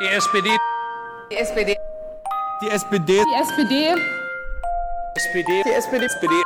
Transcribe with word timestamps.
Die 0.00 0.06
SPD. 0.06 0.48
Die 1.30 1.36
SPD. 1.36 1.76
Die 2.62 2.68
SPD. 2.70 3.22
Die 3.28 3.36
SPD. 3.36 3.94
SPD. 5.14 5.62
Die 5.66 5.72
SPD. 5.74 6.02
SPD. 6.14 6.38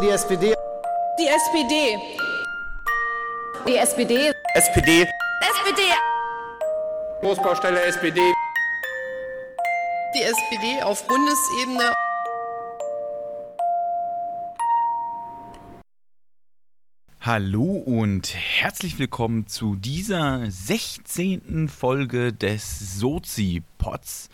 Die 0.00 0.08
SPD. 0.08 0.54
Die 1.18 1.26
SPD. 1.28 1.98
Die 3.66 3.76
SPD. 3.76 4.32
SPD. 4.54 5.06
SPD. 5.50 5.82
Großbaustelle 7.20 7.82
SPD. 7.82 8.20
Die 10.14 10.22
SPD 10.22 10.82
auf 10.82 11.06
Bundesebene. 11.06 11.92
Hallo 17.26 17.72
und 17.72 18.32
herzlich 18.36 19.00
willkommen 19.00 19.48
zu 19.48 19.74
dieser 19.74 20.48
16. 20.48 21.68
Folge 21.68 22.32
des 22.32 23.00
Sozi-Pods. 23.00 24.30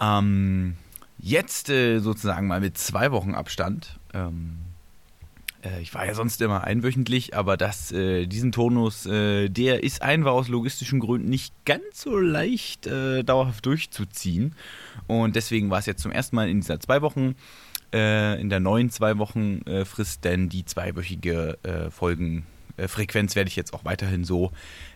Ähm, 0.00 0.76
jetzt 1.18 1.68
äh, 1.68 1.98
sozusagen 1.98 2.46
mal 2.46 2.62
mit 2.62 2.78
zwei 2.78 3.12
Wochen 3.12 3.34
Abstand. 3.34 3.98
Ähm, 4.14 4.60
äh, 5.62 5.82
ich 5.82 5.92
war 5.92 6.06
ja 6.06 6.14
sonst 6.14 6.40
immer 6.40 6.64
einwöchentlich, 6.64 7.36
aber 7.36 7.58
das, 7.58 7.92
äh, 7.92 8.24
diesen 8.24 8.50
Tonus, 8.50 9.04
äh, 9.04 9.50
der 9.50 9.84
ist 9.84 10.00
einfach 10.00 10.32
aus 10.32 10.48
logistischen 10.48 11.00
Gründen 11.00 11.28
nicht 11.28 11.52
ganz 11.66 12.00
so 12.00 12.18
leicht 12.18 12.86
äh, 12.86 13.24
dauerhaft 13.24 13.66
durchzuziehen. 13.66 14.54
Und 15.06 15.36
deswegen 15.36 15.68
war 15.68 15.80
es 15.80 15.86
jetzt 15.86 16.00
zum 16.00 16.12
ersten 16.12 16.34
Mal 16.34 16.48
in 16.48 16.62
dieser 16.62 16.80
zwei 16.80 17.02
Wochen 17.02 17.34
äh, 17.94 18.40
in 18.40 18.50
der 18.50 18.60
neuen 18.60 18.90
zwei 18.90 19.18
Wochen 19.18 19.62
äh, 19.66 19.84
Frist, 19.84 20.24
denn 20.24 20.48
die 20.48 20.64
zweiwöchige 20.64 21.58
äh, 21.62 21.90
Folgenfrequenz 21.90 23.36
werde 23.36 23.48
ich 23.48 23.56
jetzt 23.56 23.72
auch 23.72 23.84
weiterhin 23.84 24.24
so 24.24 24.50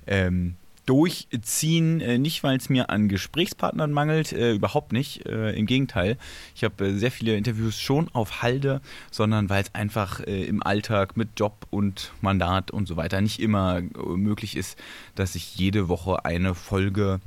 ähm, 0.06 0.56
durchziehen. 0.84 2.00
Äh, 2.00 2.18
nicht, 2.18 2.42
weil 2.42 2.56
es 2.56 2.68
mir 2.68 2.90
an 2.90 3.08
Gesprächspartnern 3.08 3.92
mangelt, 3.92 4.32
äh, 4.32 4.52
überhaupt 4.52 4.92
nicht. 4.92 5.26
Äh, 5.26 5.52
Im 5.52 5.66
Gegenteil, 5.66 6.16
ich 6.56 6.64
habe 6.64 6.98
sehr 6.98 7.12
viele 7.12 7.36
Interviews 7.36 7.78
schon 7.78 8.08
auf 8.14 8.42
Halde, 8.42 8.80
sondern 9.12 9.48
weil 9.48 9.62
es 9.62 9.74
einfach 9.74 10.20
im 10.20 10.62
Alltag 10.62 11.16
mit 11.16 11.28
Job 11.36 11.66
und 11.70 12.12
Mandat 12.20 12.70
und 12.72 12.88
so 12.88 12.96
weiter 12.96 13.20
nicht 13.20 13.40
immer 13.40 13.80
möglich 13.80 14.56
ist, 14.56 14.78
dass 15.14 15.36
ich 15.36 15.56
jede 15.56 15.88
Woche 15.88 16.24
eine 16.24 16.54
Folge 16.54 17.20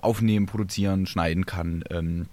aufnehmen, 0.00 0.46
produzieren, 0.46 1.06
schneiden 1.06 1.46
kann. 1.46 1.82
Ähm, 1.90 2.26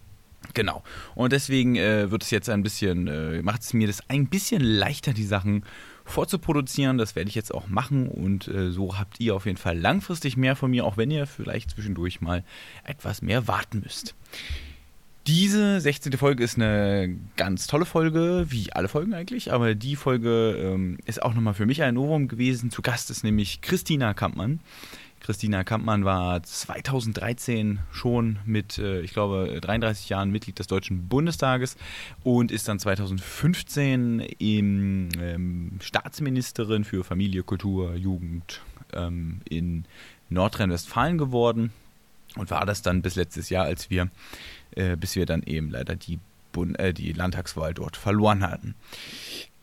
Genau. 0.54 0.84
Und 1.16 1.32
deswegen 1.32 1.76
äh, 1.76 2.12
wird 2.12 2.24
es 2.24 2.32
jetzt 2.32 2.50
ein 2.50 2.64
bisschen, 2.64 3.08
äh, 3.08 3.42
macht 3.42 3.62
es 3.62 3.74
mir 3.74 3.88
das 3.88 4.10
ein 4.10 4.28
bisschen 4.28 4.62
leichter, 4.62 5.14
die 5.14 5.24
Sachen 5.24 5.64
vorzuproduzieren. 6.06 6.98
Das 6.98 7.16
werde 7.16 7.30
ich 7.30 7.36
jetzt 7.36 7.54
auch 7.54 7.68
machen 7.68 8.08
und 8.08 8.48
äh, 8.48 8.72
so 8.72 8.98
habt 8.98 9.20
ihr 9.20 9.36
auf 9.36 9.46
jeden 9.46 9.58
Fall 9.58 9.78
langfristig 9.78 10.38
mehr 10.38 10.56
von 10.56 10.72
mir, 10.72 10.86
auch 10.86 10.98
wenn 10.98 11.12
ihr 11.12 11.28
vielleicht 11.28 11.72
zwischendurch 11.72 12.22
mal 12.22 12.44
etwas 12.84 13.22
mehr 13.22 13.48
warten 13.48 13.82
müsst. 13.82 14.16
Diese 15.28 15.80
16. 15.80 16.14
Folge 16.14 16.44
ist 16.44 16.56
eine 16.56 17.16
ganz 17.38 17.68
tolle 17.68 17.86
Folge, 17.86 18.48
wie 18.50 18.74
alle 18.74 18.88
Folgen 18.88 19.14
eigentlich, 19.14 19.54
aber 19.54 19.76
die 19.76 19.96
Folge 19.96 20.58
ähm, 20.60 20.98
ist 21.06 21.22
auch 21.22 21.36
nochmal 21.36 21.54
für 21.54 21.68
mich 21.68 21.84
ein 21.84 21.94
Novum 21.94 22.28
gewesen. 22.28 22.72
Zu 22.72 22.82
Gast 22.82 23.12
ist 23.12 23.24
nämlich 23.24 23.62
Christina 23.62 24.16
Kampmann. 24.16 24.62
Christina 25.22 25.64
Kampmann 25.64 26.04
war 26.04 26.42
2013 26.42 27.80
schon 27.92 28.40
mit, 28.46 28.80
äh, 28.80 29.02
ich 29.02 29.14
glaube, 29.14 29.60
33 29.62 30.10
Jahren 30.10 30.32
Mitglied 30.32 30.58
des 30.58 30.68
Deutschen 30.68 31.08
Bundestages 31.08 31.78
und 32.24 32.52
ist 32.52 32.68
dann 32.68 32.80
2015 32.80 34.20
im, 34.40 35.10
ähm, 35.20 35.80
Staatsministerin 35.80 36.84
für 36.84 37.04
Familie, 37.04 37.44
Kultur, 37.44 37.94
Jugend 37.96 38.62
ähm, 38.94 39.42
in 39.48 39.86
Nordrhein-Westfalen 40.30 41.18
geworden 41.18 41.72
und 42.36 42.50
war 42.50 42.66
das 42.66 42.82
dann 42.82 43.02
bis 43.02 43.16
letztes 43.16 43.50
Jahr, 43.50 43.66
als 43.66 43.90
wir, 43.90 44.10
äh, 44.72 44.96
bis 44.96 45.16
wir 45.16 45.26
dann 45.26 45.44
eben 45.44 45.70
leider 45.70 45.96
die, 45.96 46.20
Bund 46.52 46.78
äh, 46.80 46.94
die 46.94 47.14
Landtagswahl 47.14 47.74
dort 47.74 47.96
verloren 47.96 48.44
hatten. 48.44 48.76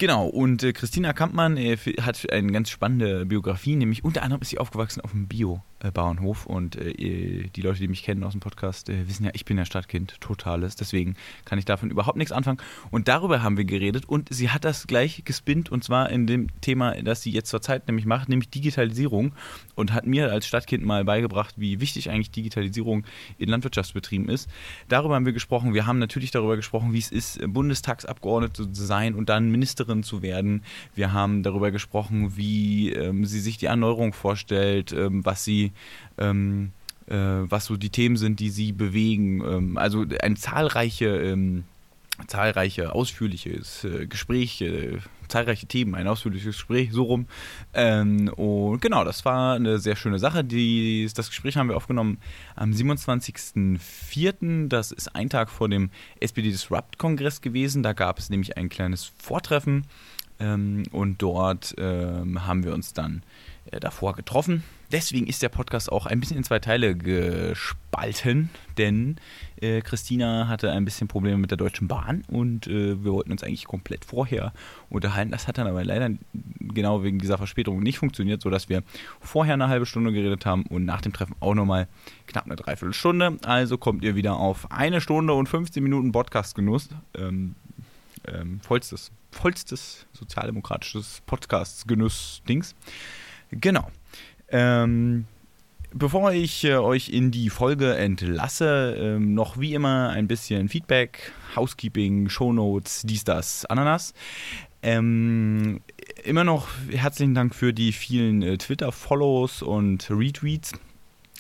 Genau, 0.01 0.29
und 0.29 0.63
äh, 0.63 0.73
Christina 0.73 1.13
Kampmann 1.13 1.57
äh, 1.57 1.77
hat 2.01 2.31
eine 2.31 2.53
ganz 2.53 2.71
spannende 2.71 3.27
Biografie, 3.27 3.75
nämlich 3.75 4.05
unter 4.05 4.23
anderem 4.23 4.41
ist 4.43 4.51
sie 4.51 4.59
aufgewachsen 4.59 5.01
auf 5.01 5.11
dem 5.11 5.27
Bio-Bauernhof 5.27 6.47
und 6.47 6.77
äh, 6.77 7.49
die 7.49 7.61
Leute, 7.61 7.81
die 7.81 7.89
mich 7.89 8.05
kennen 8.05 8.23
aus 8.23 8.31
dem 8.31 8.41
Podcast, 8.41 8.91
äh, 8.91 9.09
wissen 9.09 9.25
ja, 9.25 9.33
ich 9.35 9.45
bin 9.45 9.59
ja 9.59 9.65
Stadtkind, 9.65 10.21
totales, 10.21 10.77
deswegen 10.77 11.17
kann 11.45 11.59
ich 11.59 11.65
davon 11.65 11.91
überhaupt 11.91 12.17
nichts 12.17 12.31
anfangen 12.31 12.61
und 12.93 13.09
darüber 13.09 13.43
haben 13.43 13.57
wir 13.57 13.65
geredet 13.65 14.09
und 14.09 14.29
sie 14.33 14.51
hat 14.51 14.65
das 14.65 14.87
gleich 14.87 15.25
gespinnt 15.25 15.69
und 15.69 15.83
zwar 15.83 16.11
in 16.11 16.29
dem 16.29 16.47
Thema, 16.61 16.95
das 17.03 17.23
sie 17.23 17.33
jetzt 17.33 17.51
zurzeit 17.51 17.89
nämlich 17.89 18.07
macht, 18.07 18.29
nämlich 18.29 18.51
Digitalisierung 18.51 19.33
und 19.75 19.93
hat 19.93 20.07
mir 20.07 20.31
als 20.31 20.47
Stadtkind 20.47 20.85
mal 20.85 21.05
beigebracht, 21.05 21.55
wie 21.57 21.81
wichtig 21.81 22.09
eigentlich 22.09 22.31
Digitalisierung 22.31 23.05
in 23.37 23.49
Landwirtschaftsbetrieben 23.49 24.29
ist. 24.29 24.49
Darüber 24.89 25.17
haben 25.17 25.27
wir 25.27 25.33
gesprochen, 25.33 25.75
wir 25.75 25.89
haben 25.89 25.99
natürlich 25.99 26.31
darüber 26.31 26.55
gesprochen, 26.55 26.93
wie 26.93 26.99
es 26.99 27.11
ist, 27.11 27.41
Bundestagsabgeordnete 27.53 28.71
zu 28.71 28.85
sein 28.85 29.17
und 29.17 29.29
dann 29.29 29.51
Ministerin 29.51 29.88
zu 30.03 30.23
werden. 30.23 30.63
Wir 30.95 31.13
haben 31.13 31.43
darüber 31.43 31.71
gesprochen, 31.71 32.37
wie 32.37 32.93
ähm, 32.93 33.25
sie 33.25 33.41
sich 33.41 33.59
die 33.59 33.67
Erneuerung 33.67 34.13
vorstellt, 34.13 34.93
ähm, 34.93 35.25
was 35.25 35.45
sie 35.45 35.73
ähm, 36.19 36.73
äh, 37.07 37.15
was 37.15 37.65
so 37.65 37.77
die 37.77 37.91
Themen 37.91 38.17
sind, 38.17 38.41
die 38.41 38.51
sie 38.51 38.73
bewegen. 38.73 39.43
Ähm, 39.43 39.79
also 39.79 40.05
ein 40.23 40.37
zahlreiche 40.37 41.09
ähm, 41.09 41.65
zahlreiche 42.27 42.93
ausführliches 42.95 43.85
äh, 43.85 44.07
Gespräch, 44.07 44.61
äh, 44.61 44.99
zahlreiche 45.29 45.67
Themen, 45.67 45.95
ein 45.95 46.09
ausführliches 46.09 46.57
Gespräch, 46.57 46.91
so 46.93 47.05
rum. 47.05 47.27
Ähm, 47.75 48.29
und 48.35 48.81
genau, 48.81 49.05
das 49.05 49.25
war 49.25 49.55
eine 49.55 49.79
sehr 49.79 49.97
schöne 49.97 50.19
Sache. 50.19 50.45
Die, 50.45 51.09
das 51.15 51.29
Gespräch 51.29 51.57
haben 51.57 51.69
wir 51.69 51.77
aufgenommen 51.77 52.19
am 52.57 52.73
27.04. 52.73 54.69
Das 54.69 54.91
ist 54.91 55.15
ein 55.15 55.31
Tag 55.31 55.51
vor 55.51 55.69
dem 55.69 55.91
SPD 56.21 56.51
Disrupt-Kongress 56.51 57.41
gewesen. 57.41 57.83
Da 57.83 57.93
gab 57.93 58.19
es 58.19 58.31
nämlich 58.31 58.57
ein 58.57 58.69
kleines 58.69 59.13
Vortreffen 59.19 59.85
ähm, 60.41 60.85
und 60.93 61.23
dort 61.23 61.75
ähm, 61.79 62.47
haben 62.47 62.65
wir 62.65 62.75
uns 62.75 62.93
dann 62.93 63.23
äh, 63.71 63.81
davor 63.81 64.15
getroffen. 64.15 64.65
Deswegen 64.91 65.27
ist 65.27 65.43
der 65.43 65.51
Podcast 65.51 65.93
auch 65.93 66.07
ein 66.07 66.21
bisschen 66.21 66.39
in 66.39 66.45
zwei 66.45 66.61
Teile 66.61 66.97
gespalten, 66.97 68.49
denn 68.79 69.17
äh, 69.63 69.81
Christina 69.81 70.49
hatte 70.49 70.71
ein 70.73 70.85
bisschen 70.85 71.09
Probleme 71.09 71.39
mit 71.39 71.51
der 71.51 71.59
Deutschen 71.59 71.89
Bahn 71.89 72.25
und 72.29 72.67
äh, 72.67 73.03
wir 73.03 73.13
wollten 73.13 73.33
uns 73.33 73.43
eigentlich 73.43 73.67
komplett 73.67 74.05
vorher 74.05 74.53
unterhalten. 74.91 75.31
Das 75.31 75.49
hat 75.49 75.59
dann 75.59 75.67
aber 75.67 75.85
leider 75.85 76.11
genau 76.61 77.03
wegen 77.03 77.19
dieser 77.19 77.39
Verspätung 77.39 77.81
nicht 77.81 77.99
funktioniert, 77.99 78.43
sodass 78.43 78.69
wir 78.69 78.83
vorher 79.21 79.55
eine 79.55 79.69
halbe 79.69 79.87
Stunde 79.87 80.13
geredet 80.13 80.47
haben 80.47 80.65
und 80.67 80.85
nach 80.85 81.01
dem 81.01 81.13
Treffen 81.13 81.35
auch 81.41 81.55
nochmal 81.55 81.89
knapp 82.27 82.47
eine 82.47 82.57
Dreiviertelstunde. 82.57 83.39
Also 83.45 83.79
kommt 83.79 84.05
ihr 84.05 84.15
wieder 84.15 84.37
auf 84.37 84.71
eine 84.71 85.01
Stunde 85.01 85.35
und 85.35 85.49
15 85.49 85.83
Minuten 85.83 86.13
Podcast-Genuss. 86.13 86.91
Ähm, 87.17 87.55
ähm, 88.27 88.61
vollstes, 88.61 89.11
vollstes 89.31 90.07
sozialdemokratisches 90.13 91.23
Podcast-Genuss-Dings. 91.27 92.75
Genau. 93.51 93.91
Ähm, 94.51 95.27
bevor 95.93 96.33
ich 96.33 96.65
äh, 96.65 96.77
euch 96.77 97.09
in 97.09 97.31
die 97.31 97.51
Folge 97.51 97.95
entlasse, 97.97 98.97
ähm, 98.99 99.35
noch 99.35 99.59
wie 99.59 99.75
immer 99.75 100.11
ein 100.11 100.29
bisschen 100.29 100.69
Feedback, 100.69 101.33
Housekeeping, 101.57 102.29
Shownotes, 102.29 103.03
dies, 103.05 103.25
das, 103.25 103.65
Ananas. 103.67 104.15
Ähm, 104.83 105.81
immer 106.25 106.45
noch 106.45 106.69
herzlichen 106.91 107.35
Dank 107.35 107.55
für 107.55 107.73
die 107.73 107.93
vielen 107.93 108.43
äh, 108.43 108.59
Twitter-Follows 108.59 109.63
und 109.63 110.09
Retweets 110.11 110.73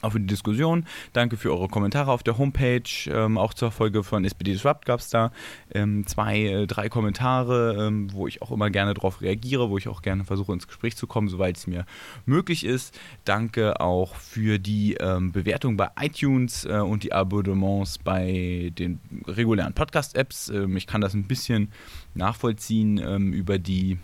auch 0.02 0.12
für 0.12 0.20
die 0.20 0.26
Diskussion. 0.26 0.84
Danke 1.12 1.36
für 1.36 1.50
eure 1.50 1.68
Kommentare 1.68 2.12
auf 2.12 2.22
der 2.22 2.38
Homepage. 2.38 2.82
Ähm, 3.06 3.38
auch 3.38 3.54
zur 3.54 3.70
Folge 3.70 4.04
von 4.04 4.24
SPD 4.24 4.52
Disrupt 4.52 4.86
gab 4.86 5.00
es 5.00 5.10
da 5.10 5.32
ähm, 5.74 6.06
zwei, 6.06 6.40
äh, 6.42 6.66
drei 6.66 6.88
Kommentare, 6.88 7.86
ähm, 7.86 8.12
wo 8.12 8.26
ich 8.26 8.42
auch 8.42 8.52
immer 8.52 8.70
gerne 8.70 8.94
darauf 8.94 9.20
reagiere, 9.20 9.70
wo 9.70 9.78
ich 9.78 9.88
auch 9.88 10.02
gerne 10.02 10.24
versuche 10.24 10.52
ins 10.52 10.66
Gespräch 10.66 10.96
zu 10.96 11.06
kommen, 11.06 11.28
soweit 11.28 11.56
es 11.56 11.66
mir 11.66 11.84
möglich 12.26 12.64
ist. 12.64 12.98
Danke 13.24 13.80
auch 13.80 14.14
für 14.16 14.58
die 14.58 14.94
ähm, 14.94 15.32
Bewertung 15.32 15.76
bei 15.76 15.90
iTunes 16.00 16.64
äh, 16.64 16.78
und 16.78 17.02
die 17.02 17.12
Abonnements 17.12 17.98
bei 17.98 18.72
den 18.78 19.00
regulären 19.26 19.74
Podcast-Apps. 19.74 20.50
Ähm, 20.50 20.76
ich 20.76 20.86
kann 20.86 21.00
das 21.00 21.14
ein 21.14 21.24
bisschen 21.24 21.72
nachvollziehen 22.14 22.98
ähm, 22.98 23.32
über 23.32 23.58
die 23.58 23.98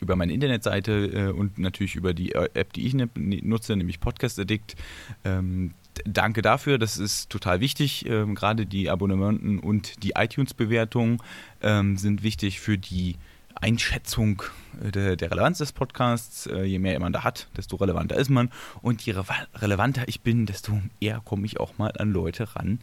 über 0.00 0.16
meine 0.16 0.32
Internetseite 0.32 0.92
äh, 1.06 1.30
und 1.30 1.58
natürlich 1.58 1.96
über 1.96 2.14
die 2.14 2.32
App, 2.32 2.72
die 2.72 2.86
ich 2.86 2.94
ne, 2.94 3.08
nutze, 3.14 3.76
nämlich 3.76 4.00
Podcast 4.00 4.38
Addict. 4.38 4.76
Ähm, 5.24 5.74
danke 6.04 6.42
dafür, 6.42 6.78
das 6.78 6.98
ist 6.98 7.30
total 7.30 7.60
wichtig. 7.60 8.06
Ähm, 8.08 8.34
Gerade 8.34 8.66
die 8.66 8.90
Abonnementen 8.90 9.58
und 9.58 10.02
die 10.02 10.12
iTunes-Bewertungen 10.16 11.18
ähm, 11.62 11.96
sind 11.96 12.22
wichtig 12.22 12.60
für 12.60 12.78
die 12.78 13.16
Einschätzung 13.54 14.42
äh, 14.84 14.90
der, 14.90 15.16
der, 15.16 15.30
Relevanz 15.30 15.58
des 15.58 15.72
Podcasts. 15.72 16.46
Äh, 16.46 16.64
je 16.64 16.78
mehr 16.78 16.98
man 17.00 17.12
da 17.12 17.24
hat, 17.24 17.48
desto 17.56 17.76
relevanter 17.76 18.16
ist 18.16 18.30
man. 18.30 18.50
Und 18.82 19.02
je 19.02 19.12
re 19.12 19.24
relevanter 19.54 20.04
ich 20.06 20.20
bin, 20.20 20.46
desto 20.46 20.80
eher 21.00 21.20
komme 21.24 21.46
ich 21.46 21.58
auch 21.58 21.78
mal 21.78 21.92
an 21.98 22.12
Leute 22.12 22.54
ran, 22.54 22.80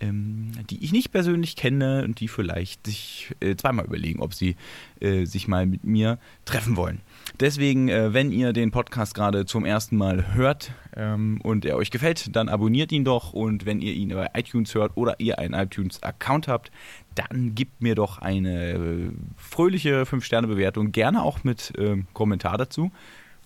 ähm, 0.00 0.52
die 0.70 0.84
ich 0.84 0.92
nicht 0.92 1.10
persönlich 1.10 1.56
kenne 1.56 2.04
und 2.04 2.20
die 2.20 2.28
vielleicht 2.28 2.86
sich 2.86 3.34
äh, 3.40 3.56
zweimal 3.56 3.84
überlegen, 3.84 4.20
ob 4.20 4.34
sie 4.34 4.56
äh, 5.00 5.24
sich 5.24 5.48
mal 5.48 5.66
mit 5.66 5.84
mir 5.84 6.18
treffen 6.44 6.76
wollen. 6.76 7.00
Deswegen, 7.40 7.88
äh, 7.88 8.12
wenn 8.12 8.32
ihr 8.32 8.52
den 8.52 8.70
Podcast 8.70 9.14
gerade 9.14 9.46
zum 9.46 9.64
ersten 9.64 9.96
Mal 9.96 10.34
hört 10.34 10.72
ähm, 10.96 11.40
und 11.42 11.64
er 11.64 11.76
euch 11.76 11.90
gefällt, 11.90 12.34
dann 12.36 12.48
abonniert 12.48 12.92
ihn 12.92 13.04
doch 13.04 13.32
und 13.32 13.66
wenn 13.66 13.80
ihr 13.80 13.92
ihn 13.92 14.10
bei 14.10 14.30
iTunes 14.34 14.74
hört 14.74 14.96
oder 14.96 15.18
ihr 15.20 15.38
einen 15.38 15.54
iTunes-Account 15.54 16.48
habt, 16.48 16.70
dann 17.14 17.54
gebt 17.54 17.82
mir 17.82 17.94
doch 17.94 18.18
eine 18.18 18.72
äh, 18.72 19.10
fröhliche 19.36 20.02
5-Sterne-Bewertung, 20.02 20.92
gerne 20.92 21.22
auch 21.22 21.44
mit 21.44 21.72
ähm, 21.78 22.06
Kommentar 22.12 22.58
dazu 22.58 22.90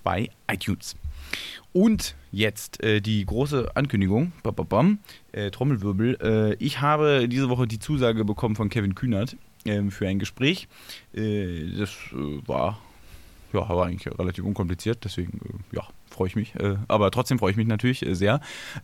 bei 0.02 0.28
iTunes. 0.50 0.96
Und 1.72 2.16
jetzt 2.30 2.82
äh, 2.82 3.00
die 3.00 3.24
große 3.24 3.74
Ankündigung. 3.74 4.32
Bam, 4.42 4.54
bam, 4.54 4.66
bam, 4.66 4.98
äh, 5.32 5.50
Trommelwirbel. 5.50 6.18
Äh, 6.20 6.54
ich 6.64 6.80
habe 6.80 7.28
diese 7.28 7.48
Woche 7.48 7.66
die 7.66 7.78
Zusage 7.78 8.24
bekommen 8.24 8.56
von 8.56 8.68
Kevin 8.68 8.94
Kühnert 8.94 9.36
ähm, 9.64 9.90
für 9.90 10.06
ein 10.06 10.18
Gespräch. 10.18 10.68
Äh, 11.14 11.70
das 11.78 11.90
äh, 12.12 12.46
war, 12.46 12.78
ja, 13.52 13.68
war 13.68 13.86
eigentlich 13.86 14.06
relativ 14.18 14.44
unkompliziert, 14.44 15.04
deswegen 15.04 15.40
äh, 15.72 15.76
ja, 15.76 15.88
freue 16.10 16.28
ich 16.28 16.36
mich. 16.36 16.52
aber 16.88 17.10
trotzdem 17.10 17.38
freue 17.38 17.52
ich 17.52 17.56
mich 17.56 17.66
natürlich 17.66 18.04
sehr. 18.10 18.40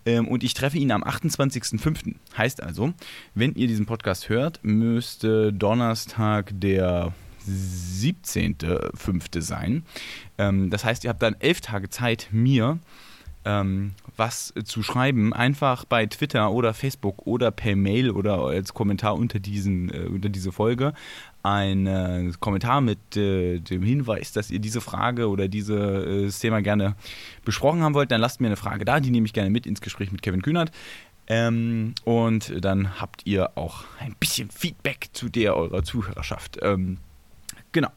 Ähm, 0.06 0.26
und 0.28 0.42
ich 0.42 0.54
treffe 0.54 0.78
ihn 0.78 0.90
am 0.90 1.04
28.05. 1.04 2.14
Heißt 2.38 2.62
also, 2.62 2.94
wenn 3.34 3.54
ihr 3.54 3.66
diesen 3.66 3.84
Podcast 3.84 4.30
hört, 4.30 4.60
müsste 4.62 5.52
Donnerstag 5.52 6.52
der 6.54 7.12
17.05. 7.46 9.40
sein. 9.40 9.84
Ähm, 10.38 10.70
das 10.70 10.84
heißt, 10.84 11.04
ihr 11.04 11.10
habt 11.10 11.22
dann 11.22 11.36
elf 11.40 11.60
Tage 11.60 11.88
Zeit, 11.88 12.28
mir 12.30 12.78
ähm, 13.44 13.92
was 14.16 14.52
zu 14.64 14.82
schreiben, 14.82 15.32
einfach 15.32 15.84
bei 15.84 16.04
Twitter 16.06 16.50
oder 16.50 16.74
Facebook 16.74 17.26
oder 17.26 17.50
per 17.50 17.76
Mail 17.76 18.10
oder 18.10 18.40
als 18.40 18.74
Kommentar 18.74 19.14
unter, 19.14 19.38
diesen, 19.38 19.92
äh, 19.92 20.06
unter 20.06 20.28
diese 20.28 20.52
Folge 20.52 20.92
ein 21.42 21.86
äh, 21.86 22.32
Kommentar 22.40 22.80
mit 22.80 23.16
äh, 23.16 23.60
dem 23.60 23.82
Hinweis, 23.82 24.32
dass 24.32 24.50
ihr 24.50 24.58
diese 24.58 24.80
Frage 24.80 25.28
oder 25.28 25.48
dieses 25.48 26.36
äh, 26.36 26.40
Thema 26.40 26.60
gerne 26.60 26.94
besprochen 27.44 27.82
haben 27.82 27.94
wollt, 27.94 28.10
dann 28.10 28.20
lasst 28.20 28.40
mir 28.40 28.48
eine 28.48 28.56
Frage 28.56 28.84
da, 28.84 29.00
die 29.00 29.10
nehme 29.10 29.26
ich 29.26 29.32
gerne 29.32 29.50
mit 29.50 29.66
ins 29.66 29.80
Gespräch 29.80 30.12
mit 30.12 30.20
Kevin 30.20 30.42
Kühnert. 30.42 30.70
Ähm, 31.26 31.94
und 32.04 32.52
dann 32.64 33.00
habt 33.00 33.22
ihr 33.24 33.56
auch 33.56 33.84
ein 34.00 34.14
bisschen 34.18 34.50
Feedback 34.50 35.10
zu 35.12 35.28
der 35.28 35.56
eurer 35.56 35.82
Zuhörerschaft. 35.82 36.58
Ähm, 36.62 36.98
genau. 37.80 37.92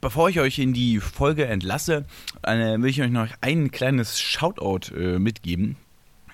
Bevor 0.00 0.28
ich 0.28 0.38
euch 0.38 0.58
in 0.60 0.72
die 0.72 1.00
Folge 1.00 1.46
entlasse, 1.46 2.04
äh, 2.42 2.78
will 2.78 2.90
ich 2.90 3.02
euch 3.02 3.10
noch 3.10 3.28
ein 3.40 3.72
kleines 3.72 4.20
Shoutout 4.20 4.94
äh, 4.94 5.18
mitgeben. 5.18 5.76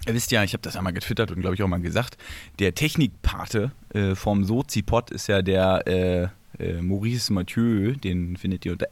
Ihr 0.06 0.12
wisst 0.12 0.30
ja, 0.32 0.44
ich 0.44 0.52
habe 0.52 0.60
das 0.60 0.76
einmal 0.76 0.92
getwittert 0.92 1.30
und 1.30 1.40
glaube 1.40 1.54
ich 1.54 1.62
auch 1.62 1.68
mal 1.68 1.80
gesagt, 1.80 2.18
der 2.58 2.74
Technikpate 2.74 3.72
äh, 3.94 4.14
vom 4.14 4.44
Sozipod 4.44 5.10
ist 5.10 5.28
ja 5.28 5.40
der 5.40 5.86
äh, 5.86 6.28
äh, 6.62 6.82
Maurice 6.82 7.32
Mathieu, 7.32 7.92
den 7.92 8.36
findet 8.36 8.66
ihr 8.66 8.72
unter 8.72 8.86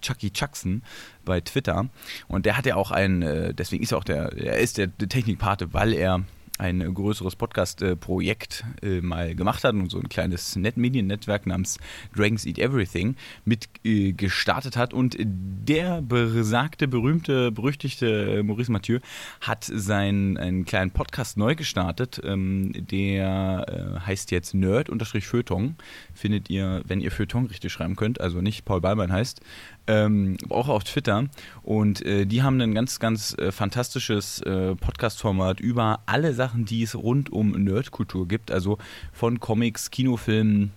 Chucky 0.00 0.30
Chuckson 0.30 0.82
bei 1.26 1.42
Twitter. 1.42 1.90
Und 2.26 2.46
der 2.46 2.56
hat 2.56 2.64
ja 2.64 2.76
auch 2.76 2.90
einen, 2.90 3.20
äh, 3.20 3.52
deswegen 3.52 3.82
ist 3.82 3.92
er 3.92 3.98
auch 3.98 4.04
der, 4.04 4.32
er 4.32 4.58
ist 4.58 4.78
der, 4.78 4.86
der 4.86 5.10
Technikpate, 5.10 5.74
weil 5.74 5.92
er 5.92 6.24
ein 6.58 6.94
größeres 6.94 7.36
Podcast-Projekt 7.36 8.64
äh, 8.82 9.00
mal 9.00 9.34
gemacht 9.34 9.64
hat 9.64 9.74
und 9.74 9.90
so 9.90 9.98
ein 9.98 10.08
kleines 10.08 10.56
Net 10.56 10.76
Mediennetzwerk 10.76 11.46
namens 11.46 11.78
Dragons 12.14 12.46
Eat 12.46 12.58
Everything 12.58 13.16
mit 13.44 13.68
äh, 13.84 14.12
gestartet 14.12 14.76
hat. 14.76 14.94
Und 14.94 15.16
der 15.18 16.02
besagte, 16.02 16.88
berühmte, 16.88 17.52
berüchtigte 17.52 18.42
Maurice 18.42 18.72
Mathieu 18.72 19.00
hat 19.40 19.64
seinen 19.64 20.36
einen 20.36 20.64
kleinen 20.64 20.90
Podcast 20.90 21.36
neu 21.36 21.54
gestartet. 21.54 22.20
Ähm, 22.24 22.72
der 22.74 23.98
äh, 24.02 24.06
heißt 24.06 24.30
jetzt 24.30 24.54
Nerd-Feuilleton. 24.54 25.76
Findet 26.14 26.50
ihr, 26.50 26.82
wenn 26.86 27.00
ihr 27.00 27.10
Feuilleton 27.10 27.46
richtig 27.46 27.72
schreiben 27.72 27.96
könnt, 27.96 28.20
also 28.20 28.40
nicht 28.40 28.64
Paul 28.64 28.80
Ballmann 28.80 29.12
heißt, 29.12 29.40
ähm, 29.86 30.36
auch 30.48 30.68
auf 30.68 30.84
Twitter. 30.84 31.26
Und 31.62 32.04
äh, 32.04 32.26
die 32.26 32.42
haben 32.42 32.60
ein 32.60 32.74
ganz, 32.74 32.98
ganz 32.98 33.36
äh, 33.38 33.52
fantastisches 33.52 34.40
äh, 34.42 34.74
Podcast-Format 34.74 35.60
über 35.60 36.00
alle 36.06 36.34
Sachen, 36.34 36.64
die 36.64 36.82
es 36.82 36.94
rund 36.94 37.30
um 37.32 37.52
Nerdkultur 37.52 38.28
gibt. 38.28 38.50
Also 38.50 38.78
von 39.12 39.40
Comics, 39.40 39.90
Kinofilmen, 39.90 40.72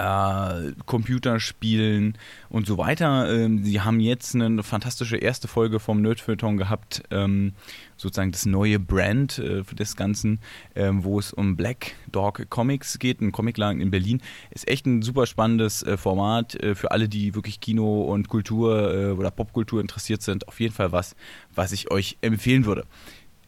äh, 0.00 0.72
Computerspielen 0.86 2.16
und 2.48 2.66
so 2.66 2.78
weiter. 2.78 3.30
Ähm, 3.30 3.62
sie 3.62 3.80
haben 3.80 4.00
jetzt 4.00 4.34
eine 4.34 4.62
fantastische 4.62 5.18
erste 5.18 5.46
Folge 5.46 5.78
vom 5.78 6.00
Nerdfeuilleton 6.00 6.56
gehabt, 6.56 7.02
ähm, 7.10 7.52
sozusagen 7.96 8.32
das 8.32 8.46
neue 8.46 8.78
Brand 8.78 9.38
äh, 9.38 9.62
des 9.62 9.96
Ganzen, 9.96 10.40
ähm, 10.74 11.04
wo 11.04 11.18
es 11.18 11.32
um 11.32 11.56
Black 11.56 11.94
Dog 12.10 12.48
Comics 12.48 12.98
geht, 12.98 13.20
ein 13.20 13.30
Comicladen 13.30 13.80
in 13.80 13.90
Berlin. 13.90 14.22
Ist 14.50 14.68
echt 14.68 14.86
ein 14.86 15.02
super 15.02 15.26
spannendes 15.26 15.82
äh, 15.82 15.98
Format 15.98 16.54
äh, 16.54 16.74
für 16.74 16.90
alle, 16.92 17.08
die 17.08 17.34
wirklich 17.34 17.60
Kino 17.60 18.02
und 18.02 18.28
Kultur 18.28 18.94
äh, 18.94 19.10
oder 19.10 19.30
Popkultur 19.30 19.80
interessiert 19.80 20.22
sind. 20.22 20.48
Auf 20.48 20.60
jeden 20.60 20.74
Fall 20.74 20.92
was, 20.92 21.14
was 21.54 21.72
ich 21.72 21.90
euch 21.90 22.16
empfehlen 22.22 22.64
würde. 22.64 22.86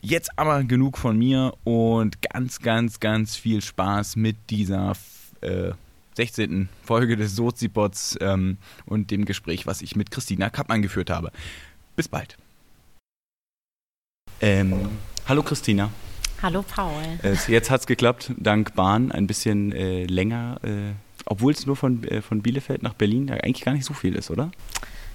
Jetzt 0.03 0.37
aber 0.37 0.65
genug 0.65 0.99
von 0.99 1.17
mir 1.17 1.55
und 1.65 2.21
ganz, 2.21 2.59
ganz, 2.59 3.01
ganz 3.01 3.37
viel 3.37 3.63
Spaß 3.63 4.17
mit 4.17 4.37
dieser 4.51 4.95
äh, 5.41 5.73
16. 6.15 6.69
Folge 6.85 7.17
des 7.17 7.37
Sozipods 7.37 8.19
ähm, 8.21 8.59
und 8.87 9.11
dem 9.11 9.25
Gespräch, 9.25 9.67
was 9.67 9.83
ich 9.83 9.97
mit 9.97 10.11
Christina 10.11 10.51
Kappmann 10.51 10.83
geführt 10.83 11.11
habe. 11.11 11.33
Bis 11.97 12.09
bald. 12.09 12.37
Ähm, 14.41 14.89
hallo 15.29 15.43
Christina. 15.43 15.91
Hallo 16.43 16.63
Paul. 16.63 17.03
Äh, 17.23 17.37
jetzt 17.47 17.71
hat 17.71 17.83
es 17.83 17.87
geklappt, 17.87 18.33
dank 18.37 18.75
Bahn 18.75 19.13
ein 19.13 19.29
bisschen 19.29 19.73
äh, 19.73 20.05
länger, 20.07 20.59
äh, 20.63 20.93
obwohl 21.25 21.53
es 21.53 21.67
nur 21.67 21.77
von, 21.77 22.03
äh, 22.05 22.21
von 22.21 22.43
Bielefeld 22.43 22.83
nach 22.83 22.95
Berlin 22.95 23.29
ja 23.29 23.35
eigentlich 23.37 23.65
gar 23.65 23.73
nicht 23.73 23.85
so 23.85 23.95
viel 23.95 24.17
ist, 24.17 24.31
oder? 24.31 24.51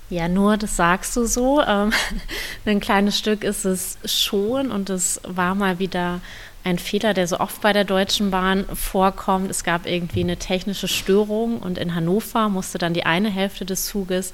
Ja, 0.09 0.29
nur, 0.29 0.55
das 0.55 0.77
sagst 0.77 1.15
du 1.17 1.25
so. 1.25 1.61
Ähm, 1.61 1.91
ein 2.65 2.79
kleines 2.79 3.17
Stück 3.17 3.43
ist 3.43 3.65
es 3.65 3.97
schon 4.05 4.71
und 4.71 4.89
es 4.89 5.19
war 5.27 5.53
mal 5.53 5.79
wieder 5.79 6.21
ein 6.67 6.79
Fehler, 6.79 7.13
der 7.13 7.27
so 7.27 7.39
oft 7.39 7.61
bei 7.61 7.71
der 7.71 7.85
Deutschen 7.85 8.29
Bahn 8.29 8.65
vorkommt. 8.73 9.49
Es 9.49 9.63
gab 9.63 9.87
irgendwie 9.87 10.19
eine 10.19 10.37
technische 10.37 10.87
Störung 10.87 11.59
und 11.59 11.77
in 11.77 11.95
Hannover 11.95 12.49
musste 12.49 12.77
dann 12.77 12.93
die 12.93 13.05
eine 13.05 13.29
Hälfte 13.29 13.65
des 13.65 13.85
Zuges 13.85 14.33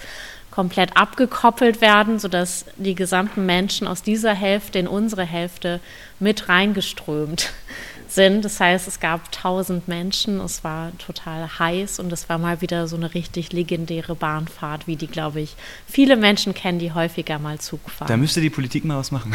komplett 0.50 0.97
abgekoppelt 0.97 1.80
werden, 1.81 2.19
sodass 2.19 2.65
die 2.77 2.95
gesamten 2.95 3.45
Menschen 3.45 3.88
aus 3.88 4.01
dieser 4.03 4.33
Hälfte 4.33 4.80
in 4.80 4.88
unsere 4.88 5.24
Hälfte 5.24 5.80
mit 6.19 6.50
reingeströmt 6.50 7.51
sind. 8.13 8.45
Das 8.45 8.60
heißt, 8.60 8.88
es 8.88 9.00
gab 9.00 9.31
tausend 9.31 9.88
Menschen, 9.88 10.39
es 10.39 10.63
war 10.63 10.92
total 10.98 11.48
heiß 11.60 12.00
und 12.00 12.12
es 12.12 12.30
war 12.30 12.38
mal 12.38 12.62
wieder 12.62 12.88
so 12.88 12.95
eine 12.95 13.13
richtig 13.13 13.51
legendäre 13.54 14.15
Bahnfahrt, 14.15 14.88
wie 14.88 14.95
die, 14.95 15.07
glaube 15.07 15.42
ich, 15.42 15.56
viele 15.88 16.15
Menschen 16.15 16.53
kennen, 16.53 16.79
die 16.79 16.93
häufiger 16.93 17.39
mal 17.39 17.60
Zug 17.60 17.89
fahren. 17.89 18.08
Da 18.08 18.17
müsste 18.17 18.41
die 18.41 18.50
Politik 18.50 18.86
mal 18.86 18.98
was 18.98 19.12
machen. 19.12 19.34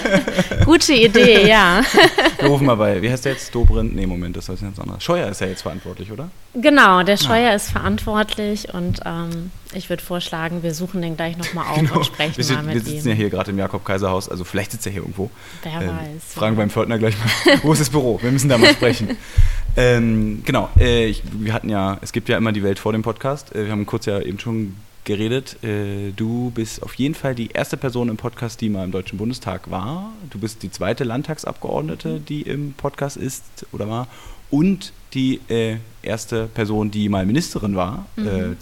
Gute 0.64 0.94
Idee, 0.94 1.48
ja. 1.48 1.82
Wir 2.38 2.48
rufen 2.48 2.66
mal 2.66 2.76
bei, 2.76 3.00
wie 3.02 3.10
heißt 3.10 3.24
der 3.24 3.32
jetzt? 3.32 3.54
Dobrindt? 3.54 3.94
Nee, 3.94 4.06
Moment, 4.06 4.36
das 4.36 4.48
ist 4.48 4.62
jetzt 4.62 4.80
anders. 4.80 5.02
Scheuer 5.02 5.28
ist 5.28 5.40
ja 5.40 5.46
jetzt 5.46 5.62
verantwortlich, 5.62 6.10
oder? 6.10 6.30
Genau, 6.54 7.02
der 7.02 7.16
Scheuer 7.16 7.50
ah. 7.50 7.54
ist 7.54 7.70
verantwortlich 7.70 8.72
und 8.72 9.00
ähm, 9.04 9.50
ich 9.74 9.90
würde 9.90 10.02
vorschlagen, 10.02 10.62
wir 10.62 10.74
suchen 10.74 11.02
den 11.02 11.16
gleich 11.16 11.36
nochmal 11.36 11.66
auf 11.70 11.76
genau. 11.76 11.96
und 11.96 12.06
sprechen 12.06 12.36
wir, 12.36 12.56
mal 12.56 12.62
mit 12.62 12.74
ihm. 12.74 12.74
Wir 12.74 12.92
sitzen 12.92 13.08
ihm. 13.08 13.10
ja 13.10 13.14
hier 13.14 13.30
gerade 13.30 13.50
im 13.50 13.58
Jakob-Kaiser-Haus, 13.58 14.28
also 14.28 14.44
vielleicht 14.44 14.72
sitzt 14.72 14.86
er 14.86 14.92
hier 14.92 15.02
irgendwo. 15.02 15.30
Wer 15.62 15.80
ähm, 15.80 15.88
weiß. 15.88 16.34
Fragen 16.34 16.56
beim 16.56 16.70
Pförtner 16.70 16.98
gleich 16.98 17.16
mal, 17.18 17.58
wo 17.62 17.72
ist 17.72 17.80
das 17.80 17.90
Büro? 17.90 18.20
Wir 18.22 18.30
müssen 18.30 18.48
da 18.48 18.58
mal 18.58 18.72
sprechen. 18.72 19.16
ähm, 19.76 20.42
genau, 20.44 20.70
äh, 20.78 21.06
ich, 21.06 21.22
wir 21.32 21.52
hatten 21.52 21.68
ja, 21.68 21.98
es 22.00 22.12
gibt 22.12 22.28
ja 22.28 22.36
immer 22.36 22.52
die 22.52 22.62
Welt 22.62 22.78
vor 22.78 22.92
dem 22.92 23.02
Podcast. 23.02 23.54
Äh, 23.54 23.64
wir 23.66 23.72
haben 23.72 23.86
kurz 23.86 24.06
ja 24.06 24.20
eben 24.20 24.38
schon 24.38 24.76
geredet. 25.04 25.62
Äh, 25.62 26.12
du 26.16 26.50
bist 26.54 26.82
auf 26.82 26.94
jeden 26.94 27.14
Fall 27.14 27.34
die 27.34 27.50
erste 27.50 27.76
Person 27.76 28.08
im 28.08 28.16
Podcast, 28.16 28.60
die 28.60 28.68
mal 28.68 28.84
im 28.84 28.90
Deutschen 28.90 29.18
Bundestag 29.18 29.70
war. 29.70 30.12
Du 30.30 30.38
bist 30.38 30.62
die 30.62 30.70
zweite 30.70 31.04
Landtagsabgeordnete, 31.04 32.20
die 32.20 32.42
im 32.42 32.72
Podcast 32.74 33.16
ist 33.16 33.44
oder 33.72 33.88
war. 33.88 34.08
Und 34.50 34.92
die 35.14 35.40
äh, 35.48 35.76
erste 36.02 36.46
Person, 36.46 36.90
die 36.90 37.08
mal 37.08 37.24
Ministerin 37.26 37.76
war. 37.76 38.06
Mhm. 38.16 38.26
Äh, 38.26 38.56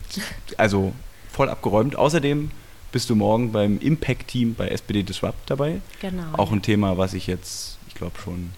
also 0.57 0.93
voll 1.33 1.49
abgeräumt. 1.49 1.97
Außerdem 1.97 2.51
bist 2.93 3.09
du 3.11 3.17
morgen 3.17 3.53
beim 3.53 3.79
Impact-Team 3.79 4.55
bei 4.55 4.69
SPD 4.69 5.03
Disrupt 5.03 5.51
dabei. 5.51 5.81
Genau. 6.01 6.35
Auch 6.35 6.53
ein 6.53 6.63
Thema, 6.63 6.99
was 6.99 7.15
ich 7.15 7.27
jetzt, 7.27 7.79
ich 7.89 7.95
glaube 7.95 8.19
schon, 8.23 8.51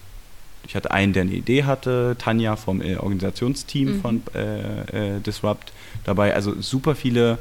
ich 0.67 0.75
hatte 0.75 0.91
einen, 0.91 1.13
der 1.13 1.21
eine 1.21 1.33
Idee 1.33 1.63
hatte, 1.63 2.15
Tanja 2.19 2.55
vom 2.55 2.81
äh, 2.81 2.97
Organisationsteam 2.97 3.97
mhm. 3.97 4.01
von 4.01 4.21
äh, 4.35 5.15
äh, 5.15 5.19
Disrupt 5.21 5.71
dabei. 6.03 6.35
Also 6.35 6.59
super 6.61 6.95
viele 6.95 7.37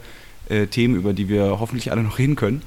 äh, 0.48 0.66
Themen, 0.66 0.94
über 0.94 1.12
die 1.12 1.28
wir 1.28 1.58
hoffentlich 1.58 1.90
alle 1.90 2.02
noch 2.02 2.18
reden 2.18 2.36
können. 2.36 2.62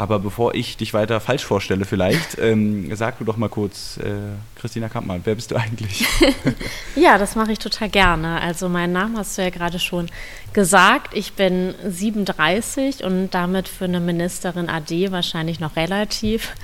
Aber 0.00 0.18
bevor 0.18 0.54
ich 0.54 0.78
dich 0.78 0.94
weiter 0.94 1.20
falsch 1.20 1.44
vorstelle, 1.44 1.84
vielleicht, 1.84 2.38
ähm, 2.40 2.88
sag 2.96 3.18
du 3.18 3.24
doch 3.24 3.36
mal 3.36 3.50
kurz, 3.50 3.98
äh, 3.98 4.12
Christina 4.58 4.88
Kampmann, 4.88 5.20
wer 5.24 5.34
bist 5.34 5.50
du 5.50 5.56
eigentlich? 5.56 6.06
ja, 6.96 7.18
das 7.18 7.36
mache 7.36 7.52
ich 7.52 7.58
total 7.58 7.90
gerne. 7.90 8.40
Also 8.40 8.70
meinen 8.70 8.94
Namen 8.94 9.18
hast 9.18 9.36
du 9.36 9.42
ja 9.42 9.50
gerade 9.50 9.78
schon 9.78 10.06
gesagt. 10.54 11.12
Ich 11.12 11.34
bin 11.34 11.74
37 11.86 13.04
und 13.04 13.28
damit 13.32 13.68
für 13.68 13.84
eine 13.84 14.00
Ministerin 14.00 14.70
AD 14.70 15.12
wahrscheinlich 15.12 15.60
noch 15.60 15.76
relativ 15.76 16.54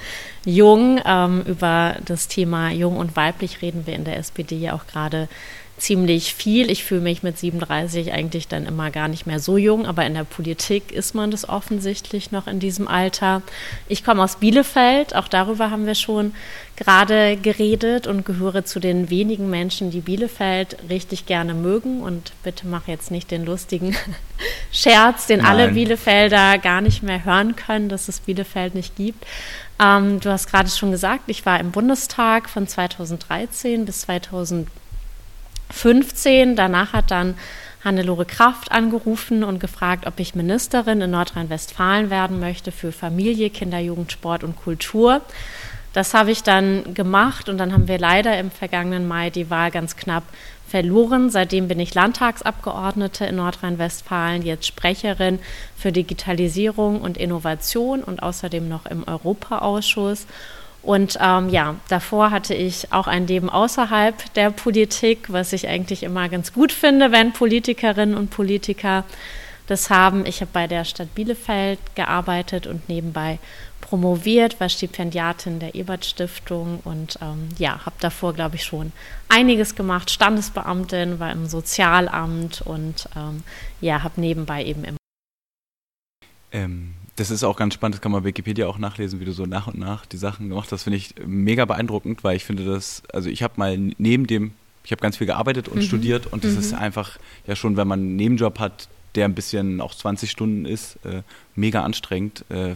jung. 0.47 0.99
Ähm, 1.05 1.43
über 1.43 1.97
das 2.07 2.29
Thema 2.29 2.71
jung 2.71 2.97
und 2.97 3.17
weiblich 3.17 3.61
reden 3.61 3.87
wir 3.87 3.97
in 3.97 4.05
der 4.05 4.17
SPD 4.17 4.57
ja 4.57 4.73
auch 4.73 4.87
gerade 4.87 5.29
ziemlich 5.79 6.35
viel. 6.35 6.71
Ich 6.71 6.85
fühle 6.85 7.03
mich 7.03 7.23
mit 7.23 7.39
37 7.39 8.13
eigentlich 8.13 8.49
dann 8.49 8.67
immer 8.67 8.91
gar 8.91 9.09
nicht 9.09 9.27
mehr 9.27 9.41
so 9.41 9.57
jung, 9.59 9.87
aber 9.87 10.07
in 10.07 10.15
der 10.15 10.25
Politik 10.25 10.91
ist 10.91 11.15
man 11.15 11.31
das 11.31 11.49
offensichtlich 11.49 12.33
noch 12.33 12.47
in 12.47 12.61
diesem 12.61 12.89
Alter. 12.89 13.43
Ich 13.89 14.05
komme 14.05 14.23
aus 14.23 14.37
Bielefeld, 14.37 15.15
auch 15.15 15.29
darüber 15.29 15.71
haben 15.71 15.87
wir 15.87 15.95
schon 15.95 16.35
gerade 16.77 17.37
geredet 17.37 18.07
und 18.07 18.25
gehöre 18.25 18.65
zu 18.65 18.81
den 18.81 19.11
wenigen 19.11 19.51
Menschen, 19.51 19.91
die 19.91 20.01
Bielefeld 20.01 20.77
richtig 20.89 21.27
gerne 21.27 21.55
mögen. 21.55 22.03
Und 22.03 22.33
bitte 22.43 22.67
mach 22.67 22.89
jetzt 22.89 23.11
nicht 23.11 23.31
den 23.31 23.45
lustigen 23.45 23.97
Scherz, 24.73 25.27
den 25.27 25.41
Nein. 25.41 25.47
alle 25.47 25.69
Bielefelder 25.73 26.59
gar 26.59 26.81
nicht 26.81 27.03
mehr 27.03 27.25
hören 27.25 27.57
können, 27.57 27.89
dass 27.89 28.09
es 28.09 28.21
Bielefeld 28.21 28.75
nicht 28.75 28.97
gibt. 28.97 29.27
Ähm, 29.79 30.21
du 30.21 30.31
hast 30.31 30.51
gerade 30.51 30.71
schon 30.71 30.91
gesagt, 30.91 31.25
ich 31.27 31.45
war 31.45 31.61
im 31.61 31.71
Bundestag 31.71 32.49
von 32.49 32.67
2013 32.67 33.85
bis 33.85 34.03
2014 34.03 34.86
15. 35.71 36.57
Danach 36.57 36.93
hat 36.93 37.11
dann 37.11 37.35
Hannelore 37.85 38.25
Kraft 38.25 38.73
angerufen 38.73 39.45
und 39.45 39.61
gefragt, 39.61 40.07
ob 40.07 40.19
ich 40.19 40.35
Ministerin 40.35 41.01
in 41.01 41.11
Nordrhein-Westfalen 41.13 42.11
werden 42.11 42.41
möchte 42.41 42.73
für 42.73 42.91
Familie, 42.91 43.49
Kinder, 43.49 43.79
Jugend, 43.79 44.11
Sport 44.11 44.43
und 44.43 44.57
Kultur. 44.57 45.21
Das 45.93 46.13
habe 46.13 46.31
ich 46.31 46.43
dann 46.43 46.95
gemacht 46.95 47.49
und 47.49 47.59
dann 47.59 47.73
haben 47.73 47.89
wir 47.89 47.99
leider 47.99 48.39
im 48.39 48.51
vergangenen 48.51 49.07
Mai 49.09 49.31
die 49.31 49.49
Wahl 49.51 49.71
ganz 49.71 49.97
knapp 49.97 50.25
verloren. 50.69 51.31
Seitdem 51.31 51.69
bin 51.69 51.81
ich 51.81 51.95
Landtagsabgeordnete 51.95 53.25
in 53.25 53.37
Nordrhein-Westfalen, 53.37 54.43
jetzt 54.43 54.67
Sprecherin 54.67 55.39
für 55.77 55.93
Digitalisierung 55.93 57.01
und 57.01 57.17
Innovation 57.17 58.03
und 58.03 58.23
außerdem 58.23 58.69
noch 58.69 58.87
im 58.87 59.07
Europaausschuss. 59.07 60.27
Und 60.87 61.19
ähm, 61.21 61.49
ja, 61.49 61.75
davor 61.89 62.31
hatte 62.31 62.55
ich 62.55 62.93
auch 62.93 63.09
ein 63.09 63.27
Leben 63.27 63.51
außerhalb 63.51 64.33
der 64.35 64.53
Politik, 64.53 65.33
was 65.33 65.53
ich 65.53 65.67
eigentlich 65.67 66.05
immer 66.05 66.29
ganz 66.29 66.53
gut 66.53 66.71
finde, 66.71 67.11
wenn 67.11 67.33
Politikerinnen 67.33 68.17
und 68.17 68.31
Politiker 68.31 69.03
das 69.67 69.91
haben. 69.91 70.25
Ich 70.27 70.43
habe 70.43 70.51
bei 70.53 70.69
der 70.69 70.85
Stadt 70.85 71.13
Bielefeld 71.17 71.81
gearbeitet 71.97 72.69
und 72.69 72.89
nebenbei 72.89 73.41
promoviert, 73.81 74.61
war 74.61 74.69
Stipendiatin 74.69 75.59
der 75.59 75.75
Ebert 75.75 76.05
Stiftung 76.05 76.79
und 76.85 77.19
ähm, 77.21 77.49
ja, 77.59 77.85
habe 77.85 77.97
davor, 77.99 78.33
glaube 78.33 78.55
ich, 78.55 78.63
schon 78.63 78.93
einiges 79.29 79.75
gemacht. 79.75 80.09
Standesbeamtin, 80.13 81.19
war 81.19 81.33
im 81.33 81.47
Sozialamt 81.47 82.63
und 82.63 83.09
ähm, 83.17 83.43
ja, 83.81 84.05
habe 84.05 84.21
nebenbei 84.21 84.65
eben 84.65 84.85
immer. 84.85 84.99
Ähm, 86.53 86.95
das 87.17 87.31
ist 87.31 87.43
auch 87.43 87.57
ganz 87.57 87.75
spannend, 87.75 87.95
das 87.95 88.03
kann 88.03 88.13
man 88.13 88.25
Wikipedia 88.25 88.67
auch 88.67 88.79
nachlesen, 88.79 89.21
wie 89.21 89.25
du 89.25 89.33
so 89.33 89.47
nach 89.47 89.67
und 89.67 89.79
nach 89.79 90.05
die 90.07 90.19
Sachen 90.19 90.49
gemacht 90.49 90.65
hast. 90.65 90.73
Das 90.73 90.83
finde 90.85 90.99
ich 90.99 91.15
mega 91.27 91.65
beeindruckend, 91.65 92.23
weil 92.23 92.37
ich 92.37 92.45
finde 92.45 92.65
das, 92.65 93.03
also 93.13 93.31
ich 93.31 93.43
habe 93.43 93.55
mal 93.57 93.77
neben 93.77 94.27
dem, 94.27 94.53
ich 94.85 94.93
habe 94.93 95.01
ganz 95.01 95.17
viel 95.17 95.27
gearbeitet 95.27 95.69
und 95.69 95.79
mhm. 95.79 95.83
studiert 95.83 96.27
und 96.33 96.45
das 96.45 96.53
mhm. 96.53 96.59
ist 96.61 96.75
einfach 96.75 97.19
ja 97.47 97.57
schon, 97.57 97.77
wenn 97.77 97.89
man 97.89 98.01
einen 98.01 98.17
Nebenjob 98.17 98.59
hat, 98.59 98.89
der 99.15 99.25
ein 99.25 99.35
bisschen 99.35 99.81
auch 99.81 99.95
20 99.95 100.31
Stunden 100.31 100.67
ist, 100.67 100.99
äh, 101.05 101.23
mega 101.55 101.83
anstrengend. 101.83 102.45
Äh, 102.51 102.75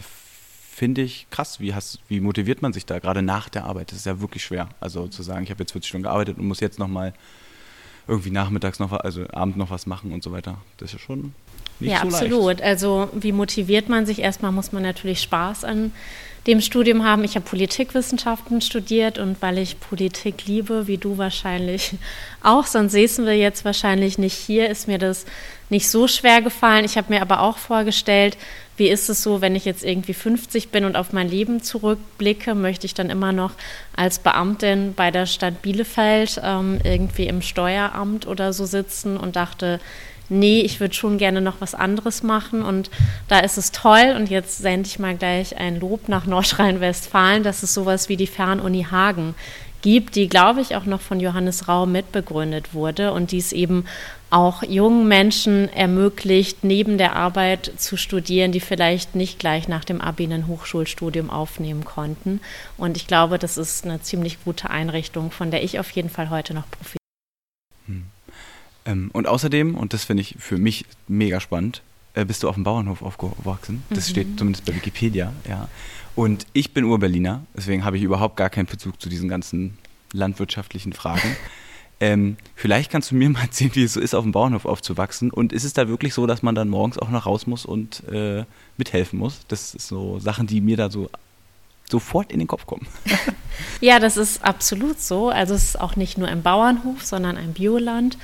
finde 0.71 1.03
ich 1.03 1.27
krass, 1.29 1.59
wie, 1.59 1.75
hast, 1.75 1.99
wie 2.07 2.19
motiviert 2.19 2.63
man 2.63 2.73
sich 2.73 2.87
da, 2.87 2.97
gerade 2.97 3.21
nach 3.21 3.47
der 3.49 3.65
Arbeit. 3.65 3.91
Das 3.91 3.99
ist 3.99 4.05
ja 4.07 4.19
wirklich 4.19 4.43
schwer. 4.43 4.69
Also 4.79 5.07
zu 5.07 5.21
sagen, 5.21 5.43
ich 5.43 5.51
habe 5.51 5.61
jetzt 5.61 5.73
40 5.73 5.87
Stunden 5.87 6.03
gearbeitet 6.03 6.39
und 6.39 6.47
muss 6.47 6.59
jetzt 6.59 6.79
nochmal 6.79 7.13
irgendwie 8.07 8.31
nachmittags 8.31 8.79
noch, 8.79 8.91
also 8.91 9.27
abend 9.31 9.57
noch 9.57 9.69
was 9.69 9.85
machen 9.85 10.11
und 10.11 10.23
so 10.23 10.31
weiter. 10.31 10.57
Das 10.77 10.89
ist 10.89 10.93
ja 10.93 10.99
schon 10.99 11.35
nicht 11.81 11.91
ja, 11.91 12.01
so 12.01 12.07
absolut. 12.07 12.59
Leicht. 12.59 12.63
Also 12.63 13.09
wie 13.13 13.31
motiviert 13.31 13.89
man 13.89 14.05
sich? 14.05 14.19
Erstmal 14.19 14.51
muss 14.51 14.71
man 14.71 14.83
natürlich 14.83 15.21
Spaß 15.21 15.63
an 15.65 15.91
dem 16.47 16.61
Studium 16.61 17.03
haben. 17.03 17.23
Ich 17.23 17.35
habe 17.35 17.45
Politikwissenschaften 17.45 18.61
studiert 18.61 19.19
und 19.19 19.41
weil 19.41 19.59
ich 19.59 19.79
Politik 19.79 20.45
liebe, 20.47 20.87
wie 20.87 20.97
du 20.97 21.17
wahrscheinlich 21.17 21.93
auch, 22.41 22.65
sonst 22.65 22.93
säßen 22.93 23.25
wir 23.25 23.37
jetzt 23.37 23.63
wahrscheinlich 23.63 24.17
nicht 24.17 24.33
hier, 24.35 24.69
ist 24.69 24.87
mir 24.87 24.97
das 24.97 25.25
nicht 25.69 25.89
so 25.89 26.07
schwer 26.07 26.41
gefallen. 26.41 26.83
Ich 26.83 26.97
habe 26.97 27.13
mir 27.13 27.21
aber 27.21 27.41
auch 27.41 27.57
vorgestellt, 27.57 28.37
wie 28.75 28.89
ist 28.89 29.09
es 29.09 29.21
so, 29.21 29.41
wenn 29.41 29.55
ich 29.55 29.65
jetzt 29.65 29.83
irgendwie 29.83 30.15
50 30.15 30.69
bin 30.69 30.85
und 30.85 30.95
auf 30.95 31.13
mein 31.13 31.29
Leben 31.29 31.61
zurückblicke, 31.61 32.55
möchte 32.55 32.87
ich 32.87 32.95
dann 32.95 33.11
immer 33.11 33.31
noch 33.31 33.51
als 33.95 34.17
Beamtin 34.17 34.93
bei 34.95 35.11
der 35.11 35.27
Stadt 35.27 35.61
Bielefeld 35.61 36.41
ähm, 36.43 36.79
irgendwie 36.83 37.27
im 37.27 37.43
Steueramt 37.43 38.25
oder 38.25 38.51
so 38.53 38.65
sitzen 38.65 39.17
und 39.17 39.35
dachte, 39.35 39.79
nee, 40.31 40.61
ich 40.61 40.79
würde 40.79 40.95
schon 40.95 41.17
gerne 41.17 41.41
noch 41.41 41.59
was 41.59 41.75
anderes 41.75 42.23
machen 42.23 42.63
und 42.63 42.89
da 43.27 43.39
ist 43.39 43.57
es 43.57 43.71
toll 43.71 44.15
und 44.15 44.29
jetzt 44.29 44.57
sende 44.57 44.87
ich 44.87 44.97
mal 44.97 45.15
gleich 45.15 45.57
ein 45.57 45.79
Lob 45.79 46.09
nach 46.09 46.25
Nordrhein-Westfalen, 46.25 47.43
dass 47.43 47.63
es 47.63 47.73
sowas 47.73 48.09
wie 48.09 48.17
die 48.17 48.27
Fernuni 48.27 48.87
Hagen 48.89 49.35
gibt, 49.81 50.15
die, 50.15 50.29
glaube 50.29 50.61
ich, 50.61 50.75
auch 50.75 50.85
noch 50.85 51.01
von 51.01 51.19
Johannes 51.19 51.67
Rau 51.67 51.85
mitbegründet 51.85 52.73
wurde 52.73 53.13
und 53.13 53.31
dies 53.31 53.51
eben 53.51 53.85
auch 54.29 54.63
jungen 54.63 55.07
Menschen 55.07 55.67
ermöglicht, 55.73 56.63
neben 56.63 56.97
der 56.97 57.15
Arbeit 57.15 57.71
zu 57.77 57.97
studieren, 57.97 58.51
die 58.51 58.61
vielleicht 58.61 59.15
nicht 59.15 59.39
gleich 59.39 59.67
nach 59.67 59.83
dem 59.83 59.99
Abi 59.99 60.25
ein 60.25 60.47
Hochschulstudium 60.47 61.29
aufnehmen 61.29 61.83
konnten. 61.83 62.39
Und 62.77 62.95
ich 62.95 63.07
glaube, 63.07 63.39
das 63.39 63.57
ist 63.57 63.83
eine 63.83 64.01
ziemlich 64.01 64.43
gute 64.45 64.69
Einrichtung, 64.69 65.31
von 65.31 65.51
der 65.51 65.63
ich 65.63 65.79
auf 65.79 65.89
jeden 65.91 66.09
Fall 66.09 66.29
heute 66.29 66.53
noch 66.53 66.69
profitiere. 66.69 67.00
Ähm, 68.85 69.09
und 69.13 69.27
außerdem, 69.27 69.75
und 69.75 69.93
das 69.93 70.05
finde 70.05 70.21
ich 70.21 70.35
für 70.39 70.57
mich 70.57 70.85
mega 71.07 71.39
spannend, 71.39 71.81
äh, 72.13 72.25
bist 72.25 72.43
du 72.43 72.49
auf 72.49 72.55
dem 72.55 72.63
Bauernhof 72.63 73.01
aufgewachsen. 73.01 73.83
Das 73.89 74.07
mhm. 74.07 74.11
steht 74.11 74.27
zumindest 74.37 74.65
bei 74.65 74.75
Wikipedia, 74.75 75.33
ja. 75.47 75.67
Und 76.15 76.45
ich 76.51 76.73
bin 76.73 76.83
Urberliner, 76.83 77.45
deswegen 77.55 77.85
habe 77.85 77.97
ich 77.97 78.03
überhaupt 78.03 78.35
gar 78.35 78.49
keinen 78.49 78.65
Bezug 78.65 79.01
zu 79.01 79.07
diesen 79.07 79.29
ganzen 79.29 79.77
landwirtschaftlichen 80.11 80.91
Fragen. 80.91 81.37
ähm, 82.01 82.35
vielleicht 82.55 82.91
kannst 82.91 83.11
du 83.11 83.15
mir 83.15 83.29
mal 83.29 83.43
erzählen, 83.43 83.71
wie 83.75 83.83
es 83.83 83.93
so 83.93 84.01
ist, 84.01 84.13
auf 84.13 84.23
dem 84.23 84.33
Bauernhof 84.33 84.65
aufzuwachsen. 84.65 85.31
Und 85.31 85.53
ist 85.53 85.63
es 85.63 85.73
da 85.73 85.87
wirklich 85.87 86.13
so, 86.13 86.27
dass 86.27 86.43
man 86.43 86.53
dann 86.53 86.67
morgens 86.67 86.97
auch 86.97 87.09
noch 87.09 87.25
raus 87.25 87.47
muss 87.47 87.65
und 87.65 88.03
äh, 88.09 88.43
mithelfen 88.77 89.19
muss? 89.19 89.45
Das 89.47 89.71
sind 89.71 89.81
so 89.81 90.19
Sachen, 90.19 90.47
die 90.47 90.59
mir 90.59 90.75
da 90.75 90.89
so 90.89 91.09
sofort 91.89 92.31
in 92.31 92.39
den 92.39 92.47
Kopf 92.47 92.65
kommen. 92.65 92.87
ja, 93.81 93.99
das 93.99 94.17
ist 94.17 94.43
absolut 94.43 94.99
so. 94.99 95.29
Also 95.29 95.53
es 95.53 95.63
ist 95.63 95.79
auch 95.79 95.95
nicht 95.95 96.17
nur 96.17 96.27
ein 96.27 96.41
Bauernhof, 96.41 97.03
sondern 97.03 97.37
ein 97.37 97.53
Bioland. 97.53 98.17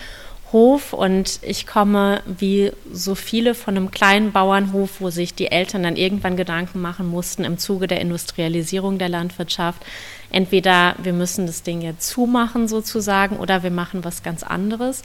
Hof 0.54 0.94
und 0.94 1.40
ich 1.42 1.68
komme 1.68 2.22
wie 2.26 2.72
so 2.92 3.16
viele 3.16 3.54
von 3.54 3.76
einem 3.76 3.92
kleinen 3.92 4.32
Bauernhof, 4.32 5.02
wo 5.02 5.10
sich 5.10 5.34
die 5.34 5.52
Eltern 5.52 5.84
dann 5.84 5.98
irgendwann 5.98 6.38
Gedanken 6.38 6.80
machen 6.82 7.08
mussten 7.08 7.44
im 7.44 7.58
Zuge 7.58 7.88
der 7.88 8.00
Industrialisierung 8.00 8.98
der 8.98 9.10
Landwirtschaft. 9.10 9.86
Entweder 10.30 10.96
wir 11.02 11.14
müssen 11.14 11.48
das 11.48 11.64
Ding 11.64 11.82
jetzt 11.82 12.08
zumachen 12.10 12.68
sozusagen 12.68 13.38
oder 13.38 13.64
wir 13.64 13.72
machen 13.72 14.04
was 14.04 14.24
ganz 14.24 14.44
anderes. 14.44 15.02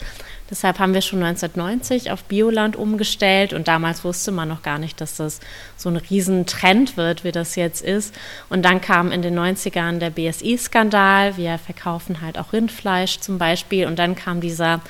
Deshalb 0.49 0.79
haben 0.79 0.93
wir 0.93 1.01
schon 1.01 1.23
1990 1.23 2.11
auf 2.11 2.23
Bioland 2.25 2.75
umgestellt 2.75 3.53
und 3.53 3.67
damals 3.67 4.03
wusste 4.03 4.31
man 4.31 4.49
noch 4.49 4.61
gar 4.61 4.79
nicht, 4.79 4.99
dass 5.01 5.15
das 5.15 5.39
so 5.77 5.89
ein 5.89 5.97
Riesentrend 5.97 6.95
wird, 6.97 7.23
wie 7.23 7.31
das 7.31 7.55
jetzt 7.55 7.81
ist. 7.83 8.13
Und 8.49 8.63
dann 8.63 8.81
kam 8.81 9.11
in 9.11 9.21
den 9.21 9.37
90ern 9.37 9.99
der 9.99 10.09
BSI-Skandal. 10.09 11.37
Wir 11.37 11.57
verkaufen 11.57 12.21
halt 12.21 12.37
auch 12.37 12.53
Rindfleisch 12.53 13.19
zum 13.19 13.37
Beispiel 13.37 13.87
und 13.87 13.99
dann 13.99 14.15
kam 14.15 14.41
dieser 14.41 14.81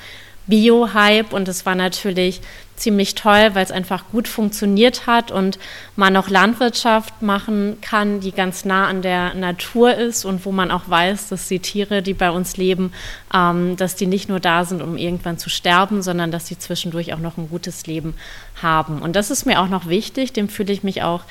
Bio-Hype 0.46 1.32
und 1.32 1.48
es 1.48 1.64
war 1.66 1.74
natürlich 1.74 2.40
ziemlich 2.76 3.14
toll, 3.14 3.50
weil 3.52 3.64
es 3.64 3.70
einfach 3.70 4.04
gut 4.10 4.26
funktioniert 4.26 5.06
hat 5.06 5.30
und 5.30 5.58
man 5.96 6.16
auch 6.16 6.28
Landwirtschaft 6.28 7.22
machen 7.22 7.78
kann, 7.80 8.20
die 8.20 8.32
ganz 8.32 8.64
nah 8.64 8.88
an 8.88 9.00
der 9.00 9.34
Natur 9.34 9.94
ist 9.94 10.24
und 10.24 10.44
wo 10.44 10.52
man 10.52 10.70
auch 10.70 10.88
weiß, 10.88 11.28
dass 11.28 11.48
die 11.48 11.60
Tiere, 11.60 12.02
die 12.02 12.14
bei 12.14 12.30
uns 12.30 12.56
leben, 12.56 12.92
ähm, 13.32 13.76
dass 13.76 13.94
die 13.94 14.06
nicht 14.06 14.28
nur 14.28 14.40
da 14.40 14.64
sind, 14.64 14.82
um 14.82 14.96
irgendwann 14.96 15.38
zu 15.38 15.50
sterben, 15.50 16.02
sondern 16.02 16.30
dass 16.30 16.46
sie 16.46 16.58
zwischendurch 16.58 17.14
auch 17.14 17.20
noch 17.20 17.36
ein 17.38 17.48
gutes 17.48 17.86
Leben 17.86 18.14
haben. 18.60 19.02
Und 19.02 19.14
das 19.14 19.30
ist 19.30 19.46
mir 19.46 19.60
auch 19.60 19.68
noch 19.68 19.88
wichtig, 19.88 20.32
dem 20.32 20.48
fühle 20.48 20.72
ich 20.72 20.82
mich 20.82 21.02
auch 21.02 21.22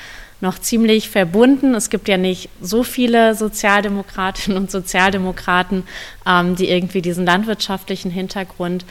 noch 0.43 0.59
ziemlich 0.59 1.09
verbunden. 1.09 1.73
Es 1.73 1.89
gibt 1.89 2.07
ja 2.07 2.17
nicht 2.17 2.50
so 2.62 2.83
viele 2.83 3.33
Sozialdemokratinnen 3.33 4.57
und 4.57 4.69
Sozialdemokraten, 4.69 5.83
ähm, 6.27 6.55
die 6.55 6.69
irgendwie 6.69 7.01
diesen 7.01 7.25
landwirtschaftlichen 7.25 8.12
Hintergrund 8.12 8.85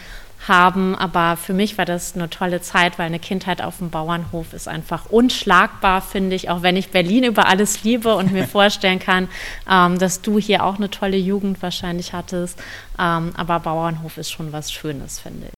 haben. 0.48 0.96
Aber 0.96 1.36
für 1.36 1.52
mich 1.52 1.78
war 1.78 1.84
das 1.84 2.14
eine 2.14 2.28
tolle 2.28 2.60
Zeit, 2.62 2.98
weil 2.98 3.06
eine 3.06 3.18
Kindheit 3.18 3.62
auf 3.62 3.78
dem 3.78 3.90
Bauernhof 3.90 4.52
ist 4.54 4.66
einfach 4.66 5.10
unschlagbar, 5.10 6.02
finde 6.02 6.34
ich, 6.34 6.50
auch 6.50 6.62
wenn 6.62 6.76
ich 6.76 6.88
Berlin 6.88 7.24
über 7.24 7.46
alles 7.46 7.84
liebe 7.84 8.14
und 8.16 8.32
mir 8.32 8.48
vorstellen 8.48 8.98
kann, 8.98 9.28
ähm, 9.70 9.98
dass 9.98 10.22
du 10.22 10.38
hier 10.38 10.64
auch 10.64 10.76
eine 10.76 10.90
tolle 10.90 11.16
Jugend 11.16 11.62
wahrscheinlich 11.62 12.12
hattest. 12.12 12.58
Ähm, 12.98 13.32
aber 13.36 13.60
Bauernhof 13.60 14.18
ist 14.18 14.32
schon 14.32 14.52
was 14.52 14.72
Schönes, 14.72 15.20
finde 15.20 15.48
ich. 15.48 15.52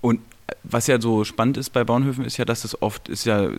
Und 0.00 0.20
was 0.62 0.86
ja 0.86 1.00
so 1.00 1.24
spannend 1.24 1.56
ist 1.56 1.70
bei 1.70 1.84
Bauernhöfen, 1.84 2.24
ist 2.24 2.36
ja, 2.36 2.44
dass 2.44 2.64
es 2.64 2.80
oft 2.80 3.08
ist 3.08 3.24
ja 3.24 3.50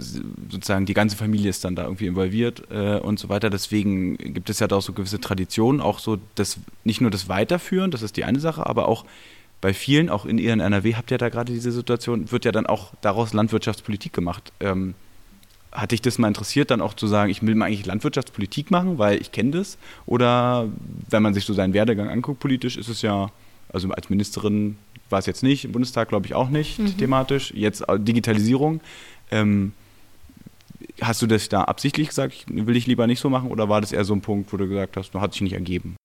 sozusagen 0.49 0.85
die 0.85 0.93
ganze 0.93 1.15
Familie 1.15 1.49
ist 1.49 1.63
dann 1.63 1.75
da 1.75 1.83
irgendwie 1.83 2.07
involviert 2.07 2.63
äh, 2.71 2.97
und 2.97 3.19
so 3.19 3.29
weiter. 3.29 3.49
Deswegen 3.49 4.17
gibt 4.17 4.49
es 4.49 4.59
ja 4.59 4.67
da 4.67 4.77
auch 4.77 4.81
so 4.81 4.93
gewisse 4.93 5.19
Traditionen, 5.19 5.81
auch 5.81 5.99
so 5.99 6.17
das 6.35 6.57
nicht 6.83 7.01
nur 7.01 7.11
das 7.11 7.29
Weiterführen, 7.29 7.91
das 7.91 8.01
ist 8.01 8.17
die 8.17 8.23
eine 8.23 8.39
Sache, 8.39 8.65
aber 8.65 8.87
auch 8.87 9.05
bei 9.61 9.73
vielen, 9.73 10.09
auch 10.09 10.25
in 10.25 10.37
ihren 10.37 10.59
NRW, 10.59 10.95
habt 10.95 11.09
ihr 11.09 11.17
da 11.17 11.29
gerade 11.29 11.53
diese 11.53 11.71
Situation, 11.71 12.31
wird 12.31 12.43
ja 12.43 12.51
dann 12.51 12.65
auch 12.65 12.91
daraus 12.99 13.31
Landwirtschaftspolitik 13.31 14.11
gemacht. 14.11 14.51
Ähm, 14.59 14.93
hat 15.71 15.91
dich 15.91 16.01
das 16.01 16.17
mal 16.17 16.27
interessiert, 16.27 16.69
dann 16.69 16.81
auch 16.81 16.93
zu 16.93 17.07
sagen, 17.07 17.31
ich 17.31 17.41
will 17.41 17.55
mal 17.55 17.65
eigentlich 17.65 17.85
Landwirtschaftspolitik 17.85 18.71
machen, 18.71 18.97
weil 18.97 19.21
ich 19.21 19.31
kenne 19.31 19.51
das? 19.51 19.77
Oder 20.05 20.67
wenn 21.09 21.23
man 21.23 21.33
sich 21.33 21.45
so 21.45 21.53
seinen 21.53 21.73
Werdegang 21.73 22.09
anguckt, 22.09 22.41
politisch 22.41 22.77
ist 22.77 22.89
es 22.89 23.01
ja, 23.01 23.31
also 23.71 23.89
als 23.91 24.09
Ministerin 24.09 24.77
war 25.13 25.19
es 25.19 25.25
jetzt 25.25 25.43
nicht, 25.43 25.63
im 25.63 25.71
Bundestag 25.71 26.09
glaube 26.09 26.25
ich 26.25 26.33
auch 26.33 26.49
nicht 26.49 26.79
mhm. 26.79 26.97
thematisch, 26.97 27.53
jetzt 27.55 27.85
Digitalisierung. 27.99 28.81
Ähm, 29.31 29.71
hast 31.01 31.21
du 31.21 31.27
das 31.27 31.47
da 31.47 31.63
absichtlich 31.63 32.09
gesagt, 32.09 32.45
will 32.47 32.75
ich 32.75 32.87
lieber 32.87 33.07
nicht 33.07 33.19
so 33.19 33.29
machen 33.29 33.51
oder 33.51 33.69
war 33.69 33.79
das 33.79 33.91
eher 33.91 34.03
so 34.03 34.13
ein 34.13 34.21
Punkt, 34.21 34.51
wo 34.51 34.57
du 34.57 34.67
gesagt 34.67 34.97
hast, 34.97 35.13
hat 35.13 35.33
sich 35.33 35.41
nicht 35.41 35.53
ergeben? 35.53 35.95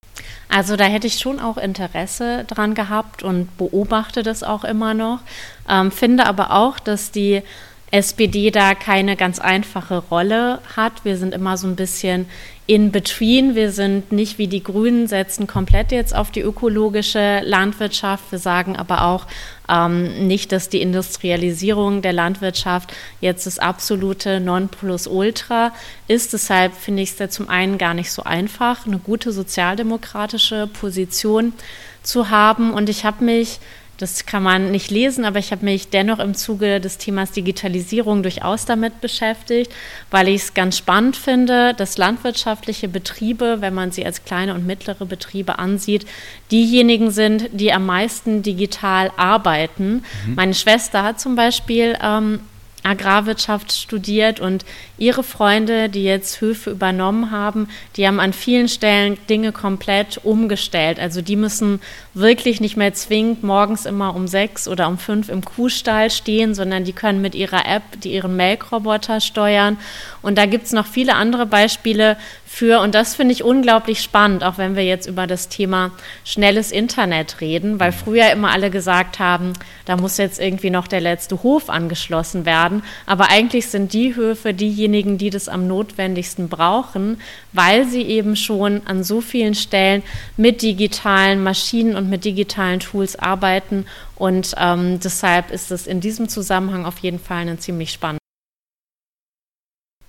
Also 0.49 0.77
da 0.77 0.85
hätte 0.85 1.07
ich 1.07 1.19
schon 1.19 1.41
auch 1.41 1.57
Interesse 1.57 2.45
dran 2.47 2.75
gehabt 2.75 3.23
und 3.23 3.57
beobachte 3.59 4.23
das 4.23 4.43
auch 4.43 4.65
immer 4.65 4.95
noch. 4.95 5.21
Ähm, 5.69 5.91
finde 5.91 6.27
aber 6.27 6.53
auch, 6.53 6.79
dass 6.79 7.11
die 7.11 7.43
SPD 7.91 8.51
da 8.51 8.75
keine 8.75 9.17
ganz 9.17 9.39
einfache 9.39 9.99
Rolle 9.99 10.61
hat. 10.77 11.05
Wir 11.05 11.17
sind 11.17 11.33
immer 11.33 11.57
so 11.57 11.67
ein 11.67 11.77
bisschen 11.77 12.27
in 12.67 12.93
between. 12.93 13.55
Wir 13.55 13.73
sind 13.73 14.13
nicht 14.13 14.37
wie 14.37 14.47
die 14.47 14.63
Grünen, 14.63 15.07
setzen 15.07 15.47
komplett 15.47 15.91
jetzt 15.91 16.15
auf 16.15 16.31
die 16.31 16.43
ökologische 16.43 17.41
Landwirtschaft. 17.43 18.31
Wir 18.31 18.39
sagen 18.39 18.77
aber 18.77 19.05
auch 19.05 19.27
ähm, 19.71 20.27
nicht, 20.27 20.53
dass 20.53 20.69
die 20.69 20.83
Industrialisierung 20.83 22.03
der 22.03 22.13
Landwirtschaft 22.13 22.93
jetzt 23.23 23.47
das 23.47 23.59
absolute 23.59 24.39
Nonplusultra 24.39 25.73
ist. 26.09 26.35
Deshalb 26.35 26.75
finde 26.75 27.03
ich 27.03 27.11
es 27.11 27.17
da 27.17 27.31
zum 27.31 27.49
einen 27.49 27.79
gar 27.79 27.95
nicht 27.95 28.13
so 28.13 28.23
einfach, 28.23 28.87
eine 28.87 28.99
gute 28.99 29.33
sozialdemokratische 29.33 30.67
Position 30.67 31.55
zu 32.03 32.29
haben. 32.29 32.75
Und 32.75 32.91
ich 32.91 33.07
habe 33.07 33.25
mich 33.25 33.61
das 33.99 34.27
kann 34.27 34.45
man 34.45 34.71
nicht 34.71 34.93
lesen, 34.93 35.25
aber 35.25 35.41
ich 35.41 35.51
habe 35.51 35.65
mich 35.65 35.91
dennoch 35.91 36.21
im 36.21 36.35
Zuge 36.35 36.81
des 36.81 36.99
Themas 36.99 37.33
Digitalisierung 37.33 38.23
durchaus 38.23 38.65
damit 38.65 39.01
beschäftigt, 39.01 39.73
weil 40.13 40.29
ich 40.29 40.43
es 40.43 40.55
ganz 40.55 40.79
spannend 40.79 41.17
finde, 41.17 41.75
dass 41.75 41.99
landwirtschaftliche 41.99 42.87
Betriebe, 42.89 43.57
wenn 43.61 43.75
man 43.75 43.91
sie 43.91 44.07
als 44.07 44.25
kleine 44.25 44.55
und 44.55 44.65
mittlere 44.65 45.05
Betriebe 45.05 45.59
ansieht, 45.59 46.07
diejenigen 46.53 47.11
sind, 47.11 47.51
die 47.53 47.73
am 47.73 47.87
meisten 47.87 48.43
digital 48.43 49.11
arbeiten. 49.17 50.05
Mhm. 50.27 50.35
Meine 50.37 50.55
Schwester 50.55 51.03
hat 51.03 51.19
zum 51.19 51.35
Beispiel 51.35 51.99
ähm, 52.01 52.39
Agrarwirtschaft 52.89 53.73
studiert 53.73 54.41
und 54.41 54.65
ihre 54.97 55.23
Freunde, 55.23 55.89
die 55.89 56.03
jetzt 56.03 56.41
Höfe 56.41 56.71
übernommen 56.71 57.31
haben, 57.31 57.69
die 57.97 58.07
haben 58.07 58.21
an 58.21 58.33
vielen 58.33 58.69
Stellen 58.69 59.19
Dinge 59.29 59.53
komplett 59.53 60.21
umgestellt. 60.25 60.99
Also 60.99 61.23
die 61.23 61.37
müssen 61.37 61.81
wirklich 62.15 62.61
nicht 62.61 62.77
mehr 62.77 62.95
zwingend 62.95 63.43
morgens 63.43 63.87
immer 63.87 64.15
um 64.15 64.27
sechs 64.27 64.67
oder 64.67 64.89
um 64.89 64.99
fünf 64.99 65.29
im 65.29 65.45
Kuhstall 65.45 66.11
stehen, 66.11 66.55
sondern 66.55 66.85
die 66.85 66.93
können 66.93 67.21
mit 67.21 67.35
ihrer 67.35 67.67
App 67.67 67.83
die 68.03 68.13
ihren 68.13 68.37
Melkroboter 68.37 69.21
steuern. 69.21 69.79
Und 70.23 70.39
da 70.39 70.47
gibt 70.47 70.67
es 70.67 70.73
noch 70.73 70.87
viele 70.87 71.15
andere 71.15 71.47
Beispiele 71.47 72.17
für, 72.51 72.81
und 72.81 72.95
das 72.95 73.15
finde 73.15 73.35
ich 73.35 73.45
unglaublich 73.45 74.01
spannend, 74.01 74.43
auch 74.43 74.57
wenn 74.57 74.75
wir 74.75 74.83
jetzt 74.83 75.07
über 75.07 75.27
das 75.27 75.51
Thema 75.51 75.91
schnelles 76.25 76.73
Internet 76.73 77.43
reden, 77.43 77.79
weil 77.79 77.93
früher 77.93 78.33
immer 78.33 78.51
alle 78.51 78.71
gesagt 78.71 79.19
haben, 79.19 79.53
da 79.85 79.97
muss 79.99 80.17
jetzt 80.17 80.41
irgendwie 80.41 80.71
noch 80.71 80.89
der 80.89 81.03
letzte 81.03 81.43
Hof 81.43 81.69
angeschlossen 81.69 82.47
werden. 82.47 82.83
Aber 83.05 83.31
eigentlich 83.31 83.69
sind 83.69 83.93
die 83.93 84.17
Höfe 84.17 84.55
diejenigen, 84.55 85.19
die 85.19 85.29
das 85.29 85.49
am 85.49 85.69
notwendigsten 85.69 86.49
brauchen, 86.49 87.21
weil 87.53 87.85
sie 87.85 88.03
eben 88.03 88.35
schon 88.35 88.81
an 88.87 89.05
so 89.05 89.21
vielen 89.21 89.55
Stellen 89.55 90.03
mit 90.39 90.63
digitalen 90.63 91.43
Maschinen 91.43 91.97
und 91.97 92.09
mit 92.09 92.25
digitalen 92.25 92.81
Tools 92.81 93.15
arbeiten. 93.15 93.85
Und 94.17 94.55
ähm, 94.59 94.99
deshalb 95.01 95.51
ist 95.51 95.71
es 95.71 95.87
in 95.87 96.01
diesem 96.01 96.31
Zusammenhang 96.31 96.87
auf 96.87 96.99
jeden 97.01 97.21
Fall 97.21 97.47
ein 97.47 97.59
ziemlich 97.59 97.93
spannend. 97.93 98.19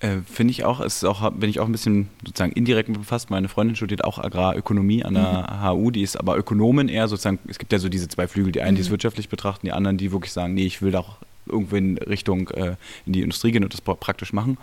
Äh, 0.02 0.20
Finde 0.32 0.52
ich 0.52 0.64
auch, 0.64 0.80
ist 0.80 1.04
auch, 1.04 1.30
bin 1.32 1.50
ich 1.50 1.60
auch 1.60 1.66
ein 1.66 1.72
bisschen 1.74 2.10
sozusagen 2.26 2.54
indirekt 2.54 2.88
mit 2.88 3.00
befasst. 3.00 3.30
Meine 3.30 3.50
Freundin 3.50 3.76
studiert 3.76 4.06
auch 4.06 4.18
Agrarökonomie 4.18 5.04
an 5.04 5.14
der 5.14 5.50
mhm. 5.52 5.68
HU, 5.68 5.92
die 5.92 6.04
ist 6.04 6.16
aber 6.16 6.38
Ökonomin 6.38 6.88
eher 6.88 7.08
sozusagen, 7.08 7.40
es 7.48 7.60
gibt 7.60 7.74
ja 7.74 7.80
so 7.80 7.90
diese 7.90 8.08
zwei 8.08 8.28
Flügel, 8.28 8.54
die 8.54 8.62
einen, 8.62 8.76
die 8.76 8.82
es 8.82 8.88
mhm. 8.88 8.94
wirtschaftlich 8.94 9.28
betrachten, 9.28 9.66
die 9.66 9.74
anderen, 9.74 9.98
die 9.98 10.12
wirklich 10.14 10.32
sagen, 10.32 10.54
nee, 10.54 10.66
ich 10.66 10.82
will 10.82 10.92
da 10.92 11.00
auch 11.00 11.18
irgendwo 11.46 11.76
in 11.76 11.98
Richtung 11.98 12.50
äh, 12.50 12.76
in 13.06 13.14
die 13.14 13.22
Industrie 13.22 13.52
gehen 13.52 13.64
und 13.64 13.74
das 13.74 13.82
praktisch 13.82 14.32
machen. 14.32 14.58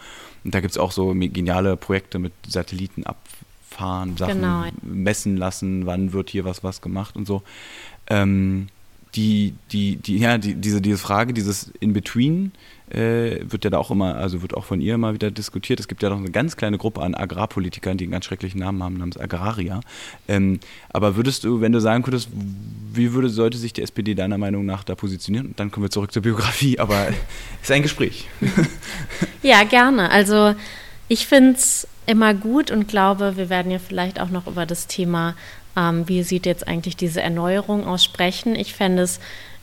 Und 0.45 0.55
da 0.55 0.61
gibt 0.61 0.71
es 0.71 0.79
auch 0.79 0.93
so 0.93 1.13
geniale 1.15 1.77
Projekte 1.77 2.19
mit 2.19 2.33
Satelliten 2.49 3.05
abfahren, 3.05 4.17
Sachen 4.17 4.41
genau. 4.41 4.65
messen 4.83 5.37
lassen, 5.37 5.85
wann 5.85 6.15
wird 6.15 6.31
hier 6.31 6.47
was 6.47 6.65
was 6.65 6.81
gemacht 6.81 7.15
und 7.17 7.27
so. 7.27 7.43
Ähm, 8.07 8.69
die, 9.15 9.55
die, 9.73 9.97
die, 9.97 10.19
ja, 10.19 10.39
die, 10.39 10.55
diese, 10.55 10.81
diese 10.81 10.99
Frage, 10.99 11.33
dieses 11.33 11.73
In-Between, 11.81 12.53
äh, 12.91 13.41
wird 13.43 13.65
ja 13.65 13.71
da 13.71 13.79
auch 13.79 13.91
immer, 13.91 14.15
also 14.15 14.43
wird 14.43 14.55
auch 14.55 14.65
von 14.65 14.81
ihr 14.81 14.95
immer 14.95 15.13
wieder 15.13 15.31
diskutiert. 15.31 15.81
Es 15.81 15.89
gibt 15.89 16.03
ja 16.03 16.11
noch 16.11 16.19
eine 16.19 16.31
ganz 16.31 16.57
kleine 16.57 16.79
Gruppe 16.79 17.03
an 17.03 17.15
Agrarpolitikern, 17.15 17.99
die 17.99 18.05
einen 18.05 18.13
ganz 18.13 18.27
schrecklichen 18.27 18.61
Namen 18.61 18.83
haben, 18.83 18.97
namens 18.97 19.17
Agraria. 19.17 19.81
Ähm, 20.29 20.61
aber 20.91 21.17
würdest 21.17 21.45
du, 21.45 21.61
wenn 21.61 21.73
du 21.73 21.81
sagen 21.81 22.05
könntest, 22.05 22.29
wie 22.93 23.13
würde, 23.13 23.29
sollte 23.29 23.59
sich 23.59 23.73
die 23.73 23.83
SPD 23.83 24.15
deiner 24.15 24.39
Meinung 24.39 24.65
nach 24.67 24.85
da 24.85 24.95
positionieren? 24.95 25.49
Und 25.49 25.61
dann 25.61 25.71
kommen 25.71 25.85
wir 25.85 25.91
zurück 25.91 26.13
zur 26.13 26.23
Biografie, 26.23 26.79
aber 26.79 27.09
es 27.09 27.15
ist 27.63 27.73
ein 27.73 27.83
Gespräch. 27.83 28.29
ja, 29.43 29.65
gerne. 29.65 30.11
Also 30.11 30.55
ich 31.09 31.27
finde 31.27 31.53
es 31.53 31.89
immer 32.07 32.35
gut 32.35 32.71
und 32.71 32.87
glaube, 32.87 33.37
wir 33.37 33.49
werden 33.49 33.73
ja 33.73 33.79
vielleicht 33.79 34.21
auch 34.21 34.31
noch 34.31 34.47
über 34.47 34.65
das 34.65 34.87
Thema, 34.87 35.35
ähm, 35.77 36.09
wie 36.09 36.23
sieht 36.23 36.47
jetzt 36.47 36.67
eigentlich 36.67 36.97
diese 36.97 37.21
Erneuerung 37.21 37.85
aus, 37.85 38.05
sprechen. 38.05 38.55
Ich 38.55 38.75
fände 38.75 39.03
es 39.03 39.21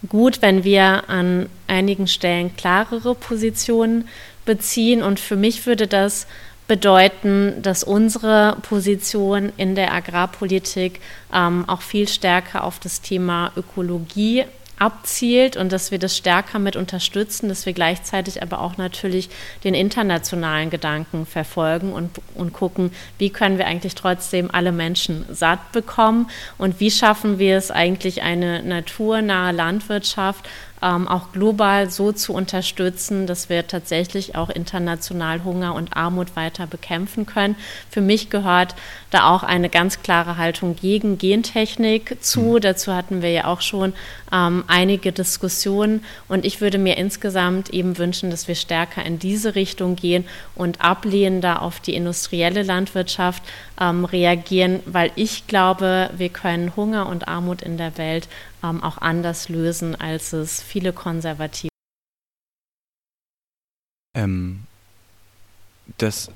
gut, 0.10 0.42
wenn 0.42 0.64
wir 0.64 1.10
an 1.10 1.48
einigen 1.68 2.08
Stellen 2.08 2.56
klarere 2.56 3.16
Positionen 3.16 4.08
beziehen. 4.46 5.02
Und 5.02 5.20
für 5.20 5.36
mich 5.36 5.66
würde 5.66 5.88
das 5.88 6.28
bedeuten, 6.68 7.62
dass 7.62 7.84
unsere 7.84 8.58
Position 8.62 9.52
in 9.58 9.76
der 9.76 9.94
Agrarpolitik 9.94 11.02
ähm, 11.34 11.68
auch 11.68 11.82
viel 11.82 12.08
stärker 12.08 12.64
auf 12.64 12.80
das 12.80 13.02
Thema 13.02 13.52
Ökologie 13.56 14.46
abzielt 14.80 15.56
und 15.56 15.72
dass 15.72 15.92
wir 15.92 16.00
das 16.00 16.18
stärker 16.18 16.60
mit 16.60 16.76
unterstützen, 16.76 17.48
dass 17.48 17.66
wir 17.66 17.74
gleichzeitig 17.74 18.42
aber 18.42 18.62
auch 18.62 18.78
natürlich 18.78 19.30
den 19.64 19.74
internationalen 19.74 20.70
Gedanken 20.70 21.26
verfolgen 21.26 21.94
und, 21.94 22.10
und 22.36 22.54
gucken, 22.54 22.92
wie 23.18 23.30
können 23.30 23.58
wir 23.58 23.68
eigentlich 23.68 23.96
trotzdem 23.96 24.50
alle 24.52 24.72
Menschen 24.72 25.26
satt 25.30 25.72
bekommen 25.72 26.30
und 26.58 26.80
wie 26.80 26.92
schaffen 26.92 27.40
wir 27.40 27.58
es 27.58 27.72
eigentlich 27.72 28.24
eine 28.24 28.64
naturnahe 28.64 29.52
Landwirtschaft 29.52 30.48
ähm, 30.84 31.08
auch 31.08 31.32
global 31.32 31.90
so 31.90 32.12
zu 32.12 32.34
unterstützen, 32.34 33.26
dass 33.26 33.50
wir 33.50 33.66
tatsächlich 33.68 34.36
auch 34.36 34.50
international 34.50 35.44
Hunger 35.44 35.74
und 35.74 35.96
Armut 35.96 36.36
weiter 36.36 36.68
bekämpfen 36.68 37.26
können. 37.26 37.56
Für 37.90 38.02
mich 38.02 38.30
gehört 38.30 38.76
da 39.10 39.30
auch 39.30 39.44
eine 39.44 39.70
ganz 39.70 40.04
klare 40.04 40.38
Haltung 40.38 40.76
gegen 40.76 41.18
Gentechnik 41.18 42.18
zu. 42.22 42.42
Mhm. 42.42 42.62
Dazu 42.62 42.94
hatten 42.94 43.22
wir 43.22 43.32
ja 43.32 43.46
auch 43.46 43.62
schon 43.62 43.94
ähm, 44.32 44.66
einige 44.68 45.12
Diskussionen 45.12 46.04
und 46.28 46.46
ich 46.46 46.60
würde 46.60 46.78
mir 46.78 46.98
insgesamt 46.98 47.70
eben 47.70 47.98
wünschen, 47.98 48.30
dass 48.30 48.48
wir 48.48 48.56
stärker 48.56 49.06
in 49.06 49.20
diese 49.20 49.56
Richtung 49.56 49.96
gehen 49.96 50.26
und 50.56 50.82
ablehnender 50.82 51.62
auf 51.62 51.80
die 51.80 51.96
industrielle 51.96 52.64
Landwirtschaft 52.64 53.44
ähm, 53.84 54.06
reagieren, 54.06 54.80
weil 54.86 55.12
ich 55.16 55.48
glaube, 55.48 56.10
wir 56.16 56.30
können 56.30 56.76
Hunger 56.76 57.08
und 57.08 57.28
Armut 57.28 57.62
in 57.62 57.78
der 57.78 57.98
Welt 57.98 58.30
ähm, 58.64 58.82
auch 58.82 58.98
anders 58.98 59.50
lösen, 59.50 59.96
als 59.96 60.32
es 60.34 60.62
viele 60.62 60.94
Konservative. 60.94 61.70
Ähm, 64.16 64.62
das, 65.98 66.32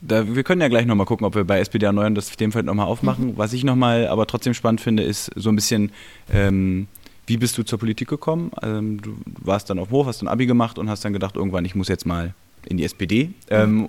da, 0.00 0.34
wir 0.34 0.42
können 0.42 0.62
ja 0.62 0.68
gleich 0.68 0.86
nochmal 0.86 1.06
gucken, 1.06 1.26
ob 1.26 1.34
wir 1.34 1.44
bei 1.44 1.60
SPD 1.60 1.84
erneuern 1.84 2.14
das 2.14 2.30
Themenfeld 2.30 2.64
nochmal 2.64 2.86
aufmachen. 2.86 3.32
Mhm. 3.32 3.38
Was 3.38 3.52
ich 3.52 3.64
nochmal 3.64 4.08
aber 4.08 4.26
trotzdem 4.26 4.54
spannend 4.54 4.80
finde, 4.80 5.02
ist 5.02 5.30
so 5.36 5.50
ein 5.50 5.56
bisschen, 5.56 5.92
ähm, 6.32 6.88
wie 7.26 7.36
bist 7.36 7.58
du 7.58 7.62
zur 7.62 7.78
Politik 7.78 8.08
gekommen? 8.08 8.52
Ähm, 8.62 9.02
du 9.02 9.16
warst 9.24 9.68
dann 9.68 9.78
auf 9.78 9.88
dem 9.88 9.92
Hof, 9.92 10.06
hast 10.06 10.22
ein 10.22 10.28
Abi 10.28 10.46
gemacht 10.46 10.78
und 10.78 10.88
hast 10.88 11.04
dann 11.04 11.12
gedacht, 11.12 11.36
irgendwann, 11.36 11.64
ich 11.64 11.74
muss 11.74 11.88
jetzt 11.88 12.06
mal 12.06 12.34
in 12.66 12.76
die 12.76 12.84
SPD. 12.84 13.30
Mhm. 13.50 13.88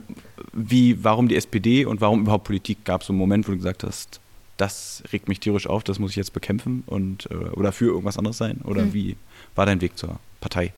wie, 0.53 1.03
warum 1.03 1.27
die 1.27 1.35
SPD 1.35 1.85
und 1.85 2.01
warum 2.01 2.21
überhaupt 2.21 2.45
Politik? 2.45 2.85
Gab 2.85 3.01
es 3.01 3.07
so 3.07 3.13
einen 3.13 3.19
Moment, 3.19 3.47
wo 3.47 3.51
du 3.51 3.57
gesagt 3.57 3.83
hast, 3.83 4.19
das 4.57 5.03
regt 5.13 5.27
mich 5.27 5.39
tierisch 5.39 5.67
auf, 5.67 5.83
das 5.83 5.99
muss 5.99 6.11
ich 6.11 6.17
jetzt 6.17 6.33
bekämpfen 6.33 6.83
und 6.87 7.29
äh, 7.31 7.35
oder 7.35 7.71
für 7.71 7.85
irgendwas 7.85 8.17
anderes 8.17 8.37
sein? 8.37 8.61
Oder 8.63 8.83
mhm. 8.85 8.93
wie 8.93 9.15
war 9.55 9.65
dein 9.65 9.81
Weg 9.81 9.97
zur 9.97 10.19
Partei? 10.41 10.73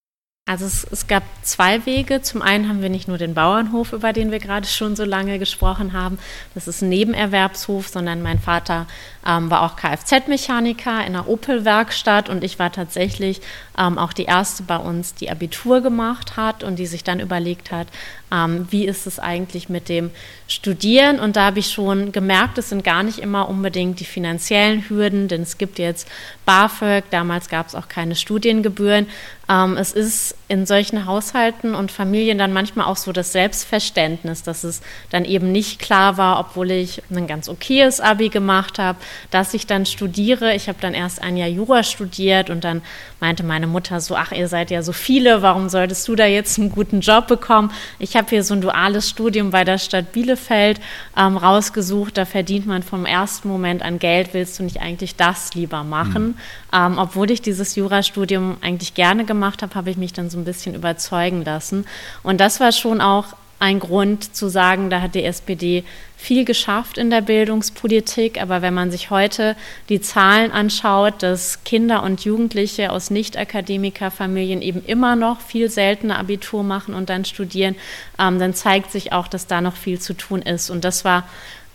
Also 0.49 0.65
es, 0.65 0.83
es, 0.89 1.05
gab 1.05 1.21
zwei 1.43 1.85
Wege. 1.85 2.23
Zum 2.23 2.41
einen 2.41 2.67
haben 2.67 2.81
wir 2.81 2.89
nicht 2.89 3.07
nur 3.07 3.19
den 3.19 3.35
Bauernhof, 3.35 3.93
über 3.93 4.13
den 4.13 4.31
wir 4.31 4.39
gerade 4.39 4.65
schon 4.65 4.95
so 4.95 5.05
lange 5.05 5.37
gesprochen 5.37 5.93
haben. 5.93 6.17
Das 6.55 6.67
ist 6.67 6.81
ein 6.81 6.89
Nebenerwerbshof, 6.89 7.87
sondern 7.87 8.23
mein 8.23 8.39
Vater 8.39 8.87
ähm, 9.23 9.51
war 9.51 9.61
auch 9.61 9.75
Kfz-Mechaniker 9.75 11.05
in 11.05 11.15
einer 11.15 11.27
Opel-Werkstatt 11.27 12.29
und 12.29 12.43
ich 12.43 12.57
war 12.57 12.71
tatsächlich 12.71 13.41
ähm, 13.77 13.99
auch 13.99 14.11
die 14.11 14.23
erste 14.23 14.63
bei 14.63 14.77
uns, 14.77 15.13
die 15.13 15.29
Abitur 15.29 15.81
gemacht 15.81 16.35
hat 16.35 16.63
und 16.63 16.77
die 16.77 16.87
sich 16.87 17.03
dann 17.03 17.19
überlegt 17.19 17.69
hat, 17.71 17.85
ähm, 18.31 18.67
wie 18.69 18.85
ist 18.85 19.07
es 19.07 19.19
eigentlich 19.19 19.69
mit 19.69 19.89
dem 19.89 20.11
Studieren. 20.47 21.19
Und 21.19 21.35
da 21.35 21.45
habe 21.45 21.59
ich 21.59 21.71
schon 21.71 22.11
gemerkt, 22.11 22.57
es 22.57 22.69
sind 22.69 22.83
gar 22.83 23.03
nicht 23.03 23.19
immer 23.19 23.47
unbedingt 23.49 23.99
die 23.99 24.05
finanziellen 24.05 24.89
Hürden, 24.89 25.27
denn 25.27 25.43
es 25.43 25.59
gibt 25.59 25.77
jetzt 25.77 26.07
BAföG, 26.45 27.03
damals 27.11 27.49
gab 27.49 27.67
es 27.67 27.75
auch 27.75 27.87
keine 27.87 28.15
Studiengebühren. 28.15 29.07
Ähm, 29.47 29.77
es 29.77 29.93
ist 29.93 30.35
in 30.47 30.65
solchen 30.65 31.05
Haushalten 31.05 31.75
und 31.75 31.91
Familien 31.91 32.39
dann 32.39 32.51
manchmal 32.53 32.87
auch 32.87 32.97
so 32.97 33.11
das 33.11 33.31
Selbstverständnis, 33.31 34.41
dass 34.41 34.63
es 34.63 34.81
dann 35.11 35.25
eben 35.25 35.51
nicht 35.51 35.79
klar 35.79 36.17
war, 36.17 36.39
obwohl 36.39 36.71
ich 36.71 37.03
ein 37.11 37.27
ganz 37.27 37.47
okayes 37.49 38.01
Abi 38.01 38.29
gemacht 38.29 38.79
habe, 38.79 38.97
dass 39.29 39.53
ich 39.53 39.67
dann 39.67 39.85
studiere. 39.85 40.55
Ich 40.55 40.67
habe 40.67 40.79
dann 40.81 40.95
erst 40.95 41.21
ein 41.21 41.37
Jahr 41.37 41.47
Jura 41.47 41.83
studiert 41.83 42.49
und 42.49 42.63
dann 42.63 42.81
meinte 43.19 43.43
meine 43.43 43.67
Mutter 43.67 44.01
so, 44.01 44.15
ach, 44.15 44.31
ihr 44.31 44.47
seid 44.47 44.71
ja 44.71 44.81
so 44.81 44.93
viele, 44.93 45.43
warum 45.43 45.69
solltest 45.69 46.07
du 46.07 46.15
da 46.15 46.25
jetzt 46.25 46.57
einen 46.57 46.71
guten 46.71 47.01
Job 47.01 47.27
bekommen? 47.27 47.71
Ich 47.99 48.15
habe 48.19 48.29
hier 48.29 48.43
so 48.43 48.53
ein 48.53 48.61
duales 48.61 49.09
Studium 49.09 49.49
bei 49.49 49.63
der 49.63 49.79
Stadt 49.79 50.11
Bielefeld 50.11 50.79
ähm, 51.17 51.37
rausgesucht, 51.37 52.17
da 52.17 52.25
verdient 52.25 52.67
man 52.67 52.83
vom 52.83 53.07
ersten 53.07 53.47
Moment 53.47 53.81
an 53.81 53.97
Geld, 53.97 54.33
willst 54.33 54.59
du 54.59 54.63
nicht 54.63 54.79
eigentlich 54.79 55.15
das 55.15 55.55
lieber 55.55 55.83
machen? 55.83 56.27
Mhm. 56.27 56.35
Ähm, 56.71 56.97
obwohl 56.99 57.31
ich 57.31 57.41
dieses 57.41 57.75
Jurastudium 57.75 58.57
eigentlich 58.61 58.93
gerne 58.93 59.25
gemacht 59.25 59.63
habe, 59.63 59.73
habe 59.73 59.89
ich 59.89 59.97
mich 59.97 60.13
dann 60.13 60.29
so 60.29 60.37
ein 60.37 60.45
bisschen 60.45 60.75
überzeugen 60.75 61.43
lassen. 61.43 61.85
Und 62.21 62.39
das 62.39 62.59
war 62.59 62.71
schon 62.71 63.01
auch 63.01 63.33
ein 63.59 63.79
Grund 63.79 64.35
zu 64.35 64.47
sagen, 64.47 64.89
da 64.89 65.01
hat 65.01 65.15
die 65.15 65.23
SPD 65.23 65.83
viel 66.15 66.43
geschafft 66.43 66.97
in 66.97 67.09
der 67.09 67.21
Bildungspolitik. 67.21 68.41
Aber 68.41 68.61
wenn 68.61 68.73
man 68.73 68.91
sich 68.91 69.09
heute 69.09 69.55
die 69.89 70.01
Zahlen 70.01 70.51
anschaut, 70.51 71.23
dass 71.23 71.63
Kinder 71.63 72.03
und 72.03 72.25
Jugendliche 72.25 72.91
aus 72.91 73.09
Nicht-Akademikerfamilien 73.09 74.61
eben 74.61 74.83
immer 74.85 75.15
noch 75.15 75.41
viel 75.41 75.69
seltener 75.69 76.19
Abitur 76.19 76.63
machen 76.63 76.93
und 76.93 77.09
dann 77.09 77.25
studieren, 77.25 77.75
ähm, 78.17 78.39
dann 78.39 78.53
zeigt 78.53 78.91
sich 78.91 79.13
auch, 79.13 79.27
dass 79.27 79.47
da 79.47 79.61
noch 79.61 79.75
viel 79.75 79.99
zu 79.99 80.13
tun 80.13 80.41
ist. 80.41 80.69
Und 80.69 80.83
das 80.83 81.05
war 81.05 81.27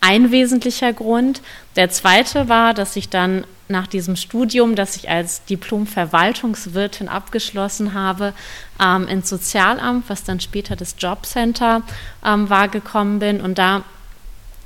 ein 0.04 0.30
wesentlicher 0.30 0.92
Grund. 0.92 1.40
Der 1.76 1.90
zweite 1.90 2.48
war, 2.48 2.74
dass 2.74 2.94
ich 2.96 3.08
dann 3.08 3.44
nach 3.68 3.86
diesem 3.86 4.16
Studium, 4.16 4.74
das 4.74 4.96
ich 4.96 5.08
als 5.08 5.44
Diplom-Verwaltungswirtin 5.46 7.08
abgeschlossen 7.08 7.94
habe, 7.94 8.34
ähm, 8.82 9.08
ins 9.08 9.30
Sozialamt, 9.30 10.04
was 10.08 10.22
dann 10.22 10.40
später 10.40 10.76
das 10.76 10.96
Jobcenter 10.98 11.82
ähm, 12.24 12.50
war, 12.50 12.68
gekommen 12.68 13.18
bin. 13.18 13.40
Und 13.40 13.56
da 13.56 13.82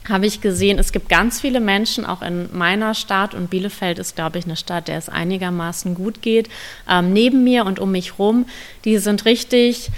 habe 0.09 0.27
ich 0.27 0.41
gesehen, 0.41 0.81
es 0.81 0.91
gibt 0.91 1.09
ganz 1.09 1.41
viele 1.41 1.61
Menschen, 1.61 2.05
auch 2.05 2.23
in 2.23 2.49
meiner 2.57 2.95
Stadt, 2.95 3.35
und 3.35 3.51
Bielefeld 3.51 4.01
ist, 4.01 4.17
glaube 4.17 4.39
ich, 4.39 4.47
eine 4.47 4.57
Stadt, 4.57 4.89
der 4.89 4.99
es 4.99 5.09
einigermaßen 5.09 5.95
gut 5.95 6.21
geht, 6.21 6.49
ähm, 6.91 7.13
neben 7.13 7.45
mir 7.45 7.65
und 7.65 7.79
um 7.79 7.93
mich 7.93 8.19
rum, 8.19 8.47
die 8.85 8.99
sind 8.99 9.25
richtig 9.25 9.91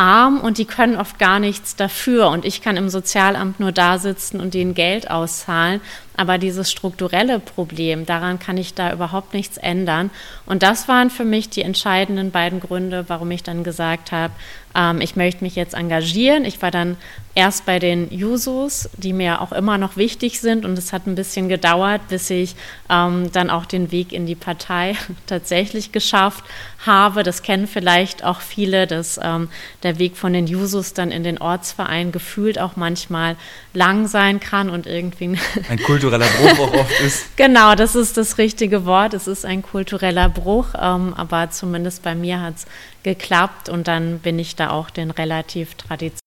arm 0.00 0.40
und 0.40 0.56
die 0.56 0.64
können 0.64 0.96
oft 0.96 1.18
gar 1.18 1.38
nichts 1.38 1.76
dafür. 1.76 2.30
Und 2.30 2.46
ich 2.46 2.62
kann 2.62 2.78
im 2.78 2.88
Sozialamt 2.88 3.60
nur 3.60 3.70
da 3.70 3.98
sitzen 3.98 4.40
und 4.40 4.54
denen 4.54 4.72
Geld 4.72 5.10
auszahlen. 5.10 5.82
Aber 6.16 6.38
dieses 6.38 6.70
strukturelle 6.70 7.38
Problem, 7.38 8.06
daran 8.06 8.38
kann 8.38 8.56
ich 8.56 8.72
da 8.72 8.92
überhaupt 8.92 9.34
nichts 9.34 9.58
ändern. 9.58 10.10
Und 10.46 10.62
das 10.62 10.88
waren 10.88 11.10
für 11.10 11.24
mich 11.24 11.50
die 11.50 11.62
entscheidenden 11.62 12.30
beiden 12.30 12.60
Gründe, 12.60 13.04
warum 13.08 13.30
ich 13.30 13.42
dann 13.42 13.62
gesagt 13.62 14.10
habe, 14.10 14.32
ähm, 14.74 15.00
ich 15.00 15.16
möchte 15.16 15.44
mich 15.44 15.56
jetzt 15.56 15.74
engagieren. 15.74 16.44
Ich 16.44 16.60
war 16.60 16.70
dann 16.70 16.96
erst 17.34 17.64
bei 17.64 17.78
den 17.78 18.10
Jusos, 18.12 18.88
die 18.96 19.12
mir 19.12 19.40
auch 19.40 19.52
immer 19.52 19.78
noch 19.78 19.96
wichtig 19.96 20.40
sind. 20.40 20.64
Und 20.64 20.76
es 20.76 20.92
hat 20.92 21.06
ein 21.06 21.14
bisschen 21.14 21.48
gedauert, 21.48 22.00
bis 22.08 22.28
ich 22.28 22.56
ähm, 22.90 23.30
dann 23.32 23.50
auch 23.50 23.66
den 23.66 23.92
Weg 23.92 24.12
in 24.12 24.26
die 24.26 24.34
Partei 24.34 24.96
tatsächlich 25.26 25.92
geschafft 25.92 26.44
habe. 26.84 27.22
Das 27.22 27.42
kennen 27.42 27.66
vielleicht 27.66 28.24
auch 28.24 28.40
viele, 28.40 28.86
dass 28.86 29.20
ähm, 29.22 29.48
der 29.82 29.98
Weg 29.98 30.16
von 30.16 30.32
den 30.32 30.46
Jusos 30.46 30.92
dann 30.92 31.10
in 31.10 31.22
den 31.22 31.38
Ortsverein 31.38 32.10
gefühlt 32.10 32.58
auch 32.58 32.76
manchmal 32.76 33.36
lang 33.74 34.08
sein 34.08 34.40
kann 34.40 34.68
und 34.68 34.86
irgendwie 34.86 35.26
ein 35.68 35.78
Kultur 35.82 36.10
kultureller 36.10 36.26
Bruch 36.26 36.58
auch 36.68 36.74
oft 36.74 37.00
ist. 37.00 37.26
Genau, 37.36 37.74
das 37.74 37.94
ist 37.94 38.16
das 38.16 38.38
richtige 38.38 38.84
Wort. 38.84 39.14
Es 39.14 39.26
ist 39.26 39.44
ein 39.44 39.62
kultureller 39.62 40.28
Bruch, 40.28 40.68
ähm, 40.78 41.14
aber 41.16 41.50
zumindest 41.50 42.02
bei 42.02 42.14
mir 42.14 42.40
hat 42.40 42.56
es 42.56 42.66
geklappt 43.02 43.68
und 43.68 43.88
dann 43.88 44.18
bin 44.20 44.38
ich 44.38 44.56
da 44.56 44.70
auch 44.70 44.90
den 44.90 45.10
relativ 45.10 45.74
traditionell. 45.74 46.20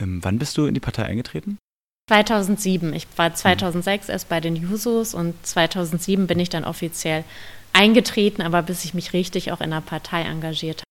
Ähm, 0.00 0.22
wann 0.24 0.38
bist 0.38 0.56
du 0.56 0.66
in 0.66 0.74
die 0.74 0.80
Partei 0.80 1.04
eingetreten? 1.04 1.58
2007. 2.08 2.92
Ich 2.92 3.06
war 3.16 3.34
2006 3.34 4.08
erst 4.08 4.28
bei 4.28 4.40
den 4.40 4.56
Jusos 4.56 5.14
und 5.14 5.34
2007 5.46 6.26
bin 6.26 6.38
ich 6.38 6.50
dann 6.50 6.64
offiziell 6.64 7.24
eingetreten, 7.72 8.42
aber 8.42 8.62
bis 8.62 8.84
ich 8.84 8.94
mich 8.94 9.12
richtig 9.12 9.52
auch 9.52 9.60
in 9.60 9.70
der 9.70 9.80
Partei 9.80 10.22
engagiert 10.22 10.82
habe. 10.82 10.84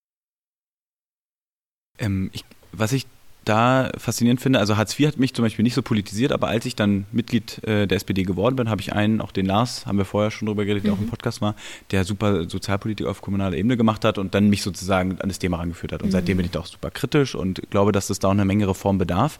Ähm, 2.06 2.30
ich, 2.32 2.44
was 2.72 2.92
ich 2.92 3.06
da 3.44 3.90
faszinierend 3.98 4.40
finde, 4.40 4.58
also 4.58 4.76
Hartz 4.76 4.98
IV 4.98 5.08
hat 5.08 5.18
mich 5.18 5.34
zum 5.34 5.44
Beispiel 5.44 5.62
nicht 5.62 5.74
so 5.74 5.82
politisiert, 5.82 6.32
aber 6.32 6.48
als 6.48 6.66
ich 6.66 6.76
dann 6.76 7.06
Mitglied 7.12 7.62
äh, 7.64 7.86
der 7.86 7.96
SPD 7.96 8.22
geworden 8.22 8.56
bin, 8.56 8.70
habe 8.70 8.80
ich 8.80 8.92
einen, 8.92 9.20
auch 9.20 9.32
den 9.32 9.46
Lars, 9.46 9.86
haben 9.86 9.98
wir 9.98 10.04
vorher 10.04 10.30
schon 10.30 10.46
drüber 10.46 10.64
geredet, 10.64 10.84
der 10.84 10.92
mhm. 10.92 10.98
auch 10.98 11.02
im 11.02 11.08
Podcast 11.08 11.40
war, 11.40 11.54
der 11.90 12.04
super 12.04 12.48
Sozialpolitik 12.48 13.06
auf 13.06 13.20
kommunaler 13.20 13.56
Ebene 13.56 13.76
gemacht 13.76 14.04
hat 14.04 14.18
und 14.18 14.34
dann 14.34 14.48
mich 14.48 14.62
sozusagen 14.62 15.20
an 15.20 15.28
das 15.28 15.38
Thema 15.38 15.58
rangeführt 15.58 15.92
hat. 15.92 16.02
Und 16.02 16.08
mhm. 16.08 16.12
seitdem 16.12 16.36
bin 16.38 16.46
ich 16.46 16.52
da 16.52 16.60
auch 16.60 16.66
super 16.66 16.90
kritisch 16.90 17.34
und 17.34 17.62
glaube, 17.70 17.92
dass 17.92 18.10
es 18.10 18.18
da 18.18 18.28
auch 18.28 18.32
eine 18.32 18.44
Menge 18.44 18.68
Reform 18.68 18.98
bedarf. 18.98 19.38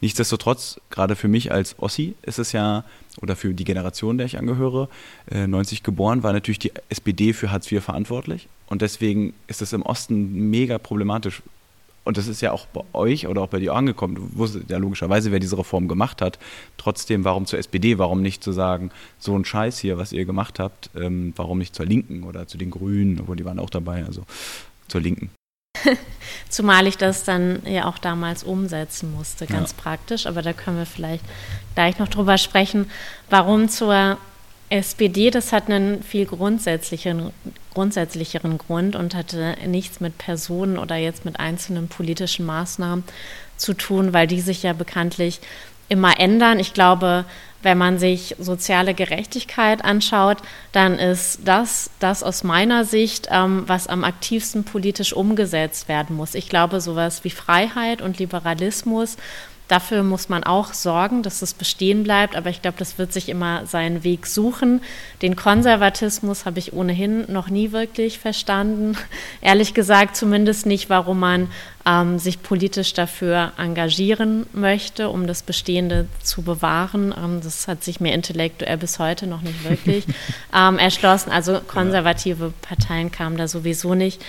Nichtsdestotrotz, 0.00 0.80
gerade 0.90 1.16
für 1.16 1.28
mich 1.28 1.52
als 1.52 1.78
Ossi 1.78 2.14
ist 2.22 2.38
es 2.38 2.52
ja, 2.52 2.84
oder 3.20 3.36
für 3.36 3.54
die 3.54 3.64
Generation, 3.64 4.18
der 4.18 4.26
ich 4.26 4.38
angehöre, 4.38 4.88
äh, 5.30 5.46
90 5.46 5.82
geboren, 5.82 6.22
war 6.22 6.32
natürlich 6.32 6.58
die 6.58 6.72
SPD 6.88 7.32
für 7.32 7.50
Hartz 7.52 7.70
IV 7.70 7.84
verantwortlich. 7.84 8.48
Und 8.66 8.82
deswegen 8.82 9.34
ist 9.46 9.62
es 9.62 9.72
im 9.72 9.82
Osten 9.82 10.50
mega 10.50 10.78
problematisch, 10.78 11.42
und 12.04 12.18
das 12.18 12.28
ist 12.28 12.42
ja 12.42 12.52
auch 12.52 12.66
bei 12.66 12.82
euch 12.92 13.26
oder 13.26 13.40
auch 13.40 13.48
bei 13.48 13.58
dir 13.58 13.74
angekommen. 13.74 14.14
Du 14.14 14.28
wusstest 14.34 14.68
ja 14.68 14.76
logischerweise, 14.76 15.32
wer 15.32 15.40
diese 15.40 15.58
Reform 15.58 15.88
gemacht 15.88 16.20
hat. 16.20 16.38
Trotzdem, 16.76 17.24
warum 17.24 17.46
zur 17.46 17.58
SPD? 17.58 17.98
Warum 17.98 18.20
nicht 18.20 18.44
zu 18.44 18.52
sagen, 18.52 18.90
so 19.18 19.36
ein 19.36 19.44
Scheiß 19.44 19.78
hier, 19.78 19.96
was 19.96 20.12
ihr 20.12 20.26
gemacht 20.26 20.58
habt, 20.58 20.90
ähm, 20.94 21.32
warum 21.36 21.58
nicht 21.58 21.74
zur 21.74 21.86
Linken 21.86 22.24
oder 22.24 22.46
zu 22.46 22.58
den 22.58 22.70
Grünen, 22.70 23.20
obwohl 23.20 23.36
die 23.36 23.44
waren 23.44 23.58
auch 23.58 23.70
dabei, 23.70 24.04
also 24.04 24.24
zur 24.88 25.00
Linken. 25.00 25.30
Zumal 26.48 26.86
ich 26.86 26.98
das 26.98 27.24
dann 27.24 27.62
ja 27.64 27.86
auch 27.86 27.98
damals 27.98 28.44
umsetzen 28.44 29.12
musste, 29.12 29.46
ganz 29.46 29.70
ja. 29.70 29.76
praktisch. 29.82 30.26
Aber 30.26 30.42
da 30.42 30.52
können 30.52 30.76
wir 30.76 30.86
vielleicht 30.86 31.24
gleich 31.74 31.98
noch 31.98 32.08
drüber 32.08 32.36
sprechen, 32.36 32.90
warum 33.30 33.68
zur 33.68 34.18
SPD, 34.74 35.30
das 35.30 35.52
hat 35.52 35.70
einen 35.70 36.02
viel 36.02 36.26
grundsätzlicheren, 36.26 37.30
grundsätzlicheren 37.72 38.58
Grund 38.58 38.96
und 38.96 39.14
hatte 39.14 39.54
nichts 39.66 40.00
mit 40.00 40.18
Personen 40.18 40.78
oder 40.78 40.96
jetzt 40.96 41.24
mit 41.24 41.38
einzelnen 41.38 41.86
politischen 41.86 42.44
Maßnahmen 42.44 43.04
zu 43.56 43.74
tun, 43.74 44.12
weil 44.12 44.26
die 44.26 44.40
sich 44.40 44.64
ja 44.64 44.72
bekanntlich 44.72 45.40
immer 45.88 46.18
ändern. 46.18 46.58
Ich 46.58 46.74
glaube, 46.74 47.24
wenn 47.62 47.78
man 47.78 47.98
sich 47.98 48.34
soziale 48.40 48.94
Gerechtigkeit 48.94 49.84
anschaut, 49.84 50.38
dann 50.72 50.98
ist 50.98 51.38
das 51.44 51.90
das 52.00 52.24
aus 52.24 52.42
meiner 52.42 52.84
Sicht, 52.84 53.28
ähm, 53.30 53.62
was 53.66 53.86
am 53.86 54.02
aktivsten 54.02 54.64
politisch 54.64 55.12
umgesetzt 55.12 55.88
werden 55.88 56.16
muss. 56.16 56.34
Ich 56.34 56.48
glaube, 56.48 56.80
sowas 56.80 57.22
wie 57.22 57.30
Freiheit 57.30 58.02
und 58.02 58.18
Liberalismus 58.18 59.16
Dafür 59.66 60.02
muss 60.02 60.28
man 60.28 60.44
auch 60.44 60.74
sorgen, 60.74 61.22
dass 61.22 61.40
es 61.40 61.54
bestehen 61.54 62.02
bleibt, 62.02 62.36
aber 62.36 62.50
ich 62.50 62.60
glaube, 62.60 62.76
das 62.78 62.98
wird 62.98 63.14
sich 63.14 63.30
immer 63.30 63.64
seinen 63.64 64.04
Weg 64.04 64.26
suchen. 64.26 64.82
Den 65.22 65.36
Konservatismus 65.36 66.44
habe 66.44 66.58
ich 66.58 66.74
ohnehin 66.74 67.24
noch 67.32 67.48
nie 67.48 67.72
wirklich 67.72 68.18
verstanden. 68.18 68.98
Ehrlich 69.40 69.72
gesagt, 69.72 70.16
zumindest 70.16 70.66
nicht, 70.66 70.90
warum 70.90 71.18
man 71.18 71.48
ähm, 71.86 72.18
sich 72.18 72.42
politisch 72.42 72.92
dafür 72.92 73.52
engagieren 73.56 74.44
möchte, 74.52 75.08
um 75.08 75.26
das 75.26 75.42
Bestehende 75.42 76.08
zu 76.22 76.42
bewahren. 76.42 77.14
Ähm, 77.16 77.40
das 77.42 77.66
hat 77.66 77.82
sich 77.82 78.00
mir 78.00 78.12
intellektuell 78.12 78.76
bis 78.76 78.98
heute 78.98 79.26
noch 79.26 79.40
nicht 79.40 79.64
wirklich 79.64 80.04
ähm, 80.54 80.78
erschlossen. 80.78 81.30
Also 81.30 81.60
konservative 81.66 82.52
Parteien 82.60 83.10
kamen 83.10 83.38
da 83.38 83.48
sowieso 83.48 83.94
nicht 83.94 84.22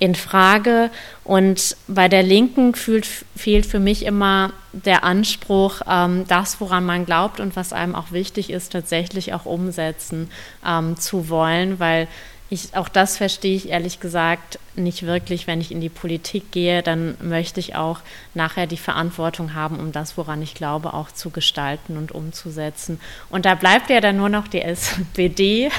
in 0.00 0.16
Frage. 0.16 0.90
Und 1.22 1.76
bei 1.86 2.08
der 2.08 2.24
Linken 2.24 2.74
fühlt, 2.74 3.06
fehlt 3.36 3.66
für 3.66 3.78
mich 3.78 4.04
immer 4.04 4.52
der 4.72 5.04
Anspruch, 5.04 5.82
ähm, 5.88 6.24
das, 6.26 6.60
woran 6.60 6.84
man 6.84 7.06
glaubt 7.06 7.38
und 7.38 7.54
was 7.54 7.72
einem 7.72 7.94
auch 7.94 8.10
wichtig 8.10 8.50
ist, 8.50 8.72
tatsächlich 8.72 9.32
auch 9.34 9.44
umsetzen 9.44 10.30
ähm, 10.66 10.96
zu 10.96 11.28
wollen, 11.28 11.78
weil 11.78 12.08
ich, 12.50 12.76
auch 12.76 12.88
das 12.88 13.16
verstehe 13.16 13.54
ich 13.54 13.68
ehrlich 13.68 14.00
gesagt 14.00 14.58
nicht 14.74 15.04
wirklich. 15.04 15.46
Wenn 15.46 15.60
ich 15.60 15.70
in 15.70 15.80
die 15.80 15.88
Politik 15.88 16.50
gehe, 16.50 16.82
dann 16.82 17.16
möchte 17.20 17.60
ich 17.60 17.76
auch 17.76 18.00
nachher 18.34 18.66
die 18.66 18.76
Verantwortung 18.76 19.54
haben, 19.54 19.78
um 19.78 19.92
das, 19.92 20.16
woran 20.16 20.42
ich 20.42 20.54
glaube, 20.54 20.92
auch 20.92 21.12
zu 21.12 21.30
gestalten 21.30 21.96
und 21.96 22.10
umzusetzen. 22.10 23.00
Und 23.30 23.44
da 23.44 23.54
bleibt 23.54 23.88
ja 23.88 24.00
dann 24.00 24.16
nur 24.16 24.28
noch 24.28 24.48
die 24.48 24.62
SPD. 24.62 25.70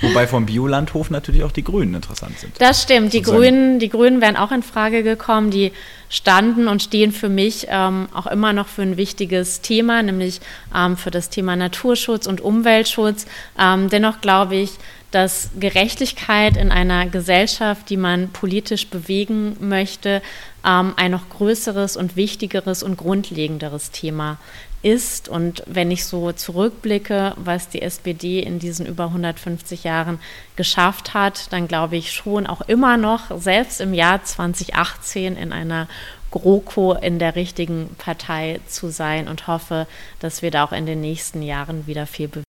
Wobei 0.00 0.26
vom 0.26 0.46
Biolandhof 0.46 1.10
natürlich 1.10 1.44
auch 1.44 1.52
die 1.52 1.64
Grünen 1.64 1.94
interessant 1.94 2.40
sind. 2.40 2.60
Das 2.60 2.82
stimmt. 2.82 3.12
Die 3.12 3.22
Grünen, 3.22 3.78
die 3.78 3.88
Grünen 3.88 4.20
wären 4.20 4.36
auch 4.36 4.50
in 4.50 4.64
Frage 4.64 5.04
gekommen. 5.04 5.52
Die 5.52 5.70
standen 6.08 6.68
und 6.68 6.82
stehen 6.82 7.12
für 7.12 7.28
mich 7.28 7.66
ähm, 7.68 8.08
auch 8.14 8.26
immer 8.26 8.52
noch 8.52 8.68
für 8.68 8.82
ein 8.82 8.96
wichtiges 8.96 9.60
Thema, 9.60 10.02
nämlich 10.02 10.40
ähm, 10.74 10.96
für 10.96 11.10
das 11.10 11.30
Thema 11.30 11.56
Naturschutz 11.56 12.26
und 12.26 12.40
Umweltschutz. 12.40 13.26
Ähm, 13.58 13.88
dennoch 13.88 14.20
glaube 14.20 14.56
ich, 14.56 14.70
dass 15.10 15.50
Gerechtigkeit 15.58 16.56
in 16.56 16.70
einer 16.70 17.06
Gesellschaft, 17.06 17.88
die 17.90 17.96
man 17.96 18.28
politisch 18.30 18.88
bewegen 18.88 19.56
möchte, 19.60 20.20
ähm, 20.64 20.94
ein 20.96 21.12
noch 21.12 21.28
größeres 21.30 21.96
und 21.96 22.16
wichtigeres 22.16 22.82
und 22.82 22.96
grundlegenderes 22.96 23.92
Thema 23.92 24.38
ist. 24.86 25.28
Und 25.28 25.64
wenn 25.66 25.90
ich 25.90 26.04
so 26.04 26.30
zurückblicke, 26.30 27.34
was 27.36 27.68
die 27.68 27.82
SPD 27.82 28.40
in 28.40 28.60
diesen 28.60 28.86
über 28.86 29.06
150 29.06 29.82
Jahren 29.82 30.20
geschafft 30.54 31.12
hat, 31.12 31.52
dann 31.52 31.66
glaube 31.66 31.96
ich 31.96 32.12
schon 32.12 32.46
auch 32.46 32.60
immer 32.62 32.96
noch, 32.96 33.36
selbst 33.40 33.80
im 33.80 33.92
Jahr 33.92 34.22
2018 34.22 35.36
in 35.36 35.52
einer 35.52 35.88
GroKo 36.30 36.94
in 36.94 37.18
der 37.18 37.34
richtigen 37.34 37.96
Partei 37.98 38.60
zu 38.68 38.90
sein 38.90 39.26
und 39.26 39.48
hoffe, 39.48 39.88
dass 40.20 40.42
wir 40.42 40.52
da 40.52 40.64
auch 40.64 40.72
in 40.72 40.86
den 40.86 41.00
nächsten 41.00 41.42
Jahren 41.42 41.86
wieder 41.86 42.06
viel 42.06 42.28
bewegen. 42.28 42.45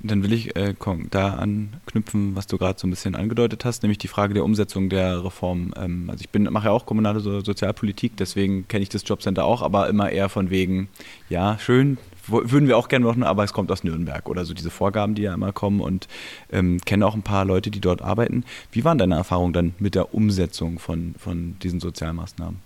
Dann 0.00 0.22
will 0.22 0.32
ich 0.32 0.54
äh, 0.54 0.74
da 1.10 1.34
anknüpfen, 1.34 2.36
was 2.36 2.46
du 2.46 2.56
gerade 2.56 2.78
so 2.78 2.86
ein 2.86 2.90
bisschen 2.90 3.16
angedeutet 3.16 3.64
hast, 3.64 3.82
nämlich 3.82 3.98
die 3.98 4.08
Frage 4.08 4.34
der 4.34 4.44
Umsetzung 4.44 4.88
der 4.88 5.24
Reform. 5.24 5.72
Ähm, 5.76 6.08
also 6.08 6.20
ich 6.20 6.30
bin, 6.30 6.44
mache 6.44 6.66
ja 6.66 6.70
auch 6.70 6.86
kommunale 6.86 7.20
so 7.20 7.40
Sozialpolitik, 7.40 8.16
deswegen 8.16 8.68
kenne 8.68 8.84
ich 8.84 8.88
das 8.88 9.02
Jobcenter 9.06 9.44
auch, 9.44 9.62
aber 9.62 9.88
immer 9.88 10.10
eher 10.10 10.28
von 10.28 10.50
wegen, 10.50 10.88
ja, 11.28 11.58
schön, 11.58 11.98
würden 12.28 12.68
wir 12.68 12.76
auch 12.76 12.88
gerne 12.88 13.06
machen, 13.06 13.22
aber 13.22 13.42
es 13.44 13.52
kommt 13.52 13.72
aus 13.72 13.84
Nürnberg 13.84 14.28
oder 14.28 14.44
so 14.44 14.54
diese 14.54 14.70
Vorgaben, 14.70 15.14
die 15.14 15.22
ja 15.22 15.34
immer 15.34 15.52
kommen 15.52 15.80
und 15.80 16.06
ähm, 16.52 16.80
kenne 16.84 17.06
auch 17.06 17.14
ein 17.14 17.22
paar 17.22 17.44
Leute, 17.44 17.70
die 17.70 17.80
dort 17.80 18.02
arbeiten. 18.02 18.44
Wie 18.70 18.84
waren 18.84 18.98
deine 18.98 19.16
Erfahrungen 19.16 19.52
dann 19.52 19.74
mit 19.78 19.94
der 19.94 20.14
Umsetzung 20.14 20.78
von, 20.78 21.14
von 21.18 21.58
diesen 21.60 21.80
Sozialmaßnahmen? 21.80 22.60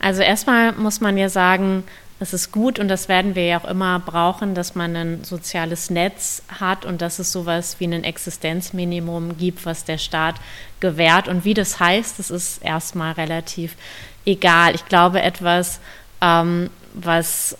Also 0.00 0.22
erstmal 0.22 0.72
muss 0.72 1.00
man 1.00 1.16
ja 1.16 1.28
sagen, 1.28 1.84
es 2.24 2.32
ist 2.32 2.52
gut 2.52 2.78
und 2.78 2.88
das 2.88 3.08
werden 3.08 3.34
wir 3.34 3.44
ja 3.44 3.60
auch 3.60 3.68
immer 3.68 4.00
brauchen, 4.00 4.54
dass 4.54 4.74
man 4.74 4.96
ein 4.96 5.24
soziales 5.24 5.90
Netz 5.90 6.42
hat 6.48 6.86
und 6.86 7.02
dass 7.02 7.18
es 7.18 7.30
sowas 7.30 7.76
wie 7.80 7.84
ein 7.84 8.02
Existenzminimum 8.02 9.36
gibt, 9.36 9.66
was 9.66 9.84
der 9.84 9.98
Staat 9.98 10.36
gewährt. 10.80 11.28
Und 11.28 11.44
wie 11.44 11.52
das 11.52 11.80
heißt, 11.80 12.18
das 12.18 12.30
ist 12.30 12.64
erstmal 12.64 13.12
relativ 13.12 13.76
egal. 14.24 14.74
Ich 14.74 14.86
glaube, 14.86 15.20
etwas, 15.20 15.80
ähm, 16.22 16.70
was 16.94 17.58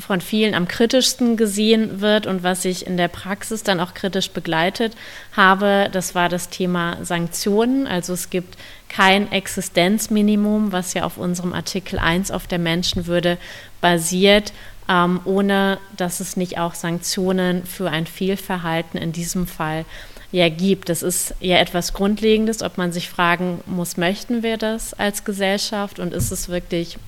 von 0.00 0.20
vielen 0.20 0.54
am 0.54 0.66
kritischsten 0.66 1.36
gesehen 1.36 2.00
wird 2.00 2.26
und 2.26 2.42
was 2.42 2.64
ich 2.64 2.88
in 2.88 2.96
der 2.96 3.08
Praxis 3.08 3.62
dann 3.62 3.78
auch 3.78 3.94
kritisch 3.94 4.30
begleitet 4.30 4.96
habe, 5.36 5.88
das 5.92 6.14
war 6.16 6.28
das 6.28 6.48
Thema 6.48 6.98
Sanktionen. 7.02 7.86
Also 7.86 8.14
es 8.14 8.30
gibt 8.30 8.58
kein 8.88 9.30
Existenzminimum, 9.30 10.72
was 10.72 10.94
ja 10.94 11.04
auf 11.04 11.18
unserem 11.18 11.52
Artikel 11.52 11.98
1 11.98 12.30
auf 12.30 12.46
der 12.46 12.58
Menschenwürde 12.58 13.38
basiert, 13.80 14.52
ähm, 14.88 15.20
ohne 15.24 15.78
dass 15.96 16.20
es 16.20 16.36
nicht 16.36 16.58
auch 16.58 16.74
Sanktionen 16.74 17.64
für 17.66 17.90
ein 17.90 18.06
Fehlverhalten 18.06 18.98
in 19.00 19.12
diesem 19.12 19.46
Fall 19.46 19.84
ja 20.32 20.48
gibt. 20.48 20.88
Das 20.88 21.02
ist 21.02 21.34
ja 21.40 21.56
etwas 21.56 21.92
Grundlegendes, 21.92 22.62
ob 22.62 22.78
man 22.78 22.92
sich 22.92 23.08
fragen 23.08 23.60
muss, 23.66 23.96
möchten 23.96 24.42
wir 24.42 24.56
das 24.56 24.94
als 24.94 25.24
Gesellschaft 25.24 25.98
und 25.98 26.12
ist 26.12 26.30
es 26.30 26.48
wirklich 26.48 26.98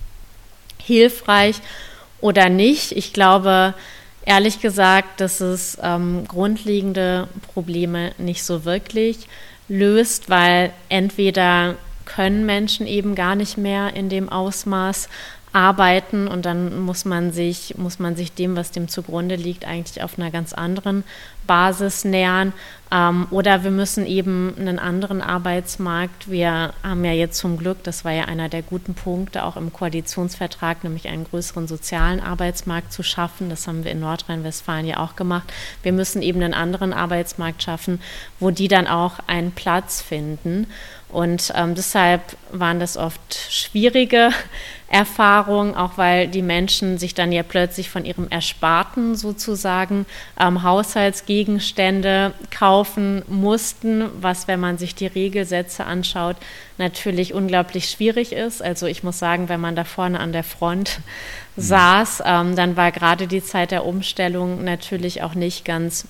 hilfreich 0.79 1.57
oder 2.21 2.49
nicht. 2.49 2.93
Ich 2.93 3.13
glaube, 3.13 3.75
ehrlich 4.25 4.61
gesagt, 4.61 5.21
dass 5.21 5.41
es 5.41 5.79
ähm, 5.83 6.25
grundlegende 6.27 7.29
Probleme 7.53 8.13
nicht 8.19 8.45
so 8.45 8.65
wirklich 8.65 9.29
löst, 9.69 10.31
weil 10.31 10.73
entweder 10.89 11.77
können 12.05 12.47
Menschen 12.47 12.87
eben 12.87 13.15
gar 13.15 13.35
nicht 13.35 13.59
mehr 13.59 13.95
in 13.95 14.09
dem 14.09 14.29
Ausmaß 14.29 15.09
arbeiten 15.53 16.29
und 16.29 16.45
dann 16.45 16.81
muss 16.81 17.05
man 17.05 17.33
sich, 17.33 17.75
muss 17.77 17.99
man 17.99 18.17
sich 18.17 18.33
dem, 18.33 18.57
was 18.57 18.71
dem 18.71 18.89
zugrunde 18.89 19.37
liegt, 19.37 19.65
eigentlich 19.65 20.03
auf 20.03 20.19
einer 20.19 20.31
ganz 20.31 20.53
anderen 20.53 21.05
Basis 21.47 22.05
nähern. 22.05 22.53
Ähm, 22.91 23.27
oder 23.31 23.65
wir 23.65 23.71
müssen 23.71 24.07
eben 24.07 24.55
einen 24.59 24.79
anderen 24.79 25.21
Arbeitsmarkt. 25.21 26.31
Wir 26.31 26.73
haben 26.83 27.05
ja 27.05 27.13
jetzt 27.13 27.39
zum 27.39 27.59
Glück, 27.59 27.83
das 27.83 28.05
war 28.05 28.13
ja 28.13 28.25
einer 28.25 28.49
der 28.49 28.63
guten 28.63 28.95
Punkte, 28.95 29.45
auch 29.45 29.57
im 29.57 29.73
Koalitionsvertrag, 29.73 30.85
nämlich 30.85 31.09
einen 31.09 31.25
größeren 31.25 31.69
sozialen 31.69 32.21
Arbeitsmarkt 32.21 32.93
zu 32.93 33.03
schaffen. 33.03 33.51
Das 33.51 33.67
haben 33.67 33.85
wir 33.85 33.93
in 33.93 34.01
Nordrhein-Westfalen 34.01 34.87
ja 34.87 34.99
auch 34.99 35.17
gemacht. 35.17 35.53
Wir 35.83 35.93
müssen 35.93 36.23
eben 36.23 36.43
einen 36.43 36.55
anderen 36.55 36.93
Arbeitsmarkt 36.93 37.63
schaffen, 37.63 38.01
wo 38.41 38.51
die 38.51 38.69
dann 38.69 38.87
auch 38.87 39.19
einen 39.27 39.53
Platz 39.53 40.01
finden. 40.01 40.67
Und 41.11 41.53
ähm, 41.57 41.75
deshalb 41.75 42.37
waren 42.53 42.81
das 42.81 42.99
oft 42.99 43.35
schwierige 43.51 44.31
Erfahrungen, 44.91 45.75
auch 45.75 45.97
weil 45.97 46.29
die 46.29 46.43
Menschen 46.43 46.99
sich 46.99 47.15
dann 47.15 47.33
ja 47.33 47.43
plötzlich 47.43 47.91
von 47.91 48.05
ihrem 48.05 48.29
Ersparten 48.29 49.17
sozusagen 49.17 50.07
ähm, 50.39 50.63
Haushaltsgegenstände 50.63 52.33
kaufen 52.51 52.78
mussten, 53.29 54.11
was, 54.21 54.49
wenn 54.49 54.61
man 54.61 54.79
sich 54.79 54.95
die 54.95 55.07
Regelsätze 55.07 55.85
anschaut, 55.85 56.37
natürlich 56.77 57.35
unglaublich 57.35 57.89
schwierig 57.89 58.33
ist. 58.33 58.63
Also 58.63 58.87
ich 58.87 59.03
muss 59.03 59.19
sagen, 59.19 59.49
wenn 59.49 59.61
man 59.61 59.77
da 59.77 59.85
vorne 59.85 60.21
an 60.21 60.33
der 60.33 60.45
Front 60.45 61.01
mhm. 61.57 61.63
saß, 61.63 62.23
ähm, 62.25 62.57
dann 62.57 62.77
war 62.77 62.93
gerade 62.93 63.27
die 63.27 63.43
Zeit 63.43 63.71
der 63.71 63.85
Umstellung 63.85 64.65
natürlich 64.65 65.23
auch 65.23 65.35
nicht 65.35 65.65
ganz 65.65 66.07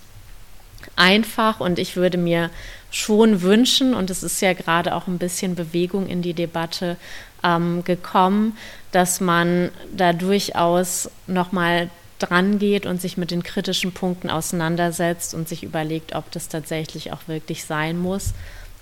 einfach 0.97 1.61
und 1.61 1.79
ich 1.79 1.97
würde 1.97 2.19
mir 2.19 2.51
schon 2.91 3.43
wünschen, 3.43 3.95
und 3.95 4.11
es 4.11 4.23
ist 4.23 4.41
ja 4.41 4.53
gerade 4.55 4.95
auch 4.95 5.07
ein 5.07 5.19
bisschen 5.19 5.55
Bewegung 5.55 6.07
in 6.07 6.23
die 6.23 6.35
Debatte 6.35 6.97
ähm, 7.45 7.85
gekommen, 7.85 8.57
dass 8.93 9.21
man 9.21 9.71
da 9.95 10.13
durchaus 10.13 11.11
nochmal 11.27 11.91
dran 12.19 12.59
geht 12.59 12.87
und 12.87 13.01
sich 13.01 13.17
mit 13.17 13.31
den 13.31 13.43
kritischen 13.43 13.93
Punkten 13.93 14.31
auseinandersetzt 14.31 15.35
und 15.35 15.49
sich 15.49 15.63
überlegt, 15.63 16.15
ob 16.15 16.31
das 16.33 16.49
tatsächlich 16.49 17.13
auch 17.13 17.27
wirklich 17.27 17.65
sein 17.65 17.99
muss. 17.99 18.35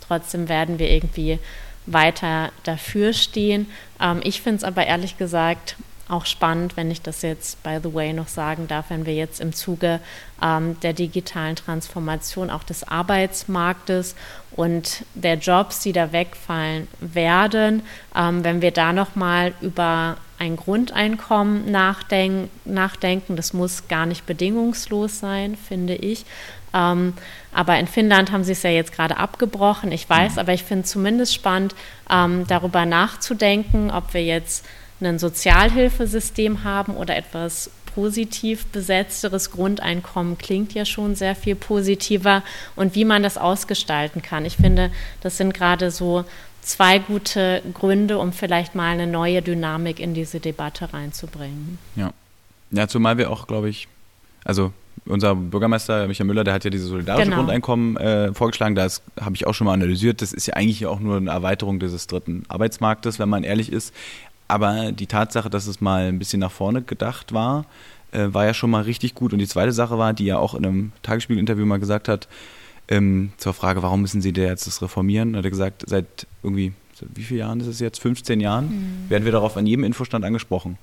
Trotzdem 0.07 0.49
werden 0.49 0.79
wir 0.79 0.91
irgendwie 0.91 1.39
weiter 1.87 2.51
dafür 2.65 3.13
stehen. 3.13 3.67
Ähm, 4.01 4.21
ich 4.23 4.43
finde 4.43 4.59
es 4.59 4.65
aber 4.65 4.87
ehrlich 4.87 5.19
gesagt 5.19 5.77
auch 6.09 6.25
spannend, 6.25 6.77
wenn 6.77 6.91
ich 6.91 7.03
das 7.03 7.23
jetzt, 7.23 7.63
by 7.65 7.79
the 7.83 7.93
way, 7.93 8.13
noch 8.13 8.29
sagen 8.29 8.69
darf, 8.69 8.91
wenn 8.91 9.07
wir 9.07 9.15
jetzt 9.15 9.41
im 9.41 9.53
Zuge 9.53 10.01
ähm, 10.41 10.79
der 10.81 10.93
digitalen 10.93 11.57
Transformation 11.57 12.51
auch 12.51 12.63
des 12.63 12.85
Arbeitsmarktes 12.87 14.15
und 14.53 15.05
der 15.15 15.35
Jobs, 15.35 15.81
die 15.81 15.93
da 15.93 16.13
wegfallen 16.13 16.87
werden, 17.01 17.83
ähm, 18.15 18.45
wenn 18.45 18.63
wir 18.63 18.71
da 18.71 18.93
nochmal 18.93 19.53
über 19.61 20.17
ein 20.39 20.57
Grundeinkommen 20.57 21.71
nachdenken, 21.71 22.51
nachdenken, 22.65 23.37
das 23.37 23.53
muss 23.53 23.89
gar 23.89 24.07
nicht 24.07 24.27
bedingungslos 24.27 25.19
sein, 25.19 25.57
finde 25.57 25.95
ich. 25.95 26.25
Ähm, 26.75 27.15
aber 27.53 27.79
in 27.79 27.87
Finnland 27.87 28.33
haben 28.33 28.45
sie 28.45 28.53
es 28.53 28.63
ja 28.63 28.71
jetzt 28.71 28.93
gerade 28.93 29.17
abgebrochen, 29.17 29.93
ich 29.93 30.09
weiß, 30.09 30.35
mhm. 30.35 30.39
aber 30.39 30.53
ich 30.53 30.63
finde 30.63 30.85
es 30.85 30.91
zumindest 30.91 31.35
spannend, 31.35 31.75
ähm, 32.11 32.45
darüber 32.47 32.85
nachzudenken, 32.85 33.91
ob 33.91 34.13
wir 34.15 34.25
jetzt 34.25 34.65
ein 35.01 35.19
Sozialhilfesystem 35.19 36.65
haben 36.65 36.97
oder 36.97 37.17
etwas 37.17 37.71
positiv 37.97 38.67
besetzteres 38.67 39.51
Grundeinkommen 39.51 40.37
klingt 40.37 40.75
ja 40.75 40.85
schon 40.85 41.15
sehr 41.15 41.35
viel 41.35 41.55
positiver 41.55 42.43
und 42.77 42.95
wie 42.95 43.07
man 43.07 43.23
das 43.23 43.39
ausgestalten 43.39 44.21
kann. 44.21 44.45
Ich 44.45 44.57
finde, 44.57 44.91
das 45.23 45.39
sind 45.39 45.55
gerade 45.55 45.91
so 45.91 46.27
zwei 46.67 46.99
gute 46.99 47.63
Gründe, 47.73 48.19
um 48.19 48.33
vielleicht 48.33 48.75
mal 48.75 48.89
eine 48.89 49.07
neue 49.07 49.41
Dynamik 49.41 50.01
in 50.01 50.15
diese 50.15 50.41
Debatte 50.41 50.93
reinzubringen. 50.93 51.79
Ja, 51.95 52.13
ja 52.73 52.89
zumal 52.89 53.19
wir 53.19 53.31
auch, 53.31 53.47
glaube 53.47 53.69
ich, 53.69 53.89
also 54.45 54.73
unser 55.07 55.37
Bürgermeister 55.37 56.09
Michael 56.09 56.27
Müller, 56.27 56.43
der 56.43 56.55
hat 56.55 56.65
ja 56.65 56.71
dieses 56.71 56.89
solidarische 56.89 57.25
genau. 57.25 57.37
Grundeinkommen 57.37 57.97
äh, 57.97 58.35
vorgeschlagen. 58.35 58.75
Das 58.75 59.03
habe 59.21 59.37
ich 59.37 59.47
auch 59.47 59.55
schon 59.55 59.67
mal 59.67 59.75
analysiert. 59.75 60.21
Das 60.21 60.33
ist 60.33 60.47
ja 60.47 60.55
eigentlich 60.55 60.85
auch 60.87 60.99
nur 60.99 61.17
eine 61.19 61.31
Erweiterung 61.31 61.79
dieses 61.79 62.09
dritten 62.09 62.45
Arbeitsmarktes, 62.49 63.19
wenn 63.21 63.29
man 63.29 63.45
ehrlich 63.45 63.71
ist. 63.71 63.95
Aber 64.49 64.91
die 64.93 65.07
Tatsache, 65.07 65.51
dass 65.51 65.67
es 65.69 65.81
mal 65.81 66.09
ein 66.09 66.19
bisschen 66.19 66.41
nach 66.41 66.51
vorne 66.51 66.83
gedacht 66.83 67.33
war, 67.33 67.67
äh, 68.11 68.27
war 68.33 68.45
ja 68.45 68.55
schon 68.55 68.71
mal 68.71 68.83
richtig 68.83 69.15
gut. 69.15 69.33
Und 69.33 69.39
die 69.39 69.47
zweite 69.47 69.73
Sache 69.73 69.99
war, 69.99 70.13
die 70.13 70.29
er 70.29 70.41
auch 70.41 70.55
in 70.55 70.65
einem 70.65 70.93
Tagesspiegel-Interview 71.03 71.67
mal 71.67 71.79
gesagt 71.79 72.09
hat, 72.09 72.27
ähm, 72.89 73.33
zur 73.37 73.53
Frage, 73.53 73.83
warum 73.83 74.03
müssen 74.03 74.21
Sie 74.21 74.33
da 74.33 74.43
jetzt 74.43 74.67
das 74.67 74.83
reformieren, 74.83 75.37
hat 75.37 75.45
er 75.45 75.51
gesagt, 75.51 75.85
seit 75.87 76.27
irgendwie, 76.43 76.73
wie 77.15 77.23
viele 77.23 77.41
Jahren 77.41 77.61
ist 77.61 77.67
es 77.67 77.81
jetzt? 77.81 78.01
15 78.01 78.41
Jahren, 78.41 78.67
mhm. 78.67 79.11
werden 79.11 79.25
wir 79.25 79.33
darauf 79.33 79.57
an 79.57 79.67
jedem 79.67 79.85
Infostand 79.85 80.25
angesprochen. 80.25 80.79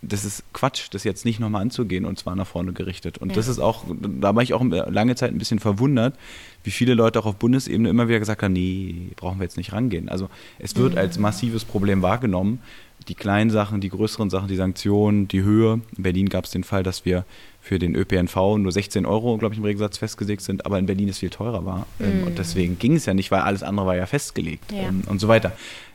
das 0.00 0.24
ist 0.24 0.44
Quatsch, 0.52 0.88
das 0.92 1.04
jetzt 1.04 1.24
nicht 1.24 1.40
nochmal 1.40 1.62
anzugehen 1.62 2.04
und 2.04 2.18
zwar 2.18 2.36
nach 2.36 2.46
vorne 2.46 2.72
gerichtet. 2.72 3.18
Und 3.18 3.30
ja. 3.30 3.34
das 3.34 3.48
ist 3.48 3.58
auch, 3.58 3.84
da 3.88 4.34
war 4.34 4.42
ich 4.42 4.54
auch 4.54 4.64
lange 4.64 5.16
Zeit 5.16 5.32
ein 5.32 5.38
bisschen 5.38 5.58
verwundert, 5.58 6.14
wie 6.62 6.70
viele 6.70 6.94
Leute 6.94 7.18
auch 7.18 7.26
auf 7.26 7.36
Bundesebene 7.36 7.88
immer 7.88 8.08
wieder 8.08 8.20
gesagt 8.20 8.42
haben, 8.42 8.52
nee, 8.52 9.10
brauchen 9.16 9.38
wir 9.38 9.44
jetzt 9.44 9.56
nicht 9.56 9.72
rangehen. 9.72 10.08
Also 10.08 10.30
es 10.58 10.76
wird 10.76 10.92
mhm. 10.92 10.98
als 10.98 11.18
massives 11.18 11.64
Problem 11.64 12.02
wahrgenommen. 12.02 12.60
Die 13.06 13.14
kleinen 13.14 13.50
Sachen, 13.50 13.80
die 13.80 13.88
größeren 13.88 14.28
Sachen, 14.28 14.48
die 14.48 14.56
Sanktionen, 14.56 15.28
die 15.28 15.42
Höhe. 15.42 15.80
In 15.96 16.02
Berlin 16.02 16.28
gab 16.28 16.44
es 16.44 16.50
den 16.50 16.64
Fall, 16.64 16.82
dass 16.82 17.04
wir 17.04 17.24
für 17.60 17.78
den 17.78 17.94
ÖPNV 17.94 18.58
nur 18.58 18.72
16 18.72 19.06
Euro, 19.06 19.36
glaube 19.38 19.54
ich, 19.54 19.58
im 19.58 19.64
Regelsatz 19.64 19.98
festgelegt 19.98 20.42
sind, 20.42 20.66
aber 20.66 20.78
in 20.78 20.86
Berlin 20.86 21.08
es 21.08 21.18
viel 21.18 21.30
teurer 21.30 21.64
war. 21.64 21.86
Ähm, 22.00 22.20
mhm. 22.20 22.26
Und 22.28 22.38
deswegen 22.38 22.78
ging 22.78 22.96
es 22.96 23.06
ja 23.06 23.14
nicht, 23.14 23.30
weil 23.30 23.40
alles 23.40 23.62
andere 23.62 23.86
war 23.86 23.96
ja 23.96 24.06
festgelegt 24.06 24.72
ja. 24.72 24.88
Ähm, 24.88 25.02
und 25.06 25.20
so 25.20 25.28
weiter. 25.28 25.52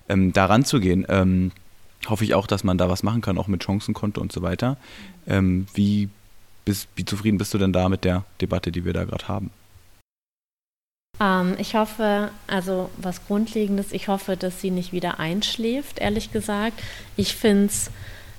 Ähm, 0.10 0.34
da 0.34 0.46
ranzugehen, 0.46 1.06
ähm, 1.10 1.52
hoffe 2.08 2.24
ich 2.24 2.34
auch, 2.34 2.48
dass 2.48 2.63
man 2.63 2.78
da 2.78 2.89
was 2.89 3.04
machen 3.04 3.22
kann, 3.22 3.38
auch 3.38 3.48
mit 3.48 3.63
Chancenkonto 3.63 4.22
und 4.22 4.32
so 4.32 4.42
weiter. 4.42 4.78
Ähm, 5.28 5.68
wie, 5.74 6.10
bist, 6.66 6.88
wie 6.96 7.06
zufrieden 7.06 7.38
bist 7.38 7.54
du 7.54 7.58
denn 7.58 7.74
da 7.74 7.89
mit 7.89 8.04
der 8.04 8.24
Debatte, 8.42 8.72
die 8.72 8.86
wir 8.86 8.94
da 8.94 9.06
gerade 9.06 9.28
haben? 9.28 9.52
Ähm, 11.19 11.56
ich 11.58 11.76
hoffe, 11.76 12.32
also 12.47 12.89
was 12.97 13.26
Grundlegendes, 13.26 13.91
ich 13.91 14.08
hoffe, 14.08 14.38
dass 14.38 14.62
sie 14.62 14.71
nicht 14.71 14.91
wieder 14.91 15.19
einschläft, 15.19 15.99
ehrlich 15.99 16.32
gesagt. 16.32 16.82
Ich 17.15 17.36
finde 17.36 17.67
es 17.67 17.91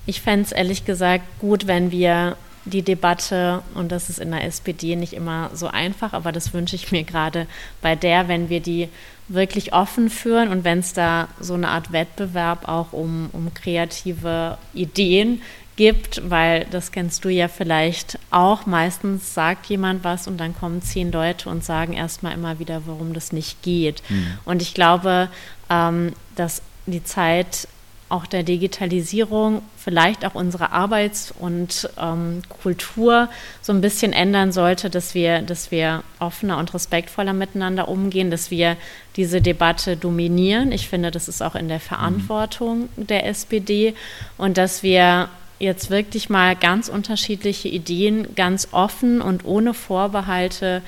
ich 0.05 0.21
fände 0.21 0.45
es 0.45 0.51
ehrlich 0.51 0.85
gesagt 0.85 1.23
gut, 1.39 1.67
wenn 1.67 1.91
wir 1.91 2.37
die 2.65 2.81
Debatte, 2.81 3.61
und 3.75 3.91
das 3.91 4.09
ist 4.09 4.19
in 4.19 4.31
der 4.31 4.43
SPD 4.43 4.95
nicht 4.95 5.13
immer 5.13 5.51
so 5.53 5.67
einfach, 5.67 6.13
aber 6.13 6.31
das 6.31 6.53
wünsche 6.53 6.75
ich 6.75 6.91
mir 6.91 7.03
gerade 7.03 7.47
bei 7.81 7.95
der, 7.95 8.27
wenn 8.27 8.49
wir 8.49 8.59
die 8.59 8.89
wirklich 9.27 9.73
offen 9.73 10.09
führen 10.09 10.49
und 10.49 10.63
wenn 10.63 10.79
es 10.79 10.93
da 10.93 11.27
so 11.39 11.55
eine 11.55 11.69
Art 11.69 11.91
Wettbewerb 11.91 12.67
auch 12.67 12.93
um, 12.93 13.29
um 13.33 13.53
kreative 13.53 14.57
Ideen 14.73 15.41
gibt, 15.75 16.29
weil 16.29 16.65
das 16.71 16.91
kennst 16.91 17.25
du 17.25 17.29
ja 17.29 17.47
vielleicht 17.47 18.17
auch. 18.31 18.65
Meistens 18.65 19.33
sagt 19.33 19.67
jemand 19.67 20.03
was 20.03 20.27
und 20.27 20.37
dann 20.37 20.55
kommen 20.55 20.81
zehn 20.81 21.11
Leute 21.11 21.49
und 21.49 21.63
sagen 21.63 21.93
erstmal 21.93 22.33
immer 22.33 22.59
wieder, 22.59 22.83
warum 22.85 23.13
das 23.13 23.31
nicht 23.31 23.61
geht. 23.61 24.01
Mhm. 24.09 24.37
Und 24.45 24.61
ich 24.61 24.73
glaube, 24.73 25.29
ähm, 25.69 26.13
dass 26.35 26.61
die 26.85 27.03
Zeit 27.03 27.67
auch 28.07 28.27
der 28.27 28.43
Digitalisierung, 28.43 29.63
vielleicht 29.77 30.25
auch 30.25 30.35
unsere 30.35 30.71
Arbeits- 30.71 31.33
und 31.37 31.89
ähm, 31.99 32.43
Kultur 32.61 33.29
so 33.63 33.73
ein 33.73 33.81
bisschen 33.81 34.13
ändern 34.13 34.51
sollte, 34.51 34.91
dass 34.91 35.15
wir, 35.15 35.41
dass 35.41 35.71
wir 35.71 36.03
offener 36.19 36.59
und 36.59 36.71
respektvoller 36.73 37.33
miteinander 37.33 37.87
umgehen, 37.87 38.29
dass 38.29 38.51
wir 38.51 38.77
diese 39.15 39.41
Debatte 39.41 39.97
dominieren. 39.97 40.71
Ich 40.71 40.87
finde, 40.87 41.09
das 41.09 41.27
ist 41.27 41.41
auch 41.41 41.55
in 41.55 41.67
der 41.67 41.79
Verantwortung 41.79 42.89
der 42.95 43.25
SPD 43.25 43.95
und 44.37 44.57
dass 44.57 44.83
wir 44.83 45.29
jetzt 45.59 45.89
wirklich 45.89 46.29
mal 46.29 46.55
ganz 46.55 46.89
unterschiedliche 46.89 47.67
Ideen 47.67 48.35
ganz 48.35 48.69
offen 48.71 49.21
und 49.21 49.45
ohne 49.45 49.73
Vorbehalte 49.73 50.81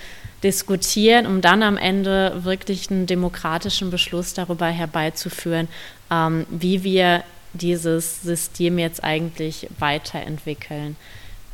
diskutieren, 0.43 1.25
um 1.25 1.41
dann 1.41 1.63
am 1.63 1.77
Ende 1.77 2.43
wirklich 2.43 2.91
einen 2.91 3.07
demokratischen 3.07 3.89
Beschluss 3.89 4.33
darüber 4.33 4.67
herbeizuführen, 4.67 5.67
ähm, 6.11 6.45
wie 6.49 6.83
wir 6.83 7.23
dieses 7.53 8.21
System 8.21 8.77
jetzt 8.77 9.03
eigentlich 9.03 9.67
weiterentwickeln 9.79 10.95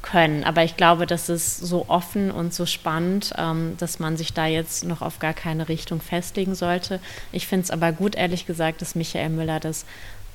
können. 0.01 0.43
Aber 0.43 0.63
ich 0.63 0.75
glaube, 0.75 1.07
das 1.07 1.29
ist 1.29 1.59
so 1.59 1.85
offen 1.87 2.29
und 2.29 2.53
so 2.53 2.65
spannend, 2.65 3.33
ähm, 3.37 3.75
dass 3.79 3.99
man 3.99 4.17
sich 4.17 4.33
da 4.33 4.45
jetzt 4.45 4.83
noch 4.83 5.01
auf 5.01 5.19
gar 5.19 5.33
keine 5.33 5.69
Richtung 5.69 6.01
festlegen 6.01 6.55
sollte. 6.55 6.99
Ich 7.31 7.47
finde 7.47 7.63
es 7.63 7.71
aber 7.71 7.91
gut, 7.93 8.15
ehrlich 8.15 8.45
gesagt, 8.45 8.81
dass 8.81 8.95
Michael 8.95 9.29
Müller 9.29 9.61
das 9.61 9.85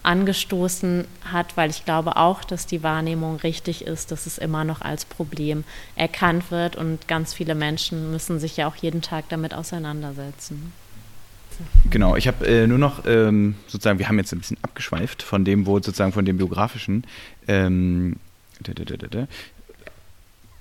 angestoßen 0.02 1.06
hat, 1.30 1.56
weil 1.56 1.70
ich 1.70 1.84
glaube 1.84 2.16
auch, 2.16 2.44
dass 2.44 2.66
die 2.66 2.82
Wahrnehmung 2.82 3.36
richtig 3.36 3.82
ist, 3.82 4.10
dass 4.10 4.26
es 4.26 4.38
immer 4.38 4.64
noch 4.64 4.80
als 4.80 5.04
Problem 5.04 5.64
erkannt 5.96 6.50
wird 6.50 6.76
und 6.76 7.08
ganz 7.08 7.34
viele 7.34 7.54
Menschen 7.54 8.10
müssen 8.10 8.38
sich 8.40 8.56
ja 8.56 8.68
auch 8.68 8.76
jeden 8.76 9.02
Tag 9.02 9.28
damit 9.28 9.54
auseinandersetzen. 9.54 10.72
Genau, 11.90 12.16
ich 12.16 12.28
habe 12.28 12.46
äh, 12.46 12.66
nur 12.66 12.78
noch 12.78 13.04
ähm, 13.06 13.56
sozusagen, 13.66 13.98
wir 13.98 14.08
haben 14.08 14.18
jetzt 14.18 14.32
ein 14.32 14.38
bisschen 14.38 14.58
abgeschweift 14.62 15.22
von 15.22 15.44
dem, 15.44 15.66
wo 15.66 15.76
sozusagen 15.76 16.12
von 16.12 16.24
dem 16.24 16.36
biografischen. 16.36 17.04
Ähm, 17.48 18.16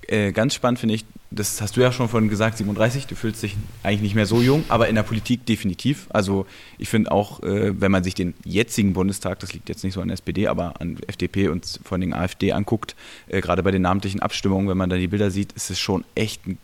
äh, 0.08 0.32
ganz 0.32 0.54
spannend 0.54 0.80
finde 0.80 0.94
ich, 0.94 1.04
das 1.30 1.60
hast 1.60 1.76
du 1.76 1.82
ja 1.82 1.92
schon 1.92 2.08
vorhin 2.08 2.30
gesagt, 2.30 2.56
37, 2.56 3.06
du 3.06 3.14
fühlst 3.14 3.42
dich 3.42 3.56
eigentlich 3.82 4.00
nicht 4.00 4.14
mehr 4.14 4.24
so 4.24 4.40
jung, 4.40 4.64
aber 4.68 4.88
in 4.88 4.94
der 4.94 5.02
Politik 5.02 5.44
definitiv. 5.44 6.06
Also 6.10 6.46
ich 6.78 6.88
finde 6.88 7.12
auch, 7.12 7.42
äh, 7.42 7.78
wenn 7.78 7.92
man 7.92 8.02
sich 8.02 8.14
den 8.14 8.32
jetzigen 8.44 8.94
Bundestag, 8.94 9.38
das 9.40 9.52
liegt 9.52 9.68
jetzt 9.68 9.84
nicht 9.84 9.92
so 9.92 10.00
an 10.00 10.08
SPD, 10.08 10.46
aber 10.46 10.80
an 10.80 10.96
FDP 11.06 11.48
und 11.48 11.80
vor 11.84 11.98
allem 11.98 12.14
AfD 12.14 12.52
anguckt, 12.52 12.96
äh, 13.28 13.42
gerade 13.42 13.62
bei 13.62 13.70
den 13.70 13.82
namentlichen 13.82 14.20
Abstimmungen, 14.20 14.68
wenn 14.68 14.78
man 14.78 14.88
da 14.88 14.96
die 14.96 15.08
Bilder 15.08 15.30
sieht, 15.30 15.52
ist 15.52 15.70
es 15.70 15.78
schon 15.78 16.04
echt 16.14 16.46
ein 16.46 16.58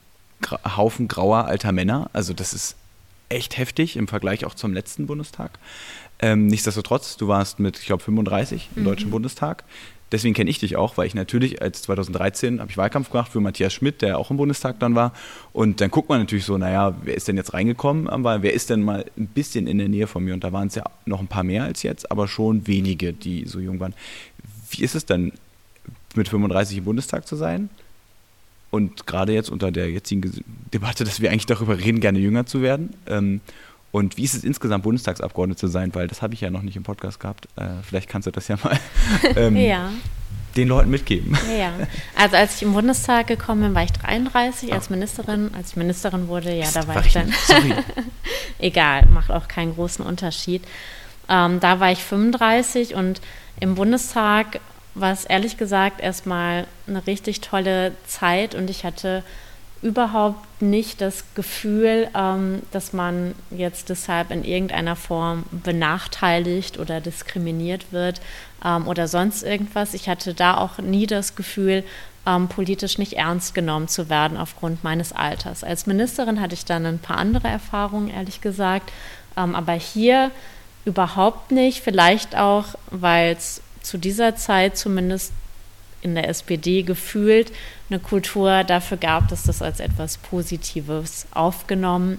Haufen 0.77 1.09
grauer 1.09 1.45
alter 1.45 1.73
Männer. 1.73 2.09
Also 2.15 2.33
das 2.33 2.55
ist 2.55 2.77
echt 3.29 3.59
heftig 3.59 3.97
im 3.97 4.09
Vergleich 4.09 4.47
auch 4.47 4.55
zum 4.55 4.73
letzten 4.73 5.07
Bundestag. 5.07 5.59
Ähm, 6.21 6.47
nichtsdestotrotz, 6.47 7.17
du 7.17 7.29
warst 7.29 7.59
mit, 7.59 7.79
ich 7.79 7.87
glaube, 7.87 8.03
35 8.03 8.71
im 8.77 8.83
mhm. 8.83 8.87
Deutschen 8.87 9.11
Bundestag. 9.11 9.65
Deswegen 10.15 10.33
kenne 10.33 10.49
ich 10.49 10.61
dich 10.61 10.77
auch, 10.77 10.97
weil 10.97 11.09
ich 11.09 11.17
natürlich 11.17 11.61
als 11.61 11.83
2013 11.83 12.61
habe 12.61 12.71
ich 12.71 12.77
Wahlkampf 12.77 13.11
gemacht 13.11 13.33
für 13.33 13.41
Matthias 13.41 13.73
Schmidt, 13.73 14.01
der 14.01 14.17
auch 14.17 14.31
im 14.31 14.37
Bundestag 14.37 14.79
dann 14.79 14.95
war. 14.95 15.13
Und 15.53 15.81
dann 15.81 15.91
guckt 15.91 16.09
man 16.09 16.21
natürlich 16.21 16.45
so, 16.45 16.57
naja, 16.57 16.95
wer 17.03 17.17
ist 17.17 17.27
denn 17.27 17.37
jetzt 17.37 17.53
reingekommen 17.53 18.09
am 18.09 18.23
Wahl? 18.23 18.41
Wer 18.41 18.53
ist 18.53 18.71
denn 18.71 18.85
mal 18.85 19.05
ein 19.19 19.27
bisschen 19.27 19.67
in 19.67 19.79
der 19.79 19.89
Nähe 19.89 20.07
von 20.07 20.23
mir? 20.23 20.33
Und 20.33 20.45
da 20.45 20.53
waren 20.53 20.69
es 20.69 20.77
ja 20.77 20.85
noch 21.05 21.19
ein 21.19 21.27
paar 21.27 21.43
mehr 21.43 21.65
als 21.65 21.83
jetzt, 21.83 22.13
aber 22.13 22.29
schon 22.29 22.69
wenige, 22.69 23.13
die 23.13 23.45
so 23.47 23.59
jung 23.59 23.81
waren. 23.81 23.93
Wie 24.71 24.85
ist 24.85 24.95
es 24.95 25.05
denn, 25.05 25.33
mit 26.15 26.29
35 26.29 26.79
im 26.79 26.85
Bundestag 26.85 27.27
zu 27.27 27.35
sein? 27.35 27.69
Und 28.71 29.09
gerade 29.09 29.33
jetzt 29.33 29.51
unter 29.51 29.73
der 29.73 29.91
jetzigen 29.91 30.45
Debatte, 30.73 31.03
dass 31.03 31.21
wir 31.21 31.33
eigentlich 31.33 31.47
darüber 31.47 31.77
reden, 31.77 31.99
gerne 31.99 32.21
jünger 32.21 32.47
zu 32.47 32.63
werden. 32.63 32.91
Ähm, 33.09 33.41
und 33.95 34.17
wie 34.17 34.25
ist 34.25 34.35
es 34.35 34.43
insgesamt, 34.43 34.83
Bundestagsabgeordnete 34.83 35.61
zu 35.61 35.69
sein? 35.69 35.95
Weil 35.95 36.09
das 36.09 36.21
habe 36.21 36.35
ich 36.35 36.41
ja 36.41 36.51
noch 36.51 36.63
nicht 36.63 36.75
im 36.75 36.83
Podcast 36.83 37.21
gehabt. 37.21 37.47
Äh, 37.55 37.67
vielleicht 37.85 38.09
kannst 38.09 38.27
du 38.27 38.33
das 38.33 38.49
ja 38.49 38.59
mal 38.65 38.77
ähm, 39.37 39.57
ja. 39.57 39.89
den 40.57 40.67
Leuten 40.67 40.91
mitgeben. 40.91 41.39
Ja, 41.57 41.73
also 42.17 42.35
als 42.35 42.57
ich 42.57 42.63
im 42.65 42.73
Bundestag 42.73 43.29
gekommen 43.29 43.63
bin, 43.63 43.75
war 43.77 43.85
ich 43.85 43.93
33 43.93 44.73
als 44.73 44.91
Ministerin. 44.91 45.55
Als 45.55 45.71
ich 45.71 45.77
Ministerin 45.77 46.27
wurde, 46.27 46.53
ja, 46.53 46.67
da 46.75 46.89
war, 46.89 46.97
war 46.97 47.07
ich 47.07 47.13
dann. 47.13 47.33
Sorry. 47.47 47.73
Egal, 48.59 49.07
macht 49.07 49.31
auch 49.31 49.47
keinen 49.47 49.77
großen 49.77 50.05
Unterschied. 50.05 50.65
Ähm, 51.29 51.61
da 51.61 51.79
war 51.79 51.93
ich 51.93 52.03
35 52.03 52.97
und 52.97 53.21
im 53.61 53.77
Bundestag 53.77 54.59
war 54.97 55.13
es 55.13 55.25
ehrlich 55.25 55.57
gesagt 55.57 56.01
erstmal 56.01 56.67
eine 56.89 57.07
richtig 57.07 57.43
tolle 57.43 57.93
Zeit 58.09 58.57
und 58.57 58.71
ich 58.71 58.85
hatte 58.85 59.23
überhaupt 59.85 60.63
nicht 60.63 61.03
das 61.03 61.25
Gefühl, 61.35 62.09
ähm, 62.17 62.63
dass 62.73 62.95
man 62.95 63.35
jetzt 63.51 63.91
deshalb 63.91 64.31
in 64.31 64.43
irgendeiner 64.43 64.97
Form 64.97 65.45
benachteiligt 65.51 66.79
oder 66.79 67.03
diskriminiert 67.03 67.93
wird 67.93 68.23
ähm, 68.65 68.89
oder 68.89 69.09
sonst 69.09 69.43
irgendwas. 69.43 69.93
Ich 69.93 70.09
hatte 70.09 70.33
da 70.33 70.57
auch 70.57 70.79
nie 70.79 71.07
das 71.07 71.37
Gefühl, 71.37 71.85
ähm, 72.27 72.49
politisch 72.49 72.97
nicht 72.97 73.13
ernst 73.13 73.55
genommen 73.55 73.87
zu 73.87 74.09
werden 74.09 74.39
aufgrund 74.39 74.83
meines 74.83 75.13
Alters. 75.13 75.63
Als 75.63 75.87
Ministerin 75.87 76.41
hatte 76.41 76.55
ich 76.55 76.65
dann 76.65 76.87
ein 76.87 76.99
paar 76.99 77.19
andere 77.19 77.49
Erfahrungen, 77.49 78.09
ehrlich 78.09 78.41
gesagt, 78.41 78.91
ähm, 79.37 79.55
aber 79.55 79.75
hier 79.75 80.31
überhaupt 80.87 81.51
nicht. 81.51 81.83
Vielleicht 81.83 82.39
auch, 82.39 82.69
weil 82.91 83.33
es 83.33 83.61
zu 83.83 83.99
dieser 83.99 84.35
Zeit 84.35 84.79
zumindest 84.79 85.35
in 86.01 86.15
der 86.15 86.31
SPD 86.31 86.83
gefühlt 86.83 87.53
eine 87.95 88.03
Kultur 88.03 88.65
dafür 88.65 88.97
gab, 88.97 89.29
dass 89.29 89.45
das 89.45 89.63
als 89.63 89.79
etwas 89.81 90.19
Positives 90.19 91.27
aufgenommen 91.33 92.19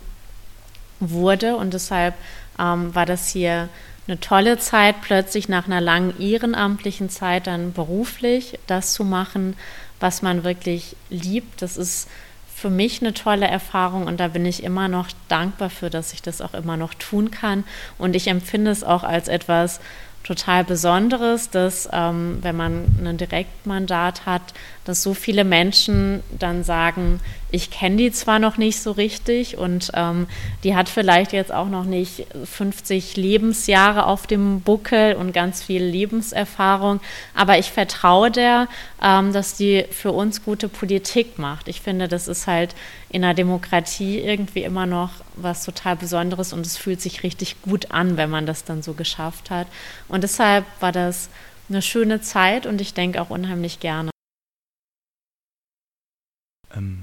wurde. 0.99 1.57
Und 1.57 1.73
deshalb 1.73 2.15
ähm, 2.57 2.95
war 2.95 3.05
das 3.05 3.27
hier 3.27 3.67
eine 4.07 4.19
tolle 4.19 4.57
Zeit, 4.57 5.01
plötzlich 5.01 5.49
nach 5.49 5.65
einer 5.65 5.81
langen 5.81 6.19
ehrenamtlichen 6.19 7.09
Zeit 7.09 7.47
dann 7.47 7.73
beruflich 7.73 8.57
das 8.67 8.93
zu 8.93 9.03
machen, 9.03 9.55
was 9.99 10.21
man 10.21 10.43
wirklich 10.43 10.95
liebt. 11.09 11.61
Das 11.61 11.75
ist 11.75 12.07
für 12.55 12.69
mich 12.69 13.01
eine 13.01 13.13
tolle 13.13 13.47
Erfahrung 13.47 14.07
und 14.07 14.19
da 14.19 14.29
bin 14.29 14.45
ich 14.45 14.63
immer 14.63 14.87
noch 14.87 15.09
dankbar 15.27 15.69
für, 15.69 15.89
dass 15.89 16.13
ich 16.13 16.21
das 16.21 16.39
auch 16.39 16.53
immer 16.53 16.77
noch 16.77 16.93
tun 16.93 17.31
kann. 17.31 17.65
Und 17.97 18.15
ich 18.15 18.27
empfinde 18.27 18.71
es 18.71 18.83
auch 18.83 19.03
als 19.03 19.27
etwas 19.27 19.81
total 20.23 20.63
Besonderes, 20.63 21.49
dass 21.49 21.87
ähm, 21.91 22.39
wenn 22.41 22.55
man 22.55 22.85
ein 23.03 23.17
Direktmandat 23.17 24.25
hat, 24.25 24.53
dass 24.85 25.01
so 25.01 25.13
viele 25.13 25.43
Menschen 25.43 26.21
dann 26.37 26.63
sagen, 26.63 27.19
ich 27.51 27.71
kenne 27.71 27.97
die 27.97 28.11
zwar 28.11 28.39
noch 28.39 28.57
nicht 28.57 28.79
so 28.81 28.91
richtig 28.91 29.57
und 29.57 29.91
ähm, 29.93 30.27
die 30.63 30.75
hat 30.75 30.89
vielleicht 30.89 31.33
jetzt 31.33 31.53
auch 31.53 31.67
noch 31.69 31.85
nicht 31.85 32.27
50 32.43 33.17
Lebensjahre 33.17 34.05
auf 34.05 34.27
dem 34.27 34.61
Buckel 34.61 35.15
und 35.15 35.33
ganz 35.33 35.63
viel 35.63 35.83
Lebenserfahrung, 35.83 36.99
aber 37.33 37.57
ich 37.57 37.71
vertraue 37.71 38.29
der, 38.29 38.67
ähm, 39.01 39.33
dass 39.33 39.55
die 39.55 39.85
für 39.89 40.11
uns 40.11 40.43
gute 40.43 40.69
Politik 40.69 41.39
macht. 41.39 41.67
Ich 41.67 41.81
finde, 41.81 42.07
das 42.07 42.27
ist 42.27 42.45
halt 42.45 42.75
in 43.09 43.23
der 43.23 43.33
Demokratie 43.33 44.19
irgendwie 44.19 44.63
immer 44.63 44.85
noch 44.85 45.11
was 45.35 45.63
total 45.63 45.95
Besonderes 45.95 46.53
und 46.53 46.65
es 46.65 46.77
fühlt 46.77 47.01
sich 47.01 47.23
richtig 47.23 47.61
gut 47.61 47.91
an, 47.91 48.17
wenn 48.17 48.29
man 48.29 48.45
das 48.45 48.65
dann 48.65 48.83
so 48.83 48.93
geschafft 48.93 49.49
hat. 49.49 49.67
Und 50.07 50.23
deshalb 50.23 50.65
war 50.79 50.91
das 50.91 51.29
eine 51.69 51.81
schöne 51.81 52.21
Zeit 52.21 52.65
und 52.65 52.81
ich 52.81 52.93
denke 52.93 53.21
auch 53.21 53.29
unheimlich 53.29 53.79
gerne. 53.79 54.14
Ähm, 56.75 57.01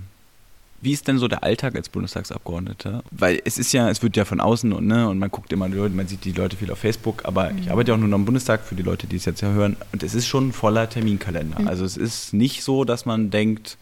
wie 0.83 0.93
ist 0.93 1.07
denn 1.07 1.19
so 1.19 1.29
der 1.29 1.45
Alltag 1.45 1.77
als 1.77 1.89
Bundestagsabgeordneter? 1.89 3.05
Weil 3.13 3.41
es 3.45 3.57
ist 3.57 3.73
ja, 3.73 3.89
es 3.89 4.03
wird 4.03 4.17
ja 4.17 4.25
von 4.25 4.41
außen 4.41 4.73
und, 4.73 4.87
ne, 4.89 5.09
und 5.09 5.21
man 5.21 5.31
guckt 5.31 5.53
immer, 5.53 5.69
man 5.69 6.09
sieht 6.09 6.25
die 6.25 6.33
Leute 6.33 6.57
viel 6.57 6.73
auf 6.73 6.79
Facebook, 6.79 7.25
aber 7.25 7.51
mhm. 7.51 7.59
ich 7.59 7.71
arbeite 7.71 7.93
ja 7.93 7.95
auch 7.95 8.01
nur 8.01 8.09
noch 8.09 8.19
im 8.19 8.25
Bundestag 8.25 8.63
für 8.63 8.75
die 8.75 8.83
Leute, 8.83 9.07
die 9.07 9.15
es 9.15 9.25
jetzt 9.25 9.43
ja 9.43 9.53
hören. 9.53 9.77
Und 9.93 10.03
es 10.03 10.15
ist 10.15 10.27
schon 10.27 10.49
ein 10.49 10.53
voller 10.53 10.89
Terminkalender. 10.89 11.61
Mhm. 11.61 11.69
Also 11.69 11.85
es 11.85 11.97
ist 11.97 12.35
nicht 12.35 12.65
so, 12.65 12.85
dass 12.85 13.07
man 13.07 13.31
denkt, 13.31 13.79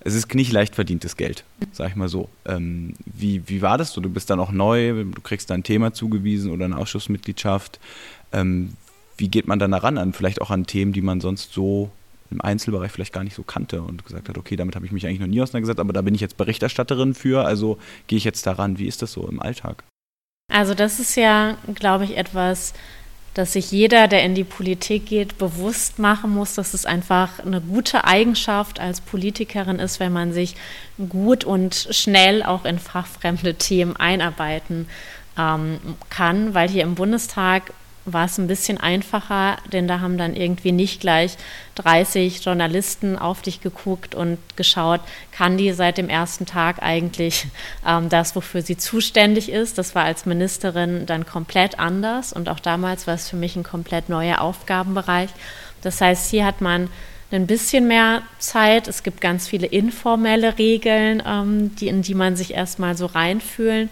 es 0.00 0.14
ist 0.14 0.34
nicht 0.34 0.52
leicht 0.52 0.74
verdientes 0.74 1.18
Geld, 1.18 1.44
sag 1.70 1.90
ich 1.90 1.96
mal 1.96 2.08
so. 2.08 2.30
Ähm, 2.46 2.94
wie, 3.04 3.46
wie 3.46 3.60
war 3.60 3.76
das 3.76 3.92
so? 3.92 4.00
Du 4.00 4.08
bist 4.08 4.30
dann 4.30 4.40
auch 4.40 4.52
neu, 4.52 5.04
du 5.04 5.20
kriegst 5.22 5.50
da 5.50 5.54
ein 5.54 5.62
Thema 5.64 5.92
zugewiesen 5.92 6.50
oder 6.50 6.64
eine 6.64 6.78
Ausschussmitgliedschaft. 6.78 7.78
Ähm, 8.32 8.72
wie 9.18 9.28
geht 9.28 9.46
man 9.46 9.58
dann 9.58 9.72
daran 9.72 9.98
an? 9.98 10.14
Vielleicht 10.14 10.40
auch 10.40 10.50
an 10.50 10.66
Themen, 10.66 10.94
die 10.94 11.02
man 11.02 11.20
sonst 11.20 11.52
so 11.52 11.90
im 12.32 12.40
Einzelbereich 12.40 12.90
vielleicht 12.90 13.12
gar 13.12 13.24
nicht 13.24 13.36
so 13.36 13.42
kannte 13.42 13.82
und 13.82 14.04
gesagt 14.04 14.28
hat, 14.28 14.38
okay, 14.38 14.56
damit 14.56 14.74
habe 14.74 14.86
ich 14.86 14.92
mich 14.92 15.06
eigentlich 15.06 15.20
noch 15.20 15.26
nie 15.26 15.40
auseinandergesetzt, 15.40 15.80
aber 15.80 15.92
da 15.92 16.02
bin 16.02 16.14
ich 16.14 16.20
jetzt 16.20 16.36
Berichterstatterin 16.36 17.14
für, 17.14 17.44
also 17.44 17.78
gehe 18.06 18.16
ich 18.16 18.24
jetzt 18.24 18.46
daran. 18.46 18.78
Wie 18.78 18.86
ist 18.86 19.02
das 19.02 19.12
so 19.12 19.26
im 19.28 19.40
Alltag? 19.40 19.84
Also 20.52 20.74
das 20.74 21.00
ist 21.00 21.16
ja, 21.16 21.56
glaube 21.74 22.04
ich, 22.04 22.16
etwas, 22.16 22.74
dass 23.34 23.54
sich 23.54 23.70
jeder, 23.70 24.08
der 24.08 24.22
in 24.24 24.34
die 24.34 24.44
Politik 24.44 25.06
geht, 25.06 25.38
bewusst 25.38 25.98
machen 25.98 26.30
muss, 26.30 26.54
dass 26.54 26.74
es 26.74 26.84
einfach 26.84 27.38
eine 27.38 27.60
gute 27.60 28.04
Eigenschaft 28.04 28.78
als 28.78 29.00
Politikerin 29.00 29.78
ist, 29.78 30.00
wenn 30.00 30.12
man 30.12 30.32
sich 30.32 30.54
gut 31.08 31.44
und 31.44 31.88
schnell 31.90 32.42
auch 32.42 32.64
in 32.64 32.78
fachfremde 32.78 33.54
Themen 33.54 33.96
einarbeiten 33.96 34.86
ähm, 35.38 35.78
kann, 36.10 36.52
weil 36.52 36.68
hier 36.68 36.82
im 36.82 36.94
Bundestag 36.94 37.72
war 38.04 38.24
es 38.24 38.38
ein 38.38 38.48
bisschen 38.48 38.78
einfacher, 38.78 39.58
denn 39.72 39.86
da 39.86 40.00
haben 40.00 40.18
dann 40.18 40.34
irgendwie 40.34 40.72
nicht 40.72 41.00
gleich 41.00 41.36
30 41.76 42.44
Journalisten 42.44 43.16
auf 43.16 43.42
dich 43.42 43.60
geguckt 43.60 44.14
und 44.14 44.38
geschaut, 44.56 45.00
kann 45.30 45.56
die 45.56 45.72
seit 45.72 45.98
dem 45.98 46.08
ersten 46.08 46.44
Tag 46.44 46.82
eigentlich 46.82 47.46
ähm, 47.86 48.08
das, 48.08 48.34
wofür 48.34 48.62
sie 48.62 48.76
zuständig 48.76 49.50
ist. 49.50 49.78
Das 49.78 49.94
war 49.94 50.04
als 50.04 50.26
Ministerin 50.26 51.06
dann 51.06 51.26
komplett 51.26 51.78
anders 51.78 52.32
und 52.32 52.48
auch 52.48 52.60
damals 52.60 53.06
war 53.06 53.14
es 53.14 53.28
für 53.28 53.36
mich 53.36 53.56
ein 53.56 53.62
komplett 53.62 54.08
neuer 54.08 54.40
Aufgabenbereich. 54.40 55.30
Das 55.82 56.00
heißt, 56.00 56.30
hier 56.30 56.44
hat 56.44 56.60
man 56.60 56.88
ein 57.30 57.46
bisschen 57.46 57.88
mehr 57.88 58.22
Zeit. 58.38 58.88
Es 58.88 59.02
gibt 59.02 59.20
ganz 59.20 59.48
viele 59.48 59.66
informelle 59.66 60.58
Regeln, 60.58 61.22
ähm, 61.26 61.74
die, 61.76 61.88
in 61.88 62.02
die 62.02 62.14
man 62.14 62.36
sich 62.36 62.54
erstmal 62.54 62.96
so 62.96 63.06
reinfühlen 63.06 63.90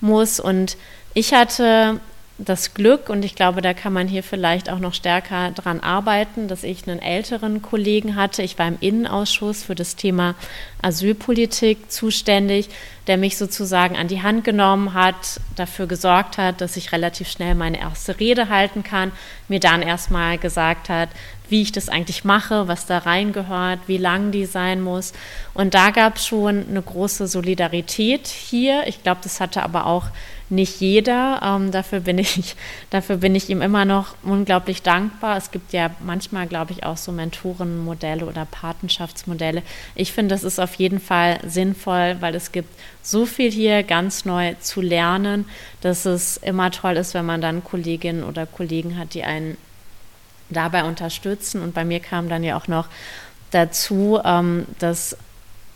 muss. 0.00 0.40
Und 0.40 0.76
ich 1.14 1.32
hatte 1.32 2.00
das 2.38 2.74
Glück, 2.74 3.08
und 3.08 3.24
ich 3.24 3.34
glaube, 3.34 3.60
da 3.60 3.74
kann 3.74 3.92
man 3.92 4.08
hier 4.08 4.22
vielleicht 4.22 4.70
auch 4.70 4.78
noch 4.78 4.94
stärker 4.94 5.50
dran 5.50 5.80
arbeiten, 5.80 6.48
dass 6.48 6.64
ich 6.64 6.88
einen 6.88 7.00
älteren 7.00 7.62
Kollegen 7.62 8.16
hatte. 8.16 8.42
Ich 8.42 8.58
war 8.58 8.66
im 8.66 8.78
Innenausschuss 8.80 9.62
für 9.62 9.74
das 9.74 9.96
Thema 9.96 10.34
Asylpolitik 10.80 11.90
zuständig, 11.92 12.68
der 13.06 13.16
mich 13.16 13.36
sozusagen 13.36 13.96
an 13.96 14.08
die 14.08 14.22
Hand 14.22 14.44
genommen 14.44 14.94
hat, 14.94 15.40
dafür 15.56 15.86
gesorgt 15.86 16.38
hat, 16.38 16.60
dass 16.60 16.76
ich 16.76 16.92
relativ 16.92 17.28
schnell 17.28 17.54
meine 17.54 17.80
erste 17.80 18.18
Rede 18.18 18.48
halten 18.48 18.82
kann, 18.82 19.12
mir 19.48 19.60
dann 19.60 19.82
erstmal 19.82 20.38
gesagt 20.38 20.88
hat, 20.88 21.10
wie 21.48 21.62
ich 21.62 21.72
das 21.72 21.88
eigentlich 21.88 22.24
mache, 22.24 22.66
was 22.66 22.86
da 22.86 22.98
reingehört, 22.98 23.80
wie 23.86 23.98
lang 23.98 24.30
die 24.30 24.46
sein 24.46 24.80
muss. 24.80 25.12
Und 25.52 25.74
da 25.74 25.90
gab 25.90 26.16
es 26.16 26.26
schon 26.26 26.66
eine 26.68 26.80
große 26.80 27.26
Solidarität 27.26 28.26
hier. 28.26 28.84
Ich 28.86 29.02
glaube, 29.02 29.20
das 29.22 29.38
hatte 29.38 29.62
aber 29.62 29.86
auch 29.86 30.06
nicht 30.52 30.80
jeder. 30.80 31.40
Ähm, 31.42 31.72
dafür, 31.72 32.00
bin 32.00 32.18
ich, 32.18 32.54
dafür 32.90 33.16
bin 33.16 33.34
ich 33.34 33.48
ihm 33.48 33.62
immer 33.62 33.84
noch 33.84 34.14
unglaublich 34.22 34.82
dankbar. 34.82 35.36
Es 35.36 35.50
gibt 35.50 35.72
ja 35.72 35.90
manchmal, 36.00 36.46
glaube 36.46 36.72
ich, 36.72 36.84
auch 36.84 36.96
so 36.96 37.10
Mentorenmodelle 37.10 38.24
oder 38.24 38.44
Patenschaftsmodelle. 38.44 39.62
Ich 39.94 40.12
finde, 40.12 40.34
das 40.34 40.44
ist 40.44 40.60
auf 40.60 40.74
jeden 40.74 41.00
Fall 41.00 41.40
sinnvoll, 41.44 42.18
weil 42.20 42.34
es 42.34 42.52
gibt 42.52 42.68
so 43.02 43.26
viel 43.26 43.50
hier 43.50 43.82
ganz 43.82 44.24
neu 44.24 44.54
zu 44.60 44.80
lernen, 44.80 45.46
dass 45.80 46.04
es 46.04 46.36
immer 46.36 46.70
toll 46.70 46.96
ist, 46.96 47.14
wenn 47.14 47.26
man 47.26 47.40
dann 47.40 47.64
Kolleginnen 47.64 48.22
oder 48.22 48.46
Kollegen 48.46 48.96
hat, 48.98 49.14
die 49.14 49.24
einen 49.24 49.56
dabei 50.50 50.84
unterstützen. 50.84 51.62
Und 51.62 51.74
bei 51.74 51.84
mir 51.84 52.00
kam 52.00 52.28
dann 52.28 52.44
ja 52.44 52.56
auch 52.56 52.68
noch 52.68 52.88
dazu, 53.50 54.20
ähm, 54.24 54.66
dass 54.78 55.16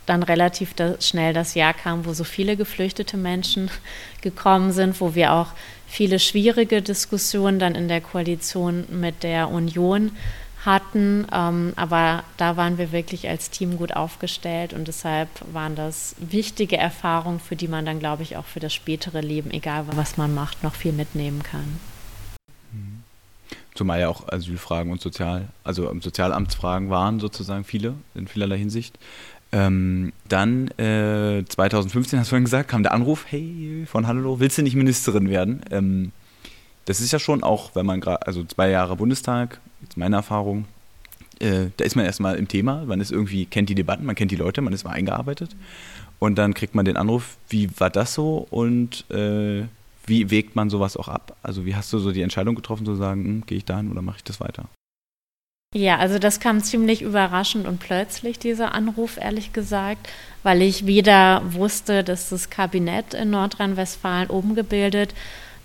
dann 0.07 0.23
relativ 0.23 0.75
da, 0.75 1.01
schnell 1.01 1.33
das 1.33 1.55
Jahr 1.55 1.75
kam, 1.75 2.07
wo 2.07 2.13
so 2.13 2.25
viele 2.25 2.57
geflüchtete 2.57 3.17
Menschen 3.17 3.71
gekommen 4.21 4.73
sind, 4.73 5.01
wo 5.01 5.15
wir 5.15 5.33
auch 5.33 5.49
viele 5.87 6.19
schwierige 6.19 6.83
Diskussionen 6.83 7.59
dann 7.59 7.75
in 7.75 7.89
der 7.89 8.01
Koalition 8.01 8.85
mit 8.91 9.23
der 9.23 9.51
Union 9.51 10.13
hatten. 10.65 11.27
Ähm, 11.33 11.73
aber 11.77 12.25
da 12.37 12.57
waren 12.57 12.79
wir 12.79 12.93
wirklich 12.93 13.29
als 13.29 13.51
Team 13.51 13.79
gut 13.79 13.95
aufgestellt 13.95 14.73
und 14.73 14.89
deshalb 14.89 15.29
waren 15.53 15.77
das 15.77 16.17
wichtige 16.19 16.77
Erfahrungen, 16.77 17.41
für 17.41 17.57
die 17.57 17.69
man 17.69 17.87
dann, 17.87 18.01
glaube 18.01 18.25
ich, 18.25 18.37
auch 18.37 18.47
für 18.47 18.61
das 18.61 18.75
spätere 18.75 19.21
Leben, 19.21 19.51
egal 19.51 19.87
was 19.93 20.17
man 20.17 20.35
macht, 20.35 20.63
noch 20.63 20.75
viel 20.75 20.93
mitnehmen 20.93 21.43
kann. 21.43 21.79
Zumal 23.77 24.01
ja 24.01 24.09
auch 24.09 24.27
Asylfragen 24.29 24.91
und 24.91 25.03
Sozial, 25.03 25.49
also 25.63 25.95
Sozialamtsfragen 26.01 26.89
waren 26.89 27.21
sozusagen 27.21 27.65
viele 27.65 27.95
in 28.15 28.27
vielerlei 28.27 28.57
Hinsicht. 28.57 28.99
Ähm, 29.57 30.13
dann 30.29 30.69
äh, 30.79 31.43
2015, 31.49 32.19
hast 32.19 32.27
du 32.27 32.31
vorhin 32.31 32.45
gesagt, 32.45 32.69
kam 32.69 32.83
der 32.83 32.93
Anruf, 32.93 33.25
hey, 33.31 33.85
von 33.87 34.07
Hallo, 34.07 34.39
willst 34.39 34.59
du 34.59 34.63
nicht 34.63 34.75
Ministerin 34.77 35.31
werden? 35.31 35.63
Ähm, 35.71 36.13
das 36.85 37.01
ist 37.01 37.11
ja 37.11 37.19
schon 37.19 37.43
auch, 37.43 37.75
wenn 37.75 37.87
man 37.87 38.01
gerade, 38.03 38.27
also 38.27 38.45
zwei 38.45 38.69
Jahre 38.69 38.97
Bundestag, 38.97 39.61
jetzt 39.81 39.97
meine 39.97 40.17
Erfahrung, 40.17 40.67
äh, 41.39 41.69
da 41.79 41.87
ist 41.87 41.97
man 41.97 42.05
erstmal 42.05 42.37
im 42.37 42.49
Thema, 42.49 42.85
man 42.85 43.01
ist 43.01 43.11
irgendwie, 43.11 43.47
kennt 43.47 43.71
die 43.71 43.75
Debatten, 43.75 44.05
man 44.05 44.15
kennt 44.15 44.31
die 44.31 44.37
Leute, 44.37 44.61
man 44.61 44.75
ist 44.75 44.85
mal 44.85 44.91
eingearbeitet. 44.91 45.57
Und 46.19 46.37
dann 46.37 46.53
kriegt 46.53 46.75
man 46.75 46.85
den 46.85 46.99
Anruf, 46.99 47.39
wie 47.49 47.71
war 47.81 47.89
das 47.89 48.13
so 48.13 48.47
und 48.51 49.11
äh, 49.11 49.65
wie 50.07 50.31
wägt 50.31 50.55
man 50.55 50.69
sowas 50.69 50.99
auch 50.99 51.09
ab? 51.09 51.35
Also 51.43 51.65
wie 51.65 51.75
hast 51.75 51.91
du 51.95 51.99
so 51.99 52.13
die 52.13 52.23
Entscheidung 52.23 52.57
getroffen, 52.57 52.85
zu 52.85 52.95
sagen, 52.95 53.25
hm, 53.25 53.47
gehe 53.47 53.57
ich 53.57 53.65
dahin 53.65 53.91
oder 53.91 54.03
mache 54.03 54.19
ich 54.19 54.25
das 54.25 54.39
weiter? 54.39 54.69
Ja, 55.77 55.99
also 55.99 56.19
das 56.19 56.41
kam 56.41 56.63
ziemlich 56.63 57.03
überraschend 57.03 57.67
und 57.67 57.81
plötzlich, 57.81 58.39
dieser 58.39 58.75
Anruf, 58.75 59.19
ehrlich 59.19 59.53
gesagt, 59.53 60.09
weil 60.43 60.63
ich 60.63 60.87
weder 60.87 61.43
wusste, 61.53 62.03
dass 62.03 62.31
das 62.31 62.49
Kabinett 62.49 63.13
in 63.13 63.29
Nordrhein-Westfalen 63.29 64.31
umgebildet 64.31 65.13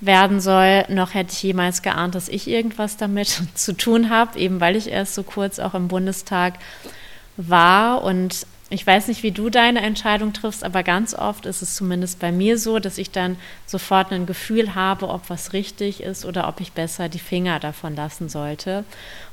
werden 0.01 0.41
soll, 0.41 0.83
noch 0.89 1.13
hätte 1.13 1.31
ich 1.31 1.41
jemals 1.43 1.81
geahnt, 1.81 2.13
dass 2.13 2.27
ich 2.27 2.49
irgendwas 2.49 2.97
damit 2.97 3.41
zu 3.55 3.71
tun 3.71 4.09
habe, 4.09 4.37
eben 4.37 4.59
weil 4.59 4.75
ich 4.75 4.89
erst 4.89 5.15
so 5.15 5.23
kurz 5.23 5.59
auch 5.59 5.75
im 5.75 5.87
Bundestag 5.87 6.55
war. 7.37 8.03
Und 8.03 8.45
ich 8.71 8.87
weiß 8.87 9.09
nicht, 9.09 9.21
wie 9.21 9.33
du 9.33 9.49
deine 9.49 9.81
Entscheidung 9.81 10.31
triffst, 10.31 10.63
aber 10.63 10.81
ganz 10.81 11.13
oft 11.13 11.45
ist 11.45 11.61
es 11.61 11.75
zumindest 11.75 12.19
bei 12.19 12.31
mir 12.31 12.57
so, 12.57 12.79
dass 12.79 12.97
ich 12.97 13.11
dann 13.11 13.35
sofort 13.65 14.13
ein 14.13 14.25
Gefühl 14.25 14.75
habe, 14.75 15.09
ob 15.09 15.29
was 15.29 15.51
richtig 15.51 16.01
ist 16.01 16.23
oder 16.23 16.47
ob 16.47 16.61
ich 16.61 16.71
besser 16.71 17.09
die 17.09 17.19
Finger 17.19 17.59
davon 17.59 17.97
lassen 17.97 18.29
sollte. 18.29 18.85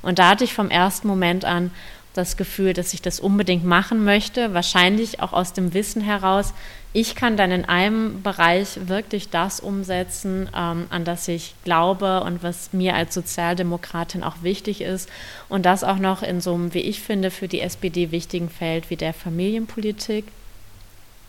Und 0.02 0.18
da 0.18 0.30
hatte 0.30 0.42
ich 0.42 0.54
vom 0.54 0.70
ersten 0.70 1.06
Moment 1.06 1.44
an 1.44 1.70
das 2.18 2.36
Gefühl, 2.36 2.74
dass 2.74 2.92
ich 2.92 3.00
das 3.00 3.20
unbedingt 3.20 3.64
machen 3.64 4.04
möchte, 4.04 4.52
wahrscheinlich 4.52 5.20
auch 5.20 5.32
aus 5.32 5.52
dem 5.52 5.72
Wissen 5.72 6.02
heraus, 6.02 6.52
ich 6.92 7.14
kann 7.14 7.36
dann 7.36 7.50
in 7.50 7.64
einem 7.64 8.22
Bereich 8.22 8.88
wirklich 8.88 9.28
das 9.28 9.60
umsetzen, 9.60 10.48
ähm, 10.56 10.86
an 10.90 11.04
das 11.04 11.28
ich 11.28 11.54
glaube 11.64 12.22
und 12.22 12.42
was 12.42 12.72
mir 12.72 12.94
als 12.94 13.14
Sozialdemokratin 13.14 14.22
auch 14.22 14.42
wichtig 14.42 14.80
ist 14.80 15.08
und 15.48 15.66
das 15.66 15.84
auch 15.84 15.98
noch 15.98 16.22
in 16.22 16.40
so 16.40 16.54
einem, 16.54 16.74
wie 16.74 16.80
ich 16.80 17.00
finde, 17.00 17.30
für 17.30 17.46
die 17.46 17.60
SPD 17.60 18.10
wichtigen 18.10 18.48
Feld 18.48 18.90
wie 18.90 18.96
der 18.96 19.12
Familienpolitik. 19.12 20.24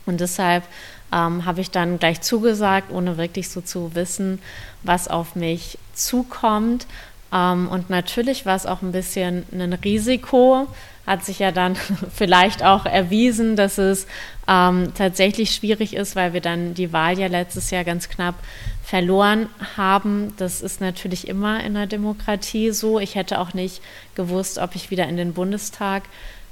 Und 0.06 0.20
deshalb 0.20 0.64
ähm, 1.12 1.44
habe 1.44 1.60
ich 1.60 1.70
dann 1.70 1.98
gleich 1.98 2.20
zugesagt, 2.20 2.90
ohne 2.90 3.18
wirklich 3.18 3.48
so 3.48 3.60
zu 3.60 3.94
wissen, 3.94 4.40
was 4.82 5.08
auf 5.08 5.36
mich 5.36 5.78
zukommt. 5.94 6.86
Ähm, 7.32 7.68
und 7.68 7.90
natürlich 7.90 8.46
war 8.46 8.56
es 8.56 8.66
auch 8.66 8.82
ein 8.82 8.92
bisschen 8.92 9.44
ein 9.52 9.72
Risiko, 9.72 10.66
hat 11.06 11.24
sich 11.24 11.38
ja 11.38 11.52
dann 11.52 11.76
vielleicht 12.14 12.64
auch 12.64 12.86
erwiesen, 12.86 13.56
dass 13.56 13.78
es 13.78 14.06
ähm, 14.48 14.92
tatsächlich 14.96 15.54
schwierig 15.54 15.94
ist, 15.94 16.16
weil 16.16 16.32
wir 16.32 16.40
dann 16.40 16.74
die 16.74 16.92
Wahl 16.92 17.18
ja 17.18 17.28
letztes 17.28 17.70
Jahr 17.70 17.84
ganz 17.84 18.08
knapp 18.08 18.34
verloren 18.82 19.48
haben. 19.76 20.34
Das 20.36 20.60
ist 20.60 20.80
natürlich 20.80 21.28
immer 21.28 21.62
in 21.62 21.74
der 21.74 21.86
Demokratie 21.86 22.72
so. 22.72 22.98
Ich 22.98 23.14
hätte 23.14 23.38
auch 23.38 23.54
nicht 23.54 23.80
gewusst, 24.14 24.58
ob 24.58 24.74
ich 24.74 24.90
wieder 24.90 25.08
in 25.08 25.16
den 25.16 25.32
Bundestag 25.32 26.02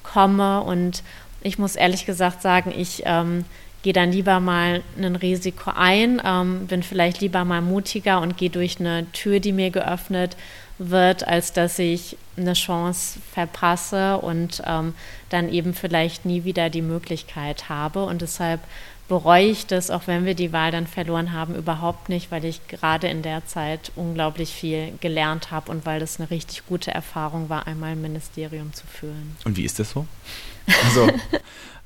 komme. 0.05 0.63
Und 0.63 1.03
ich 1.43 1.59
muss 1.59 1.77
ehrlich 1.77 2.07
gesagt 2.07 2.43
sagen, 2.43 2.73
ich 2.77 3.03
ähm, 3.07 3.45
gehe 3.83 3.93
dann 3.93 4.13
lieber 4.13 4.41
mal 4.41 4.83
ein 4.97 5.17
Risiko 5.17 5.73
ein, 5.75 6.23
ähm, 6.25 6.67
bin 6.67 6.83
vielleicht 6.83 7.21
lieber 7.21 7.45
mal 7.45 7.63
mutiger 7.63 8.21
und 8.21 8.37
gehe 8.37 8.51
durch 8.51 8.79
eine 8.81 9.11
Tür, 9.13 9.41
die 9.41 9.53
mir 9.53 9.71
geöffnet 9.71 10.37
wird, 10.79 11.27
als 11.27 11.53
dass 11.53 11.79
ich 11.79 12.17
eine 12.37 12.55
Chance 12.55 13.19
verpasse 13.33 14.19
und 14.19 14.63
ähm, 14.67 14.95
dann 15.29 15.53
eben 15.53 15.75
vielleicht 15.75 16.25
nie 16.25 16.45
wieder 16.45 16.71
die 16.71 16.83
Möglichkeit 16.83 17.69
habe. 17.69 18.05
Und 18.05 18.23
deshalb 18.23 18.61
bereue 19.09 19.47
ich 19.47 19.67
das, 19.67 19.91
auch 19.91 20.07
wenn 20.07 20.25
wir 20.25 20.35
die 20.35 20.53
Wahl 20.53 20.71
dann 20.71 20.87
verloren 20.87 21.33
haben, 21.33 21.55
überhaupt 21.55 22.09
nicht, 22.09 22.31
weil 22.31 22.45
ich 22.45 22.67
gerade 22.69 23.09
in 23.09 23.23
der 23.23 23.47
Zeit 23.47 23.91
unglaublich 23.97 24.53
viel 24.53 24.93
gelernt 25.01 25.51
habe 25.51 25.71
und 25.71 25.87
weil 25.87 25.99
das 25.99 26.21
eine 26.21 26.31
richtig 26.31 26.67
gute 26.67 26.93
Erfahrung 26.93 27.49
war, 27.49 27.67
einmal 27.67 27.93
ein 27.93 28.03
Ministerium 28.03 28.73
zu 28.75 28.87
führen. 28.87 29.37
Und 29.45 29.57
wie 29.57 29.65
ist 29.65 29.79
das 29.79 29.91
so? 29.91 30.07
Also, 30.85 31.09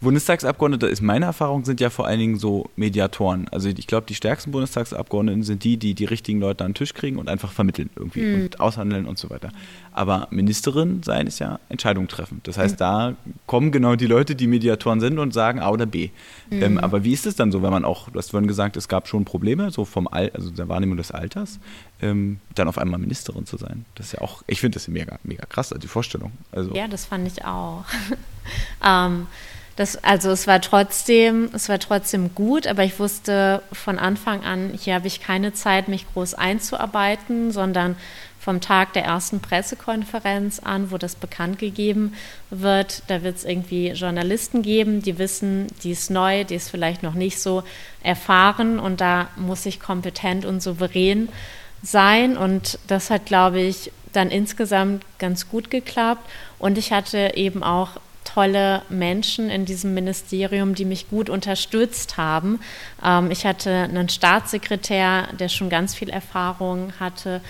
Bundestagsabgeordnete 0.03 0.89
ist 0.89 1.01
meine 1.01 1.27
Erfahrung, 1.27 1.65
sind 1.65 1.81
ja 1.81 1.89
vor 1.89 2.07
allen 2.07 2.19
Dingen 2.19 2.37
so 2.37 2.69
Mediatoren. 2.75 3.47
Also 3.51 3.69
ich 3.69 3.87
glaube, 3.87 4.05
die 4.09 4.17
stärksten 4.17 4.51
Bundestagsabgeordneten 4.51 5.45
sind 5.45 5.63
die, 5.63 5.77
die 5.77 5.95
die 5.95 6.05
richtigen 6.05 6.41
Leute 6.41 6.65
an 6.65 6.71
den 6.71 6.75
Tisch 6.75 6.93
kriegen 6.93 7.19
und 7.19 7.29
einfach 7.29 7.53
vermitteln 7.53 7.89
irgendwie 7.95 8.23
mhm. 8.23 8.43
und 8.43 8.61
aushandeln 8.61 9.07
und 9.07 9.19
so 9.19 9.31
weiter. 9.31 9.51
Aber 9.93 10.27
Ministerin 10.31 11.03
sein 11.05 11.29
ist 11.29 11.39
ja 11.39 11.61
Entscheidung 11.69 12.09
treffen. 12.09 12.41
Das 12.43 12.59
heißt, 12.59 12.75
mhm. 12.75 12.79
da 12.79 13.15
kommen 13.47 13.71
genau 13.71 13.95
die 13.95 14.07
Leute, 14.07 14.35
die 14.35 14.49
Mediatoren 14.49 14.99
sind 15.01 15.19
und 15.19 15.33
sagen 15.33 15.61
A 15.61 15.71
oder 15.71 15.87
B. 15.87 16.11
Mhm. 16.51 16.63
Ähm, 16.63 16.79
aber 16.79 17.05
wie 17.05 17.13
ist 17.13 17.27
es 17.27 17.37
dann 17.37 17.53
so, 17.53 17.63
wenn 17.63 17.71
man 17.71 17.85
auch, 17.85 18.11
du 18.11 18.19
hast 18.19 18.33
vorhin 18.33 18.49
gesagt, 18.49 18.77
es 18.77 18.89
gab 18.89 19.07
schon 19.07 19.25
Probleme, 19.25 19.71
so 19.71 19.85
vom 19.85 20.09
Al 20.09 20.33
also 20.35 20.51
der 20.51 20.69
Wahrnehmung 20.69 20.97
des 20.97 21.13
Alters, 21.13 21.61
ähm, 22.01 22.41
dann 22.57 22.67
auf 22.67 22.77
einmal 22.79 22.99
Ministerin 22.99 23.47
zu 23.47 23.57
sein? 23.57 23.85
Das 23.95 24.07
ist 24.07 24.13
ja 24.13 24.21
auch, 24.21 24.43
ich 24.49 24.61
finde 24.61 24.77
das 24.77 24.89
mega, 24.89 25.21
mega 25.23 25.47
krass, 25.47 25.73
also 25.73 25.81
die 25.81 25.89
Vorstellung. 25.89 26.33
Also. 26.51 26.75
Ja, 26.75 26.89
das 26.89 27.05
fand 27.07 27.29
ich 27.29 27.45
auch. 27.45 27.85
ähm, 28.85 29.29
das, 29.83 30.03
also 30.05 30.31
es 30.31 30.47
war 30.47 30.61
trotzdem, 30.61 31.51
es 31.53 31.69
war 31.69 31.81
trotzdem 31.81 32.37
gut, 32.37 32.69
aber 32.69 32.85
ich 32.85 33.01
wusste 33.01 33.63
von 33.73 33.99
Anfang 33.99 34.45
an, 34.45 34.71
hier 34.81 34.95
habe 34.95 35.09
ich 35.09 35.21
keine 35.21 35.55
Zeit, 35.55 35.89
mich 35.89 36.07
groß 36.13 36.35
einzuarbeiten, 36.35 37.51
sondern 37.51 37.97
vom 38.39 38.61
Tag 38.61 38.93
der 38.93 39.05
ersten 39.05 39.41
Pressekonferenz 39.41 40.61
an, 40.61 40.93
wo 40.93 40.99
das 40.99 41.17
bekannt 41.17 41.59
gegeben 41.59 42.15
wird, 42.51 43.03
da 43.09 43.25
wird 43.25 43.39
es 43.39 43.45
irgendwie 43.45 43.89
Journalisten 43.89 44.63
geben, 44.63 45.03
die 45.03 45.19
wissen, 45.19 45.67
die 45.83 45.91
ist 45.91 46.11
neu, 46.11 46.45
die 46.45 46.55
ist 46.55 46.71
vielleicht 46.71 47.03
noch 47.03 47.15
nicht 47.15 47.41
so 47.41 47.65
erfahren 48.05 48.79
und 48.79 49.01
da 49.01 49.31
muss 49.35 49.67
ich 49.67 49.81
kompetent 49.81 50.45
und 50.45 50.63
souverän 50.63 51.29
sein 51.83 52.37
und 52.37 52.79
das 52.87 53.11
hat, 53.11 53.27
glaube 53.27 53.61
ich, 53.61 53.91
dann 54.13 54.31
insgesamt 54.31 55.05
ganz 55.19 55.49
gut 55.49 55.73
geklappt 55.73 56.31
und 56.61 56.79
ich 56.79 56.93
hatte 56.93 57.33
eben 57.35 57.65
auch 57.65 57.99
tolle 58.25 58.83
Menschen 58.89 59.51
in 59.51 59.65
diesem 59.65 59.95
Ministerium, 59.95 60.75
die 60.75 60.85
mich 60.85 61.09
gut 61.09 61.29
unterstützt 61.29 62.17
haben. 62.17 62.61
Ähm, 63.05 63.31
ich 63.31 63.45
hatte 63.47 63.71
einen 63.71 64.09
Staatssekretär, 64.09 65.29
der 65.39 65.49
schon 65.49 65.69
ganz 65.69 65.95
viel 65.95 66.09
Erfahrung 66.11 66.93
hatte, 67.01 67.41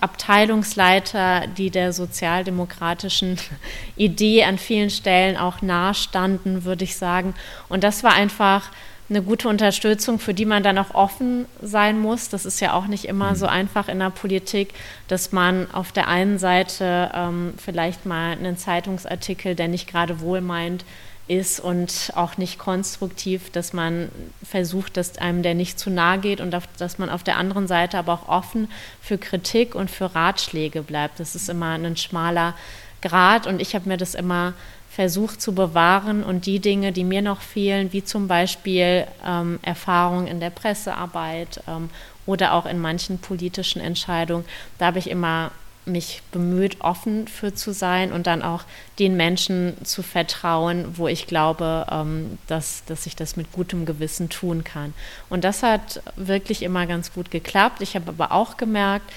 Abteilungsleiter, 0.00 1.46
die 1.46 1.70
der 1.70 1.92
sozialdemokratischen 1.92 3.38
Idee 3.96 4.44
an 4.44 4.58
vielen 4.58 4.90
Stellen 4.90 5.36
auch 5.36 5.62
nahestanden, 5.62 6.64
würde 6.64 6.84
ich 6.84 6.96
sagen. 6.96 7.34
Und 7.68 7.84
das 7.84 8.02
war 8.02 8.14
einfach 8.14 8.70
eine 9.08 9.22
gute 9.22 9.48
Unterstützung, 9.48 10.18
für 10.18 10.34
die 10.34 10.46
man 10.46 10.62
dann 10.62 10.78
auch 10.78 10.94
offen 10.94 11.46
sein 11.62 11.98
muss. 11.98 12.28
Das 12.28 12.44
ist 12.44 12.60
ja 12.60 12.72
auch 12.72 12.86
nicht 12.86 13.04
immer 13.04 13.36
so 13.36 13.46
mhm. 13.46 13.52
einfach 13.52 13.88
in 13.88 13.98
der 13.98 14.10
Politik, 14.10 14.74
dass 15.08 15.32
man 15.32 15.70
auf 15.72 15.92
der 15.92 16.08
einen 16.08 16.38
Seite 16.38 17.10
ähm, 17.14 17.54
vielleicht 17.56 18.06
mal 18.06 18.32
einen 18.32 18.56
Zeitungsartikel, 18.56 19.54
der 19.54 19.68
nicht 19.68 19.88
gerade 19.88 20.20
wohlmeint, 20.20 20.84
ist 21.28 21.58
und 21.58 22.12
auch 22.14 22.36
nicht 22.36 22.58
konstruktiv, 22.58 23.50
dass 23.50 23.72
man 23.72 24.10
versucht, 24.44 24.96
dass 24.96 25.18
einem 25.18 25.42
der 25.42 25.54
nicht 25.54 25.78
zu 25.78 25.90
nahe 25.90 26.18
geht 26.18 26.40
und 26.40 26.56
dass 26.78 26.98
man 26.98 27.10
auf 27.10 27.24
der 27.24 27.36
anderen 27.36 27.66
Seite 27.66 27.98
aber 27.98 28.12
auch 28.12 28.28
offen 28.28 28.68
für 29.00 29.18
Kritik 29.18 29.74
und 29.74 29.90
für 29.90 30.14
Ratschläge 30.14 30.82
bleibt. 30.82 31.18
Das 31.18 31.34
ist 31.34 31.48
immer 31.48 31.72
ein 31.72 31.96
schmaler 31.96 32.54
Grad 33.02 33.46
und 33.46 33.60
ich 33.60 33.74
habe 33.74 33.88
mir 33.88 33.96
das 33.96 34.14
immer 34.14 34.54
versucht 34.96 35.42
zu 35.42 35.54
bewahren 35.54 36.24
und 36.24 36.46
die 36.46 36.58
Dinge, 36.58 36.90
die 36.90 37.04
mir 37.04 37.20
noch 37.20 37.42
fehlen, 37.42 37.92
wie 37.92 38.02
zum 38.02 38.28
Beispiel 38.28 39.06
ähm, 39.26 39.58
Erfahrung 39.60 40.26
in 40.26 40.40
der 40.40 40.48
Pressearbeit 40.48 41.62
ähm, 41.68 41.90
oder 42.24 42.54
auch 42.54 42.64
in 42.64 42.78
manchen 42.78 43.18
politischen 43.18 43.78
Entscheidungen, 43.78 44.46
da 44.78 44.86
habe 44.86 44.98
ich 44.98 45.10
immer 45.10 45.50
mich 45.84 46.22
bemüht, 46.32 46.80
offen 46.80 47.28
für 47.28 47.54
zu 47.54 47.74
sein 47.74 48.10
und 48.10 48.26
dann 48.26 48.40
auch 48.40 48.64
den 48.98 49.18
Menschen 49.18 49.74
zu 49.84 50.02
vertrauen, 50.02 50.96
wo 50.96 51.08
ich 51.08 51.26
glaube, 51.26 51.86
ähm, 51.90 52.38
dass, 52.46 52.82
dass 52.86 53.04
ich 53.04 53.14
das 53.14 53.36
mit 53.36 53.52
gutem 53.52 53.84
Gewissen 53.84 54.30
tun 54.30 54.64
kann. 54.64 54.94
Und 55.28 55.44
das 55.44 55.62
hat 55.62 56.00
wirklich 56.16 56.62
immer 56.62 56.86
ganz 56.86 57.12
gut 57.12 57.30
geklappt. 57.30 57.82
Ich 57.82 57.96
habe 57.96 58.08
aber 58.08 58.32
auch 58.32 58.56
gemerkt, 58.56 59.12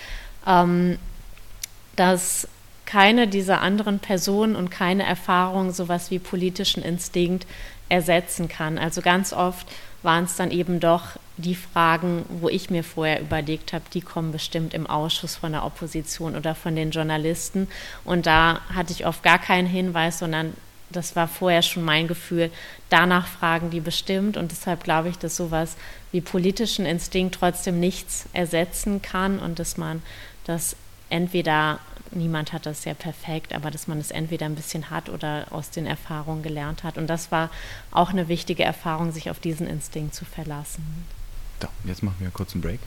ähm, 0.46 1.00
dass 1.96 2.50
keine 2.90 3.28
dieser 3.28 3.62
anderen 3.62 4.00
Personen 4.00 4.56
und 4.56 4.72
keine 4.72 5.04
Erfahrung 5.04 5.72
sowas 5.72 6.10
wie 6.10 6.18
politischen 6.18 6.82
Instinkt 6.82 7.46
ersetzen 7.88 8.48
kann. 8.48 8.80
Also 8.80 9.02
ganz 9.02 9.32
oft 9.32 9.68
waren 10.02 10.24
es 10.24 10.36
dann 10.38 10.50
eben 10.50 10.80
doch 10.80 11.18
die 11.38 11.54
Fragen, 11.54 12.26
wo 12.30 12.50
ich 12.50 12.72
mir 12.72 12.84
vorher 12.84 13.22
überlegt 13.22 13.74
habe, 13.74 13.84
die 13.94 14.02
kommen 14.02 14.32
bestimmt 14.32 14.74
im 14.74 14.88
Ausschuss 14.88 15.36
von 15.36 15.52
der 15.52 15.66
Opposition 15.66 16.36
oder 16.36 16.56
von 16.56 16.76
den 16.76 16.90
Journalisten. 16.90 17.68
Und 18.06 18.26
da 18.26 18.62
hatte 18.74 18.92
ich 18.92 19.06
oft 19.06 19.22
gar 19.22 19.38
keinen 19.38 19.68
Hinweis, 19.68 20.18
sondern 20.18 20.56
das 20.90 21.16
war 21.16 21.28
vorher 21.28 21.62
schon 21.62 21.86
mein 21.86 22.08
Gefühl, 22.08 22.50
danach 22.90 23.28
fragen 23.28 23.70
die 23.70 23.82
bestimmt. 23.82 24.36
Und 24.36 24.52
deshalb 24.52 24.84
glaube 24.84 25.10
ich, 25.10 25.18
dass 25.20 25.36
sowas 25.36 25.78
wie 26.12 26.22
politischen 26.22 26.88
Instinkt 26.88 27.36
trotzdem 27.36 27.80
nichts 27.80 28.26
ersetzen 28.34 29.04
kann 29.04 29.38
und 29.38 29.60
dass 29.60 29.78
man 29.78 30.02
das 30.46 30.76
entweder 31.12 31.80
niemand 32.12 32.54
hat 32.54 32.66
das 32.66 32.86
ja 32.86 32.94
perfekt, 32.94 33.54
aber 33.54 33.72
dass 33.72 33.88
man 33.88 34.00
es 34.00 34.12
entweder 34.12 34.46
ein 34.46 34.56
bisschen 34.56 34.90
hat 34.90 35.10
oder 35.10 35.48
aus 35.52 35.70
den 35.70 35.86
Erfahrungen 35.86 36.44
gelernt 36.44 36.84
hat. 36.84 36.98
Und 36.98 37.08
das 37.08 37.32
war 37.32 37.50
auch 37.92 38.10
eine 38.10 38.28
wichtige 38.28 38.64
Erfahrung, 38.64 39.12
sich 39.12 39.30
auf 39.30 39.40
diesen 39.40 39.68
Instinkt 39.68 40.16
zu 40.16 40.26
verlassen. 40.26 41.06
So, 41.62 41.68
jetzt 41.86 42.04
machen 42.04 42.18
wir 42.20 42.28
einen 42.28 42.62
Break. 42.62 42.80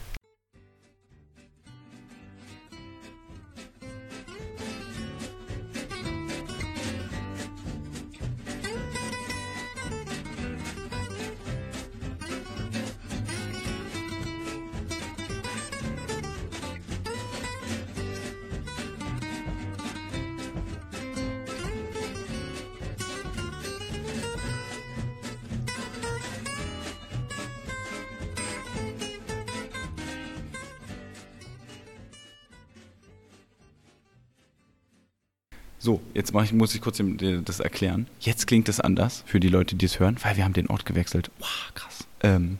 So, 35.83 35.99
jetzt 36.13 36.33
ich, 36.33 36.53
muss 36.53 36.73
ich 36.73 36.79
kurz 36.79 37.03
das 37.43 37.59
erklären. 37.59 38.07
Jetzt 38.21 38.47
klingt 38.47 38.69
es 38.69 38.79
anders 38.79 39.21
für 39.25 39.41
die 39.41 39.49
Leute, 39.49 39.75
die 39.75 39.85
es 39.85 39.99
hören, 39.99 40.15
weil 40.23 40.37
wir 40.37 40.45
haben 40.45 40.53
den 40.53 40.67
Ort 40.67 40.85
gewechselt. 40.85 41.29
Wow, 41.39 41.71
krass. 41.73 42.07
Ähm, 42.21 42.57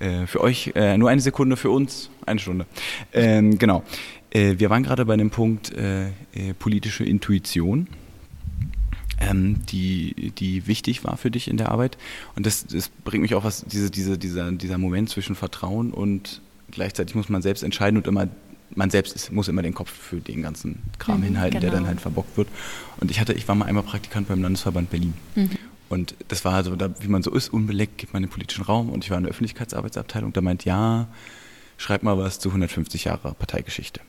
äh, 0.00 0.26
für 0.26 0.40
euch 0.40 0.72
äh, 0.74 0.98
nur 0.98 1.08
eine 1.08 1.20
Sekunde, 1.20 1.56
für 1.56 1.70
uns 1.70 2.10
eine 2.26 2.40
Stunde. 2.40 2.66
Ähm, 3.12 3.60
genau. 3.60 3.84
Äh, 4.30 4.56
wir 4.58 4.70
waren 4.70 4.82
gerade 4.82 5.04
bei 5.04 5.16
dem 5.16 5.30
Punkt 5.30 5.72
äh, 5.72 6.08
äh, 6.08 6.52
politische 6.58 7.04
Intuition. 7.04 7.86
Ähm, 9.20 9.60
die, 9.70 10.32
die 10.36 10.66
wichtig 10.66 11.04
war 11.04 11.16
für 11.16 11.30
dich 11.30 11.46
in 11.46 11.58
der 11.58 11.70
Arbeit. 11.70 11.96
Und 12.34 12.44
das, 12.44 12.66
das 12.66 12.88
bringt 12.88 13.22
mich 13.22 13.36
auch 13.36 13.44
was, 13.44 13.64
diese, 13.66 13.88
diese, 13.88 14.18
dieser, 14.18 14.50
dieser 14.50 14.78
Moment 14.78 15.10
zwischen 15.10 15.36
Vertrauen 15.36 15.92
und 15.92 16.42
gleichzeitig 16.72 17.14
muss 17.14 17.28
man 17.28 17.40
selbst 17.40 17.62
entscheiden 17.62 17.98
und 17.98 18.08
immer 18.08 18.26
man 18.74 18.90
selbst 18.90 19.14
ist, 19.14 19.32
muss 19.32 19.48
immer 19.48 19.62
den 19.62 19.74
Kopf 19.74 19.90
für 19.90 20.16
den 20.16 20.42
ganzen 20.42 20.82
Kram 20.98 21.20
mhm, 21.20 21.24
hinhalten, 21.24 21.60
genau. 21.60 21.70
der 21.70 21.80
dann 21.80 21.86
halt 21.86 22.00
verbockt 22.00 22.36
wird. 22.36 22.48
Und 23.00 23.10
ich 23.10 23.20
hatte, 23.20 23.32
ich 23.32 23.46
war 23.46 23.54
mal 23.54 23.66
einmal 23.66 23.84
Praktikant 23.84 24.28
beim 24.28 24.42
Landesverband 24.42 24.90
Berlin. 24.90 25.14
Mhm. 25.34 25.50
Und 25.88 26.14
das 26.28 26.44
war 26.44 26.64
so, 26.64 26.74
da, 26.76 26.90
wie 27.00 27.08
man 27.08 27.22
so 27.22 27.30
ist, 27.32 27.52
unbeleckt, 27.52 27.98
gibt 27.98 28.14
man 28.14 28.22
den 28.22 28.30
politischen 28.30 28.64
Raum 28.64 28.88
und 28.90 29.04
ich 29.04 29.10
war 29.10 29.18
in 29.18 29.24
der 29.24 29.30
Öffentlichkeitsarbeitsabteilung, 29.30 30.32
da 30.32 30.40
meint, 30.40 30.64
ja, 30.64 31.08
schreib 31.76 32.02
mal 32.02 32.18
was 32.18 32.38
zu 32.38 32.48
150 32.48 33.04
Jahre 33.04 33.34
Parteigeschichte. 33.34 34.00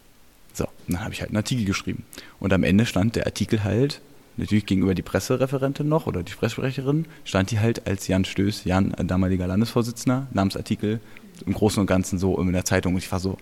So, 0.53 0.63
und 0.63 0.93
dann 0.93 1.01
habe 1.03 1.13
ich 1.13 1.20
halt 1.20 1.32
einen 1.32 1.38
Artikel 1.38 1.66
geschrieben. 1.66 2.03
Und 2.39 2.53
am 2.53 2.63
Ende 2.63 2.86
stand 2.86 3.16
der 3.16 3.26
Artikel 3.26 3.63
halt, 3.63 4.01
natürlich 4.38 4.66
gegenüber 4.66 4.95
die 4.95 5.01
Pressereferentin 5.01 5.88
noch 5.88 6.07
oder 6.07 6.24
die 6.24 6.34
Pressesprecherin, 6.34 7.05
stand 7.26 7.51
die 7.51 7.59
halt 7.59 7.88
als 7.88 8.07
Jan 8.07 8.26
Stöß, 8.26 8.63
Jan, 8.63 8.95
damaliger 9.03 9.47
Landesvorsitzender, 9.47 10.28
Namensartikel 10.34 11.01
im 11.45 11.53
Großen 11.53 11.82
und 11.82 11.88
Ganzen 11.88 12.20
so 12.20 12.39
in 12.39 12.53
der 12.53 12.66
Zeitung. 12.66 12.93
Und 12.93 12.99
ich 12.99 13.11
war 13.11 13.20
so, 13.20 13.38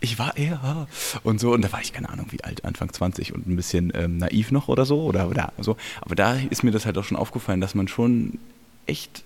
ich 0.00 0.18
war 0.18 0.36
eher 0.36 0.86
und 1.22 1.40
so. 1.40 1.52
Und 1.52 1.62
da 1.62 1.72
war 1.72 1.80
ich 1.80 1.92
keine 1.92 2.08
Ahnung 2.08 2.26
wie 2.30 2.44
alt? 2.44 2.64
Anfang 2.64 2.92
20 2.92 3.34
und 3.34 3.46
ein 3.46 3.56
bisschen 3.56 3.92
ähm, 3.94 4.18
naiv 4.18 4.50
noch 4.50 4.68
oder 4.68 4.84
so 4.84 5.02
oder 5.02 5.28
oder 5.28 5.52
so. 5.58 5.76
Aber 6.00 6.14
da 6.14 6.34
ist 6.34 6.62
mir 6.62 6.70
das 6.70 6.86
halt 6.86 6.98
auch 6.98 7.04
schon 7.04 7.16
aufgefallen 7.16 7.60
dass 7.60 7.74
man 7.74 7.88
schon 7.88 8.38
echt 8.86 9.24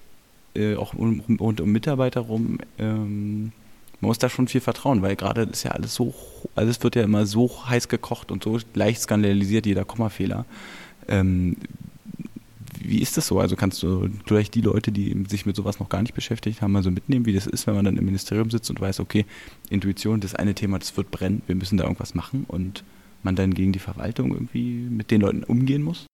äh, 0.54 0.76
auch 0.76 0.94
um, 0.94 1.20
um, 1.20 1.36
um, 1.38 1.72
Mitarbeiter 1.72 2.20
rum 2.20 2.58
ähm, 2.78 3.52
man 4.00 4.08
muss 4.08 4.18
da 4.18 4.30
schon 4.30 4.48
viel 4.48 4.60
vertrauen 4.60 5.02
weil 5.02 5.16
gerade 5.16 5.42
ist 5.42 5.64
ja 5.64 5.72
alles 5.72 5.94
so 5.94 6.14
alles 6.54 6.82
wird 6.82 6.96
ja 6.96 7.02
immer 7.02 7.26
so 7.26 7.68
heiß 7.68 7.88
gekocht 7.88 8.30
und 8.30 8.42
so 8.42 8.58
leicht 8.74 9.02
skandalisiert 9.02 9.66
jeder 9.66 9.84
Kommafehler. 9.84 10.44
Ähm, 11.08 11.56
wie 12.80 13.00
ist 13.00 13.16
das 13.16 13.26
so? 13.26 13.38
Also 13.40 13.56
kannst 13.56 13.82
du 13.82 14.08
vielleicht 14.26 14.54
die 14.54 14.60
Leute, 14.60 14.92
die 14.92 15.24
sich 15.28 15.46
mit 15.46 15.56
sowas 15.56 15.80
noch 15.80 15.88
gar 15.88 16.02
nicht 16.02 16.14
beschäftigt 16.14 16.62
haben, 16.62 16.72
mal 16.72 16.82
so 16.82 16.90
mitnehmen, 16.90 17.26
wie 17.26 17.32
das 17.32 17.46
ist, 17.46 17.66
wenn 17.66 17.74
man 17.74 17.84
dann 17.84 17.96
im 17.96 18.04
Ministerium 18.04 18.50
sitzt 18.50 18.70
und 18.70 18.80
weiß, 18.80 19.00
okay, 19.00 19.26
Intuition, 19.68 20.20
das 20.20 20.34
eine 20.34 20.54
Thema, 20.54 20.78
das 20.78 20.96
wird 20.96 21.10
brennen, 21.10 21.42
wir 21.46 21.54
müssen 21.54 21.76
da 21.76 21.84
irgendwas 21.84 22.14
machen 22.14 22.44
und 22.48 22.84
man 23.22 23.36
dann 23.36 23.54
gegen 23.54 23.72
die 23.72 23.78
Verwaltung 23.78 24.32
irgendwie 24.32 24.72
mit 24.72 25.10
den 25.10 25.20
Leuten 25.20 25.44
umgehen 25.44 25.82
muss? 25.82 26.06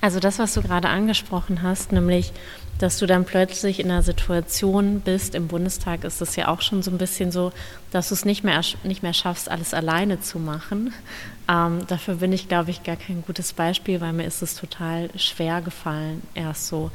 Also 0.00 0.18
das, 0.18 0.38
was 0.38 0.54
du 0.54 0.62
gerade 0.62 0.88
angesprochen 0.88 1.62
hast, 1.62 1.92
nämlich, 1.92 2.32
dass 2.78 2.98
du 2.98 3.06
dann 3.06 3.26
plötzlich 3.26 3.80
in 3.80 3.90
einer 3.90 4.02
Situation 4.02 5.00
bist, 5.00 5.34
im 5.34 5.48
Bundestag 5.48 6.04
ist 6.04 6.22
es 6.22 6.36
ja 6.36 6.48
auch 6.48 6.62
schon 6.62 6.82
so 6.82 6.90
ein 6.90 6.96
bisschen 6.96 7.30
so, 7.30 7.52
dass 7.90 8.08
du 8.08 8.14
es 8.14 8.24
nicht 8.24 8.42
mehr, 8.42 8.62
nicht 8.82 9.02
mehr 9.02 9.12
schaffst, 9.12 9.50
alles 9.50 9.74
alleine 9.74 10.20
zu 10.20 10.38
machen. 10.38 10.94
Ähm, 11.48 11.86
dafür 11.86 12.16
bin 12.16 12.32
ich, 12.32 12.48
glaube 12.48 12.70
ich, 12.70 12.82
gar 12.82 12.96
kein 12.96 13.22
gutes 13.26 13.52
Beispiel, 13.52 14.00
weil 14.00 14.14
mir 14.14 14.24
ist 14.24 14.40
es 14.40 14.54
total 14.54 15.10
schwer 15.16 15.60
gefallen, 15.60 16.22
erst 16.34 16.68
so. 16.68 16.90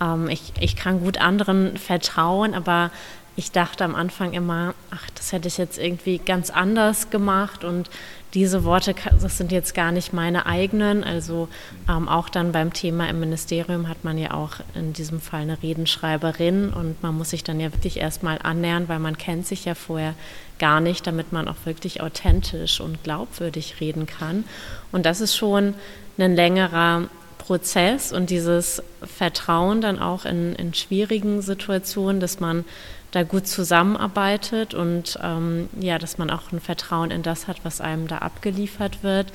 Ähm, 0.00 0.28
ich, 0.28 0.52
ich 0.58 0.74
kann 0.74 1.00
gut 1.00 1.20
anderen 1.20 1.76
vertrauen, 1.76 2.54
aber 2.54 2.90
ich 3.38 3.52
dachte 3.52 3.84
am 3.84 3.94
Anfang 3.94 4.32
immer, 4.32 4.74
ach, 4.90 5.08
das 5.14 5.30
hätte 5.30 5.46
ich 5.46 5.58
jetzt 5.58 5.78
irgendwie 5.78 6.18
ganz 6.18 6.50
anders 6.50 7.08
gemacht 7.08 7.62
und 7.62 7.88
diese 8.34 8.64
Worte, 8.64 8.96
das 9.22 9.38
sind 9.38 9.52
jetzt 9.52 9.76
gar 9.76 9.92
nicht 9.92 10.12
meine 10.12 10.46
eigenen. 10.46 11.04
Also 11.04 11.48
ähm, 11.88 12.08
auch 12.08 12.30
dann 12.30 12.50
beim 12.50 12.72
Thema 12.72 13.08
im 13.08 13.20
Ministerium 13.20 13.88
hat 13.88 14.02
man 14.02 14.18
ja 14.18 14.32
auch 14.34 14.54
in 14.74 14.92
diesem 14.92 15.20
Fall 15.20 15.42
eine 15.42 15.62
Redenschreiberin 15.62 16.70
und 16.72 17.00
man 17.00 17.16
muss 17.16 17.30
sich 17.30 17.44
dann 17.44 17.60
ja 17.60 17.72
wirklich 17.72 17.98
erstmal 17.98 18.40
annähern, 18.42 18.88
weil 18.88 18.98
man 18.98 19.16
kennt 19.16 19.46
sich 19.46 19.66
ja 19.66 19.76
vorher 19.76 20.14
gar 20.58 20.80
nicht, 20.80 21.06
damit 21.06 21.32
man 21.32 21.46
auch 21.46 21.64
wirklich 21.64 22.00
authentisch 22.00 22.80
und 22.80 23.04
glaubwürdig 23.04 23.76
reden 23.80 24.06
kann. 24.06 24.46
Und 24.90 25.06
das 25.06 25.20
ist 25.20 25.36
schon 25.36 25.74
ein 26.18 26.34
längerer 26.34 27.04
Prozess 27.38 28.12
und 28.12 28.30
dieses 28.30 28.82
Vertrauen 29.02 29.80
dann 29.80 30.00
auch 30.00 30.24
in, 30.24 30.54
in 30.56 30.74
schwierigen 30.74 31.40
Situationen, 31.40 32.20
dass 32.20 32.40
man 32.40 32.64
da 33.10 33.22
gut 33.22 33.46
zusammenarbeitet 33.46 34.74
und 34.74 35.18
ähm, 35.22 35.68
ja, 35.80 35.98
dass 35.98 36.18
man 36.18 36.30
auch 36.30 36.52
ein 36.52 36.60
Vertrauen 36.60 37.10
in 37.10 37.22
das 37.22 37.48
hat, 37.48 37.64
was 37.64 37.80
einem 37.80 38.06
da 38.06 38.18
abgeliefert 38.18 39.02
wird. 39.02 39.32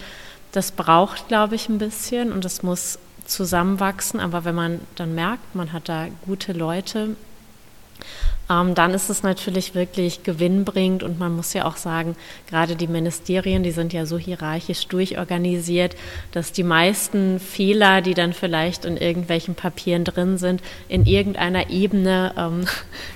Das 0.51 0.71
braucht, 0.71 1.28
glaube 1.28 1.55
ich, 1.55 1.69
ein 1.69 1.80
bisschen 1.80 2.32
und 2.32 2.45
das 2.45 2.61
muss 2.61 2.99
zusammenwachsen. 3.26 4.19
Aber 4.19 4.45
wenn 4.45 4.55
man 4.55 4.80
dann 4.95 5.15
merkt, 5.15 5.55
man 5.55 5.74
hat 5.74 5.89
da 5.89 6.07
gute 6.26 6.53
Leute, 6.53 7.15
ähm, 8.49 8.76
dann 8.76 8.91
ist 8.93 9.10
es 9.10 9.24
natürlich 9.24 9.74
wirklich 9.74 10.24
gewinnbringend 10.24 11.04
und 11.04 11.18
man 11.18 11.36
muss 11.36 11.54
ja 11.54 11.66
auch 11.66 11.78
sagen, 11.78 12.16
gerade 12.49 12.76
die 12.76 12.88
Ministerien, 12.88 13.64
die 13.64 13.72
sind 13.72 13.93
ja 13.93 14.06
so 14.06 14.18
hierarchisch 14.18 14.88
durchorganisiert, 14.88 15.95
dass 16.32 16.51
die 16.51 16.64
meisten 16.64 17.39
Fehler, 17.39 18.01
die 18.01 18.14
dann 18.14 18.34
vielleicht 18.34 18.86
in 18.86 18.97
irgendwelchen 18.97 19.56
Papieren 19.56 20.04
drin 20.04 20.38
sind, 20.38 20.62
in 20.89 21.06
irgendeiner 21.06 21.70
Ebene 21.70 22.34
ähm, 22.38 22.66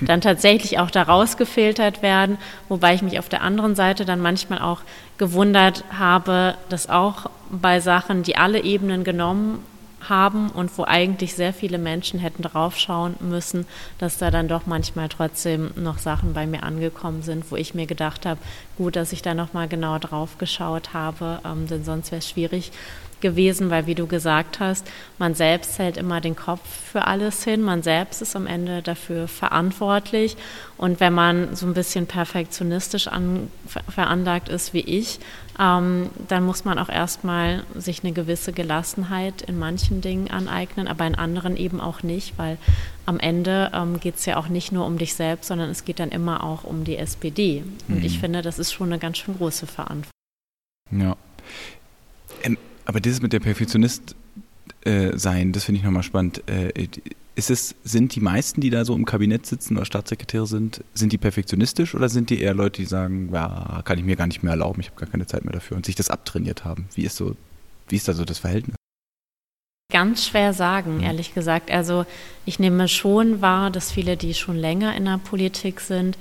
dann 0.00 0.20
tatsächlich 0.20 0.78
auch 0.78 0.90
daraus 0.90 1.36
gefiltert 1.36 2.02
werden, 2.02 2.38
wobei 2.68 2.94
ich 2.94 3.02
mich 3.02 3.18
auf 3.18 3.28
der 3.28 3.42
anderen 3.42 3.74
Seite 3.74 4.04
dann 4.04 4.20
manchmal 4.20 4.60
auch 4.60 4.80
gewundert 5.18 5.84
habe, 5.90 6.54
dass 6.68 6.88
auch 6.88 7.28
bei 7.50 7.80
Sachen, 7.80 8.22
die 8.22 8.36
alle 8.36 8.62
Ebenen 8.62 9.04
genommen 9.04 9.64
haben 10.06 10.50
und 10.50 10.76
wo 10.78 10.84
eigentlich 10.84 11.34
sehr 11.34 11.52
viele 11.52 11.78
Menschen 11.78 12.20
hätten 12.20 12.42
draufschauen 12.42 13.16
müssen, 13.20 13.66
dass 13.98 14.18
da 14.18 14.30
dann 14.30 14.48
doch 14.48 14.66
manchmal 14.66 15.08
trotzdem 15.08 15.70
noch 15.76 15.98
Sachen 15.98 16.34
bei 16.34 16.46
mir 16.46 16.62
angekommen 16.62 17.22
sind, 17.22 17.50
wo 17.50 17.56
ich 17.56 17.74
mir 17.74 17.86
gedacht 17.86 18.26
habe, 18.26 18.40
gut, 18.76 18.96
dass 18.96 19.12
ich 19.12 19.22
da 19.22 19.34
nochmal 19.34 19.68
genau 19.68 19.98
drauf 19.98 20.38
geschaut 20.38 20.94
habe, 20.94 21.40
ähm, 21.44 21.66
denn 21.66 21.84
sonst 21.84 22.10
wäre 22.12 22.18
es 22.18 22.28
schwierig 22.28 22.70
gewesen, 23.20 23.70
weil 23.70 23.86
wie 23.86 23.94
du 23.94 24.06
gesagt 24.06 24.60
hast, 24.60 24.86
man 25.18 25.34
selbst 25.34 25.78
hält 25.78 25.96
immer 25.96 26.20
den 26.20 26.36
Kopf 26.36 26.60
für 26.92 27.06
alles 27.06 27.44
hin, 27.44 27.62
man 27.62 27.82
selbst 27.82 28.22
ist 28.22 28.36
am 28.36 28.46
Ende 28.46 28.82
dafür 28.82 29.28
verantwortlich 29.28 30.36
und 30.76 31.00
wenn 31.00 31.12
man 31.12 31.54
so 31.56 31.66
ein 31.66 31.74
bisschen 31.74 32.06
perfektionistisch 32.06 33.08
an, 33.08 33.50
veranlagt 33.88 34.48
ist 34.48 34.74
wie 34.74 34.80
ich, 34.80 35.18
ähm, 35.58 36.10
dann 36.28 36.44
muss 36.44 36.64
man 36.64 36.78
auch 36.78 36.88
erstmal 36.88 37.64
sich 37.74 38.04
eine 38.04 38.12
gewisse 38.12 38.52
Gelassenheit 38.52 39.42
in 39.42 39.58
manchen 39.58 40.00
Dingen 40.00 40.30
aneignen, 40.30 40.86
aber 40.86 41.06
in 41.06 41.16
anderen 41.16 41.56
eben 41.56 41.80
auch 41.80 42.02
nicht, 42.02 42.38
weil 42.38 42.58
am 43.06 43.18
Ende 43.18 43.72
ähm, 43.74 43.98
geht 43.98 44.16
es 44.16 44.26
ja 44.26 44.36
auch 44.36 44.48
nicht 44.48 44.70
nur 44.70 44.86
um 44.86 44.98
dich 44.98 45.14
selbst, 45.14 45.48
sondern 45.48 45.68
es 45.70 45.84
geht 45.84 45.98
dann 45.98 46.10
immer 46.10 46.44
auch 46.44 46.64
um 46.64 46.84
die 46.84 46.96
SPD 46.96 47.64
und 47.88 47.98
mhm. 47.98 48.04
ich 48.04 48.20
finde, 48.20 48.42
das 48.42 48.58
ist 48.58 48.72
schon 48.72 48.88
eine 48.88 49.00
ganz 49.00 49.18
schön 49.18 49.36
große 49.36 49.66
Verantwortung. 49.66 50.12
Ja. 50.90 51.16
Ähm, 52.42 52.56
aber 52.88 53.00
dieses 53.00 53.20
mit 53.20 53.34
der 53.34 53.40
Perfektionist 53.40 54.16
äh, 54.84 55.16
sein, 55.16 55.52
das 55.52 55.64
finde 55.64 55.78
ich 55.78 55.84
nochmal 55.84 56.02
spannend. 56.02 56.42
Äh, 56.48 56.88
ist 57.34 57.50
es, 57.50 57.74
sind 57.84 58.14
die 58.14 58.20
meisten, 58.20 58.62
die 58.62 58.70
da 58.70 58.84
so 58.86 58.94
im 58.96 59.04
Kabinett 59.04 59.44
sitzen 59.44 59.76
oder 59.76 59.84
Staatssekretäre 59.84 60.46
sind, 60.46 60.82
sind 60.94 61.12
die 61.12 61.18
perfektionistisch 61.18 61.94
oder 61.94 62.08
sind 62.08 62.30
die 62.30 62.40
eher 62.40 62.54
Leute, 62.54 62.80
die 62.80 62.88
sagen, 62.88 63.28
ja, 63.32 63.82
kann 63.84 63.98
ich 63.98 64.04
mir 64.04 64.16
gar 64.16 64.26
nicht 64.26 64.42
mehr 64.42 64.52
erlauben, 64.52 64.80
ich 64.80 64.88
habe 64.88 64.98
gar 64.98 65.08
keine 65.08 65.26
Zeit 65.26 65.44
mehr 65.44 65.52
dafür 65.52 65.76
und 65.76 65.84
sich 65.84 65.96
das 65.96 66.08
abtrainiert 66.08 66.64
haben? 66.64 66.88
Wie 66.94 67.04
ist 67.04 67.16
so, 67.16 67.36
wie 67.88 67.96
ist 67.96 68.08
da 68.08 68.14
so 68.14 68.24
das 68.24 68.38
Verhältnis? 68.38 68.74
Ganz 69.92 70.26
schwer 70.26 70.54
sagen, 70.54 70.96
mhm. 70.96 71.02
ehrlich 71.02 71.34
gesagt. 71.34 71.70
Also 71.70 72.06
ich 72.46 72.58
nehme 72.58 72.88
schon 72.88 73.42
wahr, 73.42 73.70
dass 73.70 73.92
viele, 73.92 74.16
die 74.16 74.32
schon 74.32 74.56
länger 74.56 74.96
in 74.96 75.04
der 75.04 75.18
Politik 75.18 75.80
sind, 75.80 76.16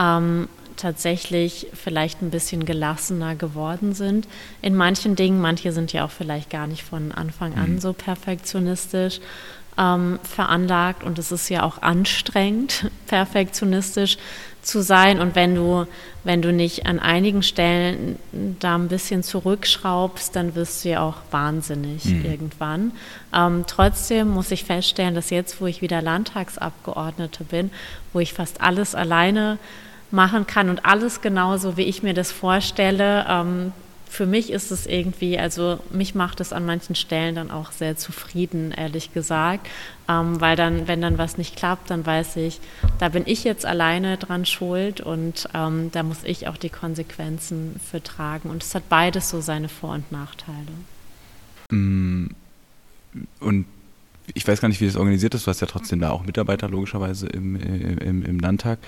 ähm, 0.00 0.48
tatsächlich 0.78 1.66
vielleicht 1.74 2.22
ein 2.22 2.30
bisschen 2.30 2.64
gelassener 2.64 3.34
geworden 3.34 3.92
sind 3.92 4.26
in 4.62 4.74
manchen 4.74 5.16
Dingen. 5.16 5.40
Manche 5.40 5.72
sind 5.72 5.92
ja 5.92 6.04
auch 6.04 6.10
vielleicht 6.10 6.50
gar 6.50 6.66
nicht 6.66 6.82
von 6.82 7.12
Anfang 7.12 7.54
an 7.54 7.74
mhm. 7.74 7.80
so 7.80 7.92
perfektionistisch 7.92 9.20
ähm, 9.78 10.18
veranlagt 10.22 11.04
und 11.04 11.18
es 11.18 11.30
ist 11.30 11.48
ja 11.48 11.62
auch 11.62 11.82
anstrengend, 11.82 12.90
perfektionistisch 13.06 14.18
zu 14.60 14.82
sein. 14.82 15.20
Und 15.20 15.34
wenn 15.34 15.54
du, 15.54 15.86
wenn 16.24 16.42
du 16.42 16.52
nicht 16.52 16.86
an 16.86 16.98
einigen 16.98 17.42
Stellen 17.42 18.18
da 18.32 18.74
ein 18.74 18.88
bisschen 18.88 19.22
zurückschraubst, 19.22 20.34
dann 20.34 20.54
wirst 20.54 20.84
du 20.84 20.90
ja 20.90 21.00
auch 21.00 21.16
wahnsinnig 21.30 22.04
mhm. 22.04 22.24
irgendwann. 22.24 22.92
Ähm, 23.34 23.64
trotzdem 23.66 24.28
muss 24.28 24.50
ich 24.50 24.64
feststellen, 24.64 25.14
dass 25.14 25.30
jetzt, 25.30 25.60
wo 25.60 25.66
ich 25.66 25.80
wieder 25.80 26.02
Landtagsabgeordnete 26.02 27.44
bin, 27.44 27.70
wo 28.12 28.20
ich 28.20 28.34
fast 28.34 28.60
alles 28.60 28.94
alleine 28.94 29.58
machen 30.10 30.46
kann 30.46 30.70
und 30.70 30.84
alles 30.84 31.20
genauso, 31.20 31.76
wie 31.76 31.82
ich 31.82 32.02
mir 32.02 32.14
das 32.14 32.32
vorstelle. 32.32 33.26
Ähm, 33.28 33.72
für 34.08 34.26
mich 34.26 34.50
ist 34.50 34.70
es 34.70 34.86
irgendwie, 34.86 35.38
also 35.38 35.80
mich 35.90 36.14
macht 36.14 36.40
es 36.40 36.52
an 36.52 36.64
manchen 36.64 36.94
Stellen 36.94 37.34
dann 37.34 37.50
auch 37.50 37.72
sehr 37.72 37.96
zufrieden, 37.96 38.72
ehrlich 38.72 39.12
gesagt, 39.12 39.68
ähm, 40.08 40.40
weil 40.40 40.56
dann, 40.56 40.88
wenn 40.88 41.02
dann 41.02 41.18
was 41.18 41.36
nicht 41.36 41.56
klappt, 41.56 41.90
dann 41.90 42.06
weiß 42.06 42.36
ich, 42.36 42.60
da 42.98 43.10
bin 43.10 43.24
ich 43.26 43.44
jetzt 43.44 43.66
alleine 43.66 44.16
dran 44.16 44.46
schuld 44.46 45.00
und 45.00 45.48
ähm, 45.54 45.90
da 45.92 46.02
muss 46.02 46.24
ich 46.24 46.48
auch 46.48 46.56
die 46.56 46.70
Konsequenzen 46.70 47.78
für 47.78 48.02
tragen. 48.02 48.50
Und 48.50 48.62
es 48.62 48.74
hat 48.74 48.88
beides 48.88 49.28
so 49.28 49.40
seine 49.40 49.68
Vor- 49.68 49.94
und 49.94 50.10
Nachteile. 50.10 50.56
Mm, 51.70 52.28
und 53.40 53.66
ich 54.34 54.46
weiß 54.46 54.60
gar 54.60 54.68
nicht, 54.68 54.80
wie 54.80 54.86
das 54.86 54.96
organisiert 54.96 55.34
ist. 55.34 55.46
Du 55.46 55.50
hast 55.50 55.60
ja 55.60 55.66
trotzdem 55.66 56.00
da 56.00 56.10
auch 56.10 56.24
Mitarbeiter 56.24 56.68
logischerweise 56.68 57.26
im, 57.26 57.56
im, 57.56 58.22
im 58.24 58.40
Landtag. 58.40 58.78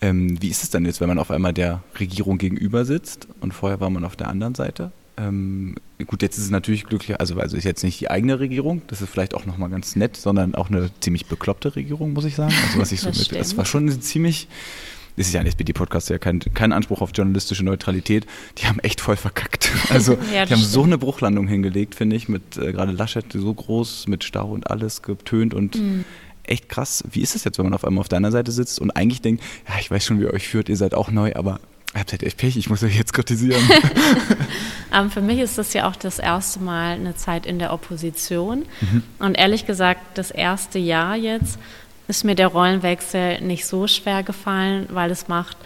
Ähm, 0.00 0.40
wie 0.42 0.48
ist 0.48 0.62
es 0.62 0.70
denn 0.70 0.84
jetzt, 0.84 1.00
wenn 1.00 1.08
man 1.08 1.18
auf 1.18 1.30
einmal 1.30 1.52
der 1.52 1.82
Regierung 1.98 2.38
gegenüber 2.38 2.84
sitzt 2.84 3.28
und 3.40 3.52
vorher 3.52 3.80
war 3.80 3.90
man 3.90 4.04
auf 4.04 4.16
der 4.16 4.28
anderen 4.28 4.54
Seite? 4.54 4.92
Ähm, 5.18 5.74
gut, 6.06 6.22
jetzt 6.22 6.38
ist 6.38 6.44
es 6.44 6.50
natürlich 6.50 6.84
glücklich, 6.84 7.18
also, 7.18 7.38
also 7.40 7.56
ist 7.56 7.64
jetzt 7.64 7.82
nicht 7.82 8.00
die 8.00 8.08
eigene 8.08 8.38
Regierung, 8.38 8.82
das 8.86 9.02
ist 9.02 9.10
vielleicht 9.10 9.34
auch 9.34 9.46
nochmal 9.46 9.68
ganz 9.68 9.96
nett, 9.96 10.16
sondern 10.16 10.54
auch 10.54 10.70
eine 10.70 10.90
ziemlich 11.00 11.26
bekloppte 11.26 11.74
Regierung, 11.74 12.12
muss 12.12 12.24
ich 12.24 12.36
sagen. 12.36 12.54
Also 12.66 12.78
was 12.78 12.92
ich 12.92 13.00
so 13.00 13.08
mit, 13.08 13.32
das 13.34 13.56
war 13.56 13.64
schon 13.64 13.88
eine 13.88 13.98
ziemlich 13.98 14.46
das 15.18 15.28
ist 15.28 15.32
ja 15.32 15.40
ein 15.40 15.46
SPD-Podcast, 15.46 16.10
ja 16.10 16.18
kein, 16.18 16.38
kein 16.38 16.72
Anspruch 16.72 17.00
auf 17.00 17.10
journalistische 17.12 17.64
Neutralität. 17.64 18.26
Die 18.58 18.66
haben 18.66 18.78
echt 18.80 19.00
voll 19.00 19.16
verkackt. 19.16 19.70
Also 19.90 20.12
ja, 20.32 20.44
die 20.44 20.52
haben 20.52 20.60
stimmt. 20.60 20.64
so 20.64 20.82
eine 20.82 20.98
Bruchlandung 20.98 21.48
hingelegt, 21.48 21.94
finde 21.94 22.14
ich, 22.14 22.28
mit 22.28 22.56
äh, 22.56 22.72
gerade 22.72 22.92
Laschet 22.92 23.24
so 23.32 23.52
groß, 23.52 24.06
mit 24.06 24.22
Stau 24.22 24.50
und 24.50 24.70
alles 24.70 25.02
getönt 25.02 25.54
und 25.54 25.76
mhm. 25.76 26.04
echt 26.42 26.68
krass. 26.68 27.04
Wie 27.10 27.20
ist 27.20 27.34
es 27.34 27.44
jetzt, 27.44 27.58
wenn 27.58 27.64
man 27.64 27.74
auf 27.74 27.84
einmal 27.84 28.02
auf 28.02 28.08
deiner 28.08 28.30
Seite 28.30 28.52
sitzt 28.52 28.80
und 28.80 28.90
eigentlich 28.90 29.22
denkt, 29.22 29.42
ja, 29.68 29.74
ich 29.80 29.90
weiß 29.90 30.04
schon, 30.04 30.20
wie 30.20 30.24
ihr 30.24 30.32
euch 30.32 30.46
führt, 30.46 30.68
ihr 30.68 30.76
seid 30.76 30.94
auch 30.94 31.10
neu, 31.10 31.34
aber 31.34 31.60
Ihr 31.94 32.00
habt 32.00 32.12
halt 32.12 32.22
echt 32.22 32.36
Pech, 32.36 32.56
ich 32.56 32.68
muss 32.68 32.82
euch 32.82 32.98
jetzt 32.98 33.14
kritisieren. 33.14 33.62
um, 33.62 34.36
ähm, 34.92 35.10
für 35.10 35.22
mich 35.22 35.38
ist 35.38 35.56
das 35.56 35.72
ja 35.72 35.88
auch 35.88 35.96
das 35.96 36.18
erste 36.18 36.60
Mal 36.60 36.94
eine 36.94 37.16
Zeit 37.16 37.46
in 37.46 37.58
der 37.58 37.72
Opposition. 37.72 38.66
Mhm. 38.82 39.02
Und 39.18 39.38
ehrlich 39.38 39.66
gesagt, 39.66 40.18
das 40.18 40.30
erste 40.30 40.78
Jahr 40.78 41.16
jetzt 41.16 41.58
ist 42.08 42.24
mir 42.24 42.34
der 42.34 42.48
Rollenwechsel 42.48 43.40
nicht 43.42 43.66
so 43.66 43.86
schwer 43.86 44.22
gefallen, 44.22 44.86
weil 44.90 45.10
es 45.10 45.28
macht 45.28 45.56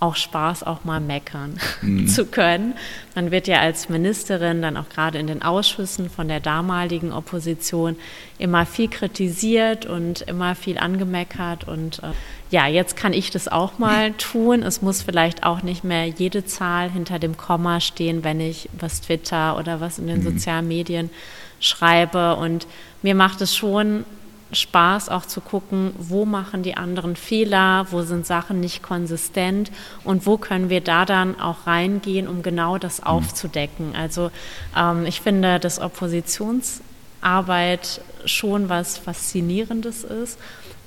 auch 0.00 0.16
Spaß, 0.16 0.62
auch 0.62 0.84
mal 0.84 0.98
meckern 0.98 1.60
mhm. 1.82 2.08
zu 2.08 2.24
können. 2.24 2.74
Man 3.14 3.30
wird 3.30 3.46
ja 3.46 3.60
als 3.60 3.90
Ministerin 3.90 4.62
dann 4.62 4.78
auch 4.78 4.88
gerade 4.88 5.18
in 5.18 5.26
den 5.26 5.42
Ausschüssen 5.42 6.08
von 6.08 6.26
der 6.26 6.40
damaligen 6.40 7.12
Opposition 7.12 7.96
immer 8.38 8.64
viel 8.64 8.88
kritisiert 8.88 9.84
und 9.84 10.22
immer 10.22 10.54
viel 10.54 10.78
angemeckert. 10.78 11.68
Und 11.68 11.98
äh, 11.98 12.12
ja, 12.50 12.66
jetzt 12.66 12.96
kann 12.96 13.12
ich 13.12 13.30
das 13.30 13.46
auch 13.46 13.78
mal 13.78 14.12
tun. 14.18 14.62
Es 14.62 14.80
muss 14.80 15.02
vielleicht 15.02 15.44
auch 15.44 15.62
nicht 15.62 15.84
mehr 15.84 16.06
jede 16.06 16.46
Zahl 16.46 16.90
hinter 16.90 17.18
dem 17.18 17.36
Komma 17.36 17.80
stehen, 17.80 18.24
wenn 18.24 18.40
ich 18.40 18.70
was 18.72 19.02
Twitter 19.02 19.58
oder 19.58 19.82
was 19.82 19.98
in 19.98 20.06
den 20.06 20.20
mhm. 20.20 20.32
sozialen 20.32 20.66
Medien 20.66 21.10
schreibe. 21.60 22.36
Und 22.36 22.66
mir 23.02 23.14
macht 23.14 23.42
es 23.42 23.54
schon 23.54 24.06
Spaß 24.52 25.08
auch 25.08 25.26
zu 25.26 25.40
gucken, 25.40 25.92
wo 25.98 26.24
machen 26.24 26.62
die 26.62 26.76
anderen 26.76 27.16
Fehler, 27.16 27.88
wo 27.90 28.02
sind 28.02 28.24
Sachen 28.26 28.60
nicht 28.60 28.80
konsistent 28.82 29.72
und 30.04 30.26
wo 30.26 30.36
können 30.38 30.70
wir 30.70 30.80
da 30.80 31.04
dann 31.04 31.40
auch 31.40 31.66
reingehen, 31.66 32.28
um 32.28 32.42
genau 32.42 32.78
das 32.78 33.00
mhm. 33.00 33.06
aufzudecken. 33.06 33.94
Also 33.94 34.30
ähm, 34.76 35.06
ich 35.06 35.20
finde, 35.20 35.60
dass 35.60 35.78
Oppositionsarbeit 35.78 38.00
schon 38.24 38.68
was 38.68 38.98
Faszinierendes 38.98 40.02
ist. 40.04 40.38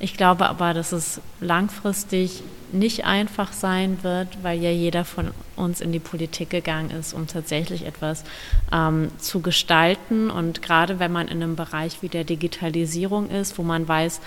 Ich 0.03 0.17
glaube 0.17 0.49
aber, 0.49 0.73
dass 0.73 0.91
es 0.91 1.21
langfristig 1.39 2.43
nicht 2.73 3.05
einfach 3.05 3.53
sein 3.53 3.99
wird, 4.03 4.27
weil 4.43 4.61
ja 4.61 4.69
jeder 4.69 5.05
von 5.05 5.31
uns 5.55 5.79
in 5.79 5.93
die 5.93 5.99
Politik 5.99 6.49
gegangen 6.49 6.91
ist, 6.91 7.13
um 7.13 7.25
tatsächlich 7.25 7.85
etwas 7.85 8.25
ähm, 8.73 9.11
zu 9.17 9.39
gestalten. 9.39 10.29
Und 10.29 10.61
gerade 10.61 10.99
wenn 10.99 11.13
man 11.13 11.29
in 11.29 11.41
einem 11.41 11.55
Bereich 11.55 12.01
wie 12.01 12.09
der 12.09 12.25
Digitalisierung 12.25 13.29
ist, 13.29 13.57
wo 13.57 13.63
man 13.63 13.87
weiß, 13.87 14.19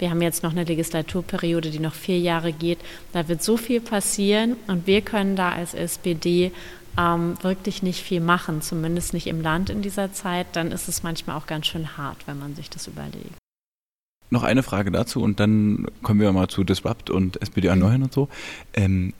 wir 0.00 0.10
haben 0.10 0.20
jetzt 0.20 0.42
noch 0.42 0.50
eine 0.50 0.64
Legislaturperiode, 0.64 1.70
die 1.70 1.78
noch 1.78 1.94
vier 1.94 2.18
Jahre 2.18 2.52
geht, 2.52 2.80
da 3.12 3.28
wird 3.28 3.44
so 3.44 3.56
viel 3.56 3.80
passieren 3.80 4.56
und 4.66 4.88
wir 4.88 5.00
können 5.00 5.36
da 5.36 5.52
als 5.52 5.74
SPD 5.74 6.50
ähm, 6.98 7.36
wirklich 7.40 7.84
nicht 7.84 8.02
viel 8.02 8.20
machen, 8.20 8.62
zumindest 8.62 9.14
nicht 9.14 9.28
im 9.28 9.42
Land 9.42 9.70
in 9.70 9.80
dieser 9.80 10.12
Zeit, 10.12 10.48
dann 10.54 10.72
ist 10.72 10.88
es 10.88 11.04
manchmal 11.04 11.36
auch 11.36 11.46
ganz 11.46 11.68
schön 11.68 11.96
hart, 11.96 12.26
wenn 12.26 12.40
man 12.40 12.56
sich 12.56 12.68
das 12.68 12.88
überlegt. 12.88 13.39
Noch 14.30 14.42
eine 14.44 14.62
Frage 14.62 14.90
dazu 14.90 15.22
und 15.22 15.40
dann 15.40 15.86
kommen 16.02 16.20
wir 16.20 16.32
mal 16.32 16.48
zu 16.48 16.64
Disrupt 16.64 17.10
und 17.10 17.42
SPD 17.42 17.68
erneuern 17.68 18.04
und 18.04 18.12
so. 18.12 18.28
Ähm, 18.74 19.12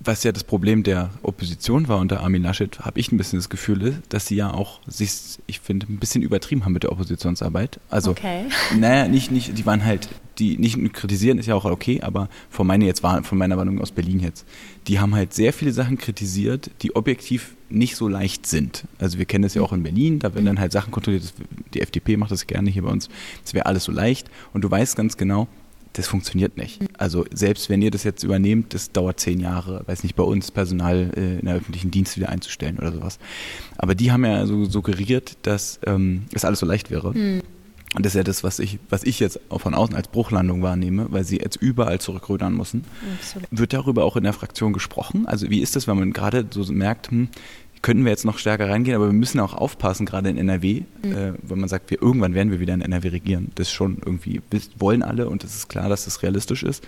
was 0.00 0.24
ja 0.24 0.32
das 0.32 0.44
Problem 0.44 0.82
der 0.82 1.10
Opposition 1.22 1.86
war 1.86 1.98
unter 1.98 2.20
Armin 2.20 2.42
Laschet, 2.42 2.80
habe 2.80 2.98
ich 2.98 3.12
ein 3.12 3.18
bisschen 3.18 3.38
das 3.38 3.50
Gefühl, 3.50 4.02
dass 4.08 4.26
sie 4.26 4.36
ja 4.36 4.52
auch 4.52 4.80
sich, 4.86 5.38
ich 5.46 5.60
finde, 5.60 5.86
ein 5.90 5.98
bisschen 5.98 6.22
übertrieben 6.22 6.64
haben 6.64 6.72
mit 6.72 6.84
der 6.84 6.92
Oppositionsarbeit. 6.92 7.78
Also, 7.90 8.12
okay. 8.12 8.46
naja, 8.78 9.08
nicht, 9.08 9.30
nicht, 9.30 9.56
die 9.58 9.66
waren 9.66 9.84
halt, 9.84 10.08
die 10.38 10.56
nicht 10.56 10.78
kritisieren 10.94 11.38
ist 11.38 11.46
ja 11.46 11.54
auch 11.54 11.66
okay, 11.66 12.00
aber 12.00 12.30
von 12.48 12.66
meiner 12.66 12.86
jetzt 12.86 13.02
war, 13.02 13.22
von 13.24 13.36
meiner 13.36 13.58
Warnung 13.58 13.78
aus 13.80 13.92
Berlin 13.92 14.20
jetzt, 14.20 14.46
die 14.86 14.98
haben 14.98 15.14
halt 15.14 15.34
sehr 15.34 15.52
viele 15.52 15.72
Sachen 15.72 15.98
kritisiert, 15.98 16.70
die 16.80 16.96
objektiv 16.96 17.54
nicht 17.68 17.94
so 17.94 18.08
leicht 18.08 18.46
sind. 18.46 18.84
Also 18.98 19.18
wir 19.18 19.26
kennen 19.26 19.42
das 19.42 19.54
ja 19.54 19.60
auch 19.60 19.74
in 19.74 19.82
Berlin, 19.82 20.18
da 20.18 20.34
werden 20.34 20.46
dann 20.46 20.60
halt 20.60 20.72
Sachen 20.72 20.90
kontrolliert, 20.92 21.32
die 21.74 21.82
FDP 21.82 22.16
macht 22.16 22.30
das 22.30 22.46
gerne 22.46 22.70
hier 22.70 22.82
bei 22.82 22.90
uns, 22.90 23.10
das 23.44 23.52
wäre 23.52 23.66
alles 23.66 23.84
so 23.84 23.92
leicht 23.92 24.30
und 24.54 24.62
du 24.62 24.70
weißt 24.70 24.96
ganz 24.96 25.18
genau, 25.18 25.46
das 25.94 26.06
funktioniert 26.06 26.56
nicht. 26.56 26.80
Also 26.98 27.24
selbst 27.32 27.68
wenn 27.68 27.82
ihr 27.82 27.90
das 27.90 28.04
jetzt 28.04 28.22
übernehmt, 28.22 28.74
das 28.74 28.92
dauert 28.92 29.18
zehn 29.18 29.40
Jahre, 29.40 29.82
weiß 29.86 30.02
nicht, 30.02 30.14
bei 30.14 30.22
uns 30.22 30.50
Personal 30.50 31.10
äh, 31.16 31.38
in 31.38 31.46
der 31.46 31.56
öffentlichen 31.56 31.90
Dienst 31.90 32.16
wieder 32.16 32.28
einzustellen 32.28 32.78
oder 32.78 32.92
sowas. 32.92 33.18
Aber 33.76 33.94
die 33.94 34.12
haben 34.12 34.24
ja 34.24 34.46
so 34.46 34.64
suggeriert, 34.66 35.36
dass 35.42 35.80
ähm, 35.86 36.22
es 36.32 36.44
alles 36.44 36.60
so 36.60 36.66
leicht 36.66 36.90
wäre. 36.90 37.12
Mhm. 37.12 37.42
Und 37.96 38.06
das 38.06 38.12
ist 38.12 38.18
ja 38.18 38.22
das, 38.22 38.44
was 38.44 38.60
ich, 38.60 38.78
was 38.88 39.02
ich 39.02 39.18
jetzt 39.18 39.40
von 39.50 39.74
außen 39.74 39.96
als 39.96 40.06
Bruchlandung 40.06 40.62
wahrnehme, 40.62 41.06
weil 41.10 41.24
sie 41.24 41.38
jetzt 41.38 41.56
überall 41.56 42.00
zurückrudern 42.00 42.56
müssen. 42.56 42.84
Absolut. 43.18 43.48
Wird 43.50 43.72
darüber 43.72 44.04
auch 44.04 44.16
in 44.16 44.22
der 44.22 44.32
Fraktion 44.32 44.72
gesprochen? 44.72 45.26
Also 45.26 45.50
wie 45.50 45.60
ist 45.60 45.74
das, 45.74 45.88
wenn 45.88 45.98
man 45.98 46.12
gerade 46.12 46.46
so 46.50 46.72
merkt, 46.72 47.10
hm, 47.10 47.28
könnten 47.82 48.04
wir 48.04 48.10
jetzt 48.10 48.24
noch 48.24 48.38
stärker 48.38 48.68
reingehen, 48.68 48.96
aber 48.96 49.06
wir 49.06 49.12
müssen 49.12 49.40
auch 49.40 49.54
aufpassen, 49.54 50.06
gerade 50.06 50.28
in 50.28 50.36
NRW, 50.36 50.82
mhm. 51.02 51.12
äh, 51.12 51.32
wenn 51.42 51.60
man 51.60 51.68
sagt, 51.68 51.90
wir 51.90 52.00
irgendwann 52.00 52.34
werden 52.34 52.50
wir 52.50 52.60
wieder 52.60 52.74
in 52.74 52.82
NRW 52.82 53.08
regieren. 53.08 53.52
Das 53.54 53.70
schon 53.70 53.98
irgendwie 54.04 54.42
wollen 54.78 55.02
alle 55.02 55.28
und 55.28 55.44
es 55.44 55.54
ist 55.54 55.68
klar, 55.68 55.88
dass 55.88 56.04
das 56.04 56.22
realistisch 56.22 56.62
ist. 56.62 56.86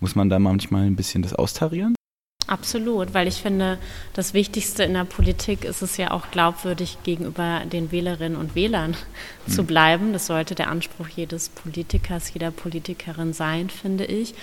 Muss 0.00 0.14
man 0.14 0.30
da 0.30 0.38
manchmal 0.38 0.84
ein 0.84 0.96
bisschen 0.96 1.22
das 1.22 1.34
austarieren? 1.34 1.94
Absolut, 2.50 3.14
weil 3.14 3.28
ich 3.28 3.36
finde, 3.36 3.78
das 4.12 4.34
Wichtigste 4.34 4.82
in 4.82 4.94
der 4.94 5.04
Politik 5.04 5.64
ist 5.64 5.82
es 5.82 5.96
ja 5.96 6.10
auch 6.10 6.32
glaubwürdig 6.32 6.98
gegenüber 7.04 7.60
den 7.64 7.92
Wählerinnen 7.92 8.36
und 8.36 8.56
Wählern 8.56 8.96
mhm. 9.46 9.52
zu 9.52 9.62
bleiben. 9.62 10.12
Das 10.12 10.26
sollte 10.26 10.56
der 10.56 10.68
Anspruch 10.68 11.06
jedes 11.06 11.48
Politikers, 11.48 12.34
jeder 12.34 12.50
Politikerin 12.50 13.34
sein, 13.34 13.70
finde 13.70 14.04
ich. 14.04 14.34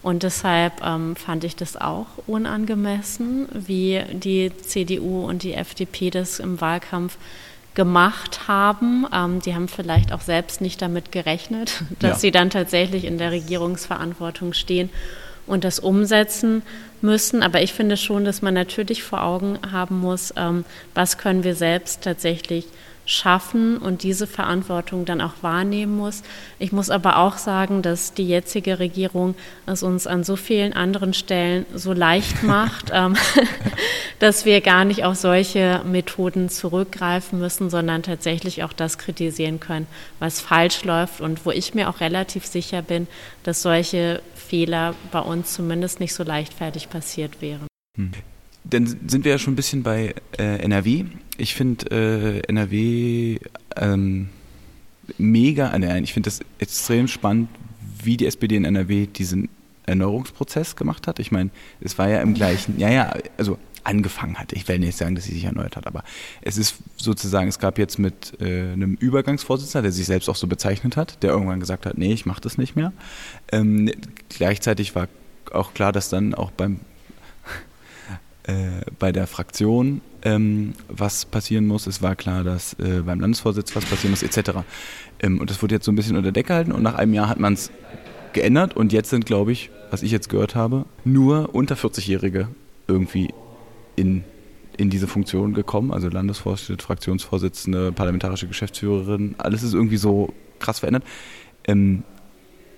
Und 0.00 0.22
deshalb 0.22 0.80
ähm, 0.84 1.16
fand 1.16 1.42
ich 1.42 1.56
das 1.56 1.76
auch 1.76 2.06
unangemessen, 2.28 3.48
wie 3.52 4.00
die 4.12 4.52
CDU 4.62 5.26
und 5.26 5.42
die 5.42 5.54
FDP 5.54 6.10
das 6.10 6.38
im 6.38 6.60
Wahlkampf 6.60 7.18
gemacht 7.74 8.46
haben. 8.46 9.08
Ähm, 9.12 9.42
die 9.42 9.56
haben 9.56 9.66
vielleicht 9.66 10.12
auch 10.12 10.20
selbst 10.20 10.60
nicht 10.60 10.80
damit 10.80 11.10
gerechnet, 11.10 11.82
dass 11.98 12.10
ja. 12.10 12.18
sie 12.18 12.30
dann 12.30 12.48
tatsächlich 12.50 13.04
in 13.06 13.18
der 13.18 13.32
Regierungsverantwortung 13.32 14.52
stehen 14.52 14.88
und 15.46 15.64
das 15.64 15.78
umsetzen 15.78 16.62
müssen. 17.00 17.42
Aber 17.42 17.62
ich 17.62 17.72
finde 17.72 17.96
schon, 17.96 18.24
dass 18.24 18.42
man 18.42 18.54
natürlich 18.54 19.02
vor 19.02 19.22
Augen 19.22 19.58
haben 19.70 19.98
muss, 19.98 20.32
ähm, 20.36 20.64
was 20.94 21.18
können 21.18 21.44
wir 21.44 21.54
selbst 21.54 22.02
tatsächlich 22.02 22.66
schaffen 23.06 23.78
und 23.78 24.02
diese 24.02 24.26
Verantwortung 24.26 25.04
dann 25.04 25.20
auch 25.20 25.34
wahrnehmen 25.40 25.96
muss. 25.96 26.22
Ich 26.58 26.72
muss 26.72 26.90
aber 26.90 27.18
auch 27.18 27.38
sagen, 27.38 27.80
dass 27.80 28.14
die 28.14 28.26
jetzige 28.26 28.80
Regierung 28.80 29.36
es 29.64 29.84
uns 29.84 30.08
an 30.08 30.24
so 30.24 30.34
vielen 30.34 30.72
anderen 30.72 31.14
Stellen 31.14 31.64
so 31.72 31.92
leicht 31.92 32.42
macht, 32.42 32.90
ähm, 32.92 33.16
dass 34.18 34.44
wir 34.44 34.60
gar 34.60 34.84
nicht 34.84 35.04
auf 35.04 35.14
solche 35.14 35.82
Methoden 35.84 36.48
zurückgreifen 36.48 37.38
müssen, 37.38 37.70
sondern 37.70 38.02
tatsächlich 38.02 38.64
auch 38.64 38.72
das 38.72 38.98
kritisieren 38.98 39.60
können, 39.60 39.86
was 40.18 40.40
falsch 40.40 40.82
läuft 40.84 41.20
und 41.20 41.46
wo 41.46 41.52
ich 41.52 41.74
mir 41.74 41.88
auch 41.88 42.00
relativ 42.00 42.44
sicher 42.44 42.82
bin, 42.82 43.06
dass 43.44 43.62
solche 43.62 44.20
Fehler 44.46 44.94
bei 45.12 45.20
uns 45.20 45.52
zumindest 45.52 46.00
nicht 46.00 46.14
so 46.14 46.22
leichtfertig 46.22 46.88
passiert 46.88 47.40
wären. 47.40 47.66
Hm. 47.96 48.12
Dann 48.64 48.86
sind 48.86 49.24
wir 49.24 49.32
ja 49.32 49.38
schon 49.38 49.52
ein 49.52 49.56
bisschen 49.56 49.82
bei 49.82 50.14
äh, 50.38 50.58
NRW. 50.58 51.04
Ich 51.38 51.54
finde 51.54 51.86
äh, 51.90 52.48
NRW 52.48 53.38
ähm, 53.76 54.28
mega, 55.18 55.72
äh, 55.72 55.78
nein, 55.78 56.04
ich 56.04 56.12
finde 56.12 56.28
das 56.28 56.40
extrem 56.58 57.06
spannend, 57.06 57.48
wie 58.02 58.16
die 58.16 58.26
SPD 58.26 58.56
in 58.56 58.64
NRW 58.64 59.06
diesen 59.06 59.48
Erneuerungsprozess 59.86 60.74
gemacht 60.74 61.06
hat. 61.06 61.20
Ich 61.20 61.30
meine, 61.30 61.50
es 61.80 61.96
war 61.96 62.08
ja 62.08 62.20
im 62.20 62.34
gleichen, 62.34 62.78
ja, 62.78 62.90
ja, 62.90 63.14
also 63.38 63.58
angefangen 63.86 64.36
hat. 64.38 64.52
Ich 64.52 64.66
will 64.68 64.78
nicht 64.78 64.96
sagen, 64.96 65.14
dass 65.14 65.24
sie 65.24 65.34
sich 65.34 65.44
erneuert 65.44 65.76
hat, 65.76 65.86
aber 65.86 66.02
es 66.42 66.58
ist 66.58 66.76
sozusagen, 66.96 67.48
es 67.48 67.58
gab 67.58 67.78
jetzt 67.78 67.98
mit 67.98 68.40
äh, 68.40 68.72
einem 68.72 68.94
Übergangsvorsitzender, 68.94 69.82
der 69.82 69.92
sich 69.92 70.06
selbst 70.06 70.28
auch 70.28 70.36
so 70.36 70.46
bezeichnet 70.46 70.96
hat, 70.96 71.22
der 71.22 71.30
irgendwann 71.30 71.60
gesagt 71.60 71.86
hat, 71.86 71.96
nee, 71.96 72.12
ich 72.12 72.26
mache 72.26 72.40
das 72.40 72.58
nicht 72.58 72.74
mehr. 72.74 72.92
Ähm, 73.52 73.90
gleichzeitig 74.28 74.94
war 74.94 75.08
auch 75.52 75.72
klar, 75.72 75.92
dass 75.92 76.08
dann 76.08 76.34
auch 76.34 76.50
beim 76.50 76.80
äh, 78.42 78.82
bei 78.98 79.12
der 79.12 79.28
Fraktion 79.28 80.00
ähm, 80.22 80.74
was 80.88 81.24
passieren 81.24 81.66
muss. 81.66 81.86
Es 81.86 82.02
war 82.02 82.16
klar, 82.16 82.42
dass 82.42 82.74
äh, 82.74 83.02
beim 83.06 83.20
Landesvorsitz 83.20 83.76
was 83.76 83.84
passieren 83.84 84.10
muss, 84.10 84.24
etc. 84.24 84.62
Ähm, 85.20 85.40
und 85.40 85.48
das 85.48 85.62
wurde 85.62 85.76
jetzt 85.76 85.84
so 85.84 85.92
ein 85.92 85.96
bisschen 85.96 86.16
unter 86.16 86.32
Decke 86.32 86.48
gehalten 86.48 86.72
und 86.72 86.82
nach 86.82 86.96
einem 86.96 87.14
Jahr 87.14 87.28
hat 87.28 87.38
man 87.38 87.52
es 87.54 87.70
geändert 88.32 88.74
und 88.76 88.92
jetzt 88.92 89.10
sind, 89.10 89.26
glaube 89.26 89.52
ich, 89.52 89.70
was 89.90 90.02
ich 90.02 90.10
jetzt 90.10 90.28
gehört 90.28 90.56
habe, 90.56 90.86
nur 91.04 91.54
unter 91.54 91.76
40-Jährige 91.76 92.48
irgendwie 92.88 93.30
in, 93.96 94.24
in 94.76 94.90
diese 94.90 95.06
Funktion 95.06 95.54
gekommen. 95.54 95.92
Also 95.92 96.08
Landesvorsitzende, 96.08 96.82
Fraktionsvorsitzende, 96.82 97.92
parlamentarische 97.92 98.46
Geschäftsführerin, 98.46 99.34
alles 99.38 99.62
ist 99.62 99.74
irgendwie 99.74 99.96
so 99.96 100.32
krass 100.58 100.78
verändert. 100.80 101.04
Ähm, 101.66 102.02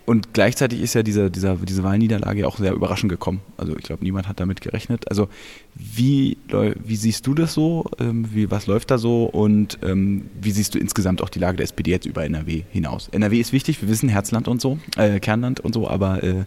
und 0.09 0.33
gleichzeitig 0.33 0.81
ist 0.81 0.95
ja 0.95 1.03
dieser, 1.03 1.29
dieser, 1.29 1.57
diese 1.57 1.83
Wahlniederlage 1.83 2.49
auch 2.49 2.57
sehr 2.57 2.73
überraschend 2.73 3.11
gekommen. 3.11 3.43
Also 3.59 3.77
ich 3.77 3.83
glaube, 3.83 4.03
niemand 4.03 4.27
hat 4.27 4.41
damit 4.41 4.63
gerechnet. 4.63 5.07
Also 5.11 5.29
wie, 5.75 6.39
wie 6.49 6.97
siehst 6.97 7.27
du 7.27 7.35
das 7.35 7.53
so? 7.53 7.85
Ähm, 8.01 8.27
wie, 8.33 8.51
was 8.51 8.67
läuft 8.67 8.91
da 8.91 8.97
so? 8.97 9.25
Und 9.25 9.79
ähm, 9.83 10.31
wie 10.41 10.51
siehst 10.51 10.75
du 10.75 10.79
insgesamt 10.79 11.23
auch 11.23 11.29
die 11.29 11.39
Lage 11.39 11.59
der 11.59 11.65
SPD 11.65 11.91
jetzt 11.91 12.07
über 12.07 12.25
NRW 12.25 12.63
hinaus? 12.71 13.09
NRW 13.09 13.39
ist 13.39 13.53
wichtig, 13.53 13.83
wir 13.83 13.91
wissen 13.91 14.09
Herzland 14.09 14.49
und 14.49 14.63
so, 14.63 14.79
äh, 14.97 15.21
Kernland 15.21 15.61
und 15.61 15.75
so, 15.75 15.87
aber 15.87 16.23
äh, 16.23 16.47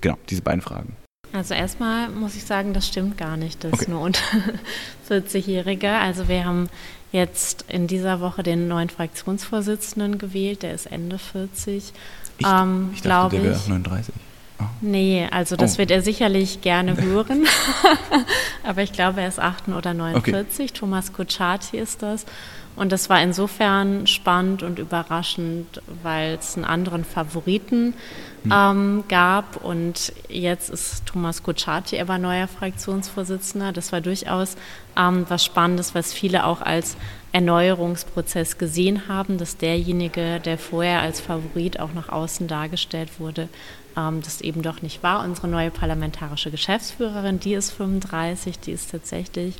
genau, 0.00 0.16
diese 0.30 0.40
beiden 0.40 0.62
Fragen. 0.62 0.96
Also 1.32 1.54
erstmal 1.54 2.08
muss 2.08 2.34
ich 2.34 2.44
sagen, 2.44 2.74
das 2.74 2.86
stimmt 2.88 3.16
gar 3.16 3.36
nicht, 3.36 3.62
dass 3.62 3.72
okay. 3.72 3.90
nur 3.90 4.00
unter 4.00 4.20
40-Jährige. 5.08 5.90
Also 5.90 6.28
wir 6.28 6.44
haben 6.44 6.68
jetzt 7.12 7.64
in 7.68 7.86
dieser 7.86 8.20
Woche 8.20 8.42
den 8.42 8.68
neuen 8.68 8.88
Fraktionsvorsitzenden 8.90 10.18
gewählt, 10.18 10.62
der 10.62 10.74
ist 10.74 10.86
Ende 10.86 11.18
40. 11.18 11.92
Ich, 12.38 12.46
ähm, 12.46 12.90
ich 12.94 13.02
dachte, 13.02 13.36
der 13.36 13.44
wäre 13.44 13.60
39. 13.68 14.14
Nee, 14.82 15.26
also 15.30 15.56
das 15.56 15.74
Oh. 15.76 15.78
wird 15.78 15.90
er 15.90 16.02
sicherlich 16.02 16.60
gerne 16.60 16.96
hören. 17.00 17.46
Aber 18.64 18.82
ich 18.82 18.92
glaube, 18.92 19.20
er 19.22 19.28
ist 19.28 19.38
8 19.38 19.68
oder 19.68 19.94
49. 19.94 20.72
Thomas 20.72 21.12
Kutschaty 21.12 21.78
ist 21.78 22.02
das. 22.02 22.26
Und 22.80 22.92
das 22.92 23.10
war 23.10 23.22
insofern 23.22 24.06
spannend 24.06 24.62
und 24.62 24.78
überraschend, 24.78 25.82
weil 26.02 26.36
es 26.36 26.56
einen 26.56 26.64
anderen 26.64 27.04
Favoriten 27.04 27.92
ähm, 28.50 29.04
gab. 29.06 29.62
Und 29.62 30.14
jetzt 30.30 30.70
ist 30.70 31.04
Thomas 31.04 31.42
Kutschaty 31.42 32.00
aber 32.00 32.16
neuer 32.16 32.48
Fraktionsvorsitzender. 32.48 33.72
Das 33.72 33.92
war 33.92 34.00
durchaus 34.00 34.56
ähm, 34.96 35.26
was 35.28 35.44
Spannendes, 35.44 35.94
was 35.94 36.14
viele 36.14 36.46
auch 36.46 36.62
als 36.62 36.96
Erneuerungsprozess 37.32 38.56
gesehen 38.56 39.08
haben, 39.08 39.36
dass 39.36 39.58
derjenige, 39.58 40.40
der 40.40 40.56
vorher 40.56 41.02
als 41.02 41.20
Favorit 41.20 41.80
auch 41.80 41.92
nach 41.92 42.08
außen 42.08 42.48
dargestellt 42.48 43.20
wurde, 43.20 43.50
ähm, 43.94 44.22
das 44.22 44.40
eben 44.40 44.62
doch 44.62 44.80
nicht 44.80 45.02
war. 45.02 45.22
Unsere 45.22 45.48
neue 45.48 45.70
parlamentarische 45.70 46.50
Geschäftsführerin, 46.50 47.40
die 47.40 47.52
ist 47.52 47.72
35, 47.72 48.58
die 48.58 48.72
ist 48.72 48.90
tatsächlich 48.90 49.56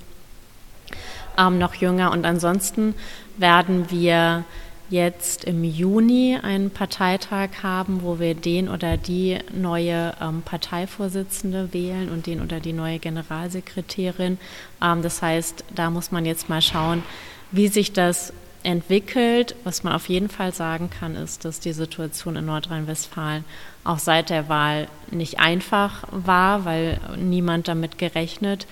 ähm, 1.39 1.59
noch 1.59 1.75
jünger. 1.75 2.13
Und 2.13 2.25
ansonsten 2.25 2.95
werden 3.37 3.91
wir 3.91 4.45
jetzt 4.91 5.45
im 5.45 5.63
Juni 5.63 6.37
einen 6.43 6.71
Parteitag 6.71 7.63
haben, 7.63 8.03
wo 8.03 8.19
wir 8.19 8.35
den 8.35 8.69
oder 8.69 8.97
die 8.97 9.39
neue 9.53 10.15
ähm, 10.21 10.43
Parteivorsitzende 10.43 11.73
wählen 11.73 12.11
und 12.11 12.27
den 12.27 12.43
oder 12.43 12.59
die 12.59 12.73
neue 12.73 12.99
Generalsekretärin. 12.99 14.39
Ähm, 14.83 15.03
das 15.03 15.23
heißt, 15.23 15.65
da 15.75 15.91
muss 15.91 16.11
man 16.11 16.27
jetzt 16.27 16.49
mal 16.49 16.61
schauen, 16.61 17.05
wie 17.53 17.69
sich 17.69 17.93
das 17.93 18.33
entwickelt. 18.65 19.55
Was 19.63 19.85
man 19.85 19.93
auf 19.93 20.09
jeden 20.09 20.29
Fall 20.29 20.53
sagen 20.53 20.91
kann, 20.91 21.15
ist, 21.15 21.45
dass 21.45 21.61
die 21.61 21.73
Situation 21.73 22.37
in 22.37 22.47
Nordrhein-Westfalen 22.47 23.45
auch 23.85 24.01
seit 24.01 24.29
der 24.29 24.49
Wahl 24.49 24.89
nicht 25.11 25.39
einfach 25.39 26.03
war, 26.11 26.65
weil 26.65 27.01
niemand 27.17 27.69
damit 27.69 27.97
gerechnet 27.97 28.67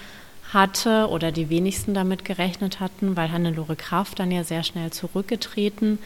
hatte 0.52 1.08
oder 1.08 1.32
die 1.32 1.50
wenigsten 1.50 1.94
damit 1.94 2.24
gerechnet 2.24 2.80
hatten, 2.80 3.16
weil 3.16 3.32
Hannelore 3.32 3.76
Kraft 3.76 4.18
dann 4.18 4.30
ja 4.30 4.44
sehr 4.44 4.62
schnell 4.62 4.90
zurückgetreten 4.90 5.98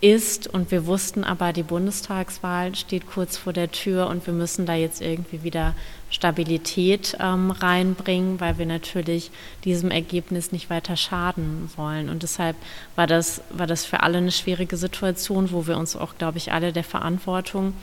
ist 0.00 0.46
und 0.46 0.70
wir 0.70 0.86
wussten 0.86 1.24
aber, 1.24 1.52
die 1.52 1.64
Bundestagswahl 1.64 2.76
steht 2.76 3.08
kurz 3.08 3.36
vor 3.36 3.52
der 3.52 3.72
Tür 3.72 4.06
und 4.06 4.24
wir 4.26 4.32
müssen 4.32 4.64
da 4.64 4.74
jetzt 4.74 5.02
irgendwie 5.02 5.42
wieder 5.42 5.74
Stabilität 6.08 7.16
ähm, 7.20 7.50
reinbringen, 7.50 8.38
weil 8.38 8.58
wir 8.58 8.66
natürlich 8.66 9.32
diesem 9.64 9.90
Ergebnis 9.90 10.52
nicht 10.52 10.70
weiter 10.70 10.96
schaden 10.96 11.68
wollen. 11.76 12.08
Und 12.10 12.22
deshalb 12.22 12.56
war 12.94 13.08
das, 13.08 13.42
war 13.50 13.66
das 13.66 13.84
für 13.84 14.04
alle 14.04 14.18
eine 14.18 14.30
schwierige 14.30 14.76
Situation, 14.76 15.50
wo 15.50 15.66
wir 15.66 15.76
uns 15.76 15.96
auch, 15.96 16.16
glaube 16.16 16.38
ich, 16.38 16.52
alle 16.52 16.72
der 16.72 16.84
Verantwortung 16.84 17.74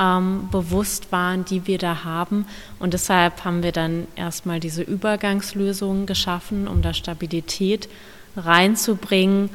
ähm, 0.00 0.48
bewusst 0.50 1.12
waren, 1.12 1.44
die 1.44 1.66
wir 1.66 1.78
da 1.78 2.04
haben. 2.04 2.46
Und 2.78 2.94
deshalb 2.94 3.44
haben 3.44 3.62
wir 3.62 3.72
dann 3.72 4.06
erstmal 4.16 4.58
diese 4.58 4.82
Übergangslösungen 4.82 6.06
geschaffen, 6.06 6.66
um 6.66 6.80
da 6.80 6.94
Stabilität 6.94 7.88
reinzubringen, 8.36 9.50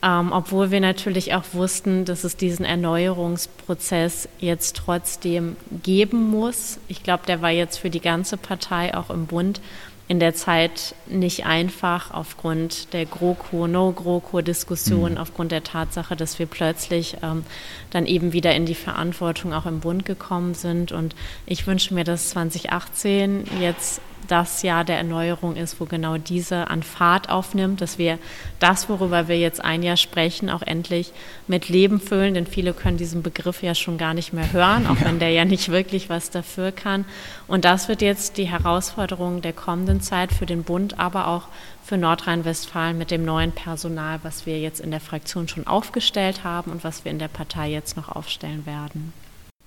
ähm, 0.00 0.30
obwohl 0.30 0.70
wir 0.70 0.80
natürlich 0.80 1.34
auch 1.34 1.42
wussten, 1.52 2.04
dass 2.04 2.22
es 2.22 2.36
diesen 2.36 2.64
Erneuerungsprozess 2.64 4.28
jetzt 4.38 4.76
trotzdem 4.76 5.56
geben 5.82 6.30
muss. 6.30 6.78
Ich 6.86 7.02
glaube, 7.02 7.24
der 7.26 7.42
war 7.42 7.50
jetzt 7.50 7.78
für 7.78 7.90
die 7.90 8.00
ganze 8.00 8.36
Partei 8.36 8.96
auch 8.96 9.10
im 9.10 9.26
Bund 9.26 9.60
in 10.08 10.20
der 10.20 10.34
Zeit 10.34 10.94
nicht 11.06 11.44
einfach 11.44 12.10
aufgrund 12.10 12.94
der 12.94 13.04
GroKo, 13.04 13.66
No-GroKo-Diskussion, 13.66 15.12
mhm. 15.12 15.18
aufgrund 15.18 15.52
der 15.52 15.62
Tatsache, 15.62 16.16
dass 16.16 16.38
wir 16.38 16.46
plötzlich 16.46 17.18
ähm, 17.22 17.44
dann 17.90 18.06
eben 18.06 18.32
wieder 18.32 18.54
in 18.54 18.64
die 18.64 18.74
Verantwortung 18.74 19.52
auch 19.52 19.66
im 19.66 19.80
Bund 19.80 20.06
gekommen 20.06 20.54
sind. 20.54 20.92
Und 20.92 21.14
ich 21.44 21.66
wünsche 21.66 21.92
mir, 21.92 22.04
dass 22.04 22.30
2018 22.30 23.44
jetzt 23.60 24.00
das 24.28 24.62
Jahr 24.62 24.84
der 24.84 24.98
Erneuerung 24.98 25.56
ist, 25.56 25.80
wo 25.80 25.84
genau 25.86 26.18
diese 26.18 26.68
an 26.68 26.82
Fahrt 26.82 27.28
aufnimmt, 27.28 27.80
dass 27.80 27.98
wir 27.98 28.18
das, 28.60 28.88
worüber 28.88 29.26
wir 29.28 29.38
jetzt 29.38 29.64
ein 29.64 29.82
Jahr 29.82 29.96
sprechen, 29.96 30.50
auch 30.50 30.62
endlich 30.62 31.12
mit 31.46 31.68
Leben 31.68 32.00
füllen, 32.00 32.34
denn 32.34 32.46
viele 32.46 32.72
können 32.74 32.98
diesen 32.98 33.22
Begriff 33.22 33.62
ja 33.62 33.74
schon 33.74 33.98
gar 33.98 34.14
nicht 34.14 34.32
mehr 34.32 34.52
hören, 34.52 34.86
auch 34.86 35.00
ja. 35.00 35.06
wenn 35.06 35.18
der 35.18 35.30
ja 35.30 35.44
nicht 35.44 35.70
wirklich 35.70 36.08
was 36.08 36.30
dafür 36.30 36.72
kann. 36.72 37.04
Und 37.46 37.64
das 37.64 37.88
wird 37.88 38.02
jetzt 38.02 38.36
die 38.36 38.48
Herausforderung 38.48 39.42
der 39.42 39.52
kommenden 39.52 40.00
Zeit 40.00 40.32
für 40.32 40.46
den 40.46 40.62
Bund, 40.62 40.98
aber 40.98 41.26
auch 41.26 41.48
für 41.84 41.96
Nordrhein-Westfalen 41.96 42.98
mit 42.98 43.10
dem 43.10 43.24
neuen 43.24 43.52
Personal, 43.52 44.20
was 44.22 44.44
wir 44.44 44.60
jetzt 44.60 44.80
in 44.80 44.90
der 44.90 45.00
Fraktion 45.00 45.48
schon 45.48 45.66
aufgestellt 45.66 46.44
haben 46.44 46.70
und 46.70 46.84
was 46.84 47.04
wir 47.04 47.10
in 47.10 47.18
der 47.18 47.28
Partei 47.28 47.70
jetzt 47.70 47.96
noch 47.96 48.14
aufstellen 48.14 48.66
werden. 48.66 49.14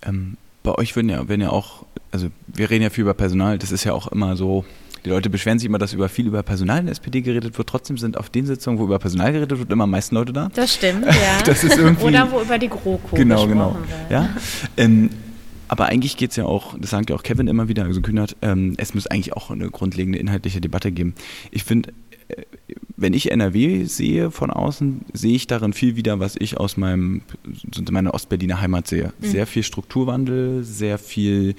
Ähm, 0.03 0.37
bei 0.63 0.73
euch 0.75 0.95
werden 0.95 1.09
ja, 1.09 1.27
werden 1.27 1.41
ja 1.41 1.49
auch, 1.49 1.85
also 2.11 2.27
wir 2.47 2.69
reden 2.69 2.83
ja 2.83 2.89
viel 2.89 3.03
über 3.03 3.13
Personal, 3.13 3.57
das 3.57 3.71
ist 3.71 3.83
ja 3.83 3.93
auch 3.93 4.07
immer 4.07 4.35
so, 4.35 4.65
die 5.03 5.09
Leute 5.09 5.29
beschweren 5.29 5.57
sich 5.57 5.65
immer, 5.67 5.79
dass 5.79 5.93
über 5.93 6.09
viel 6.09 6.27
über 6.27 6.43
Personal 6.43 6.79
in 6.79 6.85
der 6.85 6.91
SPD 6.91 7.21
geredet 7.21 7.57
wird. 7.57 7.67
Trotzdem 7.67 7.97
sind 7.97 8.17
auf 8.17 8.29
den 8.29 8.45
Sitzungen, 8.45 8.77
wo 8.77 8.83
über 8.83 8.99
Personal 8.99 9.31
geredet 9.33 9.57
wird, 9.57 9.71
immer 9.71 9.85
am 9.85 9.89
meisten 9.89 10.13
Leute 10.15 10.31
da. 10.31 10.49
Das 10.53 10.75
stimmt, 10.75 11.05
ja. 11.05 11.41
das 11.43 11.63
ist 11.63 11.77
irgendwie, 11.77 12.05
Oder 12.05 12.31
wo 12.31 12.41
über 12.41 12.59
die 12.59 12.69
GroKo 12.69 13.15
Genau, 13.15 13.47
genau. 13.47 13.75
wird. 13.75 14.11
Ja. 14.11 14.29
Ähm, 14.77 15.09
aber 15.67 15.85
eigentlich 15.85 16.17
geht 16.17 16.31
es 16.31 16.35
ja 16.35 16.45
auch, 16.45 16.77
das 16.77 16.89
sagt 16.89 17.09
ja 17.09 17.15
auch 17.15 17.23
Kevin 17.23 17.47
immer 17.47 17.67
wieder, 17.67 17.85
also 17.85 18.01
Kühnert, 18.01 18.35
ähm, 18.41 18.75
es 18.77 18.93
muss 18.93 19.07
eigentlich 19.07 19.33
auch 19.33 19.49
eine 19.49 19.69
grundlegende 19.69 20.19
inhaltliche 20.19 20.61
Debatte 20.61 20.91
geben. 20.91 21.15
Ich 21.49 21.63
finde, 21.63 21.93
äh, 22.27 22.43
wenn 23.01 23.13
ich 23.13 23.31
NRW 23.31 23.85
sehe 23.85 24.29
von 24.29 24.51
außen, 24.51 25.05
sehe 25.11 25.35
ich 25.35 25.47
darin 25.47 25.73
viel 25.73 25.95
wieder, 25.95 26.19
was 26.19 26.35
ich 26.37 26.57
aus 26.57 26.77
meinem, 26.77 27.21
meiner 27.89 28.13
Ostberliner 28.13 28.61
Heimat 28.61 28.87
sehe. 28.87 29.11
Mhm. 29.19 29.25
Sehr 29.25 29.47
viel 29.47 29.63
Strukturwandel, 29.63 30.63
sehr 30.63 30.99
viel 30.99 31.55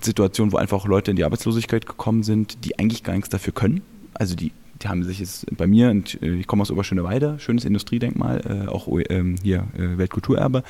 Situationen, 0.00 0.52
wo 0.52 0.56
einfach 0.56 0.78
auch 0.78 0.86
Leute 0.86 1.10
in 1.10 1.16
die 1.16 1.24
Arbeitslosigkeit 1.24 1.86
gekommen 1.86 2.22
sind, 2.22 2.64
die 2.64 2.78
eigentlich 2.78 3.02
gar 3.02 3.14
nichts 3.14 3.28
dafür 3.28 3.52
können. 3.52 3.82
Also 4.14 4.34
die, 4.36 4.52
die 4.82 4.88
haben 4.88 5.02
sich 5.02 5.18
jetzt 5.18 5.46
bei 5.54 5.66
mir, 5.66 5.90
und 5.90 6.14
ich 6.22 6.46
komme 6.46 6.62
aus 6.62 6.70
Oberschöneweide, 6.70 7.38
schönes 7.40 7.66
Industriedenkmal, 7.66 8.66
äh, 8.66 8.68
auch 8.68 8.88
ähm, 9.10 9.36
hier 9.42 9.66
äh, 9.76 9.98
Weltkulturerbe, 9.98 10.62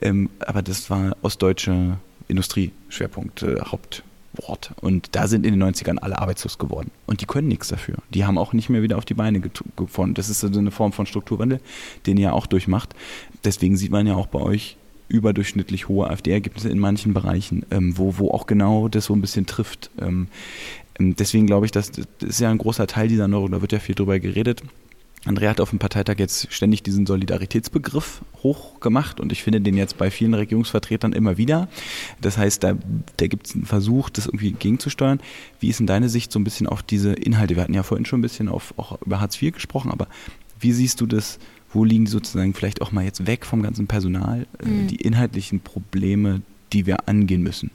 ähm, 0.00 0.30
aber 0.40 0.62
das 0.62 0.90
war 0.90 1.16
ostdeutsche 1.22 1.96
Industrieschwerpunkt, 2.28 3.42
äh, 3.42 3.60
Haupt. 3.60 4.04
Wort. 4.34 4.72
Und 4.80 5.08
da 5.12 5.26
sind 5.26 5.44
in 5.44 5.58
den 5.58 5.62
90ern 5.62 5.98
alle 5.98 6.18
arbeitslos 6.18 6.58
geworden. 6.58 6.90
Und 7.06 7.20
die 7.20 7.26
können 7.26 7.48
nichts 7.48 7.68
dafür. 7.68 7.96
Die 8.14 8.24
haben 8.24 8.38
auch 8.38 8.52
nicht 8.52 8.68
mehr 8.68 8.82
wieder 8.82 8.98
auf 8.98 9.04
die 9.04 9.14
Beine 9.14 9.40
gefunden. 9.76 10.14
Das 10.14 10.28
ist 10.28 10.40
so 10.40 10.46
eine 10.46 10.70
Form 10.70 10.92
von 10.92 11.06
Strukturwandel, 11.06 11.60
den 12.06 12.16
ihr 12.16 12.32
auch 12.32 12.46
durchmacht. 12.46 12.94
Deswegen 13.44 13.76
sieht 13.76 13.90
man 13.90 14.06
ja 14.06 14.14
auch 14.14 14.26
bei 14.26 14.40
euch 14.40 14.76
überdurchschnittlich 15.08 15.88
hohe 15.88 16.08
AfD-Ergebnisse 16.08 16.68
in 16.68 16.78
manchen 16.78 17.12
Bereichen, 17.12 17.66
ähm, 17.70 17.98
wo, 17.98 18.18
wo 18.18 18.30
auch 18.30 18.46
genau 18.46 18.88
das 18.88 19.06
so 19.06 19.14
ein 19.14 19.20
bisschen 19.20 19.44
trifft. 19.44 19.90
Ähm, 20.00 20.28
deswegen 21.00 21.46
glaube 21.46 21.66
ich, 21.66 21.72
dass 21.72 21.90
das 21.90 22.06
ist 22.20 22.40
ja 22.40 22.50
ein 22.50 22.58
großer 22.58 22.86
Teil 22.86 23.08
dieser 23.08 23.26
Neuerung, 23.26 23.50
da 23.50 23.60
wird 23.60 23.72
ja 23.72 23.80
viel 23.80 23.94
drüber 23.94 24.20
geredet. 24.20 24.62
Andrea 25.26 25.50
hat 25.50 25.60
auf 25.60 25.70
dem 25.70 25.78
Parteitag 25.78 26.18
jetzt 26.18 26.50
ständig 26.52 26.82
diesen 26.82 27.04
Solidaritätsbegriff 27.04 28.22
hochgemacht 28.42 29.20
und 29.20 29.32
ich 29.32 29.42
finde 29.42 29.60
den 29.60 29.76
jetzt 29.76 29.98
bei 29.98 30.10
vielen 30.10 30.32
Regierungsvertretern 30.32 31.12
immer 31.12 31.36
wieder. 31.36 31.68
Das 32.22 32.38
heißt, 32.38 32.64
da, 32.64 32.74
da 33.18 33.26
gibt 33.26 33.46
es 33.46 33.54
einen 33.54 33.66
Versuch, 33.66 34.08
das 34.08 34.26
irgendwie 34.26 34.52
gegenzusteuern. 34.52 35.20
Wie 35.58 35.68
ist 35.68 35.78
denn 35.78 35.86
deine 35.86 36.08
Sicht 36.08 36.32
so 36.32 36.38
ein 36.38 36.44
bisschen 36.44 36.66
auf 36.66 36.82
diese 36.82 37.12
Inhalte? 37.12 37.54
Wir 37.54 37.62
hatten 37.62 37.74
ja 37.74 37.82
vorhin 37.82 38.06
schon 38.06 38.20
ein 38.20 38.22
bisschen 38.22 38.48
auf, 38.48 38.72
auch 38.78 39.00
über 39.02 39.20
Hartz 39.20 39.40
IV 39.40 39.52
gesprochen, 39.52 39.90
aber 39.90 40.08
wie 40.58 40.72
siehst 40.72 41.00
du 41.00 41.06
das? 41.06 41.38
Wo 41.72 41.84
liegen 41.84 42.06
die 42.06 42.10
sozusagen 42.10 42.54
vielleicht 42.54 42.82
auch 42.82 42.90
mal 42.90 43.04
jetzt 43.04 43.26
weg 43.26 43.46
vom 43.46 43.62
ganzen 43.62 43.86
Personal, 43.86 44.46
mhm. 44.64 44.88
die 44.88 44.96
inhaltlichen 44.96 45.60
Probleme, 45.60 46.42
die 46.72 46.86
wir 46.86 47.08
angehen 47.08 47.42
müssen? 47.42 47.70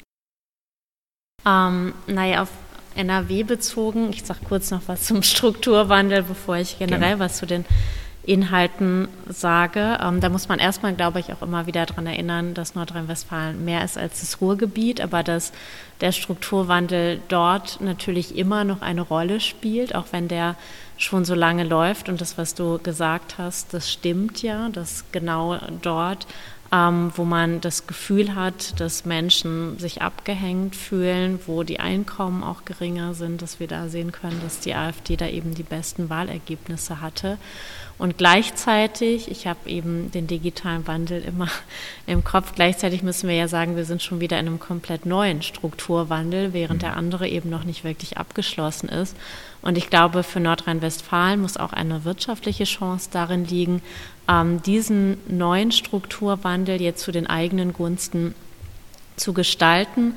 Ähm, 1.46 1.94
naja, 2.08 2.42
auf 2.42 2.50
NRW 2.96 3.44
bezogen. 3.44 4.10
Ich 4.12 4.24
sage 4.24 4.40
kurz 4.48 4.72
noch 4.72 4.82
was 4.88 5.04
zum 5.04 5.24
Strukturwandel, 5.24 6.24
bevor 6.24 6.58
ich 6.58 6.80
generell 6.80 7.18
Gerne. 7.18 7.20
was 7.20 7.38
zu 7.38 7.46
den 7.46 7.66
Inhalten 8.26 9.08
sage. 9.30 10.00
Ähm, 10.02 10.20
da 10.20 10.30
muss 10.30 10.48
man 10.48 10.60
erstmal, 10.60 10.94
glaube 10.94 11.20
ich, 11.20 11.32
auch 11.32 11.42
immer 11.42 11.68
wieder 11.68 11.86
daran 11.86 12.08
erinnern, 12.08 12.54
dass 12.54 12.76
Nordrhein-Westfalen 12.76 13.64
mehr 13.64 13.84
ist 13.84 13.98
als 13.98 14.22
das 14.22 14.42
Ruhrgebiet, 14.42 15.00
aber 15.02 15.24
dass 15.24 15.52
der 16.02 16.12
Strukturwandel 16.12 17.22
dort 17.28 17.80
natürlich 17.82 18.36
immer 18.36 18.64
noch 18.64 18.82
eine 18.82 19.02
Rolle 19.02 19.40
spielt, 19.40 19.96
auch 19.96 20.06
wenn 20.12 20.28
der 20.28 20.56
schon 20.98 21.26
so 21.26 21.36
lange 21.36 21.64
läuft. 21.64 22.10
Und 22.10 22.22
das, 22.22 22.38
was 22.38 22.56
du 22.56 22.80
gesagt 22.80 23.38
hast, 23.38 23.74
das 23.74 23.92
stimmt 23.92 24.42
ja, 24.42 24.70
dass 24.70 25.06
genau 25.12 25.60
dort 25.82 26.26
ähm, 26.76 27.12
wo 27.16 27.24
man 27.24 27.62
das 27.62 27.88
Gefühl 27.88 28.36
hat, 28.36 28.80
dass 28.80 29.06
Menschen 29.06 29.80
sich 29.80 30.02
abgehängt 30.02 30.76
fühlen, 30.76 31.40
wo 31.46 31.64
die 31.64 31.80
Einkommen 31.80 32.44
auch 32.44 32.66
geringer 32.66 33.14
sind, 33.14 33.42
dass 33.42 33.60
wir 33.60 33.68
da 33.68 33.88
sehen 33.88 34.12
können, 34.12 34.42
dass 34.44 34.60
die 34.60 34.74
AfD 34.74 35.16
da 35.16 35.28
eben 35.28 35.54
die 35.54 35.64
besten 35.64 36.10
Wahlergebnisse 36.10 37.02
hatte. 37.02 37.38
Und 37.98 38.18
gleichzeitig, 38.18 39.32
ich 39.32 39.48
habe 39.48 39.70
eben 39.70 40.12
den 40.12 40.28
digitalen 40.28 40.86
Wandel 40.86 41.24
immer 41.24 41.48
im 42.08 42.26
Kopf, 42.26 42.54
gleichzeitig 42.54 43.04
müssen 43.04 43.30
wir 43.30 43.36
ja 43.36 43.48
sagen, 43.48 43.78
wir 43.78 43.86
sind 43.86 44.04
schon 44.04 44.20
wieder 44.20 44.38
in 44.38 44.48
einem 44.48 44.60
komplett 44.60 45.06
neuen 45.06 45.42
Strukturwandel, 45.42 46.52
während 46.52 46.82
der 46.82 46.98
andere 46.98 47.30
eben 47.30 47.50
noch 47.50 47.64
nicht 47.64 47.86
wirklich 47.86 48.18
abgeschlossen 48.18 48.90
ist. 48.90 49.16
Und 49.62 49.78
ich 49.78 49.90
glaube, 49.90 50.24
für 50.24 50.40
Nordrhein-Westfalen 50.42 51.42
muss 51.42 51.58
auch 51.58 51.74
eine 51.74 52.04
wirtschaftliche 52.04 52.66
Chance 52.66 53.10
darin 53.12 53.46
liegen, 53.46 53.82
diesen 54.66 55.18
neuen 55.28 55.72
Strukturwandel 55.72 56.82
jetzt 56.82 57.04
zu 57.04 57.12
den 57.12 57.28
eigenen 57.28 57.74
Gunsten 57.74 58.34
zu 59.16 59.34
gestalten. 59.34 60.16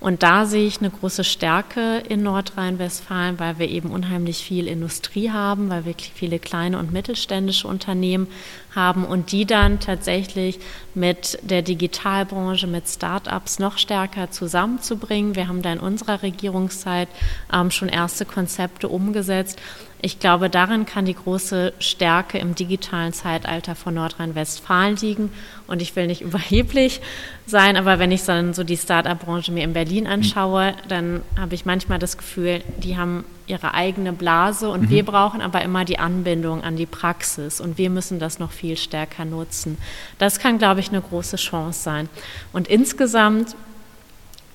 Und 0.00 0.22
da 0.22 0.46
sehe 0.46 0.66
ich 0.66 0.78
eine 0.78 0.90
große 0.90 1.24
Stärke 1.24 1.98
in 2.08 2.22
Nordrhein-Westfalen, 2.22 3.40
weil 3.40 3.58
wir 3.58 3.68
eben 3.68 3.90
unheimlich 3.90 4.38
viel 4.38 4.68
Industrie 4.68 5.30
haben, 5.32 5.70
weil 5.70 5.86
wir 5.86 5.94
viele 6.14 6.38
kleine 6.38 6.78
und 6.78 6.92
mittelständische 6.92 7.66
Unternehmen 7.66 8.28
haben 8.76 9.04
und 9.04 9.32
die 9.32 9.44
dann 9.44 9.80
tatsächlich 9.80 10.60
mit 10.94 11.40
der 11.42 11.62
Digitalbranche, 11.62 12.68
mit 12.68 12.86
Start-ups 12.86 13.58
noch 13.58 13.76
stärker 13.76 14.30
zusammenzubringen. 14.30 15.34
Wir 15.34 15.48
haben 15.48 15.62
da 15.62 15.72
in 15.72 15.80
unserer 15.80 16.22
Regierungszeit 16.22 17.08
ähm, 17.52 17.72
schon 17.72 17.88
erste 17.88 18.24
Konzepte 18.24 18.88
umgesetzt 18.88 19.58
ich 20.00 20.20
glaube, 20.20 20.48
darin 20.48 20.86
kann 20.86 21.06
die 21.06 21.14
große 21.14 21.72
Stärke 21.80 22.38
im 22.38 22.54
digitalen 22.54 23.12
Zeitalter 23.12 23.74
von 23.74 23.94
Nordrhein-Westfalen 23.94 24.96
liegen. 24.96 25.32
Und 25.66 25.82
ich 25.82 25.96
will 25.96 26.06
nicht 26.06 26.20
überheblich 26.22 27.00
sein, 27.46 27.76
aber 27.76 27.98
wenn 27.98 28.12
ich 28.12 28.24
dann 28.24 28.54
so 28.54 28.62
die 28.62 28.76
Start-up-Branche 28.76 29.50
mir 29.50 29.64
in 29.64 29.72
Berlin 29.72 30.04
hm. 30.04 30.12
anschaue, 30.12 30.74
dann 30.86 31.22
habe 31.38 31.54
ich 31.54 31.64
manchmal 31.64 31.98
das 31.98 32.16
Gefühl, 32.16 32.62
die 32.78 32.96
haben 32.96 33.24
ihre 33.48 33.74
eigene 33.74 34.12
Blase 34.12 34.68
und 34.68 34.82
mhm. 34.82 34.90
wir 34.90 35.04
brauchen 35.06 35.40
aber 35.40 35.62
immer 35.62 35.86
die 35.86 35.98
Anbindung 35.98 36.62
an 36.62 36.76
die 36.76 36.84
Praxis 36.84 37.62
und 37.62 37.78
wir 37.78 37.88
müssen 37.88 38.18
das 38.18 38.38
noch 38.38 38.52
viel 38.52 38.76
stärker 38.76 39.24
nutzen. 39.24 39.78
Das 40.18 40.38
kann, 40.38 40.58
glaube 40.58 40.80
ich, 40.80 40.90
eine 40.90 41.00
große 41.00 41.36
Chance 41.36 41.82
sein. 41.82 42.10
Und 42.52 42.68
insgesamt 42.68 43.56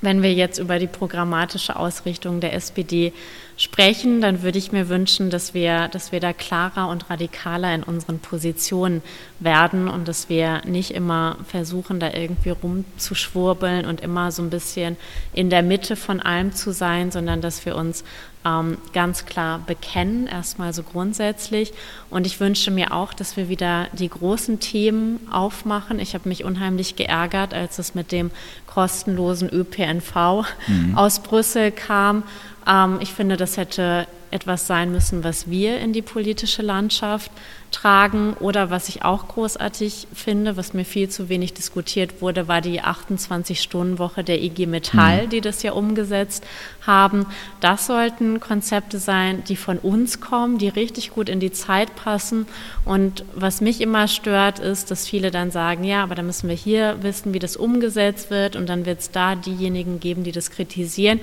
wenn 0.03 0.21
wir 0.21 0.33
jetzt 0.33 0.59
über 0.59 0.79
die 0.79 0.87
programmatische 0.87 1.77
Ausrichtung 1.77 2.41
der 2.41 2.53
SPD 2.53 3.13
sprechen, 3.57 4.21
dann 4.21 4.41
würde 4.41 4.57
ich 4.57 4.71
mir 4.71 4.89
wünschen, 4.89 5.29
dass 5.29 5.53
wir, 5.53 5.87
dass 5.89 6.11
wir 6.11 6.19
da 6.19 6.33
klarer 6.33 6.89
und 6.89 7.09
radikaler 7.09 7.73
in 7.73 7.83
unseren 7.83 8.19
Positionen 8.19 9.01
werden 9.39 9.87
und 9.87 10.07
dass 10.07 10.29
wir 10.29 10.61
nicht 10.65 10.91
immer 10.91 11.37
versuchen, 11.47 11.99
da 11.99 12.11
irgendwie 12.13 12.49
rumzuschwurbeln 12.49 13.85
und 13.85 14.01
immer 14.01 14.31
so 14.31 14.41
ein 14.41 14.49
bisschen 14.49 14.97
in 15.33 15.49
der 15.49 15.63
Mitte 15.63 15.95
von 15.95 16.19
allem 16.19 16.53
zu 16.53 16.71
sein, 16.71 17.11
sondern 17.11 17.41
dass 17.41 17.65
wir 17.65 17.75
uns 17.75 18.03
ähm, 18.45 18.77
ganz 18.91 19.25
klar 19.25 19.59
bekennen, 19.65 20.27
erstmal 20.27 20.73
so 20.73 20.83
grundsätzlich. 20.83 21.73
Und 22.09 22.25
ich 22.27 22.39
wünsche 22.39 22.71
mir 22.71 22.93
auch, 22.93 23.13
dass 23.13 23.37
wir 23.37 23.49
wieder 23.49 23.87
die 23.93 24.09
großen 24.09 24.59
Themen 24.59 25.19
aufmachen. 25.31 25.99
Ich 25.99 26.13
habe 26.13 26.27
mich 26.29 26.43
unheimlich 26.43 26.95
geärgert, 26.95 27.53
als 27.53 27.79
es 27.79 27.95
mit 27.95 28.11
dem 28.11 28.31
kostenlosen 28.67 29.49
ÖPNV 29.49 30.45
mhm. 30.67 30.97
aus 30.97 31.19
Brüssel 31.19 31.71
kam. 31.71 32.23
Ähm, 32.67 32.99
ich 33.01 33.13
finde, 33.13 33.37
das 33.37 33.57
hätte 33.57 34.07
etwas 34.33 34.65
sein 34.65 34.91
müssen, 34.91 35.23
was 35.23 35.49
wir 35.49 35.79
in 35.79 35.93
die 35.93 36.01
politische 36.01 36.63
Landschaft 36.63 37.31
tragen. 37.73 38.33
Oder 38.39 38.69
was 38.69 38.87
ich 38.87 39.03
auch 39.03 39.27
großartig 39.27 40.07
finde, 40.13 40.57
was 40.57 40.73
mir 40.73 40.85
viel 40.85 41.09
zu 41.09 41.29
wenig 41.29 41.53
diskutiert 41.53 42.21
wurde, 42.21 42.47
war 42.47 42.61
die 42.61 42.81
28-Stunden-Woche 42.81 44.23
der 44.23 44.41
IG 44.41 44.65
Metall, 44.65 45.25
mhm. 45.25 45.29
die 45.29 45.41
das 45.41 45.63
ja 45.63 45.73
umgesetzt 45.73 46.45
haben. 46.81 47.25
Das 47.59 47.87
sollten 47.87 48.39
Konzepte 48.39 48.99
sein, 48.99 49.43
die 49.47 49.55
von 49.55 49.77
uns 49.77 50.21
kommen, 50.21 50.57
die 50.57 50.69
richtig 50.69 51.11
gut 51.11 51.29
in 51.29 51.39
die 51.39 51.51
Zeit 51.51 51.95
passen. 51.95 52.45
Und 52.85 53.25
was 53.35 53.61
mich 53.61 53.81
immer 53.81 54.07
stört, 54.07 54.59
ist, 54.59 54.91
dass 54.91 55.07
viele 55.07 55.31
dann 55.31 55.51
sagen, 55.51 55.83
ja, 55.83 56.03
aber 56.03 56.15
da 56.15 56.23
müssen 56.23 56.47
wir 56.47 56.55
hier 56.55 56.97
wissen, 57.01 57.33
wie 57.33 57.39
das 57.39 57.55
umgesetzt 57.55 58.29
wird 58.29 58.55
und 58.55 58.67
dann 58.67 58.85
wird 58.85 58.99
es 58.99 59.11
da 59.11 59.35
diejenigen 59.35 59.99
geben, 59.99 60.23
die 60.23 60.31
das 60.31 60.51
kritisieren. 60.51 61.19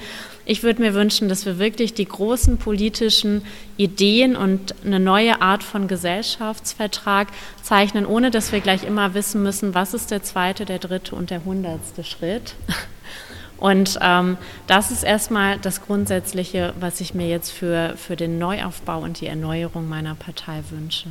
Ich 0.50 0.64
würde 0.64 0.82
mir 0.82 0.94
wünschen, 0.94 1.28
dass 1.28 1.46
wir 1.46 1.60
wirklich 1.60 1.94
die 1.94 2.06
großen 2.06 2.58
politischen 2.58 3.42
Ideen 3.76 4.34
und 4.34 4.74
eine 4.84 4.98
neue 4.98 5.40
Art 5.40 5.62
von 5.62 5.86
Gesellschaftsvertrag 5.86 7.28
zeichnen, 7.62 8.04
ohne 8.04 8.32
dass 8.32 8.50
wir 8.50 8.58
gleich 8.58 8.82
immer 8.82 9.14
wissen 9.14 9.44
müssen, 9.44 9.74
was 9.74 9.94
ist 9.94 10.10
der 10.10 10.24
zweite, 10.24 10.64
der 10.64 10.80
dritte 10.80 11.14
und 11.14 11.30
der 11.30 11.44
hundertste 11.44 12.02
Schritt. 12.02 12.56
Und 13.58 13.98
ähm, 14.00 14.38
das 14.66 14.90
ist 14.90 15.02
erstmal 15.02 15.58
das 15.58 15.82
Grundsätzliche, 15.82 16.72
was 16.80 17.02
ich 17.02 17.12
mir 17.12 17.28
jetzt 17.28 17.50
für, 17.50 17.94
für 17.98 18.16
den 18.16 18.38
Neuaufbau 18.38 19.02
und 19.02 19.20
die 19.20 19.26
Erneuerung 19.26 19.86
meiner 19.86 20.14
Partei 20.14 20.62
wünsche. 20.70 21.08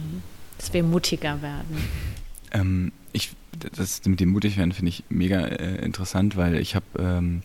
Dass 0.57 0.73
wir 0.73 0.81
mutiger 0.81 1.43
werden. 1.43 1.77
Ähm, 2.51 2.91
ich, 3.13 3.29
das 3.75 4.03
mit 4.05 4.19
dem 4.19 4.29
mutig 4.29 4.57
werden 4.57 4.71
finde 4.71 4.89
ich 4.89 5.03
mega 5.09 5.41
äh, 5.41 5.85
interessant, 5.85 6.37
weil 6.37 6.55
ich 6.55 6.73
habe 6.73 6.85
ähm, 6.97 7.43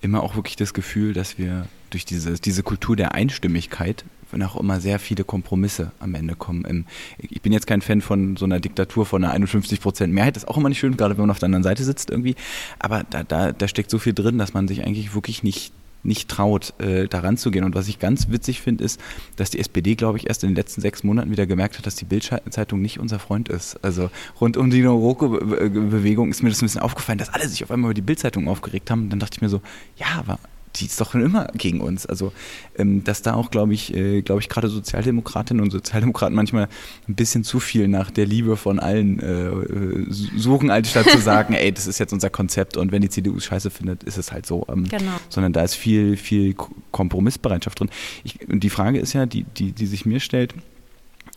immer 0.00 0.22
auch 0.22 0.36
wirklich 0.36 0.56
das 0.56 0.74
Gefühl, 0.74 1.12
dass 1.12 1.38
wir 1.38 1.66
durch 1.90 2.04
diese, 2.04 2.34
diese 2.34 2.62
Kultur 2.62 2.96
der 2.96 3.12
Einstimmigkeit 3.14 4.04
wenn 4.32 4.42
auch 4.42 4.56
immer 4.56 4.80
sehr 4.80 4.98
viele 4.98 5.24
Kompromisse 5.24 5.92
am 6.00 6.14
Ende 6.14 6.34
kommen. 6.34 6.86
Ich 7.18 7.42
bin 7.42 7.52
jetzt 7.52 7.66
kein 7.66 7.82
Fan 7.82 8.00
von 8.00 8.36
so 8.36 8.44
einer 8.44 8.60
Diktatur 8.60 9.06
von 9.06 9.24
einer 9.24 9.32
51 9.32 9.80
Prozent 9.80 10.12
Mehrheit. 10.12 10.36
Das 10.36 10.44
ist 10.44 10.48
auch 10.48 10.56
immer 10.56 10.68
nicht 10.68 10.78
schön, 10.78 10.96
gerade 10.96 11.16
wenn 11.16 11.22
man 11.22 11.30
auf 11.30 11.38
der 11.38 11.46
anderen 11.46 11.62
Seite 11.62 11.84
sitzt 11.84 12.10
irgendwie. 12.10 12.36
Aber 12.78 13.04
da, 13.08 13.22
da, 13.22 13.52
da 13.52 13.68
steckt 13.68 13.90
so 13.90 13.98
viel 13.98 14.14
drin, 14.14 14.38
dass 14.38 14.54
man 14.54 14.68
sich 14.68 14.84
eigentlich 14.84 15.14
wirklich 15.14 15.42
nicht 15.42 15.72
nicht 16.02 16.28
traut, 16.28 16.74
äh, 16.78 17.08
daran 17.08 17.36
zu 17.36 17.50
gehen. 17.50 17.64
Und 17.64 17.74
was 17.74 17.88
ich 17.88 17.98
ganz 17.98 18.28
witzig 18.30 18.60
finde, 18.60 18.84
ist, 18.84 19.00
dass 19.36 19.50
die 19.50 19.58
SPD, 19.58 19.94
glaube 19.94 20.18
ich, 20.18 20.28
erst 20.28 20.42
in 20.42 20.50
den 20.50 20.56
letzten 20.56 20.80
sechs 20.80 21.04
Monaten 21.04 21.30
wieder 21.30 21.46
gemerkt 21.46 21.78
hat, 21.78 21.86
dass 21.86 21.96
die 21.96 22.04
Bildzeitung 22.04 22.80
nicht 22.80 22.98
unser 22.98 23.18
Freund 23.18 23.48
ist. 23.48 23.82
Also 23.84 24.10
rund 24.40 24.56
um 24.56 24.70
die 24.70 24.82
Noroko-Bewegung 24.82 26.30
ist 26.30 26.42
mir 26.42 26.50
das 26.50 26.62
ein 26.62 26.66
bisschen 26.66 26.82
aufgefallen, 26.82 27.18
dass 27.18 27.28
alle 27.28 27.48
sich 27.48 27.62
auf 27.64 27.70
einmal 27.70 27.90
über 27.90 27.94
die 27.94 28.02
Bildzeitung 28.02 28.48
aufgeregt 28.48 28.90
haben. 28.90 29.10
Dann 29.10 29.18
dachte 29.18 29.36
ich 29.36 29.42
mir 29.42 29.48
so, 29.48 29.60
ja, 29.96 30.06
aber 30.18 30.38
die 30.76 30.86
ist 30.86 31.00
doch 31.00 31.14
immer 31.14 31.48
gegen 31.54 31.80
uns. 31.80 32.06
Also, 32.06 32.32
ähm, 32.76 33.02
dass 33.04 33.22
da 33.22 33.34
auch, 33.34 33.50
glaube 33.50 33.74
ich, 33.74 33.94
äh, 33.94 34.22
glaube 34.22 34.40
ich, 34.40 34.48
gerade 34.48 34.68
Sozialdemokratinnen 34.68 35.62
und 35.62 35.70
Sozialdemokraten 35.70 36.34
manchmal 36.34 36.68
ein 37.08 37.14
bisschen 37.14 37.44
zu 37.44 37.60
viel 37.60 37.88
nach 37.88 38.10
der 38.10 38.26
Liebe 38.26 38.56
von 38.56 38.78
allen 38.78 39.18
äh, 39.20 40.10
suchen, 40.10 40.70
anstatt 40.70 41.08
zu 41.08 41.18
sagen, 41.18 41.54
ey, 41.54 41.72
das 41.72 41.86
ist 41.86 41.98
jetzt 41.98 42.12
unser 42.12 42.30
Konzept 42.30 42.76
und 42.76 42.92
wenn 42.92 43.02
die 43.02 43.10
CDU 43.10 43.36
es 43.36 43.44
scheiße 43.44 43.70
findet, 43.70 44.04
ist 44.04 44.18
es 44.18 44.32
halt 44.32 44.46
so. 44.46 44.66
Ähm, 44.68 44.88
genau. 44.88 45.12
Sondern 45.28 45.52
da 45.52 45.62
ist 45.62 45.74
viel, 45.74 46.16
viel 46.16 46.54
Kompromissbereitschaft 46.92 47.80
drin. 47.80 47.90
Ich, 48.24 48.48
und 48.48 48.60
die 48.60 48.70
Frage 48.70 48.98
ist 48.98 49.12
ja, 49.12 49.26
die, 49.26 49.44
die, 49.44 49.72
die 49.72 49.86
sich 49.86 50.06
mir 50.06 50.20
stellt, 50.20 50.54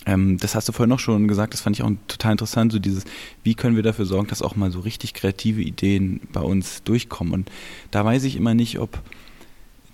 ähm, 0.05 0.37
das 0.37 0.55
hast 0.55 0.67
du 0.67 0.73
vorhin 0.73 0.89
noch 0.89 0.99
schon 0.99 1.27
gesagt, 1.27 1.53
das 1.53 1.61
fand 1.61 1.77
ich 1.77 1.83
auch 1.83 1.91
total 2.07 2.33
interessant, 2.33 2.71
so 2.71 2.79
dieses, 2.79 3.05
wie 3.43 3.55
können 3.55 3.75
wir 3.75 3.83
dafür 3.83 4.05
sorgen, 4.05 4.27
dass 4.27 4.41
auch 4.41 4.55
mal 4.55 4.71
so 4.71 4.81
richtig 4.81 5.13
kreative 5.13 5.61
Ideen 5.61 6.21
bei 6.31 6.41
uns 6.41 6.83
durchkommen. 6.83 7.33
Und 7.33 7.51
da 7.91 8.03
weiß 8.03 8.23
ich 8.23 8.35
immer 8.35 8.53
nicht, 8.53 8.79
ob 8.79 9.01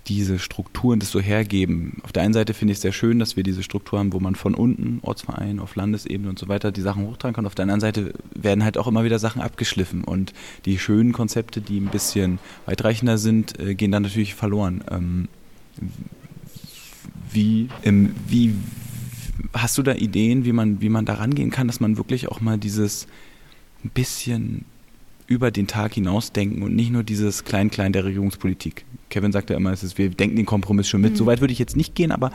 diese 0.09 0.39
Strukturen 0.39 0.99
das 0.99 1.11
so 1.11 1.19
hergeben. 1.19 2.01
Auf 2.03 2.11
der 2.11 2.23
einen 2.23 2.33
Seite 2.33 2.53
finde 2.53 2.71
ich 2.71 2.77
es 2.77 2.81
sehr 2.81 2.91
schön, 2.91 3.19
dass 3.19 3.35
wir 3.35 3.43
diese 3.43 3.61
Struktur 3.61 3.99
haben, 3.99 4.11
wo 4.11 4.19
man 4.19 4.35
von 4.35 4.55
unten, 4.55 4.99
Ortsverein, 5.03 5.59
auf 5.59 5.75
Landesebene 5.75 6.29
und 6.29 6.39
so 6.39 6.47
weiter, 6.47 6.71
die 6.71 6.81
Sachen 6.81 7.05
hochtragen 7.05 7.35
kann. 7.35 7.45
Auf 7.45 7.55
der 7.55 7.63
anderen 7.63 7.79
Seite 7.79 8.13
werden 8.33 8.63
halt 8.63 8.77
auch 8.77 8.87
immer 8.87 9.03
wieder 9.03 9.19
Sachen 9.19 9.41
abgeschliffen 9.41 10.03
und 10.03 10.33
die 10.65 10.79
schönen 10.79 11.13
Konzepte, 11.13 11.61
die 11.61 11.79
ein 11.79 11.87
bisschen 11.89 12.39
weitreichender 12.65 13.17
sind, 13.17 13.59
äh, 13.59 13.75
gehen 13.75 13.91
dann 13.91 14.03
natürlich 14.03 14.33
verloren. 14.33 14.83
Ähm, 14.89 15.27
wie, 17.31 17.69
wie, 18.27 18.55
hast 19.53 19.77
du 19.77 19.83
da 19.83 19.93
Ideen, 19.93 20.43
wie 20.43 20.51
man, 20.51 20.81
wie 20.81 20.89
man 20.89 21.05
da 21.05 21.13
rangehen 21.13 21.51
kann, 21.51 21.67
dass 21.67 21.79
man 21.79 21.97
wirklich 21.97 22.27
auch 22.27 22.41
mal 22.41 22.57
dieses 22.57 23.07
ein 23.83 23.91
bisschen 23.91 24.65
über 25.29 25.51
den 25.51 25.67
Tag 25.67 25.93
hinaus 25.93 26.31
denken 26.31 26.63
und 26.63 26.75
nicht 26.75 26.91
nur 26.91 27.03
dieses 27.03 27.45
Klein-Klein 27.45 27.93
der 27.93 28.03
Regierungspolitik. 28.03 28.83
Kevin 29.09 29.31
sagt 29.31 29.51
ja 29.51 29.55
immer, 29.55 29.71
es 29.71 29.83
ist, 29.83 29.97
wir 29.97 30.09
denken 30.09 30.35
den 30.35 30.47
Kompromiss 30.47 30.89
schon 30.89 31.01
mit. 31.01 31.13
Mhm. 31.13 31.17
So 31.17 31.25
weit 31.27 31.39
würde 31.39 31.53
ich 31.53 31.59
jetzt 31.59 31.77
nicht 31.77 31.93
gehen, 31.93 32.11
aber 32.11 32.31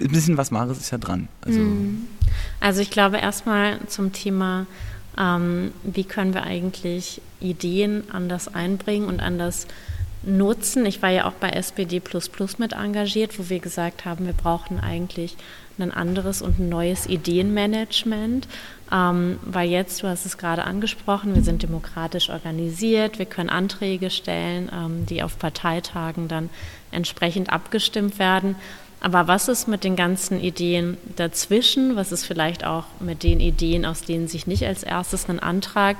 ein 0.00 0.08
bisschen 0.08 0.36
was 0.36 0.52
Wahres 0.52 0.78
ist 0.78 0.92
ja 0.92 0.98
dran. 0.98 1.28
Also, 1.40 1.58
mhm. 1.58 2.06
also 2.60 2.80
ich 2.80 2.90
glaube 2.90 3.18
erstmal 3.18 3.80
zum 3.88 4.12
Thema, 4.12 4.66
ähm, 5.18 5.72
wie 5.82 6.04
können 6.04 6.32
wir 6.32 6.44
eigentlich 6.44 7.20
Ideen 7.40 8.04
anders 8.12 8.54
einbringen 8.54 9.08
und 9.08 9.18
anders 9.18 9.66
nutzen. 10.22 10.86
Ich 10.86 11.02
war 11.02 11.10
ja 11.10 11.26
auch 11.26 11.32
bei 11.32 11.50
SPD 11.50 12.00
mit 12.58 12.72
engagiert, 12.72 13.38
wo 13.38 13.48
wir 13.48 13.58
gesagt 13.58 14.04
haben, 14.04 14.26
wir 14.26 14.32
brauchen 14.32 14.78
eigentlich 14.78 15.36
ein 15.78 15.92
anderes 15.92 16.40
und 16.40 16.58
ein 16.58 16.68
neues 16.68 17.06
Ideenmanagement, 17.06 18.48
ähm, 18.92 19.38
weil 19.42 19.68
jetzt, 19.68 20.02
du 20.02 20.08
hast 20.08 20.26
es 20.26 20.38
gerade 20.38 20.64
angesprochen, 20.64 21.34
wir 21.34 21.42
sind 21.42 21.62
demokratisch 21.62 22.30
organisiert, 22.30 23.18
wir 23.18 23.26
können 23.26 23.50
Anträge 23.50 24.10
stellen, 24.10 24.70
ähm, 24.72 25.06
die 25.06 25.22
auf 25.22 25.38
Parteitagen 25.38 26.28
dann 26.28 26.50
entsprechend 26.92 27.50
abgestimmt 27.50 28.18
werden. 28.18 28.56
Aber 29.00 29.28
was 29.28 29.48
ist 29.48 29.68
mit 29.68 29.84
den 29.84 29.94
ganzen 29.94 30.40
Ideen 30.40 30.96
dazwischen? 31.16 31.96
Was 31.96 32.12
ist 32.12 32.24
vielleicht 32.24 32.64
auch 32.64 32.84
mit 32.98 33.22
den 33.22 33.40
Ideen, 33.40 33.84
aus 33.84 34.02
denen 34.02 34.26
sich 34.26 34.46
nicht 34.46 34.64
als 34.64 34.82
erstes 34.82 35.28
ein 35.28 35.38
Antrag 35.38 35.96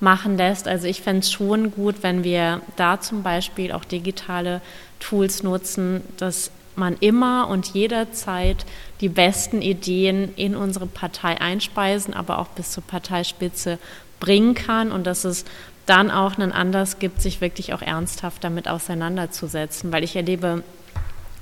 machen 0.00 0.36
lässt? 0.36 0.66
Also 0.66 0.86
ich 0.86 1.00
fände 1.00 1.20
es 1.20 1.30
schon 1.30 1.70
gut, 1.70 2.02
wenn 2.02 2.24
wir 2.24 2.60
da 2.76 3.00
zum 3.00 3.22
Beispiel 3.22 3.72
auch 3.72 3.84
digitale 3.84 4.60
Tools 4.98 5.42
nutzen, 5.42 6.02
dass 6.16 6.50
man 6.74 6.96
immer 7.00 7.48
und 7.48 7.68
jederzeit 7.68 8.66
die 9.00 9.08
besten 9.08 9.62
Ideen 9.62 10.34
in 10.36 10.54
unsere 10.54 10.86
Partei 10.86 11.40
einspeisen, 11.40 12.14
aber 12.14 12.38
auch 12.38 12.48
bis 12.48 12.72
zur 12.72 12.84
Parteispitze 12.84 13.78
bringen 14.18 14.54
kann 14.54 14.92
und 14.92 15.06
dass 15.06 15.24
es 15.24 15.44
dann 15.86 16.10
auch 16.10 16.38
einen 16.38 16.52
Anlass 16.52 16.98
gibt, 16.98 17.20
sich 17.20 17.40
wirklich 17.40 17.72
auch 17.72 17.82
ernsthaft 17.82 18.44
damit 18.44 18.68
auseinanderzusetzen, 18.68 19.90
weil 19.92 20.04
ich 20.04 20.14
erlebe 20.14 20.62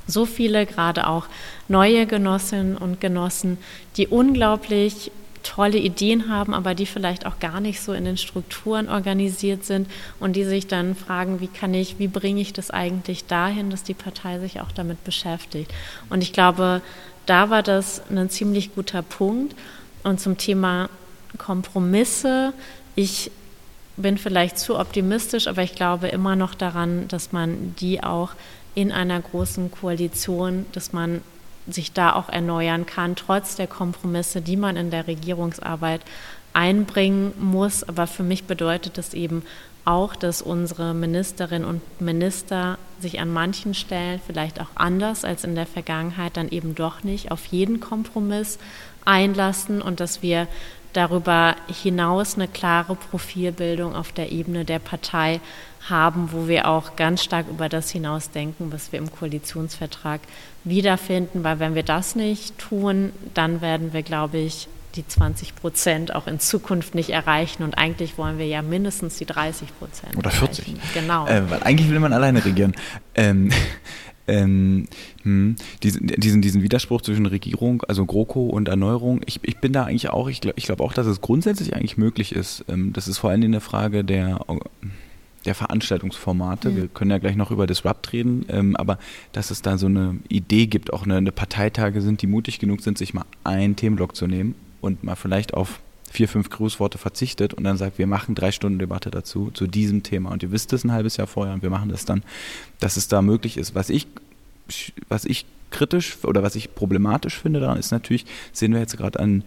so 0.07 0.25
viele, 0.25 0.65
gerade 0.65 1.07
auch 1.07 1.27
neue 1.69 2.07
Genossinnen 2.07 2.77
und 2.77 3.01
Genossen, 3.01 3.59
die 3.97 4.07
unglaublich 4.07 5.11
tolle 5.43 5.79
Ideen 5.79 6.29
haben, 6.29 6.55
aber 6.55 6.75
die 6.75 6.87
vielleicht 6.87 7.27
auch 7.27 7.39
gar 7.39 7.61
nicht 7.61 7.81
so 7.81 7.93
in 7.93 8.05
den 8.05 8.17
Strukturen 8.17 8.89
organisiert 8.89 9.65
sind 9.65 9.89
und 10.19 10.35
die 10.35 10.45
sich 10.45 10.67
dann 10.67 10.95
fragen, 10.95 11.41
wie 11.41 11.47
kann 11.47 11.75
ich, 11.75 11.99
wie 11.99 12.09
bringe 12.09 12.41
ich 12.41 12.53
das 12.53 12.71
eigentlich 12.71 13.27
dahin, 13.27 13.71
dass 13.71 13.83
die 13.83 13.95
Partei 13.95 14.39
sich 14.41 14.61
auch 14.61 14.73
damit 14.73 15.05
beschäftigt. 15.05 15.73
Und 16.11 16.23
ich 16.23 16.33
glaube, 16.33 16.81
da 17.29 17.51
war 17.51 17.63
das 17.63 18.03
ein 18.11 18.31
ziemlich 18.31 18.75
guter 18.75 19.03
Punkt. 19.03 19.55
Und 20.03 20.21
zum 20.21 20.39
Thema 20.39 20.89
Kompromisse, 21.37 22.53
ich 22.95 23.31
bin 23.97 24.17
vielleicht 24.17 24.59
zu 24.59 24.79
optimistisch, 24.79 25.47
aber 25.47 25.63
ich 25.63 25.75
glaube 25.75 26.09
immer 26.09 26.37
noch 26.37 26.55
daran, 26.55 27.09
dass 27.09 27.33
man 27.33 27.75
die 27.81 28.03
auch 28.03 28.31
in 28.75 28.93
einer 28.93 29.21
großen 29.21 29.71
Koalition, 29.71 30.67
dass 30.73 30.93
man 30.93 31.21
sich 31.67 31.93
da 31.93 32.15
auch 32.15 32.29
erneuern 32.29 32.87
kann, 32.87 33.17
trotz 33.17 33.57
der 33.57 33.67
Kompromisse, 33.67 34.41
die 34.41 34.57
man 34.57 34.77
in 34.77 34.91
der 34.91 35.07
Regierungsarbeit 35.07 36.01
einbringen 36.55 37.35
muss. 37.39 37.85
Aber 37.85 38.07
für 38.07 38.23
mich 38.23 38.45
bedeutet 38.45 38.97
das 38.97 39.13
eben 39.13 39.43
auch, 39.85 40.17
dass 40.17 40.43
unsere 40.43 40.95
Ministerinnen 40.95 41.67
und 41.67 42.01
Minister 42.01 42.79
sich 43.01 43.21
an 43.21 43.33
manchen 43.33 43.75
Stellen 43.75 44.21
vielleicht 44.27 44.61
auch 44.61 44.69
anders 44.75 45.25
als 45.25 45.45
in 45.45 45.55
der 45.55 45.67
Vergangenheit 45.67 46.37
dann 46.37 46.49
eben 46.49 46.75
doch 46.75 47.05
nicht 47.05 47.31
auf 47.31 47.47
jeden 47.47 47.81
Kompromiss 47.81 48.59
einlassen 49.05 49.81
und 49.81 50.01
dass 50.01 50.23
wir 50.23 50.47
darüber 50.93 51.55
hinaus 51.69 52.35
eine 52.35 52.49
klare 52.49 52.97
Profilbildung 52.97 53.95
auf 53.95 54.13
der 54.13 54.33
Ebene 54.33 54.65
der 54.65 54.79
Partei 54.79 55.41
haben, 55.89 56.31
wo 56.33 56.49
wir 56.49 56.69
auch 56.69 56.97
ganz 56.97 57.23
stark 57.23 57.47
über 57.49 57.69
das 57.69 57.91
hinausdenken, 57.91 58.73
was 58.73 58.93
wir 58.93 58.99
im 58.99 59.13
Koalitionsvertrag 59.13 60.21
wiederfinden, 60.65 61.45
weil 61.45 61.61
wenn 61.61 61.75
wir 61.75 61.83
das 61.83 62.15
nicht 62.15 62.59
tun, 62.59 63.13
dann 63.35 63.61
werden 63.61 63.93
wir, 63.93 64.03
glaube 64.03 64.39
ich, 64.39 64.69
die 64.95 65.07
20 65.07 65.55
Prozent 65.55 66.15
auch 66.15 66.27
in 66.27 66.41
Zukunft 66.41 66.95
nicht 66.95 67.11
erreichen. 67.11 67.63
Und 67.63 67.77
eigentlich 67.77 68.19
wollen 68.19 68.39
wir 68.39 68.47
ja 68.47 68.63
mindestens 68.63 69.17
die 69.17 69.27
30 69.27 69.79
Prozent. 69.79 70.17
Oder 70.17 70.31
40. 70.31 70.69
Erreichen. 70.69 70.81
Genau. 70.95 71.27
Äh, 71.27 71.51
weil 71.51 71.63
eigentlich 71.63 71.91
will 71.91 72.01
man 72.01 72.13
alleine 72.13 72.45
regieren. 72.45 72.75
Ähm, 73.15 73.51
ähm, 74.27 74.87
hm, 75.23 75.57
diesen, 75.83 76.07
diesen, 76.07 76.43
diesen 76.43 76.63
Widerspruch 76.63 77.03
zwischen 77.03 77.27
Regierung, 77.27 77.83
also 77.89 78.05
GroKo 78.07 78.47
und 78.47 78.69
Erneuerung, 78.69 79.21
ich, 79.27 79.41
ich 79.43 79.59
bin 79.59 79.73
da 79.73 79.85
eigentlich 79.85 80.11
auch, 80.11 80.29
ich 80.29 80.41
glaube 80.41 80.59
ich 80.59 80.65
glaub 80.65 80.81
auch, 80.81 80.93
dass 80.93 81.07
es 81.07 81.21
grundsätzlich 81.21 81.75
eigentlich 81.75 81.97
möglich 81.97 82.35
ist. 82.35 82.65
Ähm, 82.69 82.93
das 82.93 83.09
ist 83.09 83.19
vor 83.19 83.31
allem 83.31 83.43
eine 83.43 83.61
Frage 83.61 84.05
der 84.05 84.41
der 85.45 85.55
Veranstaltungsformate. 85.55 86.71
Mhm. 86.71 86.77
Wir 86.77 86.89
können 86.89 87.11
ja 87.11 87.19
gleich 87.19 87.37
noch 87.37 87.51
über 87.51 87.67
Disrupt 87.67 88.13
reden, 88.13 88.45
ähm, 88.49 88.77
aber 88.77 88.99
dass 89.33 89.51
es 89.51 89.63
da 89.63 89.79
so 89.79 89.87
eine 89.87 90.19
Idee 90.29 90.67
gibt, 90.67 90.93
auch 90.93 91.05
eine, 91.05 91.17
eine 91.17 91.33
Parteitage 91.33 92.03
sind, 92.03 92.21
die 92.23 92.27
mutig 92.27 92.59
genug 92.59 92.83
sind, 92.83 92.99
sich 92.99 93.15
mal 93.15 93.25
einen 93.45 93.77
Themenblock 93.77 94.17
zu 94.17 94.27
nehmen 94.27 94.57
und 94.81 95.05
mal 95.05 95.17
vielleicht 95.17 95.55
auf 95.55 95.81
vier, 96.11 96.29
fünf 96.29 96.51
Grußworte 96.51 96.99
verzichtet 96.99 97.55
und 97.55 97.65
dann 97.65 97.77
sagt, 97.77 97.99
wir 97.99 98.07
machen 98.07 98.35
drei 98.35 98.51
Stunden 98.53 98.79
Debatte 98.79 99.11
dazu, 99.11 99.51
zu 99.53 99.67
diesem 99.67 100.03
Thema. 100.03 100.31
Und 100.31 100.43
ihr 100.43 100.53
wisst 100.53 100.73
es 100.73 100.85
ein 100.85 100.93
halbes 100.93 101.17
Jahr 101.17 101.27
vorher 101.27 101.55
und 101.55 101.63
wir 101.63 101.71
machen 101.71 101.91
das 101.91 102.05
dann, 102.05 102.23
dass 102.81 102.97
es 102.97 103.09
da 103.09 103.23
möglich 103.23 103.57
ist. 103.57 103.75
Was 103.75 103.91
ich, 103.91 104.07
was 105.09 105.25
ich 105.25 105.45
kritisch 105.71 106.25
oder 106.25 106.43
was 106.43 106.55
ich 106.55 106.75
problematisch 106.75 107.39
finde 107.39 107.61
daran 107.61 107.79
ist 107.79 107.91
natürlich, 107.91 108.25
sehen 108.53 108.73
wir 108.73 108.81
jetzt 108.81 108.97
gerade 108.97 109.21
an 109.21 109.45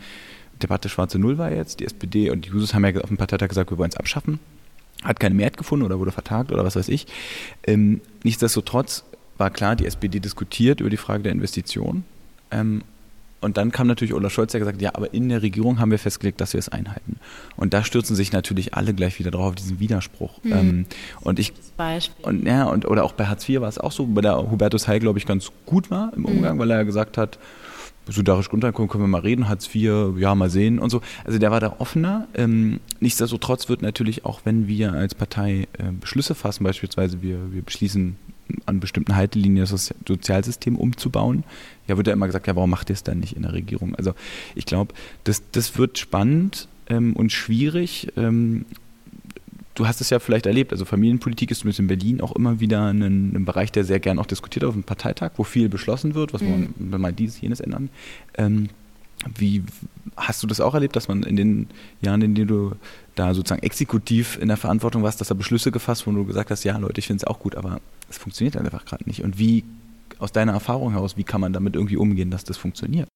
Debatte 0.61 0.89
Schwarze 0.89 1.17
Null 1.17 1.39
war 1.39 1.51
jetzt, 1.51 1.79
die 1.79 1.85
SPD 1.85 2.29
und 2.29 2.45
die 2.45 2.49
Jusos 2.49 2.73
haben 2.73 2.85
ja 2.85 3.01
auf 3.01 3.07
dem 3.07 3.17
Parteitag 3.17 3.49
gesagt, 3.49 3.71
wir 3.71 3.77
wollen 3.79 3.89
es 3.89 3.97
abschaffen. 3.97 4.39
Hat 5.03 5.19
keine 5.19 5.33
Mehrheit 5.33 5.57
gefunden 5.57 5.83
oder 5.83 5.97
wurde 5.97 6.11
vertagt 6.11 6.51
oder 6.51 6.63
was 6.63 6.75
weiß 6.75 6.87
ich. 6.89 7.07
Ähm, 7.65 8.01
nichtsdestotrotz 8.23 9.03
war 9.39 9.49
klar, 9.49 9.75
die 9.75 9.87
SPD 9.87 10.19
diskutiert 10.19 10.79
über 10.79 10.91
die 10.91 10.97
Frage 10.97 11.23
der 11.23 11.31
Investition. 11.31 12.03
Ähm, 12.51 12.83
und 13.41 13.57
dann 13.57 13.71
kam 13.71 13.87
natürlich 13.87 14.13
Olaf 14.13 14.31
Scholz, 14.31 14.51
der 14.51 14.59
gesagt 14.59 14.81
ja, 14.81 14.91
aber 14.93 15.13
in 15.13 15.29
der 15.29 15.41
Regierung 15.41 15.79
haben 15.79 15.91
wir 15.91 15.99
festgelegt, 15.99 16.39
dass 16.39 16.53
wir 16.53 16.59
es 16.59 16.69
einhalten. 16.69 17.17
Und 17.55 17.73
da 17.73 17.83
stürzen 17.83 18.15
sich 18.15 18.31
natürlich 18.31 18.75
alle 18.75 18.93
gleich 18.93 19.17
wieder 19.17 19.31
drauf 19.31 19.49
auf 19.49 19.55
diesen 19.55 19.79
Widerspruch. 19.79 20.43
Mhm. 20.43 20.51
Ähm, 20.51 20.85
und 21.21 21.39
ich 21.39 21.53
Beispiel. 21.75 22.25
und 22.25 22.45
ja 22.45 22.65
und 22.65 22.87
oder 22.87 23.03
auch 23.03 23.13
bei 23.13 23.25
Hartz 23.25 23.49
IV 23.49 23.61
war 23.61 23.69
es 23.69 23.79
auch 23.79 23.91
so, 23.91 24.05
bei 24.05 24.21
der 24.21 24.37
Hubertus 24.51 24.87
Heil 24.87 24.99
glaube 24.99 25.17
ich 25.17 25.25
ganz 25.25 25.51
gut 25.65 25.89
war 25.89 26.13
im 26.15 26.25
Umgang, 26.25 26.55
mhm. 26.55 26.59
weil 26.59 26.71
er 26.71 26.77
ja 26.77 26.83
gesagt 26.83 27.17
hat, 27.17 27.39
solidarisch 28.07 28.49
Grundeinkommen 28.49 28.89
können 28.89 29.03
wir 29.03 29.07
mal 29.07 29.21
reden, 29.21 29.49
Hartz 29.49 29.73
IV, 29.73 30.17
ja, 30.17 30.35
mal 30.35 30.49
sehen 30.49 30.79
und 30.79 30.89
so. 30.89 31.01
Also 31.23 31.39
der 31.39 31.51
war 31.51 31.59
da 31.59 31.75
offener. 31.79 32.27
Ähm, 32.35 32.79
nichtsdestotrotz 32.99 33.69
wird 33.69 33.81
natürlich 33.81 34.25
auch, 34.25 34.41
wenn 34.43 34.67
wir 34.67 34.93
als 34.93 35.15
Partei 35.15 35.67
äh, 35.77 35.91
Beschlüsse 35.99 36.35
fassen, 36.35 36.63
beispielsweise 36.63 37.21
wir, 37.21 37.51
wir 37.51 37.61
beschließen 37.61 38.17
an 38.65 38.79
bestimmten 38.79 39.15
Haltelinien 39.15 39.65
das 39.65 39.93
Sozialsystem 40.07 40.75
umzubauen. 40.75 41.43
Ja, 41.87 41.97
wird 41.97 42.07
ja 42.07 42.13
immer 42.13 42.27
gesagt, 42.27 42.47
ja, 42.47 42.55
warum 42.55 42.69
macht 42.69 42.89
ihr 42.89 42.93
es 42.93 43.03
dann 43.03 43.19
nicht 43.19 43.35
in 43.35 43.43
der 43.43 43.53
Regierung? 43.53 43.95
Also 43.95 44.13
ich 44.55 44.65
glaube, 44.65 44.93
das, 45.23 45.43
das 45.51 45.77
wird 45.77 45.97
spannend 45.97 46.67
ähm, 46.87 47.15
und 47.15 47.31
schwierig. 47.31 48.11
Ähm, 48.17 48.65
du 49.75 49.87
hast 49.87 50.01
es 50.01 50.09
ja 50.09 50.19
vielleicht 50.19 50.45
erlebt, 50.45 50.71
also 50.71 50.85
Familienpolitik 50.85 51.51
ist 51.51 51.59
zumindest 51.59 51.79
in 51.79 51.87
Berlin 51.87 52.21
auch 52.21 52.35
immer 52.35 52.59
wieder 52.59 52.87
ein, 52.87 53.01
ein 53.01 53.45
Bereich, 53.45 53.71
der 53.71 53.83
sehr 53.83 53.99
gern 53.99 54.19
auch 54.19 54.25
diskutiert 54.25 54.65
auf 54.65 54.73
dem 54.73 54.83
Parteitag, 54.83 55.31
wo 55.37 55.43
viel 55.43 55.69
beschlossen 55.69 56.13
wird, 56.13 56.33
was 56.33 56.41
mhm. 56.41 56.73
man 56.77 57.01
mal 57.01 57.13
dieses, 57.13 57.41
jenes 57.41 57.59
ändern. 57.59 57.89
Ähm, 58.37 58.69
wie 59.37 59.63
hast 60.17 60.41
du 60.41 60.47
das 60.47 60.59
auch 60.59 60.73
erlebt, 60.73 60.95
dass 60.95 61.07
man 61.07 61.23
in 61.23 61.35
den 61.35 61.67
Jahren, 62.01 62.21
in 62.21 62.35
denen 62.35 62.47
du 62.47 62.73
da 63.21 63.33
sozusagen 63.33 63.61
exekutiv 63.61 64.37
in 64.41 64.47
der 64.47 64.57
Verantwortung 64.57 65.03
warst, 65.03 65.21
dass 65.21 65.27
da 65.27 65.35
Beschlüsse 65.35 65.71
gefasst, 65.71 66.07
wo 66.07 66.11
du 66.11 66.25
gesagt 66.25 66.49
hast, 66.49 66.63
ja 66.63 66.77
Leute, 66.77 66.99
ich 66.99 67.07
finde 67.07 67.23
es 67.23 67.27
auch 67.27 67.39
gut, 67.39 67.55
aber 67.55 67.79
es 68.09 68.17
funktioniert 68.17 68.57
einfach 68.57 68.85
gerade 68.85 69.03
nicht. 69.07 69.23
Und 69.23 69.37
wie, 69.37 69.63
aus 70.17 70.31
deiner 70.31 70.53
Erfahrung 70.53 70.91
heraus, 70.91 71.17
wie 71.17 71.23
kann 71.23 71.41
man 71.41 71.53
damit 71.53 71.75
irgendwie 71.75 71.97
umgehen, 71.97 72.31
dass 72.31 72.43
das 72.43 72.57
funktioniert? 72.57 73.07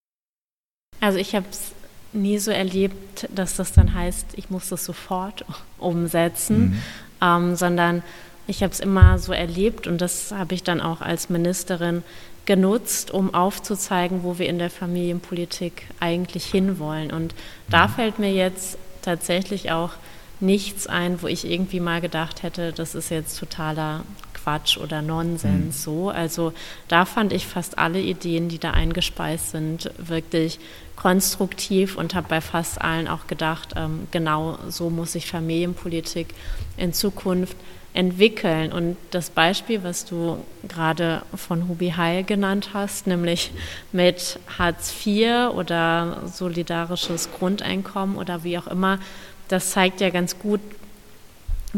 Also 1.01 1.17
ich 1.17 1.35
habe 1.35 1.45
es 1.49 1.71
nie 2.13 2.37
so 2.37 2.51
erlebt, 2.51 3.27
dass 3.33 3.55
das 3.55 3.73
dann 3.73 3.93
heißt, 3.93 4.27
ich 4.35 4.49
muss 4.49 4.69
das 4.69 4.85
sofort 4.85 5.43
umsetzen, 5.79 6.59
mhm. 6.59 6.81
ähm, 7.21 7.55
sondern 7.55 8.03
ich 8.47 8.61
habe 8.61 8.71
es 8.71 8.79
immer 8.79 9.17
so 9.17 9.33
erlebt 9.33 9.87
und 9.87 9.99
das 9.99 10.31
habe 10.31 10.53
ich 10.53 10.61
dann 10.61 10.81
auch 10.81 11.01
als 11.01 11.29
Ministerin 11.29 12.03
genutzt, 12.45 13.09
um 13.09 13.33
aufzuzeigen, 13.33 14.21
wo 14.21 14.37
wir 14.37 14.47
in 14.47 14.59
der 14.59 14.69
Familienpolitik 14.69 15.87
eigentlich 15.99 16.45
hinwollen. 16.45 17.11
Und 17.11 17.33
da 17.69 17.87
mhm. 17.87 17.91
fällt 17.91 18.19
mir 18.19 18.31
jetzt 18.31 18.77
tatsächlich 19.05 19.71
auch 19.71 19.91
nichts 20.39 20.87
ein, 20.87 21.21
wo 21.21 21.27
ich 21.27 21.49
irgendwie 21.49 21.79
mal 21.79 22.01
gedacht 22.01 22.43
hätte, 22.43 22.73
das 22.73 22.95
ist 22.95 23.09
jetzt 23.09 23.39
totaler 23.39 24.03
Quatsch 24.33 24.77
oder 24.77 25.01
Nonsens 25.01 25.65
mhm. 25.65 25.71
so. 25.71 26.09
Also 26.09 26.53
da 26.87 27.05
fand 27.05 27.33
ich 27.33 27.47
fast 27.47 27.77
alle 27.77 27.99
Ideen, 28.01 28.49
die 28.49 28.59
da 28.59 28.71
eingespeist 28.71 29.51
sind, 29.51 29.91
wirklich 29.97 30.59
konstruktiv 30.95 31.97
und 31.97 32.15
habe 32.15 32.27
bei 32.29 32.41
fast 32.41 32.81
allen 32.81 33.07
auch 33.07 33.27
gedacht, 33.27 33.73
ähm, 33.75 34.07
genau 34.11 34.57
so 34.69 34.89
muss 34.89 35.13
sich 35.13 35.27
Familienpolitik 35.27 36.27
in 36.77 36.93
Zukunft 36.93 37.57
entwickeln. 37.95 38.71
Und 38.71 38.97
das 39.11 39.29
Beispiel, 39.29 39.83
was 39.83 40.05
du 40.05 40.37
gerade 40.67 41.23
von 41.35 41.67
Hubi 41.67 41.91
Heil 41.91 42.23
genannt 42.23 42.69
hast, 42.73 43.07
nämlich 43.07 43.51
mit 43.91 44.39
Hartz 44.57 44.93
IV 45.05 45.51
oder 45.55 46.23
solidarisches 46.25 47.29
Grundeinkommen 47.31 48.17
oder 48.17 48.43
wie 48.43 48.57
auch 48.57 48.67
immer, 48.67 48.99
das 49.47 49.71
zeigt 49.71 50.01
ja 50.01 50.09
ganz 50.09 50.37
gut, 50.39 50.59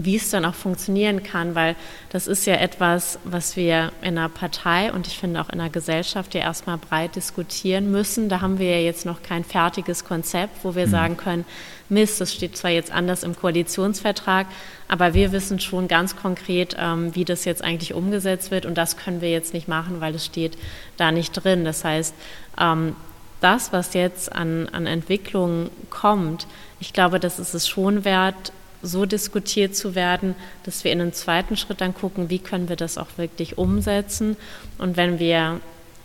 wie 0.03 0.15
es 0.15 0.29
dann 0.29 0.45
auch 0.45 0.53
funktionieren 0.53 1.23
kann, 1.23 1.55
weil 1.55 1.75
das 2.09 2.27
ist 2.27 2.45
ja 2.45 2.55
etwas, 2.55 3.17
was 3.23 3.55
wir 3.55 3.91
in 4.01 4.17
einer 4.17 4.29
Partei 4.29 4.91
und 4.93 5.07
ich 5.07 5.17
finde 5.17 5.41
auch 5.41 5.49
in 5.49 5.59
einer 5.59 5.69
Gesellschaft 5.69 6.35
ja 6.35 6.41
erstmal 6.41 6.77
breit 6.77 7.15
diskutieren 7.15 7.91
müssen. 7.91 8.29
Da 8.29 8.41
haben 8.41 8.59
wir 8.59 8.69
ja 8.69 8.83
jetzt 8.83 9.05
noch 9.05 9.23
kein 9.23 9.43
fertiges 9.43 10.05
Konzept, 10.05 10.63
wo 10.63 10.75
wir 10.75 10.87
mhm. 10.87 10.91
sagen 10.91 11.17
können, 11.17 11.45
Mist, 11.89 12.21
das 12.21 12.33
steht 12.33 12.57
zwar 12.57 12.71
jetzt 12.71 12.91
anders 12.91 13.23
im 13.23 13.35
Koalitionsvertrag, 13.35 14.47
aber 14.87 15.13
wir 15.13 15.31
wissen 15.31 15.59
schon 15.59 15.87
ganz 15.87 16.15
konkret, 16.15 16.75
ähm, 16.77 17.15
wie 17.15 17.25
das 17.25 17.45
jetzt 17.45 17.63
eigentlich 17.63 17.93
umgesetzt 17.93 18.51
wird 18.51 18.65
und 18.65 18.77
das 18.77 18.97
können 18.97 19.21
wir 19.21 19.31
jetzt 19.31 19.53
nicht 19.53 19.67
machen, 19.67 20.01
weil 20.01 20.13
es 20.13 20.25
steht 20.25 20.57
da 20.97 21.11
nicht 21.11 21.31
drin. 21.31 21.65
Das 21.65 21.83
heißt, 21.83 22.13
ähm, 22.59 22.95
das, 23.39 23.71
was 23.71 23.93
jetzt 23.93 24.33
an, 24.33 24.67
an 24.69 24.85
Entwicklungen 24.85 25.69
kommt, 25.89 26.47
ich 26.79 26.93
glaube, 26.93 27.19
das 27.19 27.39
ist 27.39 27.53
es 27.53 27.67
schon 27.67 28.03
wert, 28.03 28.51
so 28.81 29.05
diskutiert 29.05 29.75
zu 29.75 29.95
werden, 29.95 30.35
dass 30.63 30.83
wir 30.83 30.91
in 30.91 31.01
einem 31.01 31.13
zweiten 31.13 31.57
Schritt 31.57 31.81
dann 31.81 31.93
gucken, 31.93 32.29
wie 32.29 32.39
können 32.39 32.69
wir 32.69 32.75
das 32.75 32.97
auch 32.97 33.17
wirklich 33.17 33.57
umsetzen. 33.57 34.37
Und 34.77 34.97
wenn 34.97 35.19
wir 35.19 35.59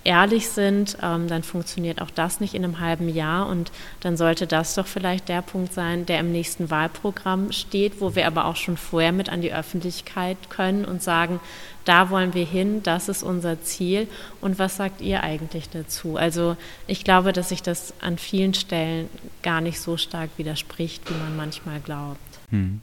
ehrlich 0.04 0.48
sind, 0.48 0.96
ähm, 1.02 1.28
dann 1.28 1.42
funktioniert 1.42 2.00
auch 2.00 2.10
das 2.10 2.40
nicht 2.40 2.54
in 2.54 2.64
einem 2.64 2.80
halben 2.80 3.08
Jahr. 3.08 3.46
Und 3.46 3.70
dann 4.00 4.16
sollte 4.16 4.46
das 4.46 4.74
doch 4.74 4.86
vielleicht 4.86 5.28
der 5.28 5.42
Punkt 5.42 5.72
sein, 5.72 6.06
der 6.06 6.20
im 6.20 6.32
nächsten 6.32 6.70
Wahlprogramm 6.70 7.52
steht, 7.52 8.00
wo 8.00 8.14
wir 8.14 8.26
aber 8.26 8.46
auch 8.46 8.56
schon 8.56 8.76
vorher 8.76 9.12
mit 9.12 9.28
an 9.28 9.42
die 9.42 9.54
Öffentlichkeit 9.54 10.36
können 10.50 10.84
und 10.84 11.02
sagen, 11.02 11.40
da 11.84 12.10
wollen 12.10 12.34
wir 12.34 12.44
hin, 12.44 12.82
das 12.82 13.08
ist 13.08 13.22
unser 13.22 13.62
Ziel. 13.62 14.08
Und 14.40 14.58
was 14.58 14.76
sagt 14.76 15.00
ihr 15.00 15.22
eigentlich 15.22 15.68
dazu? 15.68 16.16
Also 16.16 16.56
ich 16.86 17.04
glaube, 17.04 17.32
dass 17.32 17.48
sich 17.48 17.62
das 17.62 17.94
an 18.00 18.18
vielen 18.18 18.54
Stellen 18.54 19.08
gar 19.42 19.60
nicht 19.60 19.80
so 19.80 19.96
stark 19.96 20.30
widerspricht, 20.36 21.08
wie 21.10 21.14
man 21.14 21.36
manchmal 21.36 21.80
glaubt. 21.80 22.31
Hm. 22.52 22.80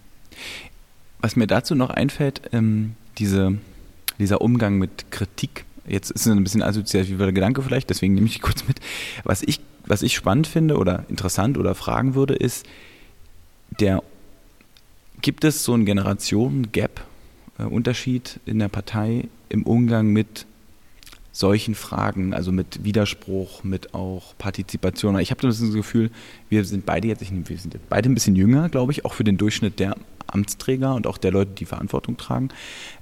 Was 1.21 1.35
mir 1.35 1.47
dazu 1.47 1.75
noch 1.75 1.89
einfällt, 1.89 2.41
ähm, 2.51 2.95
diese, 3.17 3.57
dieser 4.19 4.41
Umgang 4.41 4.77
mit 4.77 5.11
Kritik, 5.11 5.65
jetzt 5.87 6.11
ist 6.11 6.25
es 6.25 6.31
ein 6.31 6.43
bisschen 6.43 6.61
assoziativ 6.61 7.17
der 7.17 7.31
Gedanke 7.31 7.61
vielleicht, 7.61 7.89
deswegen 7.89 8.13
nehme 8.13 8.27
ich 8.27 8.41
kurz 8.41 8.67
mit. 8.67 8.79
Was 9.23 9.41
ich 9.41 9.61
was 9.89 10.03
ich 10.03 10.13
spannend 10.13 10.47
finde 10.47 10.77
oder 10.77 11.03
interessant 11.09 11.57
oder 11.57 11.75
fragen 11.75 12.13
würde, 12.13 12.35
ist, 12.35 12.65
der, 13.79 14.03
gibt 15.21 15.43
es 15.43 15.63
so 15.63 15.73
einen 15.73 15.85
Generationen-Gap, 15.85 17.01
äh, 17.57 17.63
in 18.45 18.59
der 18.59 18.69
Partei 18.69 19.27
im 19.49 19.63
Umgang 19.63 20.13
mit 20.13 20.45
solchen 21.31 21.75
Fragen, 21.75 22.33
also 22.33 22.51
mit 22.51 22.83
Widerspruch, 22.83 23.63
mit 23.63 23.93
auch 23.93 24.37
Partizipation. 24.37 25.17
Ich 25.19 25.31
habe 25.31 25.41
das 25.41 25.59
Gefühl, 25.59 26.11
wir 26.49 26.65
sind 26.65 26.85
beide 26.85 27.07
jetzt, 27.07 27.21
wir 27.21 27.57
sind 27.57 27.77
beide 27.89 28.09
ein 28.09 28.13
bisschen 28.13 28.35
jünger, 28.35 28.69
glaube 28.69 28.91
ich, 28.91 29.05
auch 29.05 29.13
für 29.13 29.23
den 29.23 29.37
Durchschnitt 29.37 29.79
der 29.79 29.95
Amtsträger 30.27 30.95
und 30.95 31.07
auch 31.07 31.17
der 31.17 31.31
Leute, 31.31 31.51
die 31.51 31.65
Verantwortung 31.65 32.17
tragen. 32.17 32.49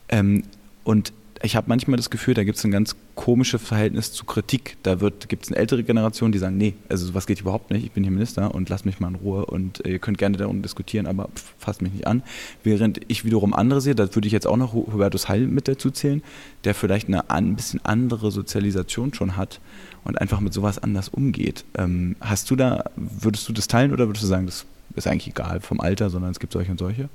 Ähm, 0.09 0.43
und 0.83 1.13
ich 1.41 1.55
habe 1.55 1.67
manchmal 1.69 1.97
das 1.97 2.09
Gefühl, 2.09 2.33
da 2.33 2.43
gibt 2.43 2.57
es 2.57 2.63
ein 2.63 2.71
ganz 2.71 2.95
komisches 3.15 3.61
Verhältnis 3.61 4.11
zu 4.11 4.25
Kritik. 4.25 4.77
Da 4.83 4.95
gibt 4.95 5.45
es 5.45 5.51
eine 5.51 5.57
ältere 5.57 5.83
Generation, 5.83 6.31
die 6.31 6.39
sagen, 6.39 6.57
nee, 6.57 6.73
also 6.89 7.05
sowas 7.05 7.27
geht 7.27 7.41
überhaupt 7.41 7.71
nicht, 7.71 7.85
ich 7.85 7.91
bin 7.91 8.03
hier 8.03 8.11
Minister 8.11 8.53
und 8.53 8.69
lasst 8.69 8.85
mich 8.85 8.99
mal 8.99 9.09
in 9.09 9.15
Ruhe 9.15 9.45
und 9.45 9.85
äh, 9.85 9.91
ihr 9.93 9.99
könnt 9.99 10.17
gerne 10.17 10.37
darüber 10.37 10.61
diskutieren, 10.61 11.05
aber 11.05 11.29
pff, 11.35 11.53
fasst 11.59 11.81
mich 11.81 11.93
nicht 11.93 12.07
an. 12.07 12.23
Während 12.63 13.01
ich 13.07 13.25
wiederum 13.25 13.53
andere 13.53 13.81
sehe, 13.81 13.95
da 13.95 14.13
würde 14.15 14.27
ich 14.27 14.33
jetzt 14.33 14.47
auch 14.47 14.57
noch 14.57 14.73
Hubertus 14.73 15.29
Heil 15.29 15.47
mit 15.47 15.67
dazu 15.67 15.91
zählen, 15.91 16.23
der 16.63 16.73
vielleicht 16.73 17.07
eine 17.07 17.29
ein 17.29 17.55
bisschen 17.55 17.83
andere 17.83 18.31
Sozialisation 18.31 19.13
schon 19.13 19.37
hat 19.37 19.59
und 20.03 20.19
einfach 20.19 20.39
mit 20.39 20.53
sowas 20.53 20.79
anders 20.79 21.09
umgeht. 21.09 21.65
Ähm, 21.77 22.15
hast 22.19 22.49
du 22.49 22.55
da, 22.55 22.85
würdest 22.95 23.47
du 23.47 23.53
das 23.53 23.67
teilen 23.67 23.91
oder 23.91 24.07
würdest 24.07 24.23
du 24.23 24.27
sagen, 24.27 24.45
das 24.45 24.65
ist 24.95 25.07
eigentlich 25.07 25.27
egal 25.27 25.61
vom 25.61 25.79
Alter, 25.79 26.09
sondern 26.09 26.31
es 26.31 26.39
gibt 26.39 26.53
solche 26.53 26.71
und 26.71 26.79
solche? 26.79 27.09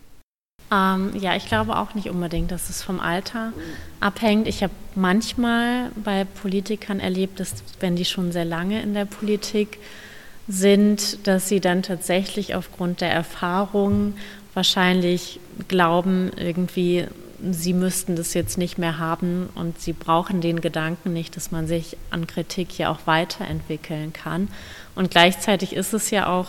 Ähm, 0.73 1.11
ja, 1.21 1.37
ich 1.37 1.47
glaube 1.47 1.77
auch 1.77 1.95
nicht 1.95 2.09
unbedingt, 2.09 2.51
dass 2.51 2.71
es 2.71 2.83
vom 2.83 2.99
Alter 2.99 3.53
abhängt. 4.01 4.49
Ich 4.49 4.63
habe 4.63 4.73
manchmal 4.95 5.91
bei 6.03 6.25
Politikern 6.25 6.99
erlebt, 6.99 7.41
dass 7.41 7.63
wenn 7.81 7.95
die 7.95 8.07
schon 8.07 8.33
sehr 8.33 8.47
lange 8.47 8.81
in 8.81 8.95
der 8.95 9.05
Politik 9.05 9.79
sind, 10.49 11.27
dass 11.27 11.49
sie 11.49 11.61
dann 11.61 11.83
tatsächlich 11.83 12.55
aufgrund 12.55 13.03
der 13.03 13.13
Erfahrung 13.13 14.15
wahrscheinlich 14.55 15.41
glauben, 15.69 16.31
irgendwie, 16.37 17.07
sie 17.51 17.75
müssten 17.75 18.17
das 18.17 18.33
jetzt 18.33 18.57
nicht 18.57 18.79
mehr 18.79 18.99
haben 18.99 19.51
und 19.55 19.79
sie 19.79 19.93
brauchen 19.93 20.41
den 20.41 20.61
Gedanken 20.61 21.13
nicht, 21.13 21.37
dass 21.37 21.51
man 21.51 21.67
sich 21.67 21.97
an 22.11 22.27
Kritik 22.27 22.79
ja 22.79 22.91
auch 22.91 23.01
weiterentwickeln 23.05 24.13
kann. 24.13 24.49
Und 24.95 25.11
gleichzeitig 25.11 25.75
ist 25.75 25.93
es 25.93 26.11
ja 26.11 26.29
auch 26.29 26.49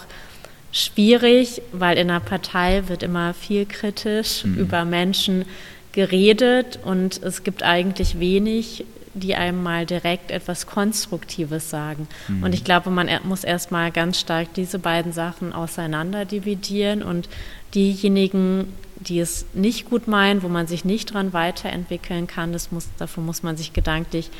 schwierig, 0.73 1.61
weil 1.71 1.97
in 1.97 2.09
einer 2.09 2.19
Partei 2.19 2.83
wird 2.87 3.03
immer 3.03 3.33
viel 3.33 3.65
kritisch 3.65 4.43
mhm. 4.43 4.55
über 4.55 4.83
Menschen 4.83 5.45
geredet 5.93 6.79
und 6.83 7.21
es 7.21 7.43
gibt 7.43 7.63
eigentlich 7.63 8.19
wenig, 8.19 8.83
die 9.13 9.35
einem 9.35 9.61
mal 9.61 9.85
direkt 9.85 10.31
etwas 10.31 10.65
Konstruktives 10.65 11.69
sagen. 11.69 12.07
Mhm. 12.27 12.43
Und 12.43 12.55
ich 12.55 12.63
glaube, 12.63 12.89
man 12.89 13.07
muss 13.23 13.43
erstmal 13.43 13.91
ganz 13.91 14.19
stark 14.19 14.55
diese 14.55 14.79
beiden 14.79 15.13
Sachen 15.13 15.53
auseinander 15.53 16.25
dividieren 16.25 17.03
und 17.03 17.29
diejenigen, 17.75 18.73
die 18.95 19.19
es 19.19 19.45
nicht 19.53 19.87
gut 19.87 20.07
meinen, 20.07 20.41
wo 20.41 20.47
man 20.47 20.65
sich 20.65 20.83
nicht 20.85 21.13
dran 21.13 21.33
weiterentwickeln 21.33 22.25
kann, 22.25 22.51
das 22.51 22.71
muss, 22.71 22.87
dafür 22.97 23.21
muss 23.21 23.43
man 23.43 23.57
sich 23.57 23.73
gedanklich 23.73 24.31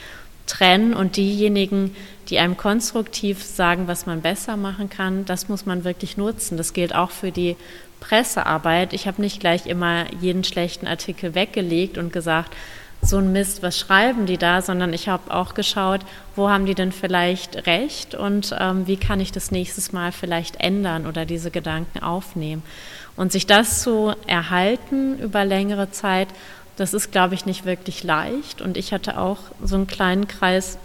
trennen 0.48 0.94
und 0.94 1.18
diejenigen, 1.18 1.96
die 2.30 2.40
einem 2.40 2.58
konstruktiv 2.58 3.44
sagen, 3.44 3.88
was 3.88 4.06
man 4.06 4.22
besser 4.22 4.58
machen 4.58 4.90
kann, 4.90 5.26
das 5.26 5.50
muss 5.50 5.66
man 5.66 5.84
wirklich 5.84 6.18
nutzen. 6.18 6.58
Das 6.58 6.74
gilt 6.74 6.96
auch 6.96 7.12
für 7.12 7.32
die 7.32 7.56
Pressearbeit. 8.00 8.94
Ich 8.94 9.08
habe 9.08 9.22
nicht 9.22 9.40
gleich 9.40 9.66
immer 9.66 10.06
jeden 10.20 10.44
schlechten 10.44 10.88
Artikel 10.88 11.36
weggelegt 11.36 11.98
und 11.98 12.12
gesagt, 12.12 12.54
so 13.06 13.18
ein 13.18 13.32
Mist, 13.34 13.62
was 13.62 13.78
schreiben 13.78 14.26
die 14.26 14.38
da, 14.38 14.62
sondern 14.62 14.94
ich 14.94 15.10
habe 15.10 15.34
auch 15.34 15.54
geschaut, 15.54 16.02
wo 16.36 16.50
haben 16.50 16.66
die 16.66 16.76
denn 16.76 16.92
vielleicht 16.92 17.68
recht 17.68 18.16
und 18.16 18.56
ähm, 18.58 18.88
wie 18.88 18.98
kann 18.98 19.20
ich 19.20 19.32
das 19.32 19.52
nächstes 19.52 19.92
Mal 19.92 20.12
vielleicht 20.12 20.60
ändern 20.62 21.06
oder 21.06 21.26
diese 21.26 21.52
Gedanken 21.52 22.00
aufnehmen. 22.00 22.64
Und 23.16 23.32
sich 23.32 23.46
das 23.46 23.84
zu 23.84 24.14
erhalten 24.26 25.20
über 25.20 25.46
längere 25.46 25.92
Zeit 25.92 26.30
das 26.76 26.94
ist, 26.94 27.12
glaube 27.12 27.36
ich, 27.36 27.46
nicht 27.46 27.66
wirklich 27.66 28.04
leicht. 28.04 28.62
Und 28.62 28.78
ich 28.78 28.94
hatte 28.94 29.18
auch 29.18 29.40
so 29.62 29.76
einen 29.76 29.88
kleinen 29.88 30.28
Kreis 30.28 30.78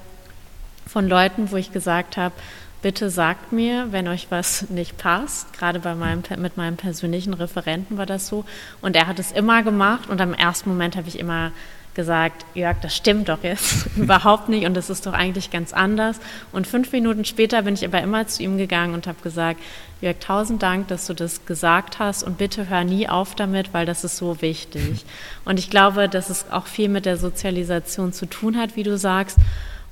von 0.87 1.09
Leuten, 1.09 1.51
wo 1.51 1.57
ich 1.57 1.73
gesagt 1.73 2.17
habe, 2.17 2.35
bitte 2.83 3.11
sagt 3.11 3.53
mir, 3.53 3.91
wenn 3.91 4.09
euch 4.09 4.29
was 4.31 4.71
nicht 4.71 4.99
passt. 4.99 5.53
Gerade 5.53 5.81
bei 5.81 5.95
meinem, 5.95 6.23
mit 6.37 6.57
meinem 6.57 6.77
persönlichen 6.77 7.35
Referenten 7.35 7.99
war 7.99 8.07
das 8.07 8.29
so. 8.29 8.45
Und 8.81 8.97
er 8.97 9.07
hat 9.07 9.19
es 9.19 9.33
immer 9.33 9.63
gemacht. 9.63 10.09
Und 10.09 10.21
am 10.21 10.35
ersten 10.35 10.71
Moment 10.71 10.97
habe 10.97 11.09
ich 11.09 11.19
immer 11.19 11.53
gesagt, 11.99 12.47
Jörg, 12.55 12.77
das 12.81 12.95
stimmt 12.95 13.29
doch 13.29 13.43
jetzt 13.43 13.87
überhaupt 13.97 14.49
nicht 14.49 14.67
und 14.67 14.75
das 14.75 14.89
ist 14.89 15.05
doch 15.05 15.15
eigentlich 15.15 15.51
ganz 15.51 15.73
anders. 15.73 16.21
Und 16.53 16.65
fünf 16.65 16.93
Minuten 16.93 17.25
später 17.25 17.63
bin 17.63 17.75
ich 17.75 17.85
aber 17.85 18.01
immer 18.01 18.25
zu 18.29 18.45
ihm 18.45 18.57
gegangen 18.57 18.95
und 18.95 19.09
habe 19.09 19.21
gesagt, 19.21 19.59
Jörg, 20.01 20.17
tausend 20.21 20.63
Dank, 20.63 20.87
dass 20.87 21.09
du 21.09 21.15
das 21.15 21.45
gesagt 21.45 21.99
hast 21.99 22.23
und 22.23 22.39
bitte 22.39 22.69
hör 22.69 22.85
nie 22.85 23.09
auf 23.09 23.35
damit, 23.35 23.75
weil 23.75 23.85
das 23.85 24.05
ist 24.05 24.17
so 24.17 24.41
wichtig. 24.41 25.05
Und 25.45 25.59
ich 25.59 25.71
glaube, 25.71 26.09
dass 26.09 26.31
es 26.31 26.53
auch 26.53 26.67
viel 26.67 26.89
mit 26.89 27.05
der 27.05 27.17
Sozialisation 27.17 28.13
zu 28.13 28.27
tun 28.27 28.57
hat, 28.57 28.77
wie 28.77 28.85
du 28.85 28.97
sagst. 28.97 29.39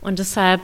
Und 0.00 0.20
deshalb 0.20 0.60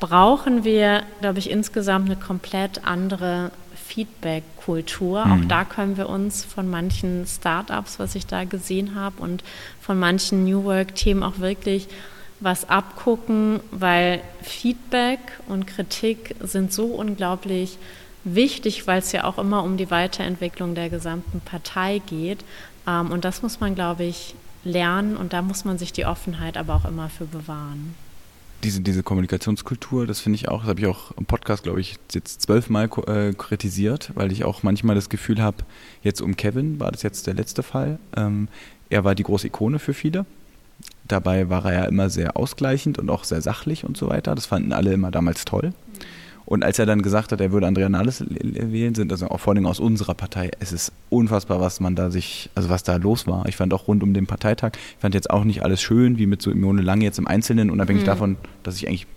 brauchen 0.00 0.64
wir, 0.64 1.02
glaube 1.20 1.40
ich, 1.40 1.50
insgesamt 1.50 2.06
eine 2.06 2.16
komplett 2.16 2.86
andere 2.86 3.50
Feedback-Kultur. 3.86 5.24
Mhm. 5.24 5.32
Auch 5.32 5.48
da 5.48 5.64
können 5.64 5.96
wir 5.96 6.08
uns 6.08 6.44
von 6.44 6.68
manchen 6.68 7.26
Startups, 7.26 7.98
was 7.98 8.14
ich 8.14 8.26
da 8.26 8.44
gesehen 8.44 8.94
habe, 8.94 9.22
und 9.22 9.44
von 9.86 10.00
manchen 10.00 10.44
New 10.44 10.64
Work-Themen 10.64 11.22
auch 11.22 11.38
wirklich 11.38 11.86
was 12.40 12.68
abgucken, 12.68 13.60
weil 13.70 14.20
Feedback 14.42 15.20
und 15.46 15.68
Kritik 15.68 16.34
sind 16.40 16.72
so 16.72 16.86
unglaublich 16.86 17.78
wichtig, 18.24 18.88
weil 18.88 18.98
es 18.98 19.12
ja 19.12 19.22
auch 19.22 19.38
immer 19.38 19.62
um 19.62 19.76
die 19.76 19.90
Weiterentwicklung 19.90 20.74
der 20.74 20.90
gesamten 20.90 21.40
Partei 21.40 22.02
geht. 22.04 22.44
Ähm, 22.86 23.12
und 23.12 23.24
das 23.24 23.42
muss 23.42 23.60
man, 23.60 23.76
glaube 23.76 24.02
ich, 24.02 24.34
lernen 24.64 25.16
und 25.16 25.32
da 25.32 25.40
muss 25.40 25.64
man 25.64 25.78
sich 25.78 25.92
die 25.92 26.04
Offenheit 26.04 26.56
aber 26.56 26.74
auch 26.74 26.84
immer 26.84 27.08
für 27.08 27.24
bewahren 27.24 27.94
diese, 28.64 28.80
diese 28.80 29.02
Kommunikationskultur, 29.02 30.06
das 30.06 30.20
finde 30.20 30.36
ich 30.36 30.48
auch, 30.48 30.60
das 30.60 30.68
habe 30.70 30.80
ich 30.80 30.86
auch 30.86 31.12
im 31.12 31.24
Podcast, 31.26 31.62
glaube 31.62 31.80
ich, 31.80 31.96
jetzt 32.12 32.42
zwölfmal 32.42 32.88
äh, 33.06 33.32
kritisiert, 33.32 34.10
weil 34.14 34.32
ich 34.32 34.44
auch 34.44 34.62
manchmal 34.62 34.96
das 34.96 35.08
Gefühl 35.08 35.40
habe, 35.40 35.58
jetzt 36.02 36.20
um 36.20 36.36
Kevin 36.36 36.80
war 36.80 36.90
das 36.90 37.02
jetzt 37.02 37.26
der 37.26 37.34
letzte 37.34 37.62
Fall. 37.62 37.98
Ähm, 38.16 38.48
er 38.90 39.04
war 39.04 39.14
die 39.14 39.22
große 39.22 39.48
Ikone 39.48 39.78
für 39.78 39.94
viele. 39.94 40.26
Dabei 41.08 41.48
war 41.48 41.64
er 41.66 41.72
ja 41.72 41.84
immer 41.84 42.10
sehr 42.10 42.36
ausgleichend 42.36 42.98
und 42.98 43.10
auch 43.10 43.24
sehr 43.24 43.40
sachlich 43.40 43.84
und 43.84 43.96
so 43.96 44.08
weiter. 44.08 44.34
Das 44.34 44.46
fanden 44.46 44.72
alle 44.72 44.92
immer 44.92 45.10
damals 45.10 45.44
toll. 45.44 45.72
Und 46.46 46.64
als 46.64 46.78
er 46.78 46.86
dann 46.86 47.02
gesagt 47.02 47.32
hat, 47.32 47.40
er 47.40 47.50
würde 47.50 47.66
Andrea 47.66 47.88
Nahles 47.88 48.24
wählen, 48.28 48.94
sind 48.94 49.10
also 49.10 49.26
auch 49.28 49.40
vor 49.40 49.54
allem 49.54 49.66
aus 49.66 49.80
unserer 49.80 50.14
Partei, 50.14 50.52
es 50.60 50.72
ist 50.72 50.92
unfassbar, 51.10 51.60
was 51.60 51.80
man 51.80 51.96
da 51.96 52.12
sich, 52.12 52.50
also 52.54 52.68
was 52.68 52.84
da 52.84 52.96
los 52.96 53.26
war. 53.26 53.46
Ich 53.48 53.56
fand 53.56 53.74
auch 53.74 53.88
rund 53.88 54.04
um 54.04 54.14
den 54.14 54.28
Parteitag, 54.28 54.72
ich 54.74 55.00
fand 55.00 55.14
jetzt 55.16 55.28
auch 55.28 55.42
nicht 55.42 55.64
alles 55.64 55.82
schön, 55.82 56.18
wie 56.18 56.26
mit 56.26 56.40
so 56.40 56.52
Imone 56.52 56.82
Lange 56.82 57.04
jetzt 57.04 57.18
im 57.18 57.26
Einzelnen, 57.26 57.68
unabhängig 57.68 58.02
mhm. 58.02 58.06
davon, 58.06 58.36
dass 58.62 58.76
ich 58.76 58.86
eigentlich 58.86 59.08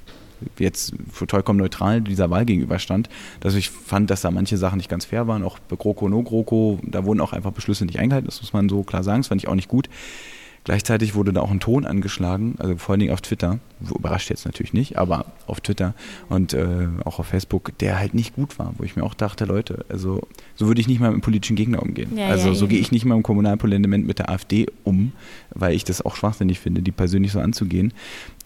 jetzt 0.58 0.94
vollkommen 1.12 1.60
neutral 1.60 2.02
dieser 2.02 2.30
Wahl 2.30 2.46
gegenüberstand, 2.46 3.10
dass 3.40 3.56
ich 3.56 3.70
fand, 3.70 4.10
dass 4.10 4.22
da 4.22 4.32
manche 4.32 4.58
Sachen 4.58 4.78
nicht 4.78 4.90
ganz 4.90 5.06
fair 5.06 5.28
waren, 5.28 5.44
auch 5.44 5.60
GroKo, 5.70 6.10
No 6.10 6.24
GroKo, 6.24 6.80
da 6.84 7.06
wurden 7.06 7.22
auch 7.22 7.34
einfach 7.34 7.52
Beschlüsse 7.52 7.86
nicht 7.86 8.00
eingehalten, 8.00 8.28
das 8.28 8.42
muss 8.42 8.54
man 8.54 8.70
so 8.70 8.84
klar 8.84 9.04
sagen, 9.04 9.22
das 9.22 9.28
fand 9.28 9.42
ich 9.42 9.48
auch 9.48 9.56
nicht 9.56 9.70
gut. 9.70 9.90
Gleichzeitig 10.64 11.16
wurde 11.16 11.34
da 11.34 11.42
auch 11.42 11.52
ein 11.52 11.60
Ton 11.60 11.86
angeschlagen, 11.86 12.56
also 12.60 12.78
vor 12.78 12.94
allen 12.94 13.00
Dingen 13.00 13.14
auf 13.14 13.22
Twitter, 13.22 13.60
überrascht 13.96 14.30
jetzt 14.30 14.46
natürlich 14.46 14.74
nicht, 14.74 14.98
aber 14.98 15.26
auf 15.48 15.62
Twitter 15.62 15.94
und 16.28 16.54
äh, 16.54 16.88
auch 17.06 17.20
auf 17.20 17.28
Facebook, 17.28 17.78
der 17.80 17.98
halt 17.98 18.14
nicht 18.14 18.36
gut 18.36 18.60
war, 18.60 18.74
wo 18.78 18.84
ich 18.84 18.96
mir 18.96 19.04
auch 19.04 19.14
dachte, 19.14 19.46
Leute, 19.46 19.86
also 19.90 20.22
so 20.56 20.68
würde 20.68 20.82
ich 20.82 20.88
nicht 20.88 21.00
mal 21.00 21.12
mit 21.12 21.22
politischen 21.22 21.56
Gegner 21.56 21.82
umgehen. 21.82 22.18
Ja, 22.18 22.28
also 22.28 22.50
ja, 22.50 22.56
so 22.56 22.66
ja. 22.66 22.72
gehe 22.72 22.80
ich 22.80 22.92
nicht 22.92 23.06
mal 23.06 23.16
im 23.16 23.24
Kommunalparlament 23.24 24.06
mit 24.06 24.20
der 24.20 24.30
AfD 24.30 24.68
um, 24.84 25.14
weil 25.52 25.74
ich 25.74 25.84
das 25.84 26.02
auch 26.02 26.16
schwachsinnig 26.16 26.60
finde, 26.60 26.82
die 26.82 26.92
persönlich 26.92 27.32
so 27.32 27.40
anzugehen. 27.40 27.94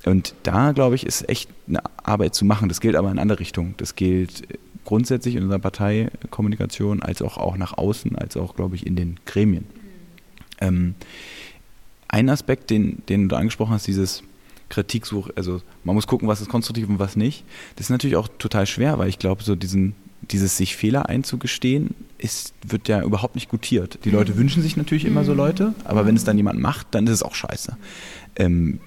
Und 0.06 0.36
da, 0.44 0.72
glaube 0.74 0.96
ich, 0.96 1.06
ist 1.06 1.28
echt 1.30 1.50
eine 1.68 1.82
Arbeit 2.04 2.36
zu 2.36 2.46
machen. 2.46 2.70
Das 2.70 2.82
gilt 2.82 2.96
aber 2.96 3.10
in 3.10 3.20
andere 3.20 3.40
Richtungen. 3.40 3.74
Das 3.78 3.96
gilt 3.96 4.44
grundsätzlich 4.86 5.36
in 5.36 5.44
unserer 5.44 5.60
Parteikommunikation, 5.60 7.02
als 7.02 7.22
auch, 7.22 7.38
auch 7.38 7.58
nach 7.58 7.78
außen, 7.78 8.16
als 8.18 8.38
auch, 8.38 8.56
glaube 8.56 8.76
ich, 8.76 8.86
in 8.86 8.96
den 8.96 9.20
Gremien. 9.26 9.66
Ähm, 10.60 10.96
ein 12.14 12.30
Aspekt, 12.30 12.70
den, 12.70 13.02
den 13.10 13.28
du 13.28 13.36
angesprochen 13.36 13.74
hast, 13.74 13.88
dieses 13.88 14.22
Kritiksuch, 14.70 15.30
also 15.36 15.62
man 15.84 15.96
muss 15.96 16.06
gucken, 16.06 16.28
was 16.28 16.42
ist 16.42 16.50
konstruktiv 16.50 16.88
und 16.88 17.00
was 17.00 17.16
nicht. 17.16 17.44
Das 17.76 17.88
ist 17.88 17.90
natürlich 17.90 18.16
auch 18.16 18.28
total 18.38 18.68
schwer, 18.68 19.00
weil 19.00 19.10
ich 19.10 19.18
glaube, 19.18 19.44
so 19.44 19.56
diesen, 19.56 19.96
dieses 20.22 20.56
sich 20.56 20.76
Fehler 20.76 21.10
einzugestehen, 21.10 21.96
ist, 22.20 22.54
wird 22.66 22.88
ja 22.88 23.02
überhaupt 23.02 23.34
nicht 23.34 23.50
gutiert. 23.50 24.00
Die 24.06 24.12
Leute 24.12 24.34
mhm. 24.34 24.38
wünschen 24.38 24.62
sich 24.62 24.78
natürlich 24.78 25.06
immer 25.06 25.24
so 25.24 25.32
mhm. 25.32 25.38
Leute, 25.38 25.76
aber 25.86 26.06
wenn 26.06 26.16
es 26.16 26.24
dann 26.24 26.38
jemand 26.38 26.60
macht, 26.60 26.88
dann 26.92 27.08
ist 27.08 27.14
es 27.14 27.24
auch 27.24 27.34
scheiße. 27.34 27.78
Ähm, 28.36 28.80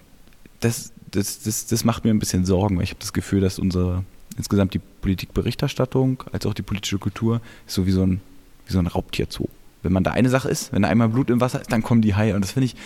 das, 0.61 0.93
das, 1.11 1.43
das, 1.43 1.66
das 1.66 1.85
macht 1.85 2.05
mir 2.05 2.12
ein 2.12 2.20
bisschen 2.20 2.44
Sorgen, 2.44 2.77
weil 2.77 2.85
ich 2.85 2.90
habe 2.90 3.01
das 3.01 3.12
Gefühl, 3.12 3.40
dass 3.40 3.59
unsere 3.59 4.05
insgesamt 4.36 4.73
die 4.73 4.81
Politikberichterstattung 5.01 6.23
als 6.31 6.47
auch 6.47 6.55
die 6.55 6.62
politische 6.62 6.98
Kultur 6.98 7.40
ist 7.66 7.74
so 7.74 7.86
wie 7.86 7.93
so 7.93 8.05
ein, 8.05 8.20
wie 8.66 8.73
so 8.73 8.78
ein 8.78 8.86
Raubtierzoo. 8.86 9.48
Wenn 9.87 9.93
man 9.93 10.05
da 10.05 10.13
eine 10.13 10.29
Sache 10.29 10.49
ist, 10.49 10.73
wenn 10.73 10.83
da 10.83 10.89
einmal 10.89 11.09
Blut 11.09 11.31
im 11.31 11.41
Wasser 11.41 11.61
ist, 11.61 11.73
dann 11.73 11.83
kommen 11.83 12.03
die 12.03 12.15
Haie. 12.15 12.35
Und 12.35 12.43
das 12.43 12.53
finde 12.53 12.67
ich, 12.67 12.77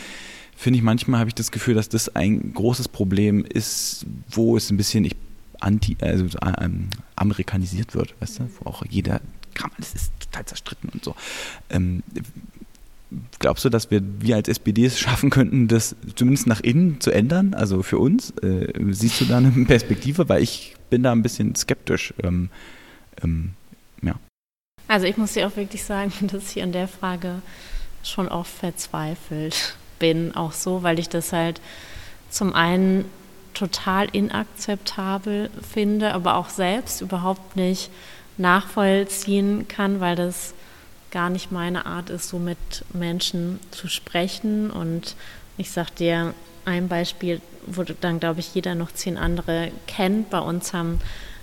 finde 0.56 0.78
ich 0.78 0.82
manchmal 0.82 1.20
habe 1.20 1.28
ich 1.28 1.34
das 1.34 1.50
Gefühl, 1.50 1.74
dass 1.74 1.88
das 1.88 2.14
ein 2.14 2.52
großes 2.54 2.88
Problem 2.88 3.44
ist, 3.44 4.06
wo 4.30 4.56
es 4.56 4.70
ein 4.70 4.76
bisschen 4.76 5.04
ich 5.04 5.16
anti, 5.60 5.96
also, 6.00 6.26
ähm, 6.60 6.88
amerikanisiert 7.16 7.94
wird, 7.94 8.14
weißt 8.20 8.40
du, 8.40 8.50
wo 8.60 8.70
auch 8.70 8.84
jeder 8.88 9.20
alles 9.76 9.94
ist 9.94 10.12
total 10.20 10.46
zerstritten 10.46 10.88
und 10.90 11.04
so. 11.04 11.14
Ähm, 11.68 12.02
glaubst 13.38 13.64
du, 13.64 13.68
dass 13.68 13.90
wir, 13.90 14.00
wir 14.20 14.36
als 14.36 14.48
SPD 14.48 14.84
es 14.86 14.98
schaffen 14.98 15.30
könnten, 15.30 15.68
das 15.68 15.96
zumindest 16.14 16.46
nach 16.46 16.60
innen 16.60 17.00
zu 17.00 17.10
ändern, 17.10 17.54
also 17.54 17.82
für 17.82 17.98
uns? 17.98 18.30
Äh, 18.42 18.72
siehst 18.90 19.20
du 19.20 19.24
da 19.26 19.38
eine 19.38 19.50
Perspektive? 19.66 20.28
Weil 20.28 20.42
ich 20.42 20.76
bin 20.88 21.02
da 21.02 21.12
ein 21.12 21.22
bisschen 21.22 21.54
skeptisch. 21.54 22.14
Ähm, 22.22 22.48
ähm, 23.22 23.50
ja. 24.02 24.14
Also 24.90 25.06
ich 25.06 25.16
muss 25.16 25.34
dir 25.34 25.46
auch 25.46 25.54
wirklich 25.54 25.84
sagen, 25.84 26.12
dass 26.32 26.56
ich 26.56 26.62
an 26.64 26.72
der 26.72 26.88
Frage 26.88 27.42
schon 28.02 28.26
oft 28.26 28.50
verzweifelt 28.50 29.76
bin, 30.00 30.34
auch 30.34 30.50
so, 30.50 30.82
weil 30.82 30.98
ich 30.98 31.08
das 31.08 31.32
halt 31.32 31.60
zum 32.28 32.54
einen 32.54 33.04
total 33.54 34.08
inakzeptabel 34.10 35.48
finde, 35.70 36.12
aber 36.12 36.34
auch 36.34 36.48
selbst 36.48 37.02
überhaupt 37.02 37.54
nicht 37.54 37.88
nachvollziehen 38.36 39.68
kann, 39.68 40.00
weil 40.00 40.16
das 40.16 40.54
gar 41.12 41.30
nicht 41.30 41.52
meine 41.52 41.86
Art 41.86 42.10
ist, 42.10 42.28
so 42.28 42.40
mit 42.40 42.58
Menschen 42.92 43.60
zu 43.70 43.86
sprechen. 43.86 44.72
Und 44.72 45.14
ich 45.56 45.70
sag 45.70 45.94
dir 45.94 46.34
ein 46.64 46.88
Beispiel, 46.88 47.40
wo 47.66 47.84
dann, 47.84 48.18
glaube 48.18 48.40
ich, 48.40 48.56
jeder 48.56 48.74
noch 48.74 48.90
zehn 48.90 49.18
andere 49.18 49.70
kennt. 49.86 50.30
Bei 50.30 50.40
uns 50.40 50.72
haben 50.72 50.98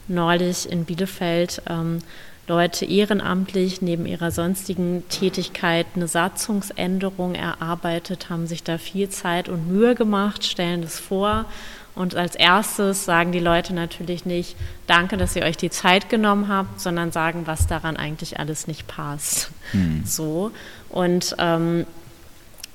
neulich 0.09 0.69
in 0.69 0.83
Bielefeld 0.83 1.61
ähm, 1.69 1.99
Leute 2.47 2.85
ehrenamtlich 2.85 3.81
neben 3.81 4.05
ihrer 4.05 4.31
sonstigen 4.31 5.03
Tätigkeit 5.09 5.85
eine 5.95 6.07
Satzungsänderung 6.07 7.35
erarbeitet, 7.35 8.29
haben 8.29 8.47
sich 8.47 8.63
da 8.63 8.77
viel 8.77 9.09
Zeit 9.09 9.49
und 9.49 9.67
Mühe 9.67 9.95
gemacht, 9.95 10.45
stellen 10.45 10.81
das 10.81 10.97
vor. 10.99 11.45
Und 11.93 12.15
als 12.15 12.35
erstes 12.35 13.05
sagen 13.05 13.31
die 13.31 13.39
Leute 13.39 13.73
natürlich 13.73 14.25
nicht, 14.25 14.55
danke, 14.85 15.17
dass 15.17 15.35
ihr 15.35 15.43
euch 15.43 15.57
die 15.57 15.71
Zeit 15.71 16.09
genommen 16.09 16.47
habt, 16.47 16.79
sondern 16.79 17.11
sagen, 17.11 17.47
was 17.47 17.67
daran 17.67 17.97
eigentlich 17.97 18.39
alles 18.39 18.67
nicht 18.67 18.87
passt. 18.87 19.51
Mhm. 19.73 20.03
So. 20.05 20.51
Und 20.89 21.35
ähm, 21.39 21.85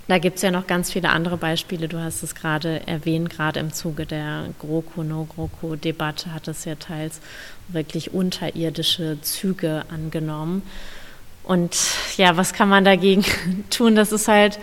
da 0.09 0.19
gibt 0.19 0.37
es 0.37 0.43
ja 0.43 0.51
noch 0.51 0.67
ganz 0.67 0.91
viele 0.91 1.11
andere 1.11 1.37
Beispiele. 1.37 1.87
Du 1.89 1.99
hast 1.99 2.23
es 2.23 2.35
gerade 2.35 2.87
erwähnt, 2.87 3.31
gerade 3.31 3.61
im 3.61 3.73
Zuge 3.73 4.05
der 4.05 4.47
GroKo-No-GroKo-Debatte 4.59 6.35
hat 6.35 6.49
es 6.49 6.65
ja 6.65 6.75
teils 6.75 7.21
wirklich 7.69 8.13
unterirdische 8.13 9.19
Züge 9.23 9.85
angenommen. 9.91 10.63
Und 11.45 11.77
ja, 12.17 12.37
was 12.37 12.53
kann 12.53 12.69
man 12.69 12.85
dagegen 12.85 13.25
tun? 13.71 13.95
Das 13.95 14.13
ist 14.13 14.29
halt 14.29 14.59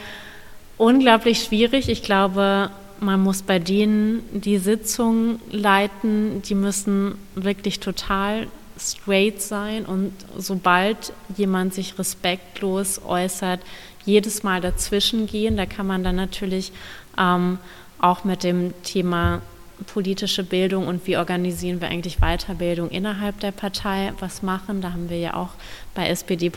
unglaublich 0.78 1.44
schwierig. 1.44 1.90
Ich 1.90 2.04
glaube, 2.04 2.72
man 3.00 3.22
muss 3.22 3.42
bei 3.42 3.60
denen 3.60 4.24
die 4.34 4.58
Sitzung 4.58 5.40
leiten, 5.52 6.42
die 6.44 6.56
müssen 6.56 7.16
wirklich 7.36 7.80
total 7.80 8.48
straight 8.78 9.42
sein 9.42 9.86
und 9.86 10.14
sobald 10.38 11.14
jemand 11.36 11.74
sich 11.74 12.00
respektlos 12.00 13.02
äußert, 13.06 13.60
jedes 14.06 14.44
Mal 14.44 14.62
dazwischen 14.62 15.28
gehen. 15.28 15.58
Da 15.58 15.66
kann 15.66 15.86
man 15.86 16.04
dann 16.04 16.16
natürlich 16.16 16.72
ähm, 17.18 17.58
auch 18.00 18.24
mit 18.24 18.44
dem 18.44 18.74
Thema 18.84 19.42
politische 19.88 20.44
Bildung 20.44 20.88
und 20.88 21.06
wie 21.08 21.18
organisieren 21.18 21.82
wir 21.82 21.88
eigentlich 21.88 22.18
Weiterbildung 22.20 22.90
innerhalb 22.90 23.40
der 23.40 23.52
Partei 23.52 24.14
was 24.20 24.42
machen. 24.42 24.82
Da 24.82 24.94
haben 24.94 25.10
wir 25.10 25.18
ja 25.18 25.34
auch 25.36 25.50
bei 25.96 26.08
SPD 26.08 26.52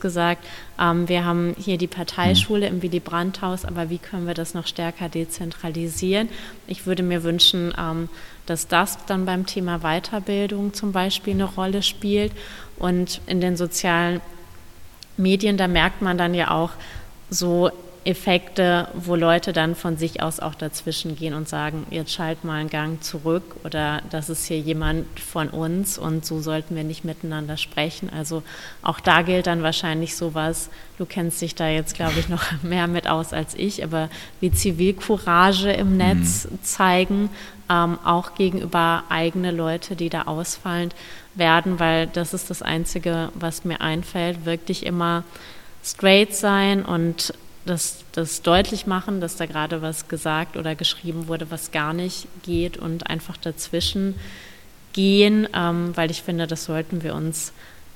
gesagt, 0.00 0.44
ähm, 0.80 1.08
wir 1.08 1.24
haben 1.24 1.54
hier 1.58 1.78
die 1.78 1.86
Parteischule 1.86 2.66
im 2.66 2.82
Willy 2.82 3.00
Brandt-Haus, 3.00 3.64
aber 3.64 3.90
wie 3.90 3.98
können 3.98 4.26
wir 4.26 4.34
das 4.34 4.54
noch 4.54 4.66
stärker 4.66 5.08
dezentralisieren? 5.08 6.28
Ich 6.66 6.86
würde 6.86 7.02
mir 7.02 7.22
wünschen, 7.22 7.72
ähm, 7.78 8.08
dass 8.46 8.68
das 8.68 9.04
dann 9.06 9.24
beim 9.24 9.46
Thema 9.46 9.80
Weiterbildung 9.80 10.74
zum 10.74 10.92
Beispiel 10.92 11.34
eine 11.34 11.44
Rolle 11.44 11.82
spielt 11.82 12.32
und 12.78 13.20
in 13.26 13.40
den 13.40 13.56
sozialen 13.56 14.20
Medien, 15.16 15.56
da 15.56 15.68
merkt 15.68 16.02
man 16.02 16.18
dann 16.18 16.34
ja 16.34 16.50
auch 16.50 16.70
so 17.30 17.70
Effekte, 18.04 18.88
wo 18.94 19.14
Leute 19.14 19.52
dann 19.52 19.74
von 19.74 19.96
sich 19.96 20.22
aus 20.22 20.40
auch 20.40 20.54
dazwischen 20.54 21.14
gehen 21.16 21.34
und 21.34 21.48
sagen, 21.48 21.86
jetzt 21.90 22.12
schalt 22.12 22.44
mal 22.44 22.60
einen 22.60 22.70
Gang 22.70 23.02
zurück 23.02 23.56
oder 23.64 24.02
das 24.10 24.28
ist 24.28 24.46
hier 24.46 24.58
jemand 24.58 25.20
von 25.20 25.48
uns 25.48 25.98
und 25.98 26.26
so 26.26 26.40
sollten 26.40 26.74
wir 26.74 26.84
nicht 26.84 27.04
miteinander 27.04 27.56
sprechen. 27.56 28.10
Also 28.10 28.42
auch 28.82 28.98
da 29.00 29.22
gilt 29.22 29.46
dann 29.46 29.62
wahrscheinlich 29.62 30.16
sowas, 30.16 30.70
du 30.98 31.06
kennst 31.06 31.40
dich 31.40 31.54
da 31.54 31.68
jetzt, 31.68 31.94
glaube 31.94 32.18
ich, 32.18 32.28
noch 32.28 32.44
mehr 32.62 32.88
mit 32.88 33.08
aus 33.08 33.32
als 33.32 33.54
ich, 33.54 33.84
aber 33.84 34.10
wie 34.40 34.50
Zivilcourage 34.50 35.70
im 35.70 35.96
Netz 35.96 36.48
mhm. 36.50 36.62
zeigen, 36.62 37.30
ähm, 37.70 37.98
auch 38.04 38.34
gegenüber 38.34 39.04
eigene 39.08 39.50
Leute, 39.50 39.96
die 39.96 40.08
da 40.08 40.22
ausfallend 40.22 40.94
werden, 41.34 41.78
weil 41.78 42.06
das 42.08 42.34
ist 42.34 42.50
das 42.50 42.62
Einzige, 42.62 43.30
was 43.34 43.64
mir 43.64 43.80
einfällt, 43.80 44.44
wirklich 44.44 44.84
immer 44.84 45.24
straight 45.84 46.34
sein 46.34 46.84
und 46.84 47.34
das, 47.64 48.04
das 48.12 48.42
deutlich 48.42 48.86
machen, 48.86 49.20
dass 49.20 49.36
da 49.36 49.46
gerade 49.46 49.82
was 49.82 50.08
gesagt 50.08 50.56
oder 50.56 50.74
geschrieben 50.74 51.28
wurde, 51.28 51.50
was 51.50 51.70
gar 51.70 51.92
nicht 51.92 52.26
geht 52.42 52.76
und 52.76 53.06
einfach 53.08 53.36
dazwischen 53.36 54.14
gehen, 54.92 55.48
ähm, 55.54 55.96
weil 55.96 56.10
ich 56.10 56.22
finde, 56.22 56.46
das 56.46 56.64
sollten 56.64 57.02
wir 57.02 57.14
uns 57.14 57.52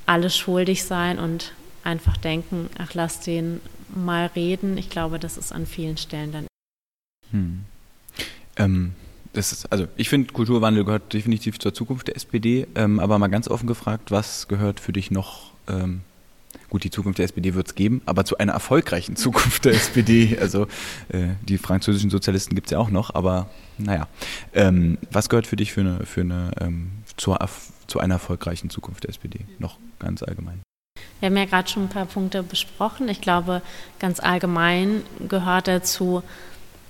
alle 0.06 0.30
schuldig 0.30 0.84
sein 0.84 1.18
und 1.18 1.52
einfach 1.84 2.16
denken, 2.16 2.70
ach, 2.78 2.94
lass 2.94 3.20
den 3.20 3.60
mal 3.94 4.26
reden. 4.34 4.78
Ich 4.78 4.88
glaube, 4.88 5.18
das 5.18 5.36
ist 5.36 5.52
an 5.52 5.66
vielen 5.66 5.96
Stellen 5.96 6.32
dann. 6.32 6.46
Hm. 7.30 7.64
Ähm, 8.56 8.92
das 9.32 9.52
ist, 9.52 9.70
also 9.70 9.86
ich 9.96 10.08
finde, 10.08 10.32
Kulturwandel 10.32 10.84
gehört 10.84 11.12
definitiv 11.12 11.58
zur 11.58 11.74
Zukunft 11.74 12.08
der 12.08 12.16
SPD, 12.16 12.66
ähm, 12.74 12.98
aber 12.98 13.18
mal 13.18 13.28
ganz 13.28 13.48
offen 13.48 13.66
gefragt, 13.66 14.10
was 14.10 14.48
gehört 14.48 14.80
für 14.80 14.92
dich 14.92 15.10
noch 15.10 15.52
ähm, 15.68 16.00
Gut, 16.68 16.84
die 16.84 16.90
Zukunft 16.90 17.18
der 17.18 17.24
SPD 17.24 17.54
wird 17.54 17.68
es 17.68 17.74
geben, 17.74 18.02
aber 18.06 18.24
zu 18.24 18.38
einer 18.38 18.52
erfolgreichen 18.52 19.16
Zukunft 19.16 19.64
der 19.64 19.72
SPD. 19.72 20.38
Also 20.40 20.66
äh, 21.08 21.28
die 21.42 21.58
französischen 21.58 22.10
Sozialisten 22.10 22.54
gibt 22.54 22.68
es 22.68 22.72
ja 22.72 22.78
auch 22.78 22.90
noch, 22.90 23.14
aber 23.14 23.48
naja. 23.78 24.08
Ähm, 24.52 24.98
was 25.10 25.28
gehört 25.28 25.46
für 25.46 25.56
dich 25.56 25.72
für 25.72 25.80
eine, 25.80 26.06
für 26.06 26.22
eine 26.22 26.50
ähm, 26.60 26.90
zur, 27.16 27.38
zu 27.86 28.00
einer 28.00 28.14
erfolgreichen 28.14 28.70
Zukunft 28.70 29.04
der 29.04 29.10
SPD? 29.10 29.40
Noch 29.58 29.78
ganz 29.98 30.22
allgemein. 30.22 30.60
Wir 31.20 31.28
haben 31.28 31.36
ja 31.36 31.44
gerade 31.46 31.68
schon 31.68 31.84
ein 31.84 31.88
paar 31.88 32.06
Punkte 32.06 32.42
besprochen. 32.42 33.08
Ich 33.08 33.20
glaube, 33.20 33.62
ganz 33.98 34.20
allgemein 34.20 35.02
gehört 35.28 35.68
dazu, 35.68 36.22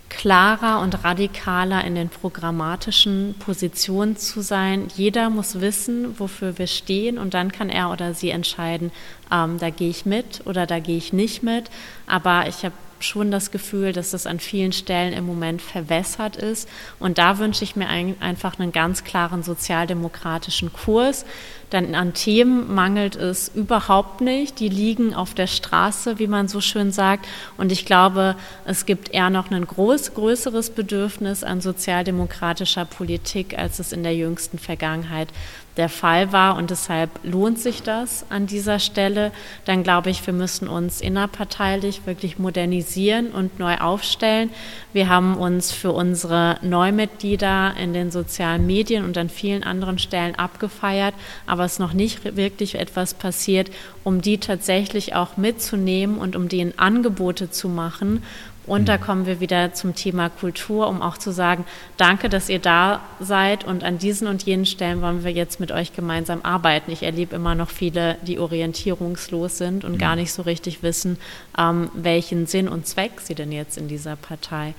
klarer 0.08 0.80
und 0.80 1.04
radikaler 1.04 1.84
in 1.84 1.94
den 1.94 2.08
programmatischen 2.08 3.34
Positionen 3.38 4.16
zu 4.16 4.40
sein. 4.40 4.88
Jeder 4.96 5.30
muss 5.30 5.60
wissen, 5.60 6.18
wofür 6.18 6.58
wir 6.58 6.66
stehen 6.66 7.18
und 7.18 7.34
dann 7.34 7.52
kann 7.52 7.70
er 7.70 7.90
oder 7.90 8.14
sie 8.14 8.30
entscheiden, 8.30 8.92
ähm, 9.32 9.58
da 9.58 9.70
gehe 9.70 9.90
ich 9.90 10.06
mit 10.06 10.42
oder 10.46 10.66
da 10.66 10.78
gehe 10.78 10.96
ich 10.96 11.12
nicht 11.12 11.42
mit. 11.42 11.70
Aber 12.06 12.46
ich 12.48 12.64
habe 12.64 12.74
schon 13.00 13.30
das 13.30 13.50
Gefühl, 13.50 13.92
dass 13.92 14.10
das 14.10 14.26
an 14.26 14.40
vielen 14.40 14.72
Stellen 14.72 15.12
im 15.12 15.26
Moment 15.26 15.62
verwässert 15.62 16.36
ist. 16.36 16.68
Und 16.98 17.18
da 17.18 17.38
wünsche 17.38 17.64
ich 17.64 17.76
mir 17.76 17.88
ein, 17.88 18.16
einfach 18.20 18.58
einen 18.58 18.72
ganz 18.72 19.04
klaren 19.04 19.42
sozialdemokratischen 19.42 20.72
Kurs. 20.72 21.24
Denn 21.72 21.94
an 21.94 22.14
Themen 22.14 22.72
mangelt 22.72 23.16
es 23.16 23.48
überhaupt 23.48 24.20
nicht. 24.20 24.60
Die 24.60 24.68
liegen 24.68 25.14
auf 25.14 25.34
der 25.34 25.48
Straße, 25.48 26.18
wie 26.18 26.28
man 26.28 26.48
so 26.48 26.60
schön 26.60 26.92
sagt. 26.92 27.26
Und 27.56 27.72
ich 27.72 27.84
glaube, 27.84 28.36
es 28.64 28.86
gibt 28.86 29.12
eher 29.12 29.30
noch 29.30 29.50
ein 29.50 29.66
groß, 29.66 30.14
größeres 30.14 30.70
Bedürfnis 30.70 31.42
an 31.42 31.60
sozialdemokratischer 31.60 32.84
Politik, 32.84 33.58
als 33.58 33.80
es 33.80 33.92
in 33.92 34.04
der 34.04 34.14
jüngsten 34.14 34.58
Vergangenheit 34.58 35.28
der 35.76 35.88
Fall 35.88 36.32
war 36.32 36.56
und 36.56 36.70
deshalb 36.70 37.10
lohnt 37.22 37.58
sich 37.58 37.82
das 37.82 38.24
an 38.30 38.46
dieser 38.46 38.78
Stelle, 38.78 39.32
dann 39.64 39.82
glaube 39.82 40.10
ich, 40.10 40.26
wir 40.26 40.32
müssen 40.32 40.68
uns 40.68 41.00
innerparteilich 41.00 42.06
wirklich 42.06 42.38
modernisieren 42.38 43.30
und 43.32 43.58
neu 43.58 43.76
aufstellen. 43.76 44.50
Wir 44.92 45.08
haben 45.08 45.36
uns 45.36 45.72
für 45.72 45.92
unsere 45.92 46.58
Neumitglieder 46.62 47.74
in 47.80 47.92
den 47.92 48.10
sozialen 48.10 48.66
Medien 48.66 49.04
und 49.04 49.18
an 49.18 49.28
vielen 49.28 49.62
anderen 49.62 49.98
Stellen 49.98 50.34
abgefeiert, 50.34 51.14
aber 51.46 51.64
es 51.64 51.74
ist 51.74 51.78
noch 51.78 51.92
nicht 51.92 52.36
wirklich 52.36 52.76
etwas 52.76 53.14
passiert, 53.14 53.70
um 54.04 54.22
die 54.22 54.38
tatsächlich 54.38 55.14
auch 55.14 55.36
mitzunehmen 55.36 56.18
und 56.18 56.36
um 56.36 56.48
denen 56.48 56.78
Angebote 56.78 57.50
zu 57.50 57.68
machen 57.68 58.22
und 58.66 58.88
da 58.88 58.96
mhm. 58.96 59.00
kommen 59.00 59.26
wir 59.26 59.40
wieder 59.40 59.74
zum 59.74 59.94
Thema 59.94 60.28
Kultur, 60.28 60.88
um 60.88 61.02
auch 61.02 61.18
zu 61.18 61.30
sagen, 61.30 61.64
danke, 61.96 62.28
dass 62.28 62.48
ihr 62.48 62.58
da 62.58 63.00
seid 63.20 63.64
und 63.64 63.84
an 63.84 63.98
diesen 63.98 64.26
und 64.26 64.42
jenen 64.44 64.66
Stellen 64.66 65.02
wollen 65.02 65.24
wir 65.24 65.32
jetzt 65.32 65.60
mit 65.60 65.72
euch 65.72 65.92
gemeinsam 65.94 66.40
arbeiten. 66.42 66.90
Ich 66.90 67.02
erlebe 67.02 67.36
immer 67.36 67.54
noch 67.54 67.70
viele, 67.70 68.16
die 68.22 68.38
orientierungslos 68.38 69.58
sind 69.58 69.84
und 69.84 69.98
gar 69.98 70.16
mhm. 70.16 70.22
nicht 70.22 70.32
so 70.32 70.42
richtig 70.42 70.82
wissen, 70.82 71.18
ähm, 71.58 71.90
welchen 71.94 72.46
Sinn 72.46 72.68
und 72.68 72.86
Zweck 72.86 73.20
sie 73.20 73.34
denn 73.34 73.52
jetzt 73.52 73.78
in 73.78 73.88
dieser 73.88 74.16
Partei 74.16 74.74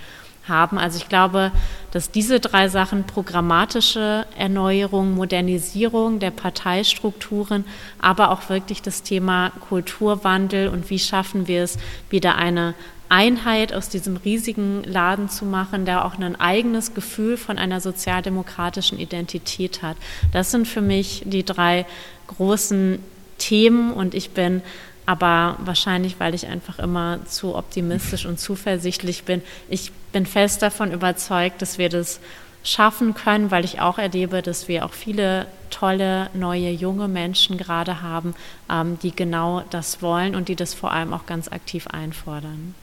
haben. 0.48 0.78
Also 0.78 0.98
ich 0.98 1.10
glaube, 1.10 1.52
dass 1.92 2.12
diese 2.12 2.40
drei 2.40 2.70
Sachen, 2.70 3.04
programmatische 3.04 4.26
Erneuerung, 4.38 5.16
Modernisierung 5.16 6.20
der 6.20 6.32
Parteistrukturen, 6.32 7.66
aber 8.00 8.32
auch 8.32 8.50
wirklich 8.50 8.82
das 8.82 9.04
Thema 9.04 9.52
Kulturwandel 9.70 10.70
und 10.70 10.90
wie 10.90 11.00
schaffen 11.00 11.48
wir 11.48 11.64
es, 11.64 11.78
wieder 12.10 12.36
eine 12.36 12.74
Einheit 13.10 13.74
aus 13.74 13.90
diesem 13.90 14.18
riesigen 14.18 14.84
Laden 14.84 15.30
zu 15.30 15.46
machen, 15.46 15.86
der 15.86 16.06
auch 16.06 16.18
ein 16.18 16.40
eigenes 16.40 16.94
Gefühl 16.94 17.38
von 17.38 17.58
einer 17.58 17.80
sozialdemokratischen 17.80 19.00
Identität 19.00 19.82
hat. 19.82 19.98
Das 20.32 20.52
sind 20.52 20.68
für 20.68 20.82
mich 20.82 21.24
die 21.26 21.46
drei 21.46 21.86
großen 22.28 23.00
Themen 23.38 23.94
und 23.94 24.14
ich 24.14 24.32
bin 24.32 24.62
aber 25.06 25.56
wahrscheinlich, 25.60 26.20
weil 26.20 26.36
ich 26.36 26.48
einfach 26.48 26.80
immer 26.80 27.20
zu 27.26 27.56
optimistisch 27.56 28.26
und 28.26 28.40
zuversichtlich 28.40 29.24
bin, 29.24 29.42
ich 29.70 29.92
bin 30.12 30.26
fest 30.26 30.62
davon 30.62 30.92
überzeugt, 30.92 31.62
dass 31.62 31.78
wir 31.78 31.88
das 31.88 32.20
schaffen 32.64 33.14
können, 33.14 33.50
weil 33.50 33.64
ich 33.64 33.80
auch 33.80 33.98
erlebe, 33.98 34.42
dass 34.42 34.68
wir 34.68 34.84
auch 34.84 34.92
viele 34.92 35.48
tolle, 35.70 36.30
neue, 36.34 36.72
junge 36.72 37.08
Menschen 37.08 37.58
gerade 37.58 38.02
haben, 38.02 38.36
ähm, 38.70 39.00
die 39.02 39.16
genau 39.16 39.64
das 39.70 40.02
wollen 40.02 40.36
und 40.36 40.50
die 40.50 40.58
das 40.58 40.74
vor 40.74 40.92
allem 40.92 41.14
auch 41.14 41.26
ganz 41.26 41.48
aktiv 41.48 41.88
einfordern. 41.88 42.76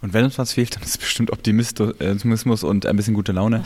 Und 0.00 0.12
wenn 0.12 0.24
uns 0.24 0.38
was 0.38 0.52
fehlt, 0.52 0.74
dann 0.74 0.82
ist 0.82 0.90
es 0.90 0.98
bestimmt 0.98 1.30
Optimismus 1.30 2.64
und 2.64 2.86
ein 2.86 2.96
bisschen 2.96 3.14
gute 3.14 3.32
Laune. 3.32 3.62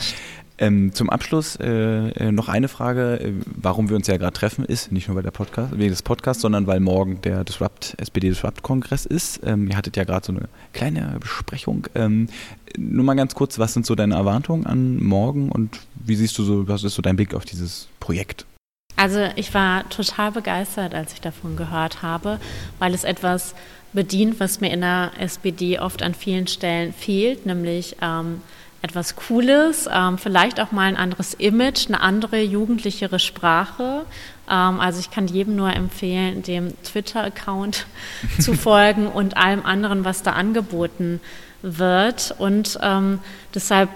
Ähm, 0.59 0.91
zum 0.93 1.09
Abschluss 1.11 1.55
äh, 1.57 2.09
äh, 2.09 2.31
noch 2.31 2.49
eine 2.49 2.67
Frage, 2.67 3.19
äh, 3.19 3.33
warum 3.45 3.89
wir 3.89 3.95
uns 3.95 4.07
ja 4.07 4.17
gerade 4.17 4.33
treffen, 4.33 4.65
ist 4.65 4.91
nicht 4.91 5.07
nur 5.07 5.15
weil 5.15 5.21
der 5.23 5.31
Podcast, 5.31 5.77
wegen 5.77 5.91
des 5.91 6.01
Podcasts, 6.01 6.41
sondern 6.41 6.65
weil 6.65 6.79
morgen 6.79 7.21
der 7.21 7.43
Disrupt, 7.43 7.93
SPD 7.99 8.29
Disrupt 8.29 8.63
Kongress 8.63 9.05
ist. 9.05 9.41
Ähm, 9.45 9.67
ihr 9.67 9.77
hattet 9.77 9.97
ja 9.97 10.03
gerade 10.03 10.25
so 10.25 10.33
eine 10.33 10.49
kleine 10.73 11.17
Besprechung. 11.19 11.85
Ähm, 11.93 12.27
nur 12.75 13.05
mal 13.05 13.13
ganz 13.13 13.35
kurz, 13.35 13.59
was 13.59 13.73
sind 13.73 13.85
so 13.85 13.93
deine 13.93 14.15
Erwartungen 14.15 14.65
an 14.65 14.97
morgen 15.03 15.51
und 15.51 15.79
wie 15.93 16.15
siehst 16.15 16.37
du 16.39 16.43
so, 16.43 16.67
was 16.67 16.83
ist 16.83 16.95
so 16.95 17.03
dein 17.03 17.17
Blick 17.17 17.35
auf 17.35 17.45
dieses 17.45 17.87
Projekt? 17.99 18.47
Also 18.95 19.29
ich 19.35 19.53
war 19.53 19.87
total 19.89 20.31
begeistert, 20.31 20.95
als 20.95 21.13
ich 21.13 21.21
davon 21.21 21.55
gehört 21.55 22.01
habe, 22.01 22.39
weil 22.79 22.95
es 22.95 23.03
etwas 23.03 23.53
bedient, 23.93 24.39
was 24.39 24.61
mir 24.61 24.71
in 24.71 24.81
der 24.81 25.11
SPD 25.19 25.79
oft 25.79 26.03
an 26.03 26.13
vielen 26.13 26.47
Stellen 26.47 26.93
fehlt, 26.93 27.45
nämlich 27.45 27.95
ähm, 28.01 28.41
etwas 28.81 29.15
Cooles, 29.15 29.89
ähm, 29.91 30.17
vielleicht 30.17 30.59
auch 30.59 30.71
mal 30.71 30.83
ein 30.83 30.97
anderes 30.97 31.33
Image, 31.33 31.87
eine 31.87 32.01
andere, 32.01 32.41
jugendlichere 32.41 33.19
Sprache. 33.19 34.05
Ähm, 34.49 34.79
also 34.79 34.99
ich 34.99 35.09
kann 35.11 35.27
jedem 35.27 35.55
nur 35.55 35.73
empfehlen, 35.73 36.43
dem 36.43 36.73
Twitter-Account 36.83 37.85
zu 38.39 38.53
folgen 38.53 39.07
und 39.07 39.35
allem 39.35 39.65
anderen, 39.65 40.05
was 40.05 40.21
da 40.23 40.33
angeboten 40.33 41.19
wird. 41.61 42.35
Und 42.37 42.77
ähm, 42.81 43.19
deshalb 43.55 43.89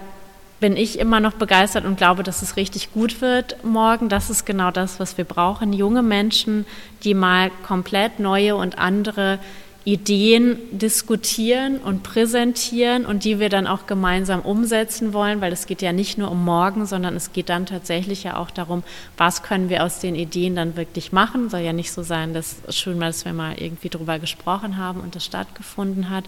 bin 0.58 0.76
ich 0.76 0.98
immer 0.98 1.20
noch 1.20 1.32
begeistert 1.32 1.84
und 1.84 1.96
glaube, 1.96 2.22
dass 2.22 2.40
es 2.42 2.56
richtig 2.56 2.92
gut 2.92 3.20
wird 3.20 3.64
morgen. 3.64 4.08
Das 4.08 4.30
ist 4.30 4.46
genau 4.46 4.70
das, 4.70 5.00
was 5.00 5.18
wir 5.18 5.24
brauchen. 5.24 5.72
Junge 5.72 6.02
Menschen, 6.02 6.66
die 7.02 7.14
mal 7.14 7.50
komplett 7.66 8.20
neue 8.20 8.54
und 8.54 8.78
andere 8.78 9.38
Ideen 9.84 10.58
diskutieren 10.70 11.78
und 11.78 12.04
präsentieren 12.04 13.04
und 13.04 13.24
die 13.24 13.40
wir 13.40 13.48
dann 13.48 13.66
auch 13.66 13.86
gemeinsam 13.86 14.40
umsetzen 14.40 15.12
wollen, 15.12 15.40
weil 15.40 15.52
es 15.52 15.66
geht 15.66 15.82
ja 15.82 15.92
nicht 15.92 16.18
nur 16.18 16.30
um 16.30 16.44
morgen, 16.44 16.86
sondern 16.86 17.16
es 17.16 17.32
geht 17.32 17.48
dann 17.48 17.66
tatsächlich 17.66 18.22
ja 18.22 18.36
auch 18.36 18.50
darum, 18.50 18.84
was 19.16 19.42
können 19.42 19.68
wir 19.68 19.82
aus 19.82 19.98
den 19.98 20.14
Ideen 20.14 20.54
dann 20.54 20.76
wirklich 20.76 21.10
machen. 21.10 21.50
Soll 21.50 21.60
ja 21.60 21.72
nicht 21.72 21.90
so 21.90 22.02
sein, 22.02 22.32
dass 22.32 22.56
schön 22.70 22.98
mal, 22.98 23.08
dass 23.08 23.24
wir 23.24 23.32
mal 23.32 23.54
irgendwie 23.58 23.88
drüber 23.88 24.20
gesprochen 24.20 24.76
haben 24.76 25.00
und 25.00 25.16
das 25.16 25.24
stattgefunden 25.24 26.10
hat. 26.10 26.24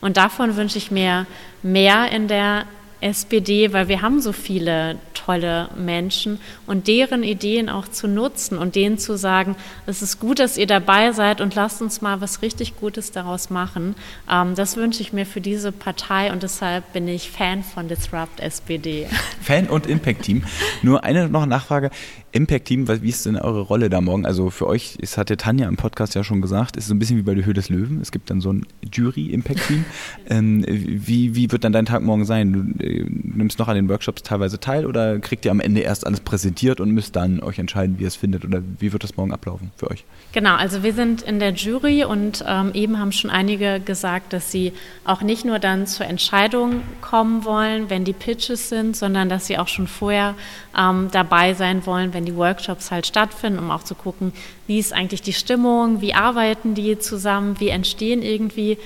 Und 0.00 0.16
davon 0.16 0.56
wünsche 0.56 0.78
ich 0.78 0.90
mir 0.90 1.26
mehr 1.62 2.10
in 2.10 2.26
der 2.26 2.64
SPD, 3.00 3.72
weil 3.72 3.88
wir 3.88 4.02
haben 4.02 4.20
so 4.20 4.32
viele 4.32 4.96
tolle 5.12 5.68
Menschen 5.76 6.38
und 6.66 6.86
deren 6.86 7.22
Ideen 7.22 7.68
auch 7.68 7.88
zu 7.88 8.06
nutzen 8.06 8.58
und 8.58 8.76
denen 8.76 8.98
zu 8.98 9.18
sagen, 9.18 9.56
es 9.86 10.02
ist 10.02 10.20
gut, 10.20 10.38
dass 10.38 10.56
ihr 10.56 10.66
dabei 10.66 11.12
seid 11.12 11.40
und 11.40 11.54
lasst 11.54 11.82
uns 11.82 12.00
mal 12.00 12.20
was 12.20 12.42
richtig 12.42 12.76
Gutes 12.76 13.10
daraus 13.10 13.50
machen. 13.50 13.96
Ähm, 14.30 14.54
das 14.54 14.76
wünsche 14.76 15.02
ich 15.02 15.12
mir 15.12 15.26
für 15.26 15.40
diese 15.40 15.72
Partei 15.72 16.32
und 16.32 16.42
deshalb 16.42 16.92
bin 16.92 17.08
ich 17.08 17.30
Fan 17.30 17.62
von 17.62 17.88
Disrupt 17.88 18.40
SPD. 18.40 19.06
Fan 19.40 19.66
und 19.66 19.86
Impact 19.86 20.22
Team. 20.22 20.44
Nur 20.82 21.04
eine 21.04 21.28
noch 21.28 21.46
Nachfrage. 21.46 21.90
Impact 22.32 22.66
Team, 22.66 22.86
wie 22.86 23.08
ist 23.08 23.24
denn 23.24 23.36
eure 23.36 23.62
Rolle 23.62 23.88
da 23.88 24.00
morgen? 24.00 24.26
Also 24.26 24.50
für 24.50 24.66
euch, 24.66 24.98
das 25.00 25.16
hatte 25.16 25.36
Tanja 25.36 25.68
im 25.68 25.76
Podcast 25.76 26.14
ja 26.14 26.22
schon 26.22 26.42
gesagt, 26.42 26.76
ist 26.76 26.86
so 26.86 26.94
ein 26.94 26.98
bisschen 26.98 27.16
wie 27.16 27.22
bei 27.22 27.34
der 27.34 27.46
Höhe 27.46 27.54
des 27.54 27.70
Löwen. 27.70 28.00
Es 28.02 28.12
gibt 28.12 28.28
dann 28.30 28.42
so 28.42 28.52
ein 28.52 28.66
Jury-Impact-Team. 28.92 29.84
ähm, 30.28 30.64
wie, 30.68 31.34
wie 31.34 31.50
wird 31.50 31.64
dann 31.64 31.72
dein 31.72 31.86
Tag 31.86 32.02
morgen 32.02 32.26
sein? 32.26 32.52
Du, 32.52 32.84
nimmst 32.88 33.58
noch 33.58 33.68
an 33.68 33.76
den 33.76 33.88
Workshops 33.88 34.22
teilweise 34.22 34.60
teil 34.60 34.86
oder 34.86 35.18
kriegt 35.18 35.44
ihr 35.44 35.50
am 35.50 35.60
Ende 35.60 35.80
erst 35.80 36.06
alles 36.06 36.20
präsentiert 36.20 36.80
und 36.80 36.90
müsst 36.90 37.16
dann 37.16 37.40
euch 37.42 37.58
entscheiden, 37.58 37.98
wie 37.98 38.02
ihr 38.02 38.08
es 38.08 38.16
findet? 38.16 38.44
Oder 38.44 38.62
wie 38.78 38.92
wird 38.92 39.04
das 39.04 39.16
morgen 39.16 39.32
ablaufen 39.32 39.70
für 39.76 39.90
euch? 39.90 40.04
Genau, 40.32 40.54
also 40.54 40.82
wir 40.82 40.92
sind 40.92 41.22
in 41.22 41.38
der 41.38 41.52
Jury 41.52 42.04
und 42.04 42.44
ähm, 42.46 42.70
eben 42.74 42.98
haben 42.98 43.12
schon 43.12 43.30
einige 43.30 43.80
gesagt, 43.80 44.32
dass 44.32 44.50
sie 44.50 44.72
auch 45.04 45.22
nicht 45.22 45.44
nur 45.44 45.58
dann 45.58 45.86
zur 45.86 46.06
Entscheidung 46.06 46.82
kommen 47.00 47.44
wollen, 47.44 47.90
wenn 47.90 48.04
die 48.04 48.12
Pitches 48.12 48.68
sind, 48.68 48.96
sondern 48.96 49.28
dass 49.28 49.46
sie 49.46 49.58
auch 49.58 49.68
schon 49.68 49.86
vorher 49.86 50.34
ähm, 50.78 51.08
dabei 51.12 51.54
sein 51.54 51.86
wollen, 51.86 52.12
wenn 52.14 52.24
die 52.24 52.36
Workshops 52.36 52.90
halt 52.90 53.06
stattfinden, 53.06 53.58
um 53.58 53.70
auch 53.70 53.82
zu 53.82 53.94
gucken, 53.94 54.32
wie 54.66 54.78
ist 54.78 54.92
eigentlich 54.92 55.22
die 55.22 55.32
Stimmung, 55.32 56.00
wie 56.00 56.14
arbeiten 56.14 56.74
die 56.74 56.98
zusammen, 56.98 57.56
wie 57.58 57.68
entstehen 57.68 58.22
irgendwie 58.22 58.78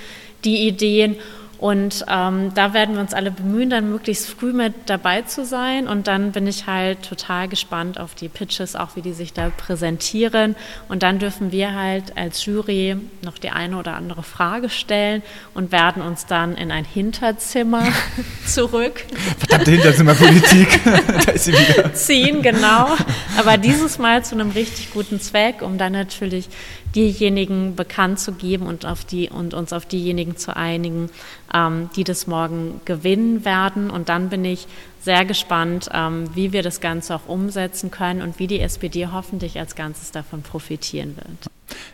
die 0.45 0.67
Ideen. 0.67 1.17
Und 1.61 2.07
ähm, 2.09 2.55
da 2.55 2.73
werden 2.73 2.95
wir 2.95 3.03
uns 3.03 3.13
alle 3.13 3.31
bemühen, 3.31 3.69
dann 3.69 3.91
möglichst 3.91 4.31
früh 4.31 4.55
mit 4.55 4.73
dabei 4.87 5.21
zu 5.23 5.45
sein. 5.45 5.89
Und 5.89 6.07
dann 6.07 6.33
bin 6.33 6.47
ich 6.47 6.67
halt 6.67 7.03
total 7.03 7.49
gespannt 7.49 8.01
auf 8.01 8.15
die 8.15 8.31
Pitches, 8.31 8.77
auch 8.77 8.97
wie 8.97 9.03
die 9.03 9.13
sich 9.13 9.35
da 9.35 9.51
präsentieren. 9.51 10.57
Und 10.89 11.03
dann 11.03 11.19
dürfen 11.19 11.53
wir 11.53 11.75
halt 11.75 12.17
als 12.17 12.47
Jury 12.47 12.97
noch 13.21 13.37
die 13.37 13.51
eine 13.51 13.77
oder 13.77 13.95
andere 13.95 14.23
Frage 14.23 14.71
stellen 14.71 15.23
und 15.53 15.71
werden 15.71 16.01
uns 16.01 16.25
dann 16.25 16.57
in 16.57 16.73
ein 16.73 16.87
Hinterzimmer 16.87 17.87
zurück. 18.47 19.05
Verdammte 19.39 19.73
Hinterzimmerpolitik. 19.73 20.81
da 21.27 21.33
ist 21.33 21.45
sie 21.45 21.53
wieder. 21.53 21.93
Ziehen, 21.93 22.41
genau. 22.41 22.97
Aber 23.37 23.59
dieses 23.59 23.99
Mal 23.99 24.25
zu 24.25 24.35
einem 24.35 24.51
richtig 24.53 24.95
guten 24.95 25.21
Zweck, 25.21 25.61
um 25.61 25.77
dann 25.77 25.93
natürlich 25.93 26.49
diejenigen 26.95 27.77
bekannt 27.77 28.19
zu 28.19 28.33
geben 28.33 28.67
und, 28.67 28.87
auf 28.87 29.05
die, 29.05 29.29
und 29.29 29.55
uns 29.55 29.73
auf 29.73 29.87
diejenigen 29.87 30.37
zu 30.37 30.57
einigen, 30.57 31.11
ähm, 31.55 31.91
die 31.97 32.05
das 32.05 32.27
morgen 32.27 32.81
gewinnen 32.85 33.45
werden. 33.45 33.91
Und 33.91 34.09
dann 34.09 34.29
bin 34.29 34.45
ich 34.45 34.67
sehr 35.01 35.25
gespannt, 35.25 35.89
ähm, 35.93 36.25
wie 36.35 36.53
wir 36.53 36.63
das 36.63 36.81
Ganze 36.81 37.15
auch 37.15 37.27
umsetzen 37.27 37.91
können 37.91 38.23
und 38.23 38.39
wie 38.39 38.47
die 38.47 38.61
SPD 38.61 39.07
hoffentlich 39.07 39.59
als 39.59 39.75
Ganzes 39.75 40.11
davon 40.11 40.43
profitieren 40.43 41.17
wird. 41.17 41.51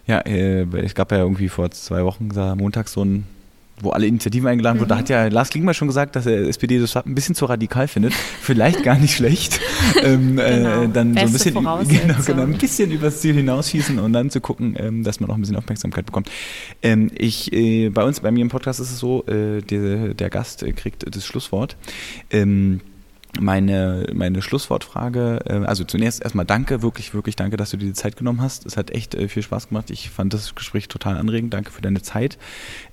Ja, 0.06 0.20
äh, 0.20 0.62
es 0.78 0.94
gab 0.94 1.12
ja 1.12 1.18
irgendwie 1.18 1.48
vor 1.48 1.70
zwei 1.70 2.04
Wochen, 2.04 2.30
Montag, 2.56 2.88
so 2.88 3.04
ein 3.04 3.26
wo 3.80 3.90
alle 3.90 4.06
Initiativen 4.06 4.48
eingeladen 4.48 4.78
wurden. 4.78 4.88
Mhm. 4.88 4.90
Da 4.90 4.98
hat 4.98 5.08
ja 5.08 5.26
Lars 5.28 5.50
Klingbeil 5.50 5.74
schon 5.74 5.88
gesagt, 5.88 6.16
dass 6.16 6.26
er 6.26 6.48
SPD 6.48 6.78
das 6.78 6.96
ein 6.96 7.14
bisschen 7.14 7.34
zu 7.34 7.44
radikal 7.44 7.88
findet. 7.88 8.14
Vielleicht 8.14 8.82
gar 8.82 8.98
nicht 8.98 9.14
schlecht. 9.14 9.60
ähm, 10.02 10.38
äh, 10.38 10.56
genau. 10.56 10.82
äh, 10.82 10.88
dann 10.88 11.14
Beste 11.14 11.52
so 11.52 11.58
ein 11.58 11.78
bisschen, 11.80 12.00
genau, 12.06 12.22
genau, 12.24 12.42
ein 12.42 12.58
bisschen 12.58 12.90
übers 12.90 13.20
Ziel 13.20 13.34
hinausschießen 13.34 13.98
und 13.98 14.12
dann 14.12 14.30
zu 14.30 14.40
gucken, 14.40 14.76
ähm, 14.78 15.04
dass 15.04 15.20
man 15.20 15.30
auch 15.30 15.34
ein 15.34 15.40
bisschen 15.40 15.56
Aufmerksamkeit 15.56 16.06
bekommt. 16.06 16.30
Ähm, 16.82 17.10
ich, 17.14 17.52
äh, 17.52 17.90
bei 17.90 18.04
uns, 18.04 18.20
bei 18.20 18.30
mir 18.30 18.42
im 18.42 18.48
Podcast 18.48 18.80
ist 18.80 18.90
es 18.90 18.98
so, 18.98 19.24
äh, 19.26 19.60
der, 19.60 20.14
der 20.14 20.30
Gast 20.30 20.64
kriegt 20.76 21.04
das 21.14 21.26
Schlusswort. 21.26 21.76
Ähm, 22.30 22.80
meine, 23.40 24.06
meine 24.12 24.42
Schlusswortfrage, 24.42 25.40
äh, 25.46 25.52
also 25.66 25.84
zunächst 25.84 26.22
erstmal 26.22 26.44
danke, 26.44 26.82
wirklich, 26.82 27.14
wirklich 27.14 27.36
danke, 27.36 27.56
dass 27.56 27.70
du 27.70 27.76
dir 27.76 27.86
die 27.86 27.92
Zeit 27.92 28.16
genommen 28.16 28.40
hast. 28.40 28.66
Es 28.66 28.76
hat 28.76 28.90
echt 28.90 29.14
äh, 29.14 29.28
viel 29.28 29.42
Spaß 29.42 29.68
gemacht. 29.68 29.90
Ich 29.90 30.10
fand 30.10 30.34
das 30.34 30.54
Gespräch 30.54 30.88
total 30.88 31.16
anregend. 31.16 31.54
Danke 31.54 31.70
für 31.70 31.82
deine 31.82 32.02
Zeit. 32.02 32.38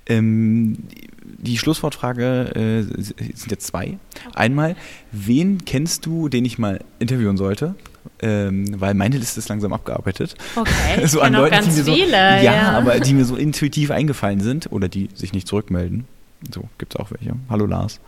Ähm, 0.06 0.78
die 1.24 1.58
Schlusswortfrage 1.58 2.54
äh, 2.54 3.02
sind 3.02 3.50
jetzt 3.50 3.66
zwei. 3.66 3.98
Einmal, 4.34 4.76
wen 5.12 5.64
kennst 5.64 6.06
du, 6.06 6.28
den 6.28 6.44
ich 6.44 6.58
mal 6.58 6.80
interviewen 6.98 7.36
sollte? 7.36 7.74
Ähm, 8.20 8.80
weil 8.80 8.94
meine 8.94 9.16
Liste 9.16 9.40
ist 9.40 9.48
langsam 9.48 9.72
abgearbeitet. 9.72 10.34
Okay, 10.56 11.06
so 11.06 11.20
an 11.20 11.32
Leuten, 11.32 11.50
ganz 11.52 11.66
die 11.66 11.72
mir 11.72 11.84
so, 11.84 11.94
viele. 11.94 12.12
Ja, 12.12 12.42
ja, 12.42 12.72
aber 12.72 13.00
die 13.00 13.14
mir 13.14 13.24
so 13.24 13.36
intuitiv 13.36 13.90
eingefallen 13.90 14.40
sind 14.40 14.70
oder 14.70 14.88
die 14.88 15.08
sich 15.14 15.32
nicht 15.32 15.48
zurückmelden. 15.48 16.06
So, 16.52 16.68
gibt 16.78 16.94
es 16.94 17.00
auch 17.00 17.10
welche. 17.10 17.34
Hallo 17.48 17.66
Lars. 17.66 18.00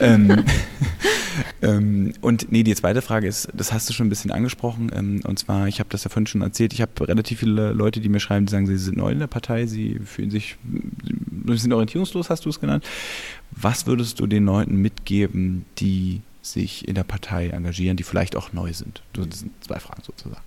ähm, 0.00 0.44
ähm, 1.62 2.12
und 2.20 2.50
nee, 2.52 2.62
die 2.62 2.74
zweite 2.74 3.02
Frage 3.02 3.26
ist, 3.26 3.48
das 3.52 3.72
hast 3.72 3.88
du 3.88 3.92
schon 3.92 4.06
ein 4.06 4.10
bisschen 4.10 4.30
angesprochen, 4.30 4.90
ähm, 4.94 5.20
und 5.24 5.38
zwar, 5.38 5.68
ich 5.68 5.80
habe 5.80 5.88
das 5.90 6.04
ja 6.04 6.10
vorhin 6.10 6.26
schon 6.26 6.42
erzählt, 6.42 6.72
ich 6.72 6.82
habe 6.82 7.08
relativ 7.08 7.40
viele 7.40 7.72
Leute, 7.72 8.00
die 8.00 8.08
mir 8.08 8.20
schreiben, 8.20 8.46
die 8.46 8.50
sagen, 8.50 8.66
sie 8.66 8.76
sind 8.76 8.96
neu 8.96 9.12
in 9.12 9.18
der 9.18 9.26
Partei, 9.26 9.66
sie 9.66 9.98
fühlen 10.04 10.30
sich 10.30 10.56
ein 10.64 10.92
bisschen 11.44 11.72
orientierungslos, 11.72 12.30
hast 12.30 12.44
du 12.44 12.50
es 12.50 12.60
genannt. 12.60 12.84
Was 13.50 13.86
würdest 13.86 14.20
du 14.20 14.26
den 14.26 14.46
Leuten 14.46 14.76
mitgeben, 14.76 15.64
die 15.78 16.22
sich 16.42 16.88
in 16.88 16.94
der 16.94 17.04
Partei 17.04 17.48
engagieren, 17.48 17.96
die 17.96 18.02
vielleicht 18.02 18.36
auch 18.36 18.52
neu 18.52 18.72
sind? 18.72 19.02
Das 19.12 19.40
sind 19.40 19.52
zwei 19.64 19.78
Fragen 19.78 20.02
sozusagen. 20.02 20.42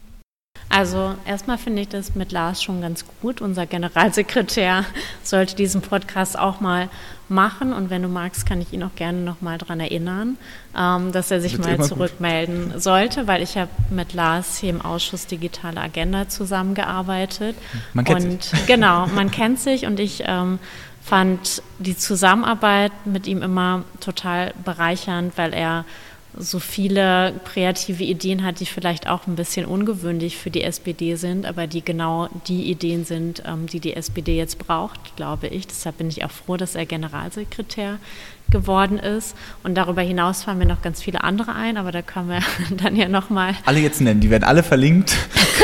Also 0.69 1.15
erstmal 1.25 1.57
finde 1.57 1.83
ich 1.83 1.89
das 1.89 2.15
mit 2.15 2.31
Lars 2.31 2.63
schon 2.63 2.81
ganz 2.81 3.05
gut. 3.21 3.39
Unser 3.39 3.65
Generalsekretär 3.65 4.83
sollte 5.23 5.55
diesen 5.55 5.81
Podcast 5.81 6.37
auch 6.37 6.59
mal 6.59 6.89
machen 7.27 7.73
und 7.73 7.89
wenn 7.89 8.01
du 8.01 8.07
magst, 8.07 8.45
kann 8.45 8.61
ich 8.61 8.71
ihn 8.73 8.83
auch 8.83 8.95
gerne 8.95 9.19
noch 9.19 9.41
mal 9.41 9.57
daran 9.57 9.79
erinnern, 9.79 10.37
ähm, 10.77 11.11
dass 11.11 11.31
er 11.31 11.41
sich 11.41 11.57
mal 11.57 11.81
zurückmelden 11.81 12.73
gut. 12.73 12.83
sollte, 12.83 13.27
weil 13.27 13.41
ich 13.41 13.57
habe 13.57 13.71
mit 13.89 14.13
Lars 14.13 14.57
hier 14.57 14.69
im 14.69 14.81
Ausschuss 14.81 15.27
Digitale 15.27 15.81
Agenda 15.81 16.27
zusammengearbeitet. 16.27 17.55
Man 17.93 18.05
kennt 18.05 18.25
und 18.25 18.43
sich. 18.43 18.65
genau, 18.67 19.07
man 19.07 19.31
kennt 19.31 19.59
sich 19.59 19.85
und 19.85 19.99
ich 19.99 20.23
ähm, 20.25 20.59
fand 21.03 21.61
die 21.79 21.97
Zusammenarbeit 21.97 22.91
mit 23.05 23.27
ihm 23.27 23.41
immer 23.41 23.83
total 23.99 24.53
bereichernd, 24.63 25.37
weil 25.37 25.53
er 25.53 25.85
so 26.37 26.59
viele 26.59 27.39
kreative 27.45 28.03
Ideen 28.03 28.43
hat, 28.43 28.59
die 28.59 28.65
vielleicht 28.65 29.07
auch 29.07 29.27
ein 29.27 29.35
bisschen 29.35 29.65
ungewöhnlich 29.65 30.37
für 30.37 30.49
die 30.49 30.63
SPD 30.63 31.15
sind, 31.15 31.45
aber 31.45 31.67
die 31.67 31.83
genau 31.83 32.29
die 32.47 32.69
Ideen 32.69 33.05
sind, 33.05 33.43
ähm, 33.45 33.67
die 33.67 33.79
die 33.79 33.93
SPD 33.93 34.35
jetzt 34.37 34.59
braucht, 34.59 35.15
glaube 35.15 35.47
ich. 35.47 35.67
Deshalb 35.67 35.97
bin 35.97 36.07
ich 36.07 36.23
auch 36.25 36.31
froh, 36.31 36.57
dass 36.57 36.75
er 36.75 36.85
Generalsekretär 36.85 37.99
geworden 38.51 38.99
ist. 38.99 39.35
Und 39.63 39.75
darüber 39.75 40.01
hinaus 40.01 40.43
fallen 40.43 40.57
mir 40.57 40.65
noch 40.65 40.81
ganz 40.81 41.01
viele 41.01 41.23
andere 41.23 41.53
ein, 41.53 41.77
aber 41.77 41.91
da 41.91 42.01
können 42.01 42.29
wir 42.29 42.39
dann 42.77 42.95
ja 42.95 43.07
nochmal. 43.07 43.55
Alle 43.65 43.79
jetzt 43.79 44.01
nennen, 44.01 44.19
die 44.19 44.29
werden 44.29 44.43
alle 44.43 44.63
verlinkt. 44.63 45.15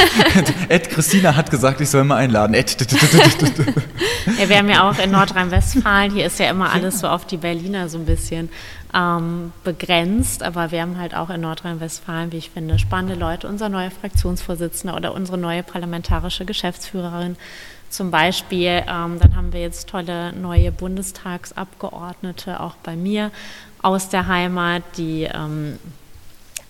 Ed 0.70 0.90
Christina 0.90 1.36
hat 1.36 1.52
gesagt, 1.52 1.82
ich 1.82 1.90
soll 1.90 2.04
mal 2.04 2.18
einladen. 2.18 2.54
Ed. 2.54 2.78
ja, 4.40 4.50
wir 4.50 4.58
haben 4.58 4.70
ja 4.70 4.90
auch 4.90 4.98
in 5.00 5.12
Nordrhein-Westfalen, 5.12 6.12
hier 6.12 6.26
ist 6.26 6.40
ja 6.40 6.50
immer 6.50 6.72
alles 6.72 7.00
so 7.00 7.08
auf 7.08 7.26
die 7.26 7.38
Berliner 7.38 7.90
so 7.90 7.98
ein 7.98 8.06
bisschen 8.06 8.50
ähm, 8.94 9.54
begrenzt, 9.64 10.44
aber 10.44 10.72
wir 10.72 10.82
haben 10.82 10.98
halt 10.98 11.16
auch 11.16 11.30
in 11.30 11.42
Nordrhein-Westfalen, 11.42 12.32
wie 12.32 12.38
ich 12.38 12.50
finde, 12.50 12.80
spannende 12.80 13.16
Leute. 13.16 13.48
Unser 13.48 13.70
neuer 13.70 13.92
Fraktionsvorsitzender 13.92 14.96
oder 14.96 15.14
unsere 15.14 15.38
neue 15.38 15.64
parlamentarische 15.64 16.46
Geschäftsführerin 16.46 17.38
zum 17.92 18.10
Beispiel, 18.10 18.84
ähm, 18.88 19.20
dann 19.20 19.36
haben 19.36 19.54
wir 19.54 19.62
jetzt 19.62 19.90
tolle 19.90 20.34
neue 20.34 20.72
Bundestagsabgeordnete, 20.72 22.60
auch 22.60 22.76
bei 22.84 22.96
mir 22.96 23.32
aus 23.82 24.10
der 24.10 24.28
Heimat, 24.28 24.84
die 24.98 25.24
ähm, 25.24 25.78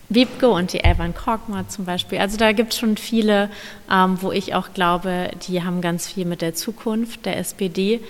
Wiebke 0.09 0.49
und 0.49 0.73
die 0.73 0.83
Elvan 0.83 1.13
Korkmar 1.15 1.69
zum 1.69 1.85
Beispiel. 1.85 2.19
Also 2.19 2.37
da 2.37 2.51
gibt 2.51 2.73
es 2.73 2.79
schon 2.79 2.97
viele, 2.97 3.49
ähm, 3.89 4.17
wo 4.21 4.31
ich 4.31 4.55
auch 4.55 4.73
glaube, 4.73 5.29
die 5.47 5.63
haben 5.63 5.81
ganz 5.81 6.07
viel 6.07 6.25
mit 6.25 6.41
der 6.41 6.53
Zukunft 6.53 7.25
der 7.25 7.37
SPD 7.37 8.01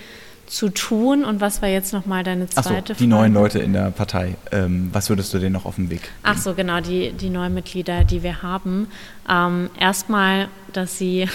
zu 0.46 0.68
tun. 0.68 1.24
Und 1.24 1.40
was 1.40 1.62
war 1.62 1.68
jetzt 1.68 1.92
nochmal 1.92 2.24
deine 2.24 2.48
zweite 2.48 2.82
Ach 2.82 2.88
so, 2.88 2.94
die 2.94 3.06
neuen 3.06 3.32
Leute 3.34 3.58
in 3.58 3.72
der 3.72 3.90
Partei. 3.90 4.36
Ähm, 4.50 4.90
was 4.92 5.08
würdest 5.08 5.32
du 5.32 5.38
denen 5.38 5.52
noch 5.52 5.64
auf 5.64 5.76
den 5.76 5.90
Weg? 5.90 6.02
Geben? 6.02 6.14
Ach 6.24 6.38
so, 6.38 6.54
genau, 6.54 6.80
die, 6.80 7.12
die 7.12 7.30
neuen 7.30 7.54
Mitglieder, 7.54 8.04
die 8.04 8.22
wir 8.22 8.42
haben. 8.42 8.88
Ähm, 9.28 9.70
erstmal, 9.78 10.48
dass 10.72 10.98
sie 10.98 11.28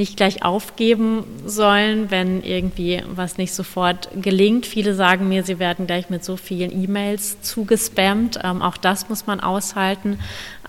nicht 0.00 0.16
gleich 0.16 0.42
aufgeben 0.42 1.24
sollen, 1.44 2.10
wenn 2.10 2.42
irgendwie 2.42 3.02
was 3.14 3.36
nicht 3.36 3.52
sofort 3.52 4.08
gelingt. 4.14 4.64
Viele 4.64 4.94
sagen 4.94 5.28
mir, 5.28 5.44
sie 5.44 5.58
werden 5.58 5.86
gleich 5.86 6.08
mit 6.08 6.24
so 6.24 6.38
vielen 6.38 6.72
E-Mails 6.72 7.42
zugespammt. 7.42 8.38
Ähm, 8.42 8.62
auch 8.62 8.78
das 8.78 9.10
muss 9.10 9.26
man 9.26 9.40
aushalten. 9.40 10.18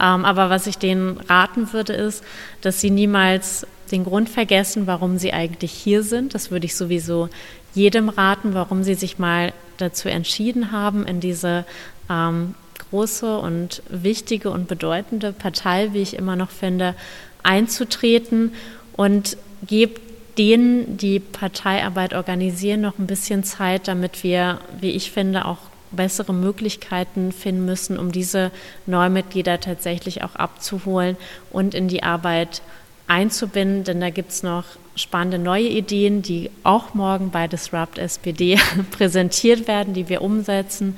Ähm, 0.01 0.25
aber 0.25 0.49
was 0.49 0.67
ich 0.67 0.77
denen 0.77 1.17
raten 1.29 1.71
würde, 1.71 1.93
ist, 1.93 2.25
dass 2.59 2.81
sie 2.81 2.89
niemals 2.89 3.65
den 3.89 4.03
Grund 4.03 4.27
vergessen, 4.27 4.85
warum 4.85 5.17
sie 5.17 5.31
eigentlich 5.31 5.71
hier 5.71 6.03
sind. 6.03 6.35
Das 6.35 6.51
würde 6.51 6.65
ich 6.65 6.75
sowieso 6.75 7.29
jedem 7.73 8.09
raten, 8.09 8.53
warum 8.53 8.83
sie 8.83 8.95
sich 8.95 9.17
mal 9.17 9.53
dazu 9.77 10.09
entschieden 10.09 10.73
haben, 10.73 11.07
in 11.07 11.21
diese 11.21 11.63
ähm, 12.09 12.53
große 12.89 13.37
und 13.37 13.81
wichtige 13.87 14.49
und 14.49 14.67
bedeutende 14.67 15.31
Partei, 15.31 15.93
wie 15.93 16.01
ich 16.01 16.17
immer 16.17 16.35
noch 16.35 16.49
finde, 16.49 16.95
einzutreten 17.43 18.51
und 18.93 19.38
gebt 19.65 20.01
denen, 20.38 20.97
die 20.97 21.19
Parteiarbeit 21.19 22.13
organisieren, 22.13 22.81
noch 22.81 22.97
ein 22.97 23.07
bisschen 23.07 23.43
Zeit, 23.43 23.88
damit 23.88 24.23
wir, 24.23 24.59
wie 24.80 24.91
ich 24.91 25.11
finde, 25.11 25.45
auch 25.45 25.57
bessere 25.91 26.34
Möglichkeiten 26.34 27.31
finden 27.31 27.65
müssen, 27.65 27.99
um 27.99 28.11
diese 28.11 28.51
Neumitglieder 28.85 29.59
tatsächlich 29.59 30.23
auch 30.23 30.35
abzuholen 30.35 31.18
und 31.51 31.73
in 31.73 31.88
die 31.88 32.03
Arbeit 32.03 32.61
einzubinden. 33.07 33.84
Denn 33.84 33.99
da 33.99 34.09
gibt 34.09 34.31
es 34.31 34.41
noch 34.41 34.63
spannende 34.95 35.38
neue 35.38 35.68
Ideen, 35.68 36.22
die 36.22 36.49
auch 36.63 36.93
morgen 36.93 37.30
bei 37.30 37.47
Disrupt 37.47 37.97
SPD 37.97 38.57
präsentiert 38.91 39.68
werden, 39.68 39.93
die 39.93 40.09
wir 40.09 40.22
umsetzen 40.22 40.97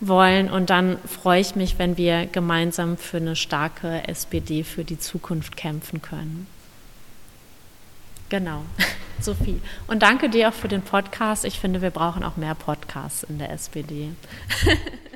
wollen. 0.00 0.50
Und 0.50 0.70
dann 0.70 0.98
freue 1.06 1.40
ich 1.40 1.56
mich, 1.56 1.78
wenn 1.78 1.96
wir 1.96 2.26
gemeinsam 2.26 2.96
für 2.96 3.16
eine 3.18 3.36
starke 3.36 4.06
SPD 4.06 4.62
für 4.62 4.84
die 4.84 4.98
Zukunft 4.98 5.56
kämpfen 5.56 6.02
können. 6.02 6.46
Genau, 8.34 8.64
Sophie. 9.20 9.60
Und 9.86 10.02
danke 10.02 10.28
dir 10.28 10.48
auch 10.48 10.52
für 10.52 10.66
den 10.66 10.82
Podcast. 10.82 11.44
Ich 11.44 11.60
finde, 11.60 11.82
wir 11.82 11.90
brauchen 11.90 12.24
auch 12.24 12.36
mehr 12.36 12.56
Podcasts 12.56 13.22
in 13.22 13.38
der 13.38 13.52
SPD. 13.52 14.10